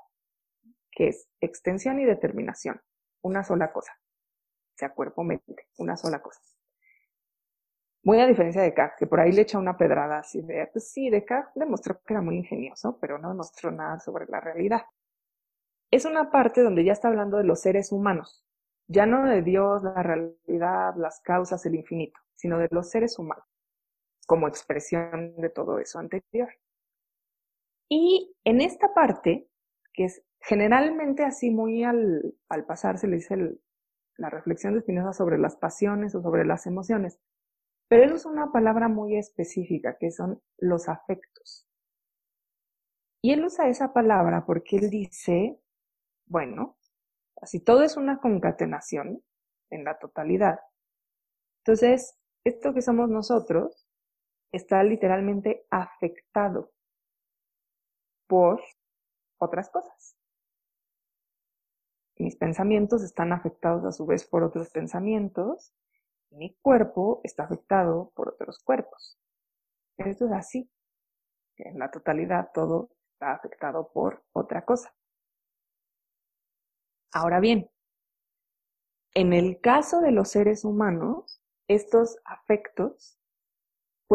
que 0.90 1.09
es 1.09 1.28
extensión 1.40 2.01
y 2.01 2.05
determinación, 2.05 2.81
una 3.23 3.44
sola 3.44 3.73
cosa, 3.73 3.93
sea 4.77 4.94
cuerpo-mente, 4.94 5.69
una 5.78 5.97
sola 5.97 6.20
cosa. 6.20 6.40
Muy 8.02 8.20
a 8.20 8.27
diferencia 8.27 8.62
de 8.62 8.74
Kant, 8.74 8.93
que 8.98 9.06
por 9.06 9.20
ahí 9.20 9.32
le 9.32 9.43
echa 9.43 9.59
una 9.59 9.77
pedrada 9.77 10.19
así 10.19 10.43
de, 10.43 10.69
pues 10.73 10.90
sí, 10.90 11.09
Descartes 11.09 11.55
demostró 11.55 12.01
que 12.05 12.12
era 12.12 12.20
muy 12.20 12.36
ingenioso, 12.36 12.98
pero 13.01 13.19
no 13.19 13.28
demostró 13.31 13.70
nada 13.70 13.98
sobre 13.98 14.27
la 14.27 14.40
realidad 14.40 14.82
es 15.94 16.05
una 16.05 16.28
parte 16.28 16.61
donde 16.61 16.85
ya 16.85 16.93
está 16.93 17.06
hablando 17.06 17.36
de 17.36 17.44
los 17.44 17.61
seres 17.61 17.93
humanos, 17.93 18.44
ya 18.89 19.06
no 19.06 19.24
de 19.27 19.43
Dios, 19.43 19.81
la 19.85 20.02
realidad, 20.02 20.94
las 20.97 21.20
causas, 21.20 21.65
el 21.66 21.77
infinito, 21.77 22.19
sino 22.35 22.59
de 22.59 22.66
los 22.73 22.90
seres 22.90 23.16
humanos, 23.16 23.44
como 24.26 24.48
expresión 24.48 25.36
de 25.36 25.51
todo 25.51 25.78
eso 25.78 25.98
anterior. 25.98 26.48
Y 27.88 28.34
en 28.44 28.60
esta 28.60 28.94
parte, 28.94 29.48
que 29.92 30.05
es 30.05 30.22
generalmente 30.40 31.24
así 31.24 31.51
muy 31.51 31.84
al, 31.84 32.34
al 32.48 32.64
pasar, 32.66 32.98
se 32.98 33.09
le 33.09 33.16
dice 33.16 33.36
la 34.16 34.30
reflexión 34.30 34.74
de 34.74 34.80
Spinoza 34.80 35.12
sobre 35.12 35.38
las 35.38 35.56
pasiones 35.56 36.14
o 36.14 36.22
sobre 36.22 36.44
las 36.44 36.66
emociones, 36.66 37.18
pero 37.88 38.05
él 38.05 38.12
usa 38.12 38.30
una 38.30 38.52
palabra 38.52 38.88
muy 38.88 39.16
específica, 39.16 39.96
que 39.98 40.10
son 40.10 40.42
los 40.59 40.88
afectos. 40.88 41.66
Y 43.22 43.32
él 43.32 43.44
usa 43.44 43.68
esa 43.68 43.92
palabra 43.92 44.44
porque 44.46 44.76
él 44.76 44.90
dice 44.90 45.59
bueno, 46.26 46.76
así 47.40 47.60
todo 47.60 47.82
es 47.82 47.96
una 47.96 48.20
concatenación 48.20 49.22
en 49.70 49.84
la 49.84 49.98
totalidad. 49.98 50.60
Entonces, 51.64 52.18
esto 52.44 52.74
que 52.74 52.82
somos 52.82 53.09
nosotros 53.09 53.84
está 54.55 54.82
literalmente 54.85 55.66
afectado 55.70 56.72
por 58.26 58.62
otras 59.39 59.68
cosas. 59.70 60.16
Mis 62.16 62.36
pensamientos 62.36 63.02
están 63.02 63.32
afectados 63.32 63.85
a 63.85 63.93
su 63.93 64.06
vez 64.06 64.24
por 64.26 64.44
otros 64.44 64.70
pensamientos. 64.70 65.74
mi 66.31 66.56
cuerpo 66.62 67.20
está 67.22 67.44
afectado 67.44 68.10
por 68.14 68.28
otros 68.28 68.59
cuerpos. 68.59 69.18
Esto 69.98 70.26
es 70.26 70.32
así. 70.32 70.70
En 71.56 71.78
la 71.78 71.90
totalidad 71.90 72.51
todo 72.52 72.90
está 73.12 73.35
afectado 73.35 73.93
por 73.93 74.24
otra 74.32 74.64
cosa. 74.64 74.93
Ahora 77.12 77.39
bien, 77.39 77.70
en 79.14 79.32
el 79.32 79.60
caso 79.60 80.01
de 80.01 80.10
los 80.10 80.31
seres 80.31 80.64
humanos, 80.64 81.40
estos 81.68 82.18
afectos 82.24 83.16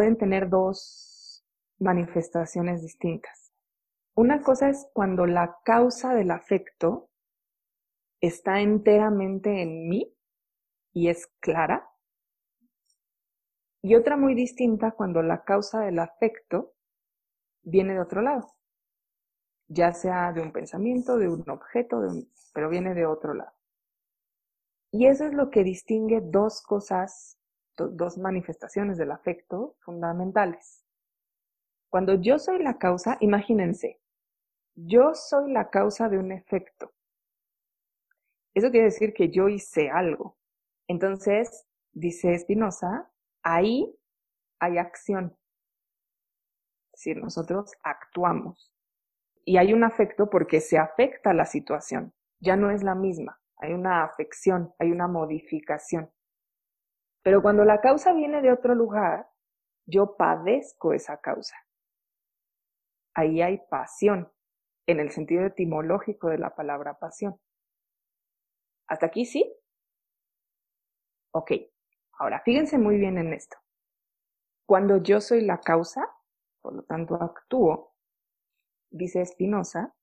pueden 0.00 0.16
tener 0.16 0.48
dos 0.48 1.44
manifestaciones 1.78 2.80
distintas. 2.80 3.52
Una 4.14 4.40
cosa 4.40 4.70
es 4.70 4.88
cuando 4.94 5.26
la 5.26 5.58
causa 5.62 6.14
del 6.14 6.30
afecto 6.30 7.10
está 8.22 8.62
enteramente 8.62 9.60
en 9.60 9.90
mí 9.90 10.10
y 10.94 11.10
es 11.10 11.26
clara. 11.40 11.86
Y 13.82 13.94
otra 13.94 14.16
muy 14.16 14.34
distinta 14.34 14.92
cuando 14.92 15.20
la 15.20 15.44
causa 15.44 15.80
del 15.80 15.98
afecto 15.98 16.72
viene 17.60 17.92
de 17.92 18.00
otro 18.00 18.22
lado 18.22 18.56
ya 19.68 19.92
sea 19.92 20.32
de 20.32 20.40
un 20.40 20.50
pensamiento, 20.50 21.18
de 21.18 21.28
un 21.28 21.48
objeto, 21.50 22.00
pero 22.54 22.70
viene 22.70 22.94
de 22.94 23.04
otro 23.04 23.34
lado. 23.34 23.52
Y 24.92 25.06
eso 25.06 25.26
es 25.26 25.34
lo 25.34 25.50
que 25.50 25.62
distingue 25.62 26.22
dos 26.22 26.62
cosas, 26.62 27.38
dos 27.88 28.18
manifestaciones 28.18 28.98
del 28.98 29.10
afecto 29.10 29.76
fundamentales. 29.80 30.84
Cuando 31.88 32.14
yo 32.14 32.38
soy 32.38 32.62
la 32.62 32.78
causa, 32.78 33.16
imagínense, 33.20 34.00
yo 34.74 35.14
soy 35.14 35.52
la 35.52 35.70
causa 35.70 36.08
de 36.08 36.18
un 36.18 36.32
efecto. 36.32 36.92
Eso 38.54 38.70
quiere 38.70 38.86
decir 38.86 39.12
que 39.12 39.30
yo 39.30 39.48
hice 39.48 39.90
algo. 39.90 40.38
Entonces, 40.88 41.66
dice 41.92 42.38
Spinoza, 42.38 43.10
ahí 43.42 43.96
hay 44.58 44.78
acción. 44.78 45.36
Es 46.92 47.04
decir, 47.04 47.16
nosotros 47.22 47.72
actuamos. 47.82 48.72
Y 49.44 49.56
hay 49.56 49.72
un 49.72 49.84
afecto 49.84 50.28
porque 50.30 50.60
se 50.60 50.78
afecta 50.78 51.32
la 51.32 51.46
situación. 51.46 52.12
Ya 52.40 52.56
no 52.56 52.70
es 52.70 52.82
la 52.82 52.94
misma. 52.94 53.40
Hay 53.56 53.72
una 53.72 54.04
afección, 54.04 54.74
hay 54.78 54.90
una 54.90 55.08
modificación. 55.08 56.10
Pero 57.22 57.42
cuando 57.42 57.64
la 57.64 57.80
causa 57.80 58.12
viene 58.12 58.40
de 58.40 58.52
otro 58.52 58.74
lugar, 58.74 59.28
yo 59.86 60.16
padezco 60.16 60.92
esa 60.92 61.20
causa. 61.20 61.56
Ahí 63.14 63.42
hay 63.42 63.58
pasión, 63.68 64.32
en 64.86 65.00
el 65.00 65.10
sentido 65.10 65.44
etimológico 65.44 66.28
de 66.28 66.38
la 66.38 66.54
palabra 66.54 66.98
pasión. 66.98 67.38
¿Hasta 68.88 69.06
aquí 69.06 69.24
sí? 69.24 69.56
Ok, 71.32 71.52
ahora 72.18 72.40
fíjense 72.40 72.78
muy 72.78 72.96
bien 72.96 73.18
en 73.18 73.32
esto. 73.32 73.56
Cuando 74.66 75.02
yo 75.02 75.20
soy 75.20 75.42
la 75.42 75.60
causa, 75.60 76.08
por 76.62 76.74
lo 76.74 76.82
tanto 76.84 77.16
actúo, 77.16 77.94
dice 78.90 79.24
Spinoza, 79.24 79.94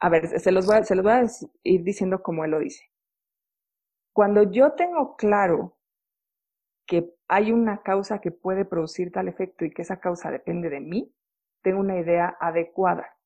a 0.00 0.08
ver, 0.08 0.40
se 0.40 0.50
los, 0.50 0.66
voy 0.66 0.76
a, 0.76 0.84
se 0.84 0.96
los 0.96 1.04
voy 1.04 1.12
a 1.12 1.24
ir 1.62 1.82
diciendo 1.84 2.22
como 2.22 2.44
él 2.44 2.50
lo 2.50 2.58
dice. 2.58 2.90
Cuando 4.12 4.42
yo 4.50 4.72
tengo 4.72 5.16
claro 5.16 5.78
que 6.92 7.10
hay 7.26 7.52
una 7.52 7.80
causa 7.80 8.20
que 8.20 8.30
puede 8.30 8.66
producir 8.66 9.12
tal 9.12 9.26
efecto 9.26 9.64
y 9.64 9.70
que 9.70 9.80
esa 9.80 9.98
causa 9.98 10.30
depende 10.30 10.68
de 10.68 10.80
mí, 10.80 11.10
tengo 11.62 11.80
una 11.80 11.98
idea 11.98 12.36
adecuada. 12.38 13.16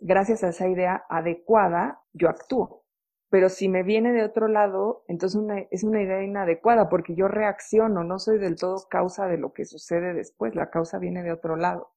Gracias 0.00 0.42
a 0.42 0.48
esa 0.48 0.66
idea 0.66 1.04
adecuada, 1.08 2.02
yo 2.12 2.28
actúo. 2.28 2.82
Pero 3.30 3.50
si 3.50 3.68
me 3.68 3.84
viene 3.84 4.12
de 4.12 4.24
otro 4.24 4.48
lado, 4.48 5.04
entonces 5.06 5.40
es 5.70 5.84
una 5.84 6.02
idea 6.02 6.24
inadecuada 6.24 6.88
porque 6.88 7.14
yo 7.14 7.28
reacciono, 7.28 8.02
no 8.02 8.18
soy 8.18 8.38
del 8.38 8.56
todo 8.56 8.84
causa 8.90 9.28
de 9.28 9.38
lo 9.38 9.52
que 9.52 9.64
sucede 9.64 10.12
después, 10.12 10.56
la 10.56 10.70
causa 10.70 10.98
viene 10.98 11.22
de 11.22 11.30
otro 11.30 11.54
lado. 11.54 11.92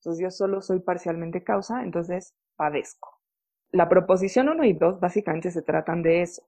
Entonces 0.00 0.22
yo 0.22 0.30
solo 0.30 0.60
soy 0.60 0.80
parcialmente 0.80 1.42
causa, 1.42 1.84
entonces 1.84 2.34
padezco. 2.54 3.18
La 3.70 3.88
proposición 3.88 4.50
1 4.50 4.64
y 4.64 4.74
2 4.74 5.00
básicamente 5.00 5.50
se 5.50 5.62
tratan 5.62 6.02
de 6.02 6.20
eso. 6.20 6.42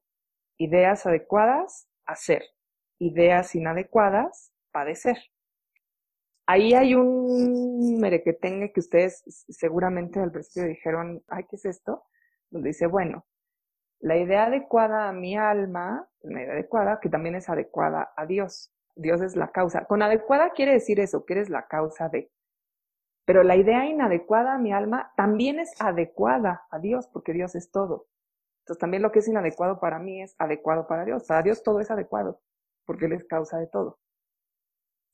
Ideas 0.58 1.06
adecuadas, 1.06 1.88
hacer. 2.04 2.42
Ideas 3.00 3.54
inadecuadas, 3.54 4.52
padecer. 4.70 5.16
Ahí 6.46 6.74
hay 6.74 6.94
un 6.94 7.98
merequetengue 7.98 8.72
que 8.72 8.80
ustedes 8.80 9.22
seguramente 9.48 10.20
al 10.20 10.30
principio 10.30 10.68
dijeron, 10.68 11.22
ay, 11.28 11.44
¿qué 11.48 11.56
es 11.56 11.64
esto? 11.64 12.04
Donde 12.50 12.68
dice, 12.68 12.86
bueno, 12.86 13.24
la 14.00 14.16
idea 14.16 14.44
adecuada 14.44 15.08
a 15.08 15.12
mi 15.12 15.36
alma, 15.36 16.08
una 16.20 16.42
idea 16.42 16.52
adecuada 16.52 17.00
que 17.00 17.08
también 17.08 17.36
es 17.36 17.48
adecuada 17.48 18.12
a 18.16 18.26
Dios. 18.26 18.72
Dios 18.96 19.22
es 19.22 19.34
la 19.34 19.50
causa. 19.50 19.86
Con 19.86 20.02
adecuada 20.02 20.50
quiere 20.50 20.72
decir 20.72 21.00
eso, 21.00 21.24
que 21.24 21.34
eres 21.34 21.48
la 21.48 21.66
causa 21.68 22.08
de. 22.08 22.30
Pero 23.24 23.42
la 23.44 23.56
idea 23.56 23.86
inadecuada 23.86 24.54
a 24.54 24.58
mi 24.58 24.72
alma 24.72 25.12
también 25.16 25.58
es 25.58 25.72
adecuada 25.80 26.66
a 26.70 26.78
Dios, 26.78 27.08
porque 27.08 27.32
Dios 27.32 27.54
es 27.54 27.70
todo. 27.70 28.08
Entonces 28.62 28.80
también 28.80 29.02
lo 29.02 29.12
que 29.12 29.20
es 29.20 29.28
inadecuado 29.28 29.80
para 29.80 29.98
mí 29.98 30.22
es 30.22 30.34
adecuado 30.38 30.86
para 30.86 31.04
Dios. 31.04 31.24
Para 31.26 31.42
Dios 31.42 31.62
todo 31.62 31.80
es 31.80 31.90
adecuado, 31.90 32.40
porque 32.90 33.06
Él 33.06 33.12
es 33.12 33.24
causa 33.24 33.56
de 33.60 33.68
todo. 33.68 34.00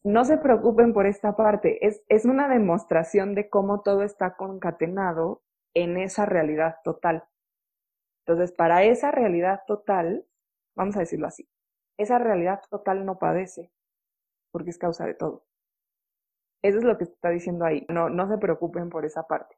No 0.03 0.24
se 0.24 0.39
preocupen 0.39 0.94
por 0.94 1.05
esta 1.05 1.36
parte, 1.36 1.86
es, 1.86 2.03
es 2.09 2.24
una 2.24 2.48
demostración 2.48 3.35
de 3.35 3.51
cómo 3.51 3.82
todo 3.82 4.03
está 4.03 4.35
concatenado 4.35 5.43
en 5.74 5.98
esa 5.98 6.24
realidad 6.24 6.77
total. 6.85 7.24
Entonces, 8.24 8.57
para 8.57 8.82
esa 8.85 9.11
realidad 9.11 9.61
total, 9.66 10.24
vamos 10.74 10.97
a 10.97 11.01
decirlo 11.01 11.27
así, 11.27 11.47
esa 11.98 12.19
realidad 12.19 12.62
total 12.70 13.05
no 13.05 13.19
padece, 13.19 13.70
porque 14.53 14.70
es 14.70 14.78
causa 14.78 15.05
de 15.05 15.12
todo. 15.12 15.44
Eso 16.62 16.78
es 16.78 16.85
lo 16.85 16.97
que 16.97 17.05
está 17.05 17.28
diciendo 17.28 17.66
ahí. 17.66 17.85
No, 17.90 18.09
no 18.09 18.27
se 18.27 18.39
preocupen 18.39 18.89
por 18.89 19.05
esa 19.05 19.24
parte. 19.24 19.55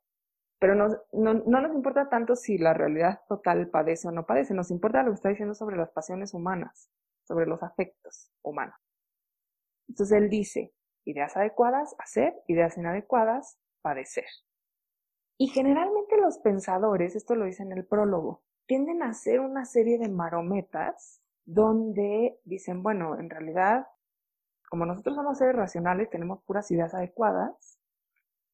Pero 0.59 0.75
no, 0.75 0.89
no, 1.13 1.35
no 1.35 1.61
nos 1.61 1.73
importa 1.73 2.09
tanto 2.09 2.35
si 2.35 2.59
la 2.59 2.75
realidad 2.75 3.21
total 3.29 3.69
padece 3.69 4.09
o 4.09 4.11
no 4.11 4.27
padece, 4.27 4.55
nos 4.55 4.73
importa 4.73 5.05
lo 5.05 5.11
que 5.11 5.15
está 5.15 5.29
diciendo 5.29 5.55
sobre 5.55 5.77
las 5.77 5.93
pasiones 5.93 6.35
humanas, 6.35 6.91
sobre 7.29 7.47
los 7.47 7.63
afectos 7.63 8.33
humanos. 8.43 8.75
Entonces 9.89 10.19
él 10.19 10.29
dice, 10.29 10.75
ideas 11.05 11.37
adecuadas, 11.37 11.95
hacer, 11.99 12.35
ideas 12.49 12.77
inadecuadas, 12.77 13.59
padecer. 13.81 14.27
Y 15.39 15.49
generalmente 15.49 16.17
los 16.17 16.39
pensadores, 16.39 17.15
esto 17.15 17.37
lo 17.37 17.45
dice 17.45 17.63
en 17.63 17.73
el 17.73 17.87
prólogo, 17.87 18.43
tienden 18.67 19.03
a 19.03 19.11
hacer 19.11 19.39
una 19.39 19.65
serie 19.65 19.99
de 19.99 20.09
marometas 20.09 21.23
donde 21.45 22.41
dicen, 22.45 22.83
bueno, 22.83 23.19
en 23.19 23.31
realidad 23.31 23.87
como 24.69 24.87
nosotros 24.87 25.17
somos 25.17 25.39
seres 25.39 25.57
racionales, 25.57 26.11
tenemos 26.11 26.43
puras 26.45 26.71
ideas 26.71 26.95
adecuadas 26.95 27.79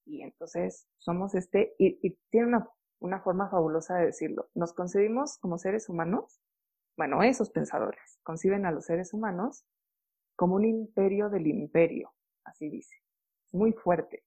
y 0.04 0.22
entonces 0.22 0.86
somos 0.98 1.34
este, 1.34 1.74
y, 1.78 2.10
tiene 2.30 2.48
una, 2.48 2.68
una 3.00 3.20
forma 3.20 3.48
fabulosa 3.48 3.96
de 3.96 4.06
decirlo. 4.06 4.48
Nos 4.54 4.72
concebimos 4.72 5.38
como 5.38 5.58
seres 5.58 5.88
humanos, 5.88 6.40
bueno, 6.96 7.22
esos 7.22 7.50
pensadores 7.50 8.20
conciben 8.22 8.66
a 8.66 8.70
los 8.70 8.84
seres 8.84 9.12
humanos 9.12 9.66
como 10.36 10.56
un 10.56 10.64
imperio 10.64 11.28
del 11.28 11.46
imperio, 11.46 12.12
así 12.44 12.68
dice. 12.68 12.96
Muy 13.52 13.72
fuerte. 13.72 14.24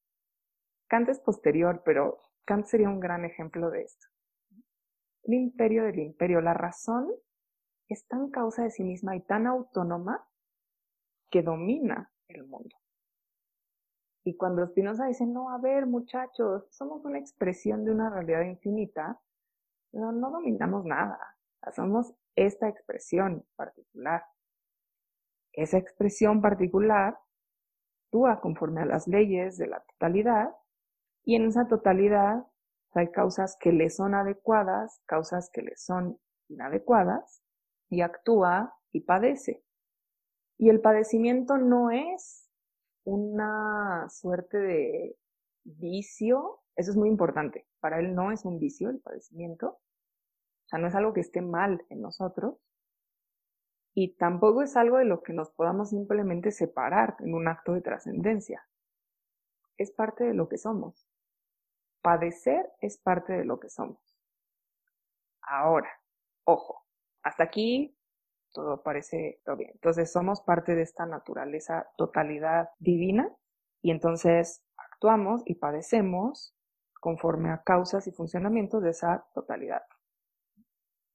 Kant 0.88 1.10
es 1.10 1.20
posterior, 1.20 1.82
pero 1.84 2.22
Kant 2.46 2.66
sería 2.66 2.90
un 2.90 3.00
gran 3.00 3.26
ejemplo 3.26 3.70
de 3.70 3.84
esto. 3.84 4.08
Un 5.24 5.34
imperio 5.34 5.84
del 5.84 6.00
imperio. 6.00 6.40
La 6.40 6.54
razón 6.54 7.12
es 7.90 8.08
tan 8.08 8.30
causa 8.30 8.64
de 8.64 8.72
sí 8.72 8.84
misma 8.84 9.16
y 9.16 9.22
tan 9.22 9.48
autónoma 9.48 10.26
que 11.30 11.42
domina 11.42 12.12
el 12.30 12.46
mundo. 12.46 12.76
Y 14.24 14.36
cuando 14.36 14.66
Spinoza 14.68 15.06
dice, 15.06 15.26
no, 15.26 15.50
a 15.52 15.58
ver, 15.58 15.86
muchachos, 15.86 16.68
somos 16.70 17.04
una 17.06 17.20
expresión 17.20 17.86
de 17.86 17.92
una 17.92 18.10
realidad 18.10 18.42
infinita, 18.42 19.22
no, 19.94 20.12
no 20.12 20.32
dominamos 20.32 20.84
nada, 20.84 21.37
somos 21.76 22.14
esta 22.36 22.68
expresión 22.68 23.46
particular. 23.56 24.24
Esa 25.54 25.78
expresión 25.78 26.42
particular 26.42 27.18
actúa 28.06 28.40
conforme 28.40 28.82
a 28.82 28.86
las 28.86 29.08
leyes 29.08 29.58
de 29.58 29.68
la 29.68 29.82
totalidad 29.82 30.56
y 31.24 31.36
en 31.36 31.48
esa 31.48 31.68
totalidad 31.68 32.46
hay 32.94 33.12
causas 33.12 33.58
que 33.60 33.72
le 33.72 33.90
son 33.90 34.16
adecuadas, 34.16 35.02
causas 35.06 35.50
que 35.52 35.62
le 35.62 35.76
son 35.76 36.20
inadecuadas 36.50 37.44
y 37.90 38.02
actúa 38.02 38.76
y 38.92 39.02
padece. 39.02 39.64
Y 40.58 40.70
el 40.70 40.82
padecimiento 40.82 41.58
no 41.58 41.92
es 41.92 42.50
una 43.04 44.08
suerte 44.10 44.58
de 44.58 45.18
vicio, 45.64 46.62
eso 46.76 46.92
es 46.92 46.98
muy 46.98 47.10
importante. 47.10 47.68
Para 47.80 48.00
él 48.00 48.16
no 48.16 48.32
es 48.32 48.46
un 48.46 48.58
vicio 48.58 48.90
el 48.90 49.00
padecimiento, 49.00 49.80
o 50.68 50.70
sea, 50.70 50.80
no 50.80 50.88
es 50.88 50.96
algo 50.96 51.14
que 51.14 51.22
esté 51.22 51.40
mal 51.42 51.86
en 51.90 52.02
nosotros, 52.02 52.58
y 53.94 54.16
tampoco 54.16 54.62
es 54.62 54.76
algo 54.76 54.98
de 54.98 55.06
lo 55.06 55.24
que 55.24 55.32
nos 55.34 55.50
podamos 55.50 55.90
simplemente 55.90 56.52
separar 56.52 57.16
en 57.20 57.34
un 57.34 57.48
acto 57.48 57.74
de 57.74 57.82
trascendencia. 57.82 58.68
Es 59.78 59.92
parte 59.92 60.26
de 60.26 60.34
lo 60.34 60.50
que 60.50 60.58
somos. 60.58 61.08
Padecer 62.04 62.70
es 62.80 63.00
parte 63.00 63.34
de 63.34 63.46
lo 63.46 63.60
que 63.60 63.70
somos. 63.70 63.98
Ahora, 65.42 65.90
ojo, 66.44 66.86
hasta 67.24 67.46
aquí 67.46 67.98
todo 68.52 68.84
parece 68.84 69.42
todo 69.46 69.56
bien. 69.56 69.72
Entonces 69.74 70.12
somos 70.12 70.42
parte 70.42 70.76
de 70.76 70.84
esta 70.84 71.06
naturaleza 71.06 71.90
totalidad 71.98 72.70
divina 72.78 73.34
y 73.82 73.90
entonces 73.90 74.64
actuamos 74.76 75.42
y 75.46 75.56
padecemos 75.56 76.54
conforme 77.00 77.52
a 77.52 77.64
causas 77.64 78.06
y 78.06 78.12
funcionamientos 78.12 78.84
de 78.84 78.92
esa 78.92 79.26
totalidad. 79.34 79.82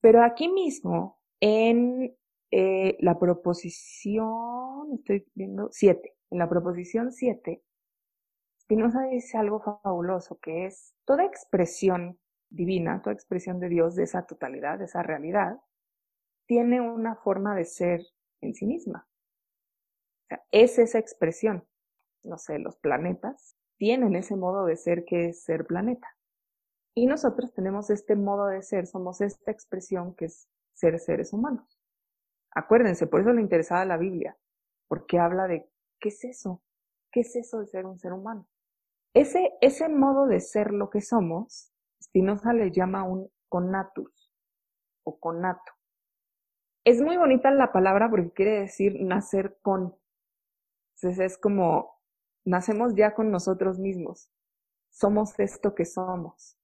Pero 0.03 0.23
aquí 0.25 0.49
mismo, 0.49 1.21
en 1.41 2.15
eh, 2.51 2.97
la 3.01 3.19
proposición, 3.19 4.93
estoy 4.95 5.25
viendo, 5.35 5.69
7, 5.71 6.15
en 6.31 6.39
la 6.39 6.49
proposición 6.49 7.13
7, 7.13 7.63
Spinoza 8.61 9.05
dice 9.05 9.39
algo 9.39 9.61
fabuloso, 9.61 10.41
que 10.41 10.67
es 10.67 10.95
toda 11.05 11.25
expresión 11.25 12.19
divina, 12.51 13.01
toda 13.01 13.15
expresión 13.15 13.61
de 13.61 13.69
Dios, 13.69 13.95
de 13.95 14.03
esa 14.03 14.27
totalidad, 14.27 14.79
de 14.79 14.87
esa 14.87 15.05
realidad, 15.05 15.61
tiene 16.47 16.81
una 16.81 17.15
forma 17.15 17.55
de 17.55 17.65
ser 17.65 18.03
en 18.41 18.55
sí 18.55 18.67
misma. 18.67 19.07
O 20.25 20.27
sea, 20.29 20.43
es 20.51 20.79
esa 20.81 20.99
expresión. 20.99 21.65
No 22.25 22.39
sé, 22.39 22.59
los 22.59 22.77
planetas 22.77 23.57
tienen 23.79 24.17
ese 24.17 24.35
modo 24.35 24.67
de 24.67 24.77
ser 24.77 25.05
que 25.05 25.27
es 25.27 25.45
ser 25.45 25.65
planeta. 25.65 26.09
Y 26.95 27.07
nosotros 27.07 27.53
tenemos 27.55 27.91
este 27.91 28.17
modo 28.17 28.47
de 28.47 28.63
ser, 28.63 28.87
somos 28.87 29.21
esta 29.21 29.51
expresión 29.51 30.15
que 30.15 30.27
es 30.27 30.49
ser 30.75 30.99
seres 30.99 31.33
humanos. 31.33 31.81
Acuérdense, 32.55 33.07
por 33.07 33.21
eso 33.21 33.33
le 33.33 33.41
interesaba 33.41 33.85
la 33.85 33.97
Biblia, 33.97 34.37
porque 34.89 35.19
habla 35.19 35.47
de 35.47 35.71
¿qué 36.01 36.11
es 36.11 36.25
eso? 36.25 36.63
¿Qué 37.11 37.21
es 37.21 37.35
eso 37.37 37.61
de 37.61 37.67
ser 37.67 37.87
un 37.87 37.99
ser 37.99 38.13
humano? 38.13 38.47
Ese, 39.15 39.53
ese 39.61 39.89
modo 39.89 40.27
de 40.27 40.41
ser 40.41 40.73
lo 40.73 40.91
que 40.91 41.01
somos, 41.01 41.73
Spinoza 42.03 42.53
le 42.53 42.71
llama 42.71 43.05
un 43.05 43.31
conatus 43.49 44.33
o 45.05 45.19
conato. 45.19 45.73
Es 46.85 47.01
muy 47.01 47.17
bonita 47.17 47.51
la 47.51 47.73
palabra 47.73 48.11
porque 48.11 48.33
quiere 48.33 48.61
decir 48.61 49.01
nacer 49.01 49.59
con. 49.63 49.97
Entonces 50.97 51.33
es 51.33 51.39
como 51.39 52.01
nacemos 52.45 52.95
ya 52.95 53.15
con 53.15 53.31
nosotros 53.31 53.79
mismos. 53.79 54.31
Somos 54.91 55.39
esto 55.39 55.75
que 55.75 55.85
somos. 55.85 56.59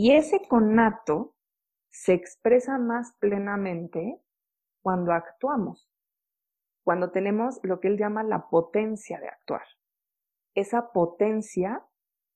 Y 0.00 0.12
ese 0.12 0.46
conato 0.46 1.34
se 1.90 2.12
expresa 2.12 2.78
más 2.78 3.16
plenamente 3.18 4.22
cuando 4.80 5.10
actuamos, 5.10 5.90
cuando 6.84 7.10
tenemos 7.10 7.58
lo 7.64 7.80
que 7.80 7.88
él 7.88 7.98
llama 7.98 8.22
la 8.22 8.48
potencia 8.48 9.18
de 9.18 9.26
actuar. 9.26 9.64
Esa 10.54 10.92
potencia 10.92 11.84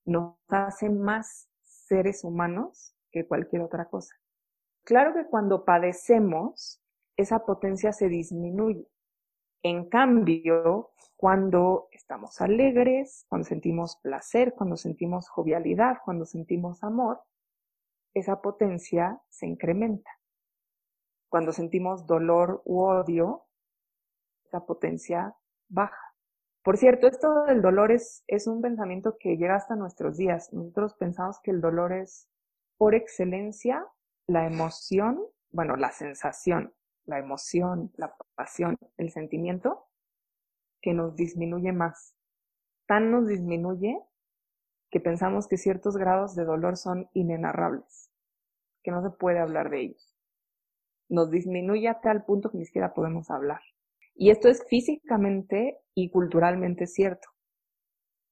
nos 0.04 0.34
hace 0.48 0.90
más 0.90 1.48
seres 1.62 2.24
humanos 2.24 2.96
que 3.12 3.28
cualquier 3.28 3.62
otra 3.62 3.88
cosa. 3.88 4.16
Claro 4.82 5.14
que 5.14 5.28
cuando 5.28 5.64
padecemos, 5.64 6.82
esa 7.16 7.46
potencia 7.46 7.92
se 7.92 8.08
disminuye. 8.08 8.88
En 9.62 9.88
cambio, 9.88 10.90
cuando 11.14 11.86
estamos 11.92 12.40
alegres, 12.40 13.24
cuando 13.28 13.46
sentimos 13.46 13.98
placer, 14.02 14.52
cuando 14.54 14.76
sentimos 14.76 15.28
jovialidad, 15.28 15.98
cuando 16.04 16.24
sentimos 16.24 16.82
amor, 16.82 17.22
esa 18.14 18.40
potencia 18.40 19.20
se 19.28 19.46
incrementa. 19.46 20.10
Cuando 21.28 21.52
sentimos 21.52 22.06
dolor 22.06 22.62
u 22.64 22.80
odio, 22.82 23.46
esa 24.44 24.66
potencia 24.66 25.34
baja. 25.68 26.14
Por 26.62 26.76
cierto, 26.76 27.08
esto 27.08 27.44
del 27.44 27.62
dolor 27.62 27.90
es, 27.90 28.22
es 28.26 28.46
un 28.46 28.62
pensamiento 28.62 29.16
que 29.18 29.36
llega 29.36 29.56
hasta 29.56 29.74
nuestros 29.74 30.16
días. 30.16 30.52
Nosotros 30.52 30.94
pensamos 30.94 31.40
que 31.42 31.50
el 31.50 31.60
dolor 31.60 31.92
es 31.92 32.28
por 32.76 32.94
excelencia 32.94 33.86
la 34.26 34.46
emoción, 34.46 35.20
bueno, 35.50 35.76
la 35.76 35.90
sensación, 35.90 36.72
la 37.04 37.18
emoción, 37.18 37.92
la 37.96 38.14
pasión, 38.34 38.76
el 38.96 39.10
sentimiento 39.10 39.88
que 40.80 40.92
nos 40.92 41.16
disminuye 41.16 41.72
más. 41.72 42.14
Tan 42.86 43.10
nos 43.10 43.26
disminuye 43.26 43.98
que 44.92 45.00
pensamos 45.00 45.48
que 45.48 45.56
ciertos 45.56 45.96
grados 45.96 46.36
de 46.36 46.44
dolor 46.44 46.76
son 46.76 47.08
inenarrables, 47.14 48.10
que 48.82 48.90
no 48.90 49.02
se 49.02 49.08
puede 49.08 49.38
hablar 49.38 49.70
de 49.70 49.80
ellos. 49.80 50.14
Nos 51.08 51.30
disminuye 51.30 51.88
a 51.88 52.00
tal 52.00 52.24
punto 52.26 52.50
que 52.50 52.58
ni 52.58 52.66
siquiera 52.66 52.92
podemos 52.92 53.30
hablar. 53.30 53.62
Y 54.14 54.30
esto 54.30 54.48
es 54.48 54.62
físicamente 54.68 55.78
y 55.94 56.10
culturalmente 56.10 56.86
cierto. 56.86 57.30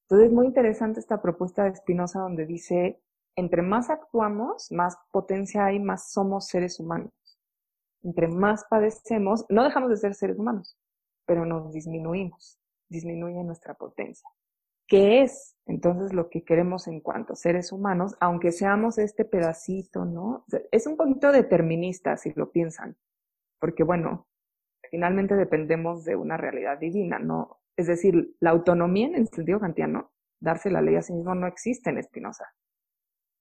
Entonces 0.02 0.28
es 0.28 0.34
muy 0.34 0.46
interesante 0.46 1.00
esta 1.00 1.22
propuesta 1.22 1.64
de 1.64 1.74
Spinoza 1.74 2.20
donde 2.20 2.44
dice, 2.44 3.00
entre 3.36 3.62
más 3.62 3.88
actuamos, 3.88 4.70
más 4.70 4.98
potencia 5.10 5.64
hay, 5.64 5.80
más 5.80 6.12
somos 6.12 6.48
seres 6.48 6.78
humanos. 6.78 7.12
Entre 8.02 8.28
más 8.28 8.66
padecemos, 8.68 9.46
no 9.48 9.64
dejamos 9.64 9.88
de 9.88 9.96
ser 9.96 10.14
seres 10.14 10.38
humanos, 10.38 10.76
pero 11.24 11.46
nos 11.46 11.72
disminuimos, 11.72 12.60
disminuye 12.90 13.42
nuestra 13.44 13.72
potencia. 13.74 14.28
¿Qué 14.90 15.22
es 15.22 15.56
entonces 15.66 16.12
lo 16.12 16.28
que 16.28 16.42
queremos 16.42 16.88
en 16.88 17.00
cuanto 17.00 17.34
a 17.34 17.36
seres 17.36 17.70
humanos, 17.70 18.16
aunque 18.18 18.50
seamos 18.50 18.98
este 18.98 19.24
pedacito, 19.24 20.04
¿no? 20.04 20.44
Es 20.72 20.88
un 20.88 20.96
poquito 20.96 21.30
determinista 21.30 22.16
si 22.16 22.32
lo 22.34 22.50
piensan, 22.50 22.96
porque 23.60 23.84
bueno, 23.84 24.26
finalmente 24.90 25.36
dependemos 25.36 26.04
de 26.04 26.16
una 26.16 26.36
realidad 26.36 26.76
divina, 26.76 27.20
¿no? 27.20 27.60
Es 27.76 27.86
decir, 27.86 28.34
la 28.40 28.50
autonomía 28.50 29.06
en 29.06 29.14
el 29.14 29.28
sentido 29.28 29.60
kantiano, 29.60 30.10
darse 30.40 30.72
la 30.72 30.82
ley 30.82 30.96
a 30.96 31.02
sí 31.02 31.12
mismo, 31.12 31.36
no 31.36 31.46
existe 31.46 31.90
en 31.90 31.98
Espinosa. 31.98 32.52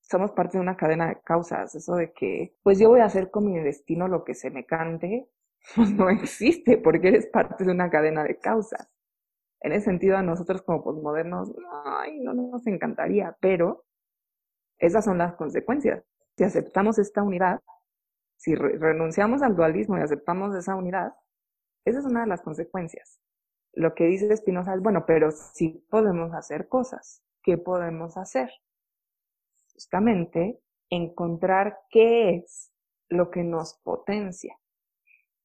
Somos 0.01 0.31
parte 0.33 0.59
de 0.59 0.61
una 0.61 0.77
cadena 0.77 1.07
de 1.07 1.19
causas, 1.21 1.73
eso 1.73 1.95
de 1.95 2.13
que, 2.13 2.53
pues 2.61 2.77
yo 2.77 2.89
voy 2.89 2.99
a 2.99 3.05
hacer 3.05 3.31
con 3.31 3.47
mi 3.47 3.59
destino 3.59 4.07
lo 4.07 4.23
que 4.23 4.35
se 4.35 4.51
me 4.51 4.67
cante, 4.67 5.27
pues 5.75 5.91
no 5.93 6.11
existe 6.11 6.77
porque 6.77 7.07
eres 7.07 7.25
parte 7.25 7.65
de 7.65 7.71
una 7.71 7.89
cadena 7.89 8.23
de 8.23 8.37
causas. 8.37 8.87
En 9.61 9.73
ese 9.73 9.85
sentido, 9.85 10.17
a 10.17 10.21
nosotros 10.21 10.61
como 10.61 10.83
posmodernos, 10.83 11.53
ay, 11.85 12.19
no, 12.19 12.33
nos 12.33 12.65
encantaría, 12.67 13.35
pero 13.41 13.85
esas 14.77 15.03
son 15.03 15.17
las 15.17 15.35
consecuencias. 15.35 16.03
Si 16.37 16.43
aceptamos 16.43 16.97
esta 16.97 17.23
unidad, 17.23 17.59
si 18.37 18.55
renunciamos 18.55 19.41
al 19.41 19.55
dualismo 19.55 19.97
y 19.97 20.01
aceptamos 20.01 20.55
esa 20.55 20.75
unidad, 20.75 21.13
esa 21.83 21.99
es 21.99 22.05
una 22.05 22.21
de 22.21 22.27
las 22.27 22.41
consecuencias. 22.41 23.19
Lo 23.73 23.93
que 23.93 24.05
dice 24.05 24.35
Spinoza 24.35 24.73
es, 24.73 24.81
bueno, 24.81 25.05
pero 25.05 25.31
si 25.31 25.85
podemos 25.89 26.33
hacer 26.33 26.67
cosas. 26.67 27.21
¿Qué 27.43 27.57
podemos 27.57 28.17
hacer? 28.17 28.49
Justamente 29.73 30.59
encontrar 30.89 31.79
qué 31.89 32.35
es 32.35 32.71
lo 33.09 33.31
que 33.31 33.43
nos 33.43 33.75
potencia. 33.75 34.57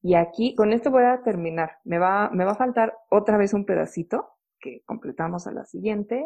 Y 0.05 0.16
aquí, 0.16 0.55
con 0.55 0.74
esto 0.74 0.90
voy 0.90 1.05
a 1.05 1.22
terminar. 1.22 1.78
Me 1.82 1.98
va, 1.98 2.28
me 2.28 2.44
va 2.44 2.52
a 2.52 2.56
faltar 2.56 2.94
otra 3.09 3.39
vez 3.39 3.55
un 3.55 3.64
pedacito 3.64 4.35
que 4.60 4.82
completamos 4.85 5.47
a 5.47 5.51
la 5.51 5.64
siguiente, 5.64 6.22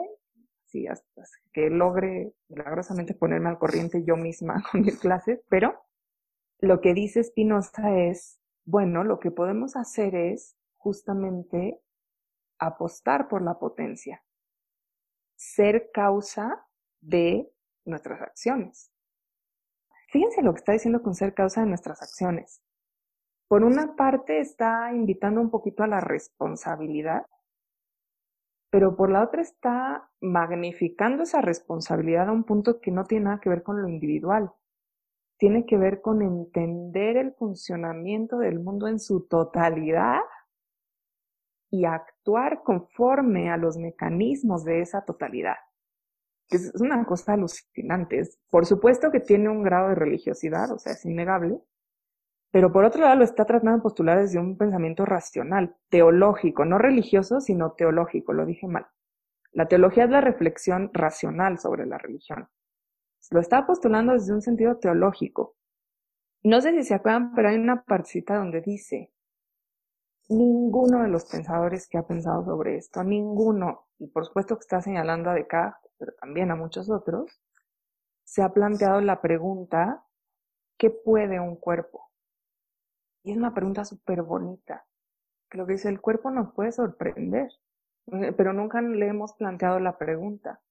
sí, 0.66 0.88
hasta 0.88 1.22
que 1.52 1.70
logre 1.70 2.32
milagrosamente 2.48 3.14
ponerme 3.14 3.50
al 3.50 3.58
corriente 3.58 4.02
yo 4.04 4.16
misma 4.16 4.64
con 4.72 4.80
mis 4.80 4.98
clases, 4.98 5.44
pero 5.48 5.80
lo 6.58 6.80
que 6.80 6.92
dice 6.92 7.22
Spinoza 7.22 7.96
es, 7.96 8.40
bueno, 8.64 9.04
lo 9.04 9.20
que 9.20 9.30
podemos 9.30 9.76
hacer 9.76 10.16
es 10.16 10.56
justamente 10.76 11.78
apostar 12.58 13.28
por 13.28 13.42
la 13.42 13.60
potencia, 13.60 14.24
ser 15.36 15.90
causa 15.94 16.66
de 17.00 17.48
nuestras 17.84 18.22
acciones. 18.22 18.90
Fíjense 20.08 20.42
lo 20.42 20.52
que 20.52 20.58
está 20.58 20.72
diciendo 20.72 21.00
con 21.00 21.14
ser 21.14 21.32
causa 21.32 21.60
de 21.60 21.68
nuestras 21.68 22.02
acciones 22.02 22.60
por 23.48 23.64
una 23.64 23.96
parte 23.96 24.40
está 24.40 24.92
invitando 24.92 25.40
un 25.40 25.50
poquito 25.50 25.82
a 25.82 25.86
la 25.86 26.00
responsabilidad, 26.00 27.24
pero 28.70 28.94
por 28.94 29.10
la 29.10 29.24
otra 29.24 29.40
está 29.40 30.10
magnificando 30.20 31.22
esa 31.22 31.40
responsabilidad 31.40 32.28
a 32.28 32.32
un 32.32 32.44
punto 32.44 32.80
que 32.80 32.90
no 32.90 33.04
tiene 33.04 33.24
nada 33.24 33.40
que 33.40 33.48
ver 33.48 33.62
con 33.62 33.80
lo 33.80 33.88
individual. 33.88 34.52
Tiene 35.38 35.64
que 35.64 35.78
ver 35.78 36.02
con 36.02 36.20
entender 36.20 37.16
el 37.16 37.32
funcionamiento 37.32 38.38
del 38.38 38.60
mundo 38.60 38.86
en 38.86 39.00
su 39.00 39.26
totalidad 39.26 40.20
y 41.70 41.86
actuar 41.86 42.62
conforme 42.62 43.50
a 43.50 43.56
los 43.56 43.78
mecanismos 43.78 44.64
de 44.64 44.82
esa 44.82 45.04
totalidad. 45.04 45.56
Es 46.50 46.72
una 46.80 47.04
cosa 47.04 47.34
alucinante. 47.34 48.22
Por 48.50 48.66
supuesto 48.66 49.10
que 49.10 49.20
tiene 49.20 49.48
un 49.48 49.62
grado 49.62 49.90
de 49.90 49.94
religiosidad, 49.94 50.70
o 50.72 50.78
sea, 50.78 50.92
es 50.92 51.04
innegable, 51.04 51.60
pero 52.50 52.72
por 52.72 52.84
otro 52.84 53.02
lado 53.02 53.16
lo 53.16 53.24
está 53.24 53.44
tratando 53.44 53.76
de 53.76 53.82
postular 53.82 54.18
desde 54.18 54.38
un 54.38 54.56
pensamiento 54.56 55.04
racional, 55.04 55.76
teológico, 55.90 56.64
no 56.64 56.78
religioso, 56.78 57.40
sino 57.40 57.72
teológico, 57.72 58.32
lo 58.32 58.46
dije 58.46 58.66
mal. 58.66 58.86
La 59.52 59.66
teología 59.66 60.04
es 60.04 60.10
la 60.10 60.20
reflexión 60.20 60.90
racional 60.92 61.58
sobre 61.58 61.86
la 61.86 61.98
religión. 61.98 62.48
Lo 63.30 63.40
está 63.40 63.66
postulando 63.66 64.12
desde 64.12 64.32
un 64.32 64.40
sentido 64.40 64.76
teológico. 64.78 65.56
No 66.42 66.60
sé 66.60 66.72
si 66.72 66.84
se 66.84 66.94
acuerdan, 66.94 67.34
pero 67.34 67.48
hay 67.48 67.56
una 67.56 67.82
partecita 67.82 68.36
donde 68.36 68.60
dice, 68.60 69.12
ninguno 70.28 71.02
de 71.02 71.08
los 71.08 71.24
pensadores 71.24 71.88
que 71.88 71.98
ha 71.98 72.06
pensado 72.06 72.44
sobre 72.44 72.76
esto, 72.76 73.02
ninguno, 73.02 73.88
y 73.98 74.06
por 74.08 74.24
supuesto 74.24 74.56
que 74.56 74.60
está 74.60 74.80
señalando 74.80 75.30
a 75.30 75.34
Descartes, 75.34 75.90
pero 75.98 76.12
también 76.20 76.50
a 76.50 76.56
muchos 76.56 76.90
otros, 76.90 77.42
se 78.24 78.42
ha 78.42 78.52
planteado 78.52 79.00
la 79.00 79.20
pregunta, 79.20 80.04
¿qué 80.76 80.90
puede 80.90 81.40
un 81.40 81.56
cuerpo? 81.56 82.07
Y 83.28 83.32
es 83.32 83.36
una 83.36 83.52
pregunta 83.52 83.84
súper 83.84 84.22
bonita. 84.22 84.86
Creo 85.50 85.66
que 85.66 85.74
dice, 85.74 85.90
el 85.90 86.00
cuerpo 86.00 86.30
nos 86.30 86.54
puede 86.54 86.72
sorprender, 86.72 87.50
eh, 88.06 88.32
pero 88.32 88.54
nunca 88.54 88.80
le 88.80 89.06
hemos 89.06 89.34
planteado 89.34 89.80
la 89.80 89.98
pregunta. 89.98 90.62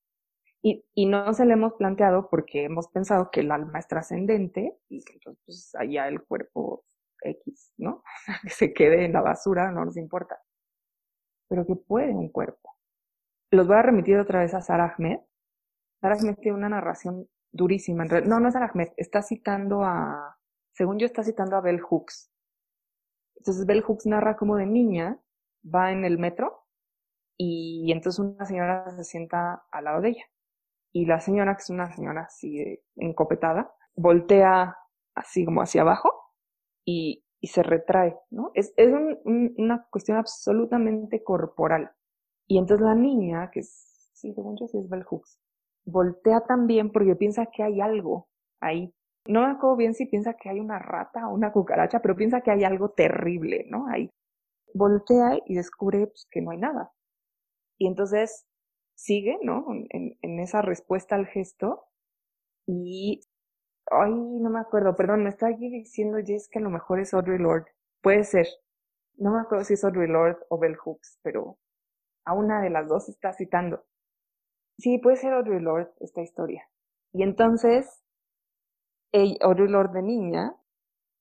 Y, 0.63 0.83
y 0.95 1.05
no 1.05 1.31
se 1.35 1.45
le 1.45 1.53
hemos 1.53 1.73
planteado 1.73 2.31
porque 2.31 2.63
hemos 2.63 2.87
pensado 2.87 3.29
que 3.29 3.41
el 3.41 3.51
alma 3.51 3.77
es 3.77 3.87
trascendente 3.87 4.75
y 4.89 5.03
que 5.03 5.13
entonces 5.13 5.43
pues, 5.45 5.75
allá 5.75 6.07
el 6.07 6.23
cuerpo 6.23 6.83
X, 7.21 7.73
¿no? 7.77 8.01
que 8.41 8.49
se 8.49 8.73
quede 8.73 9.05
en 9.05 9.13
la 9.13 9.21
basura, 9.21 9.71
no 9.71 9.85
nos 9.85 9.95
importa. 9.95 10.41
Pero 11.49 11.63
que 11.63 11.75
puede 11.75 12.09
un 12.09 12.29
cuerpo. 12.29 12.75
Los 13.51 13.67
voy 13.67 13.77
a 13.77 13.83
remitir 13.83 14.17
otra 14.17 14.39
vez 14.39 14.55
a 14.55 14.61
Sarah 14.61 14.95
Ahmed. 14.97 15.19
Sarah 16.01 16.15
Ahmed 16.19 16.37
tiene 16.41 16.57
una 16.57 16.69
narración 16.69 17.29
durísima. 17.51 18.05
No, 18.05 18.39
no 18.39 18.47
es 18.47 18.53
Sarah 18.55 18.71
Ahmed, 18.73 18.93
está 18.97 19.21
citando 19.21 19.83
a, 19.83 20.39
según 20.73 20.97
yo 20.97 21.05
está 21.05 21.21
citando 21.21 21.55
a 21.55 21.61
Bell 21.61 21.81
Hooks, 21.81 22.31
entonces 23.37 23.65
Bell 23.65 23.81
Hooks 23.83 24.05
narra 24.05 24.37
como 24.37 24.55
de 24.57 24.65
niña 24.65 25.19
va 25.63 25.91
en 25.91 26.05
el 26.05 26.17
metro 26.17 26.65
y 27.37 27.91
entonces 27.91 28.19
una 28.19 28.45
señora 28.45 28.89
se 28.95 29.03
sienta 29.03 29.63
al 29.71 29.85
lado 29.85 30.01
de 30.01 30.09
ella. 30.09 30.23
Y 30.93 31.05
la 31.05 31.19
señora, 31.19 31.55
que 31.55 31.61
es 31.63 31.69
una 31.69 31.91
señora 31.93 32.23
así 32.23 32.79
encopetada, 32.95 33.71
voltea 33.95 34.77
así 35.15 35.45
como 35.45 35.61
hacia 35.61 35.81
abajo 35.81 36.11
y 36.85 37.23
y 37.39 37.47
se 37.47 37.61
retrae, 37.63 38.17
¿no? 38.31 38.51
Es, 38.55 38.73
es 38.77 38.91
una 39.25 39.85
cuestión 39.91 40.17
absolutamente 40.17 41.23
corporal. 41.23 41.91
Y 42.47 42.57
entonces 42.57 42.83
la 42.85 42.95
niña, 42.95 43.51
que 43.51 43.59
es, 43.59 44.09
sí, 44.13 44.33
según 44.33 44.57
yo 44.57 44.67
sí 44.67 44.77
es 44.79 44.89
Bell 44.89 45.03
Hooks, 45.03 45.39
voltea 45.85 46.41
también 46.41 46.91
porque 46.91 47.15
piensa 47.15 47.45
que 47.45 47.61
hay 47.63 47.79
algo 47.81 48.27
ahí. 48.59 48.93
No 49.27 49.41
me 49.41 49.51
acuerdo 49.51 49.75
bien 49.75 49.93
si 49.93 50.05
piensa 50.05 50.35
que 50.35 50.49
hay 50.49 50.59
una 50.59 50.79
rata 50.79 51.27
o 51.27 51.33
una 51.33 51.51
cucaracha, 51.51 52.01
pero 52.01 52.15
piensa 52.15 52.41
que 52.41 52.51
hay 52.51 52.63
algo 52.63 52.89
terrible, 52.89 53.65
¿no? 53.69 53.87
Ahí. 53.87 54.09
Voltea 54.73 55.39
y 55.45 55.55
descubre 55.55 56.07
pues, 56.07 56.27
que 56.31 56.41
no 56.41 56.51
hay 56.51 56.59
nada. 56.59 56.91
Y 57.77 57.87
entonces 57.87 58.45
sigue, 58.95 59.37
¿no? 59.43 59.65
En, 59.89 60.17
en 60.21 60.39
esa 60.39 60.61
respuesta 60.61 61.15
al 61.15 61.27
gesto 61.27 61.85
y 62.65 63.21
Ay, 63.89 64.11
no 64.13 64.49
me 64.49 64.59
acuerdo, 64.59 64.95
perdón, 64.95 65.23
me 65.23 65.29
está 65.29 65.47
aquí 65.47 65.69
diciendo 65.69 66.17
Jess 66.25 66.49
que 66.49 66.59
a 66.59 66.61
lo 66.61 66.69
mejor 66.69 66.99
es 66.99 67.13
Audrey 67.13 67.39
Lord. 67.39 67.65
Puede 68.01 68.23
ser. 68.23 68.45
No 69.15 69.31
me 69.31 69.39
acuerdo 69.39 69.63
si 69.63 69.75
es 69.75 69.83
Audrey 69.83 70.09
Lord 70.09 70.37
o 70.49 70.59
Bell 70.59 70.75
Hooks, 70.75 71.19
pero 71.23 71.57
a 72.25 72.33
una 72.33 72.61
de 72.61 72.69
las 72.69 72.87
dos 72.87 73.07
está 73.07 73.31
citando. 73.33 73.85
Sí, 74.77 74.97
puede 74.99 75.15
ser 75.15 75.33
Audrey 75.33 75.61
Lord 75.61 75.93
esta 76.01 76.21
historia. 76.21 76.69
Y 77.13 77.23
entonces, 77.23 78.03
Audrey 79.13 79.67
Lord 79.67 79.91
de 79.91 80.01
niña 80.01 80.55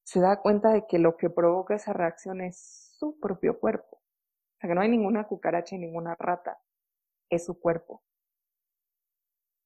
se 0.05 0.21
da 0.21 0.41
cuenta 0.41 0.73
de 0.73 0.87
que 0.87 0.99
lo 0.99 1.17
que 1.17 1.31
provoca 1.31 1.75
esa 1.75 1.93
reacción 1.93 2.41
es 2.41 2.95
su 2.99 3.19
propio 3.19 3.59
cuerpo. 3.59 3.97
O 3.97 4.59
sea, 4.61 4.69
que 4.69 4.75
no 4.75 4.81
hay 4.81 4.89
ninguna 4.89 5.27
cucaracha 5.27 5.77
y 5.77 5.79
ninguna 5.79 6.15
rata. 6.15 6.59
Es 7.29 7.47
su 7.47 7.59
cuerpo. 7.59 8.03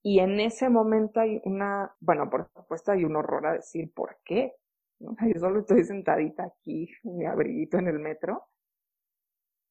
Y 0.03 0.21
en 0.21 0.41
ese 0.41 0.71
momento 0.71 1.21
hay 1.21 1.41
una, 1.45 1.95
bueno, 2.01 2.31
por 2.31 2.49
supuesto 2.55 2.93
hay 2.93 3.05
un 3.05 3.17
horror 3.17 3.47
a 3.47 3.53
decir 3.55 3.93
por 3.93 4.19
qué. 4.25 4.57
¿no? 4.99 5.15
Yo 5.35 5.39
solo 5.39 5.61
estoy 5.61 5.85
sentadita 5.85 6.45
aquí, 6.45 6.91
mi 7.03 7.27
abriguito 7.27 7.79
en 7.79 7.89
el 7.89 7.99
metro. 7.99 8.47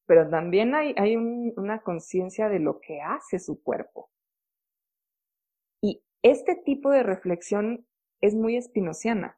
Pero 0.06 0.28
también 0.28 0.74
hay, 0.74 0.94
hay 0.96 1.16
una 1.16 1.80
conciencia 1.82 2.48
de 2.48 2.58
lo 2.58 2.80
que 2.80 3.00
hace 3.00 3.38
su 3.38 3.62
cuerpo. 3.62 4.10
Y 5.82 6.02
este 6.22 6.56
tipo 6.56 6.90
de 6.90 7.02
reflexión 7.02 7.86
es 8.20 8.34
muy 8.34 8.56
espinociana. 8.56 9.36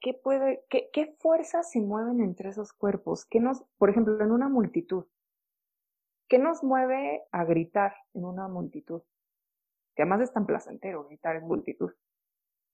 ¿qué 0.00 0.14
puede, 0.14 0.64
qué 0.68 1.16
fuerzas 1.18 1.72
se 1.72 1.80
mueven 1.80 2.20
entre 2.20 2.50
esos 2.50 2.72
cuerpos? 2.72 3.26
¿Qué 3.26 3.40
nos, 3.40 3.64
por 3.78 3.90
ejemplo, 3.90 4.20
en 4.22 4.30
una 4.30 4.48
multitud? 4.48 5.06
¿Qué 6.28 6.38
nos 6.38 6.62
mueve 6.62 7.24
a 7.32 7.44
gritar 7.44 7.94
en 8.14 8.24
una 8.24 8.46
multitud? 8.46 9.02
que 9.94 10.02
además 10.02 10.22
es 10.22 10.32
tan 10.32 10.46
placentero 10.46 11.04
gritar 11.04 11.36
en 11.36 11.46
multitud. 11.46 11.92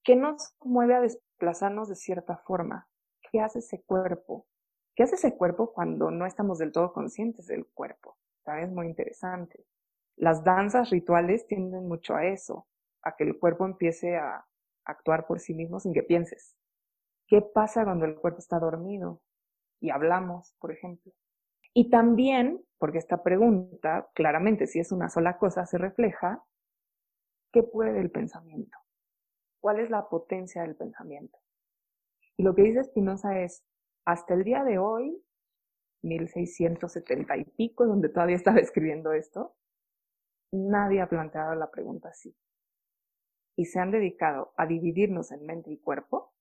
¿Qué 0.05 0.17
nos 0.17 0.55
mueve 0.61 0.95
a 0.95 1.01
desplazarnos 1.01 1.89
de 1.89 1.97
cierta 1.97 2.37
forma? 2.37 2.89
¿Qué 3.31 3.41
hace 3.41 3.59
ese 3.59 3.83
cuerpo? 3.83 4.47
¿Qué 4.95 5.03
hace 5.03 5.17
ese 5.17 5.37
cuerpo 5.37 5.73
cuando 5.73 6.11
no 6.11 6.27
estamos 6.27 6.59
del 6.59 6.73
todo 6.73 6.93
conscientes 6.93 7.47
del 7.47 7.67
cuerpo? 7.67 8.17
También 8.45 8.69
es 8.69 8.75
muy 8.75 8.87
interesante. 8.87 9.67
Las 10.17 10.45
danzas 10.45 10.91
rituales 10.91 11.47
tienden 11.47 11.89
mucho 11.89 12.15
a 12.15 12.27
eso, 12.27 12.67
a 13.07 13.17
que 13.17 13.25
el 13.25 13.39
cuerpo 13.39 13.65
empiece 13.65 14.17
a 14.17 14.45
actuar 14.85 15.27
por 15.27 15.41
sí 15.41 15.55
mismo 15.55 15.81
sin 15.81 15.93
que 15.93 16.03
pienses. 16.03 16.57
¿Qué 17.27 17.43
pasa 17.43 17.85
cuando 17.85 18.05
el 18.05 18.17
cuerpo 18.17 18.39
está 18.39 18.59
dormido? 18.59 19.21
Y 19.81 19.91
hablamos, 19.91 20.55
por 20.59 20.73
ejemplo. 20.73 21.13
Y 21.75 21.91
también, 21.91 22.65
porque 22.79 22.99
esta 22.99 23.23
pregunta, 23.23 24.09
claramente, 24.15 24.67
si 24.67 24.81
es 24.81 24.93
una 24.93 25.09
sola 25.09 25.39
cosa, 25.39 25.67
se 25.67 25.79
refleja 25.79 26.43
¿Qué 27.57 27.63
puede 27.63 28.01
el 28.01 28.11
pensamiento? 28.11 28.77
¿Cuál 29.61 29.81
es 29.81 29.89
la 29.89 30.11
potencia 30.11 30.61
del 30.61 30.77
pensamiento? 30.77 31.39
Y 32.37 32.43
lo 32.43 32.55
que 32.55 32.61
dice 32.61 32.85
Spinoza 32.85 33.41
es, 33.41 33.65
hasta 34.05 34.35
el 34.35 34.45
día 34.45 34.63
de 34.63 34.77
hoy, 34.77 35.25
1670 36.03 37.35
y 37.39 37.45
pico, 37.45 37.87
donde 37.87 38.11
todavía 38.11 38.37
estaba 38.37 38.59
escribiendo 38.61 39.15
esto, 39.15 39.57
nadie 40.53 41.01
ha 41.01 41.09
planteado 41.09 41.55
la 41.55 41.71
pregunta 41.71 42.11
así. 42.11 42.37
Y 43.57 43.65
se 43.65 43.81
han 43.81 43.91
dedicado 43.91 44.53
a 44.57 44.67
dividirnos 44.67 45.33
en 45.33 45.47
mente 45.47 45.71
y 45.71 45.79
cuerpo, 45.79 46.33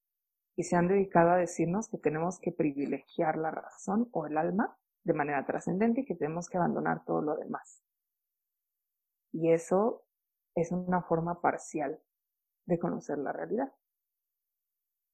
y 0.56 0.64
se 0.64 0.76
han 0.76 0.88
dedicado 0.88 1.32
a 1.32 1.38
decirnos 1.38 1.90
que 1.90 1.98
tenemos 1.98 2.40
que 2.40 2.52
privilegiar 2.52 3.38
la 3.38 3.52
razón 3.52 4.10
o 4.12 4.26
el 4.26 4.38
alma 4.38 4.78
de 5.04 5.14
manera 5.14 5.46
trascendente 5.46 6.02
y 6.02 6.06
que 6.06 6.16
tenemos 6.16 6.50
que 6.50 6.58
abandonar 6.58 7.04
todo 7.06 7.22
lo 7.22 7.36
demás. 7.36 7.84
Y 9.32 9.52
eso 9.52 10.06
es 10.56 10.72
una 10.72 11.02
forma 11.02 11.42
parcial 11.42 12.02
de 12.66 12.80
conocer 12.80 13.18
la 13.18 13.34
realidad. 13.34 13.72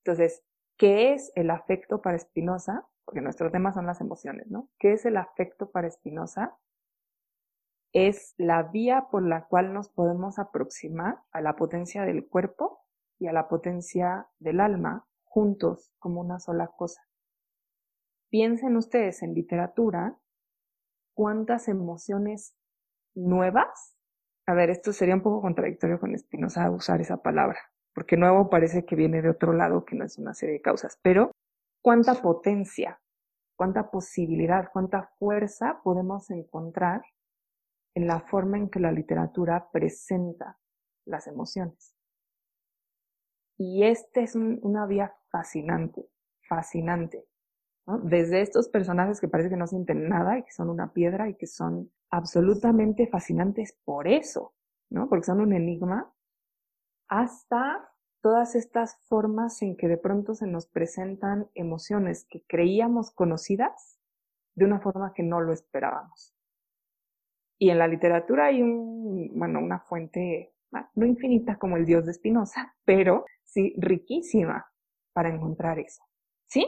Entonces, 0.04 0.44
¿qué 0.78 1.14
es 1.14 1.32
el 1.36 1.50
afecto 1.50 2.02
para 2.02 2.20
Spinoza? 2.20 2.88
Porque 3.04 3.22
nuestro 3.22 3.52
tema 3.52 3.74
son 3.74 3.88
las 3.88 4.00
emociones, 4.00 4.50
¿no? 4.50 4.70
¿Qué 4.78 4.94
es 4.94 5.06
el 5.06 5.18
afecto 5.18 5.72
para 5.72 5.90
Spinoza? 5.90 6.56
Es 7.94 8.34
la 8.38 8.64
vía 8.64 9.08
por 9.12 9.26
la 9.26 9.48
cual 9.48 9.74
nos 9.74 9.90
podemos 9.90 10.40
aproximar 10.40 11.20
a 11.32 11.42
la 11.42 11.56
potencia 11.56 12.04
del 12.04 12.28
cuerpo 12.28 12.80
y 13.20 13.28
a 13.28 13.34
la 13.34 13.48
potencia 13.48 14.28
del 14.40 14.60
alma 14.60 15.08
juntos 15.24 15.92
como 16.00 16.22
una 16.22 16.40
sola 16.40 16.68
cosa. 16.68 17.02
Piensen 18.30 18.78
ustedes 18.78 19.22
en 19.24 19.34
literatura 19.34 20.18
cuántas 21.14 21.68
emociones 21.68 22.56
nuevas 23.14 23.98
a 24.48 24.54
ver, 24.54 24.70
esto 24.70 24.92
sería 24.92 25.16
un 25.16 25.22
poco 25.22 25.42
contradictorio 25.42 26.00
con 26.00 26.18
Spinoza 26.18 26.70
usar 26.72 27.00
esa 27.00 27.22
palabra, 27.22 27.60
porque 27.94 28.18
nuevo 28.18 28.50
parece 28.50 28.86
que 28.86 28.96
viene 28.96 29.22
de 29.22 29.30
otro 29.30 29.54
lado, 29.54 29.86
que 29.86 29.96
no 29.96 30.04
es 30.04 30.18
una 30.18 30.34
serie 30.34 30.56
de 30.56 30.62
causas, 30.62 31.00
pero 31.02 31.32
cuánta 31.82 32.16
potencia, 32.16 33.00
cuánta 33.56 33.92
posibilidad, 33.92 34.70
cuánta 34.74 35.12
fuerza 35.20 35.80
podemos 35.84 36.30
encontrar 36.32 37.02
en 37.96 38.08
la 38.08 38.22
forma 38.22 38.58
en 38.58 38.70
que 38.70 38.80
la 38.80 38.92
literatura 38.92 39.70
presenta 39.72 40.58
las 41.06 41.28
emociones. 41.28 41.96
Y 43.58 43.84
esta 43.84 44.22
es 44.22 44.36
una 44.36 44.86
vía 44.86 45.14
fascinante, 45.30 46.08
fascinante. 46.48 47.26
Desde 48.04 48.42
estos 48.42 48.70
personajes 48.70 49.20
que 49.20 49.28
parece 49.28 49.50
que 49.50 49.58
no 49.58 49.68
sienten 49.68 50.08
nada 50.08 50.38
y 50.38 50.44
que 50.44 50.52
son 50.52 50.70
una 50.70 50.94
piedra 50.94 51.30
y 51.30 51.36
que 51.36 51.48
son 51.48 51.92
absolutamente 52.10 53.08
fascinantes 53.08 53.78
por 53.84 54.08
eso, 54.08 54.54
¿no? 54.90 55.10
Porque 55.10 55.26
son 55.26 55.42
un 55.42 55.54
enigma, 55.54 56.12
hasta 57.08 57.92
todas 58.22 58.56
estas 58.56 58.98
formas 59.08 59.62
en 59.62 59.76
que 59.76 59.88
de 59.88 59.98
pronto 59.98 60.36
se 60.36 60.48
nos 60.48 60.68
presentan 60.68 61.50
emociones 61.56 62.26
que 62.30 62.44
creíamos 62.48 63.12
conocidas 63.12 64.00
de 64.56 64.66
una 64.66 64.80
forma 64.80 65.14
que 65.14 65.24
no 65.24 65.42
lo 65.42 65.54
esperábamos. 65.54 66.36
Y 67.62 67.70
en 67.70 67.78
la 67.78 67.88
literatura 67.88 68.48
hay 68.48 68.64
un, 68.64 69.30
bueno, 69.36 69.60
una 69.60 69.78
fuente 69.82 70.52
no 70.96 71.06
infinita 71.06 71.60
como 71.60 71.78
el 71.78 71.86
Dios 71.86 72.08
de 72.08 72.14
Spinoza, 72.14 72.74
pero 72.86 73.24
sí 73.44 73.76
riquísima 73.78 74.66
para 75.14 75.30
encontrar 75.30 75.78
eso. 75.78 76.02
¿Sí? 76.48 76.66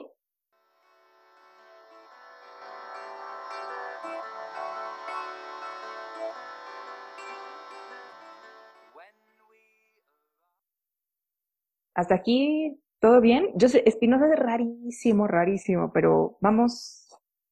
Hasta 11.95 12.13
aquí, 12.13 12.79
¿todo 12.99 13.19
bien? 13.19 13.49
Yo 13.55 13.67
sé, 13.67 13.81
Espinosa 13.87 14.31
es 14.31 14.37
rarísimo, 14.37 15.25
rarísimo, 15.25 15.91
pero 15.91 16.37
vamos 16.39 17.07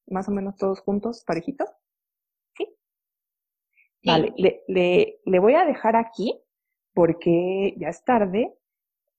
más 0.05 0.29
o 0.29 0.31
menos 0.31 0.57
todos 0.57 0.79
juntos, 0.81 1.23
parejitos. 1.25 1.80
¿Sí? 4.01 4.09
Vale, 4.09 4.33
le, 4.37 4.63
le, 4.67 5.19
le 5.25 5.39
voy 5.39 5.53
a 5.55 5.65
dejar 5.65 5.95
aquí 5.95 6.41
porque 6.93 7.75
ya 7.77 7.89
es 7.89 8.03
tarde, 8.03 8.53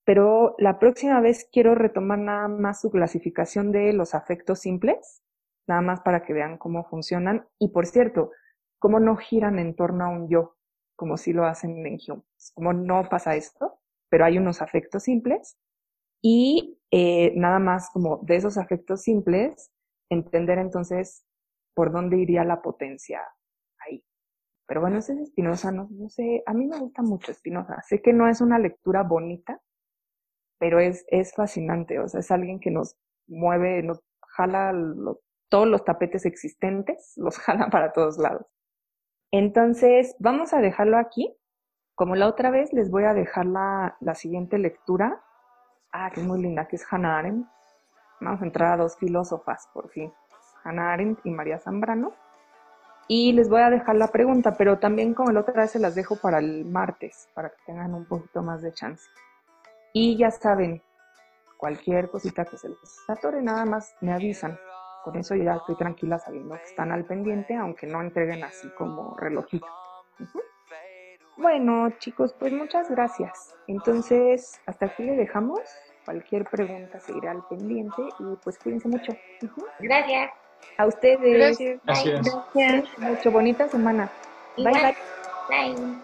pero 0.05 0.55
la 0.59 0.79
próxima 0.79 1.21
vez 1.21 1.49
quiero 1.51 1.75
retomar 1.75 2.19
nada 2.19 2.49
más 2.49 2.81
su 2.81 2.91
clasificación 2.91 3.73
de 3.73 3.93
los 3.93 4.15
afectos 4.15 4.61
simples, 4.61 5.23
nada 5.67 5.81
más 5.81 6.01
para 6.01 6.25
que 6.25 6.33
vean 6.33 6.59
cómo 6.59 6.85
funcionan. 6.85 7.47
Y 7.59 7.69
por 7.69 7.87
cierto, 7.87 8.31
cómo 8.79 9.01
no 9.01 9.17
giran 9.17 9.59
en 9.59 9.75
torno 9.75 10.05
a 10.05 10.09
un 10.09 10.29
yo, 10.29 10.57
como 10.97 11.17
si 11.17 11.33
lo 11.33 11.47
hacen 11.47 11.87
en 11.87 11.99
Hume. 12.07 12.23
¿Cómo 12.55 12.73
no 12.73 13.09
pasa 13.09 13.37
esto? 13.37 13.79
pero 14.13 14.27
hay 14.27 14.37
unos 14.37 14.61
afectos 14.61 15.05
simples 15.05 15.57
y 16.21 16.79
eh, 16.91 17.33
nada 17.35 17.59
más 17.59 17.89
como 17.91 18.19
de 18.19 18.37
esos 18.37 18.59
afectos 18.59 19.01
simples, 19.01 19.73
entender 20.11 20.59
entonces 20.59 21.25
por 21.75 21.91
dónde 21.93 22.19
iría 22.19 22.45
la 22.45 22.61
potencia. 22.61 23.23
Pero 24.67 24.81
bueno, 24.81 24.99
ese 24.99 25.15
es 25.15 25.21
Espinosa, 25.21 25.73
no, 25.73 25.89
no, 25.91 26.09
sé, 26.09 26.43
a 26.47 26.55
mí 26.55 26.67
me 26.67 26.79
gusta 26.79 27.03
mucho 27.03 27.33
Espinosa. 27.33 27.83
Sé 27.83 28.01
que 28.01 28.13
no 28.13 28.29
es 28.29 28.41
una 28.41 28.59
lectura 28.59 29.03
bonita, 29.03 29.61
pero 30.59 30.81
es, 30.81 31.05
es 31.09 31.35
fascinante, 31.35 31.99
o 31.99 32.09
sea, 32.09 32.21
es 32.21 32.31
alguien 32.31 32.61
que 32.61 32.71
nos 32.71 32.97
mueve, 33.27 33.83
nos 33.83 34.03
jala 34.23 34.73
todos 35.49 35.67
los 35.67 35.85
tapetes 35.85 36.25
existentes, 36.25 37.15
los 37.17 37.39
jala 37.39 37.69
para 37.71 37.93
todos 37.93 38.19
lados. 38.19 38.47
Entonces, 39.33 40.15
vamos 40.19 40.53
a 40.53 40.61
dejarlo 40.61 40.99
aquí 40.99 41.37
como 41.95 42.17
la 42.17 42.27
otra 42.27 42.51
vez, 42.51 42.73
les 42.73 42.91
voy 42.91 43.05
a 43.05 43.15
dejar 43.15 43.47
la, 43.47 43.97
la 44.01 44.15
siguiente 44.15 44.59
lectura. 44.59 45.23
Ah, 45.93 46.11
que 46.11 46.23
muy 46.23 46.41
linda, 46.41 46.67
que 46.67 46.77
es 46.77 46.87
Hannah 46.91 47.19
Arendt. 47.19 47.47
Vamos 48.21 48.41
a 48.41 48.45
entrar 48.45 48.73
a 48.73 48.83
dos 48.83 48.97
filósofas, 48.97 49.69
por 49.75 49.91
fin, 49.91 50.13
Hannah 50.65 50.93
Arendt 50.93 51.21
y 51.25 51.31
María 51.31 51.59
Zambrano. 51.59 52.13
Y 53.09 53.33
les 53.33 53.49
voy 53.49 53.61
a 53.61 53.71
dejar 53.71 53.97
la 53.97 54.09
pregunta, 54.09 54.55
pero 54.57 54.79
también 54.79 55.15
como 55.15 55.33
la 55.33 55.41
otra 55.41 55.63
vez 55.63 55.73
se 55.73 55.79
las 55.79 55.95
dejo 55.95 56.17
para 56.17 56.39
el 56.39 56.65
martes, 56.65 57.29
para 57.35 57.51
que 57.51 57.57
tengan 57.67 57.95
un 57.95 58.07
poquito 58.07 58.43
más 58.43 58.63
de 58.63 58.73
chance. 58.73 59.05
Y 59.93 60.17
ya 60.17 60.31
saben, 60.31 60.83
cualquier 61.59 62.09
cosita 62.11 62.45
que 62.45 62.57
se 62.57 62.69
les 62.69 62.79
atore, 63.09 63.43
nada 63.43 63.65
más 63.65 63.95
me 64.01 64.13
avisan. 64.13 64.59
Con 65.05 65.17
eso 65.17 65.35
ya 65.35 65.55
estoy 65.55 65.77
tranquila 65.77 66.19
sabiendo 66.19 66.55
que 66.57 66.65
están 66.65 66.93
al 66.93 67.05
pendiente, 67.05 67.57
aunque 67.57 67.87
no 67.87 68.01
entreguen 68.01 68.45
así 68.45 68.69
como 68.79 69.17
relojito. 69.17 69.67
Bueno, 71.37 71.91
chicos, 71.99 72.35
pues 72.39 72.53
muchas 72.53 72.91
gracias. 72.91 73.57
Entonces, 73.67 74.61
hasta 74.67 74.87
aquí 74.87 75.03
le 75.03 75.17
dejamos. 75.17 75.61
Cualquier 76.05 76.45
pregunta 76.45 77.01
seguirá 77.01 77.31
al 77.31 77.45
pendiente 77.49 78.03
y 78.19 78.37
pues 78.43 78.59
cuídense 78.59 78.89
mucho. 78.89 79.13
Gracias. 79.81 80.31
A 80.79 80.87
ustedes. 80.87 81.59
Gracias. 81.59 81.81
Gracias. 81.85 82.99
Mucho 82.99 83.31
bonita 83.31 83.69
semana. 83.69 84.11
Bye 84.57 84.65
bye. 84.65 84.97
Bye. 85.49 86.03